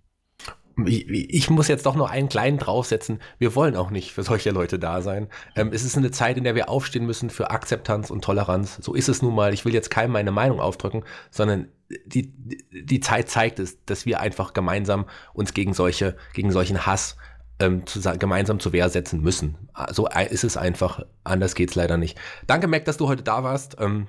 Ich, 0.85 1.09
ich, 1.09 1.49
muss 1.49 1.67
jetzt 1.67 1.85
doch 1.85 1.95
noch 1.95 2.09
einen 2.09 2.29
kleinen 2.29 2.57
draufsetzen. 2.57 3.19
Wir 3.37 3.55
wollen 3.55 3.75
auch 3.75 3.89
nicht 3.89 4.11
für 4.11 4.23
solche 4.23 4.51
Leute 4.51 4.79
da 4.79 5.01
sein. 5.01 5.27
Ähm, 5.55 5.71
es 5.73 5.83
ist 5.83 5.97
eine 5.97 6.11
Zeit, 6.11 6.37
in 6.37 6.43
der 6.43 6.55
wir 6.55 6.69
aufstehen 6.69 7.05
müssen 7.05 7.29
für 7.29 7.51
Akzeptanz 7.51 8.09
und 8.09 8.23
Toleranz. 8.23 8.79
So 8.81 8.93
ist 8.93 9.09
es 9.09 9.21
nun 9.21 9.35
mal. 9.35 9.53
Ich 9.53 9.65
will 9.65 9.73
jetzt 9.73 9.89
keinem 9.89 10.11
meine 10.11 10.31
Meinung 10.31 10.59
aufdrücken, 10.59 11.03
sondern 11.29 11.67
die, 12.05 12.31
die 12.71 12.99
Zeit 12.99 13.29
zeigt 13.29 13.59
es, 13.59 13.83
dass 13.85 14.05
wir 14.05 14.19
einfach 14.19 14.53
gemeinsam 14.53 15.05
uns 15.33 15.53
gegen 15.53 15.73
solche, 15.73 16.15
gegen 16.33 16.51
solchen 16.51 16.85
Hass 16.85 17.17
ähm, 17.59 17.85
zu, 17.85 18.01
gemeinsam 18.17 18.59
zur 18.59 18.73
Wehr 18.73 18.89
setzen 18.89 19.21
müssen. 19.21 19.69
So 19.91 20.07
ist 20.07 20.43
es 20.43 20.57
einfach. 20.57 21.03
Anders 21.23 21.55
geht's 21.55 21.75
leider 21.75 21.97
nicht. 21.97 22.17
Danke, 22.47 22.67
Mac, 22.67 22.85
dass 22.85 22.97
du 22.97 23.07
heute 23.07 23.23
da 23.23 23.43
warst. 23.43 23.77
Ähm, 23.79 24.07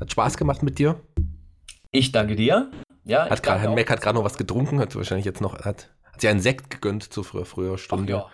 hat 0.00 0.12
Spaß 0.12 0.36
gemacht 0.36 0.62
mit 0.62 0.78
dir. 0.78 1.00
Ich 1.90 2.12
danke 2.12 2.36
dir. 2.36 2.70
Ja, 3.08 3.28
hat 3.28 3.42
grad, 3.42 3.64
Mac 3.74 3.90
hat 3.90 4.02
gerade 4.02 4.16
noch 4.16 4.24
was 4.24 4.36
getrunken, 4.36 4.80
hat 4.80 4.94
wahrscheinlich 4.94 5.24
jetzt 5.24 5.40
noch, 5.40 5.64
hat, 5.64 5.90
hat 6.04 6.20
sich 6.20 6.28
einen 6.28 6.40
Sekt 6.40 6.70
gegönnt 6.70 7.02
zu 7.02 7.22
früher, 7.22 7.46
früher 7.46 7.78
Stunde. 7.78 8.16
Ach 8.16 8.28
ja. 8.28 8.32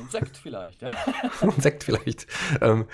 Ein 0.00 0.08
Sekt 0.08 0.36
vielleicht, 0.36 0.80
ja. 0.82 0.90
Ein 1.40 1.60
Sekt 1.60 1.84
vielleicht. 1.84 2.26
Ähm, 2.60 2.86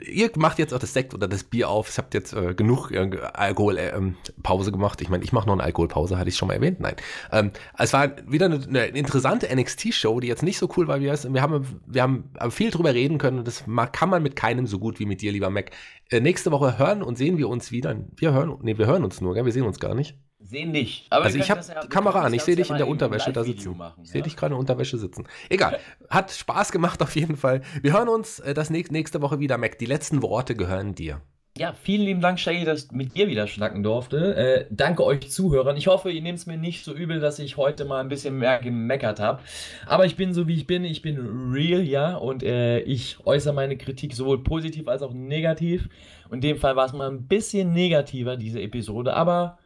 ihr 0.00 0.30
macht 0.36 0.58
jetzt 0.58 0.72
auch 0.72 0.78
das 0.78 0.94
Sekt 0.94 1.12
oder 1.12 1.28
das 1.28 1.44
Bier 1.44 1.68
auf. 1.68 1.90
Ich 1.90 1.98
habt 1.98 2.14
jetzt 2.14 2.32
äh, 2.32 2.54
genug 2.54 2.90
äh, 2.90 3.18
Alkoholpause 3.32 4.70
äh, 4.70 4.72
gemacht. 4.72 5.00
Ich 5.00 5.10
meine, 5.10 5.22
ich 5.22 5.32
mache 5.32 5.46
noch 5.46 5.52
eine 5.52 5.62
Alkoholpause, 5.62 6.18
hatte 6.18 6.30
ich 6.30 6.36
schon 6.36 6.48
mal 6.48 6.54
erwähnt. 6.54 6.80
Nein. 6.80 6.96
Ähm, 7.30 7.50
es 7.78 7.92
war 7.92 8.10
wieder 8.26 8.46
eine, 8.46 8.56
eine 8.66 8.86
interessante 8.86 9.54
NXT-Show, 9.54 10.20
die 10.20 10.28
jetzt 10.28 10.42
nicht 10.42 10.58
so 10.58 10.68
cool 10.76 10.88
war 10.88 11.00
wie 11.00 11.08
es. 11.08 11.30
Wir 11.30 11.42
haben, 11.42 11.80
wir 11.86 12.02
haben 12.02 12.30
viel 12.50 12.70
drüber 12.70 12.94
reden 12.94 13.18
können 13.18 13.40
und 13.40 13.46
das 13.46 13.64
kann 13.92 14.08
man 14.08 14.22
mit 14.22 14.34
keinem 14.34 14.66
so 14.66 14.78
gut 14.78 14.98
wie 14.98 15.06
mit 15.06 15.20
dir, 15.20 15.30
lieber 15.30 15.50
Mac. 15.50 15.72
Äh, 16.10 16.20
nächste 16.20 16.50
Woche 16.50 16.78
hören 16.78 17.02
und 17.02 17.18
sehen 17.18 17.36
wir 17.38 17.48
uns 17.48 17.70
wieder. 17.70 17.94
Wir 18.16 18.32
hören, 18.32 18.56
nee, 18.62 18.78
wir 18.78 18.86
hören 18.86 19.04
uns 19.04 19.20
nur, 19.20 19.34
gell? 19.34 19.44
wir 19.44 19.52
sehen 19.52 19.66
uns 19.66 19.78
gar 19.78 19.94
nicht. 19.94 20.16
Sehen 20.44 20.72
nicht. 20.72 21.06
Aber 21.10 21.24
also 21.24 21.38
ich 21.38 21.50
habe 21.50 21.62
ja, 21.66 21.86
Kamera 21.86 22.20
an, 22.20 22.34
ich 22.34 22.42
sehe 22.42 22.54
dich 22.54 22.68
in 22.68 22.76
der 22.76 22.86
Unterwäsche 22.86 23.32
da 23.32 23.44
sitzen. 23.44 23.78
Machen, 23.78 24.02
ich 24.04 24.10
sehe 24.10 24.22
dich 24.22 24.36
gerade 24.36 24.52
in 24.52 24.56
der 24.56 24.60
Unterwäsche 24.60 24.98
sitzen. 24.98 25.26
Egal, 25.48 25.80
hat 26.10 26.30
Spaß 26.30 26.70
gemacht 26.70 27.02
auf 27.02 27.16
jeden 27.16 27.36
Fall. 27.36 27.62
Wir 27.80 27.94
hören 27.94 28.08
uns 28.08 28.40
äh, 28.40 28.52
das 28.52 28.68
nächste 28.68 29.22
Woche 29.22 29.40
wieder, 29.40 29.56
Mac. 29.56 29.78
Die 29.78 29.86
letzten 29.86 30.22
Worte 30.22 30.54
gehören 30.54 30.94
dir. 30.94 31.22
Ja, 31.56 31.72
vielen 31.72 32.04
lieben 32.04 32.20
Dank, 32.20 32.40
Shaggy, 32.40 32.64
dass 32.64 32.86
ich 32.86 32.90
mit 32.90 33.16
dir 33.16 33.28
wieder 33.28 33.46
schnacken 33.46 33.84
durfte. 33.84 34.34
Äh, 34.34 34.66
danke 34.70 35.04
euch 35.04 35.30
Zuhörern. 35.30 35.76
Ich 35.76 35.86
hoffe, 35.86 36.10
ihr 36.10 36.20
nehmt 36.20 36.40
es 36.40 36.46
mir 36.46 36.58
nicht 36.58 36.84
so 36.84 36.92
übel, 36.92 37.20
dass 37.20 37.38
ich 37.38 37.56
heute 37.56 37.84
mal 37.84 38.00
ein 38.00 38.08
bisschen 38.08 38.36
mehr 38.36 38.58
gemeckert 38.58 39.20
habe. 39.20 39.40
Aber 39.86 40.04
ich 40.04 40.16
bin 40.16 40.34
so, 40.34 40.48
wie 40.48 40.56
ich 40.56 40.66
bin. 40.66 40.84
Ich 40.84 41.00
bin 41.00 41.52
real, 41.52 41.82
ja. 41.82 42.16
Und 42.16 42.42
äh, 42.42 42.80
ich 42.80 43.24
äußere 43.24 43.54
meine 43.54 43.78
Kritik 43.78 44.14
sowohl 44.14 44.42
positiv 44.42 44.88
als 44.88 45.02
auch 45.02 45.14
negativ. 45.14 45.88
Und 46.28 46.38
in 46.44 46.50
dem 46.50 46.56
Fall 46.58 46.74
war 46.74 46.86
es 46.86 46.92
mal 46.92 47.08
ein 47.08 47.28
bisschen 47.28 47.72
negativer, 47.72 48.36
diese 48.36 48.60
Episode. 48.60 49.14
Aber 49.14 49.58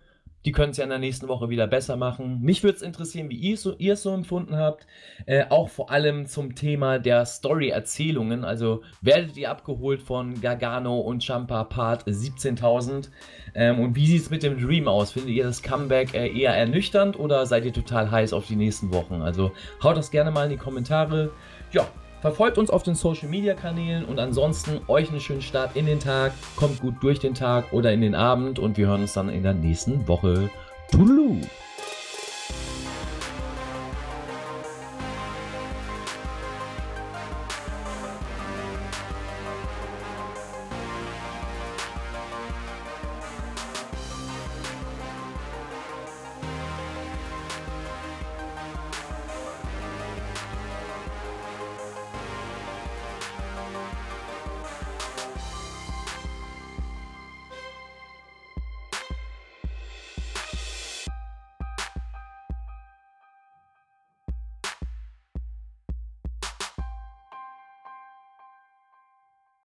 die 0.48 0.52
können 0.52 0.70
es 0.70 0.78
ja 0.78 0.84
in 0.84 0.88
der 0.88 0.98
nächsten 0.98 1.28
Woche 1.28 1.50
wieder 1.50 1.66
besser 1.66 1.98
machen. 1.98 2.40
Mich 2.40 2.62
würde 2.62 2.76
es 2.76 2.82
interessieren, 2.82 3.28
wie 3.28 3.36
ihr 3.36 3.58
so, 3.58 3.76
es 3.78 4.02
so 4.02 4.14
empfunden 4.14 4.56
habt. 4.56 4.86
Äh, 5.26 5.44
auch 5.50 5.68
vor 5.68 5.90
allem 5.90 6.24
zum 6.24 6.54
Thema 6.54 6.98
der 6.98 7.26
Story-Erzählungen. 7.26 8.46
Also 8.46 8.80
werdet 9.02 9.36
ihr 9.36 9.50
abgeholt 9.50 10.00
von 10.00 10.40
Gargano 10.40 11.00
und 11.00 11.22
Champa 11.22 11.64
Part 11.64 12.04
17.000? 12.06 13.10
Ähm, 13.54 13.78
und 13.78 13.94
wie 13.94 14.06
sieht 14.06 14.22
es 14.22 14.30
mit 14.30 14.42
dem 14.42 14.58
Dream 14.58 14.88
aus? 14.88 15.12
Findet 15.12 15.32
ihr 15.32 15.44
das 15.44 15.62
Comeback 15.62 16.14
äh, 16.14 16.34
eher 16.34 16.56
ernüchternd 16.56 17.18
oder 17.18 17.44
seid 17.44 17.66
ihr 17.66 17.74
total 17.74 18.10
heiß 18.10 18.32
auf 18.32 18.46
die 18.46 18.56
nächsten 18.56 18.90
Wochen? 18.90 19.20
Also 19.20 19.52
haut 19.82 19.98
das 19.98 20.10
gerne 20.10 20.30
mal 20.30 20.44
in 20.44 20.50
die 20.52 20.56
Kommentare. 20.56 21.30
Ja, 21.72 21.86
Verfolgt 22.20 22.58
uns 22.58 22.70
auf 22.70 22.82
den 22.82 22.96
Social 22.96 23.28
Media 23.28 23.54
Kanälen 23.54 24.04
und 24.04 24.18
ansonsten 24.18 24.80
euch 24.88 25.08
einen 25.10 25.20
schönen 25.20 25.42
Start 25.42 25.76
in 25.76 25.86
den 25.86 26.00
Tag. 26.00 26.32
Kommt 26.56 26.80
gut 26.80 26.94
durch 27.00 27.20
den 27.20 27.34
Tag 27.34 27.72
oder 27.72 27.92
in 27.92 28.00
den 28.00 28.16
Abend 28.16 28.58
und 28.58 28.76
wir 28.76 28.88
hören 28.88 29.02
uns 29.02 29.12
dann 29.12 29.28
in 29.28 29.44
der 29.44 29.54
nächsten 29.54 30.08
Woche. 30.08 30.50
Toodaloo! 30.90 31.40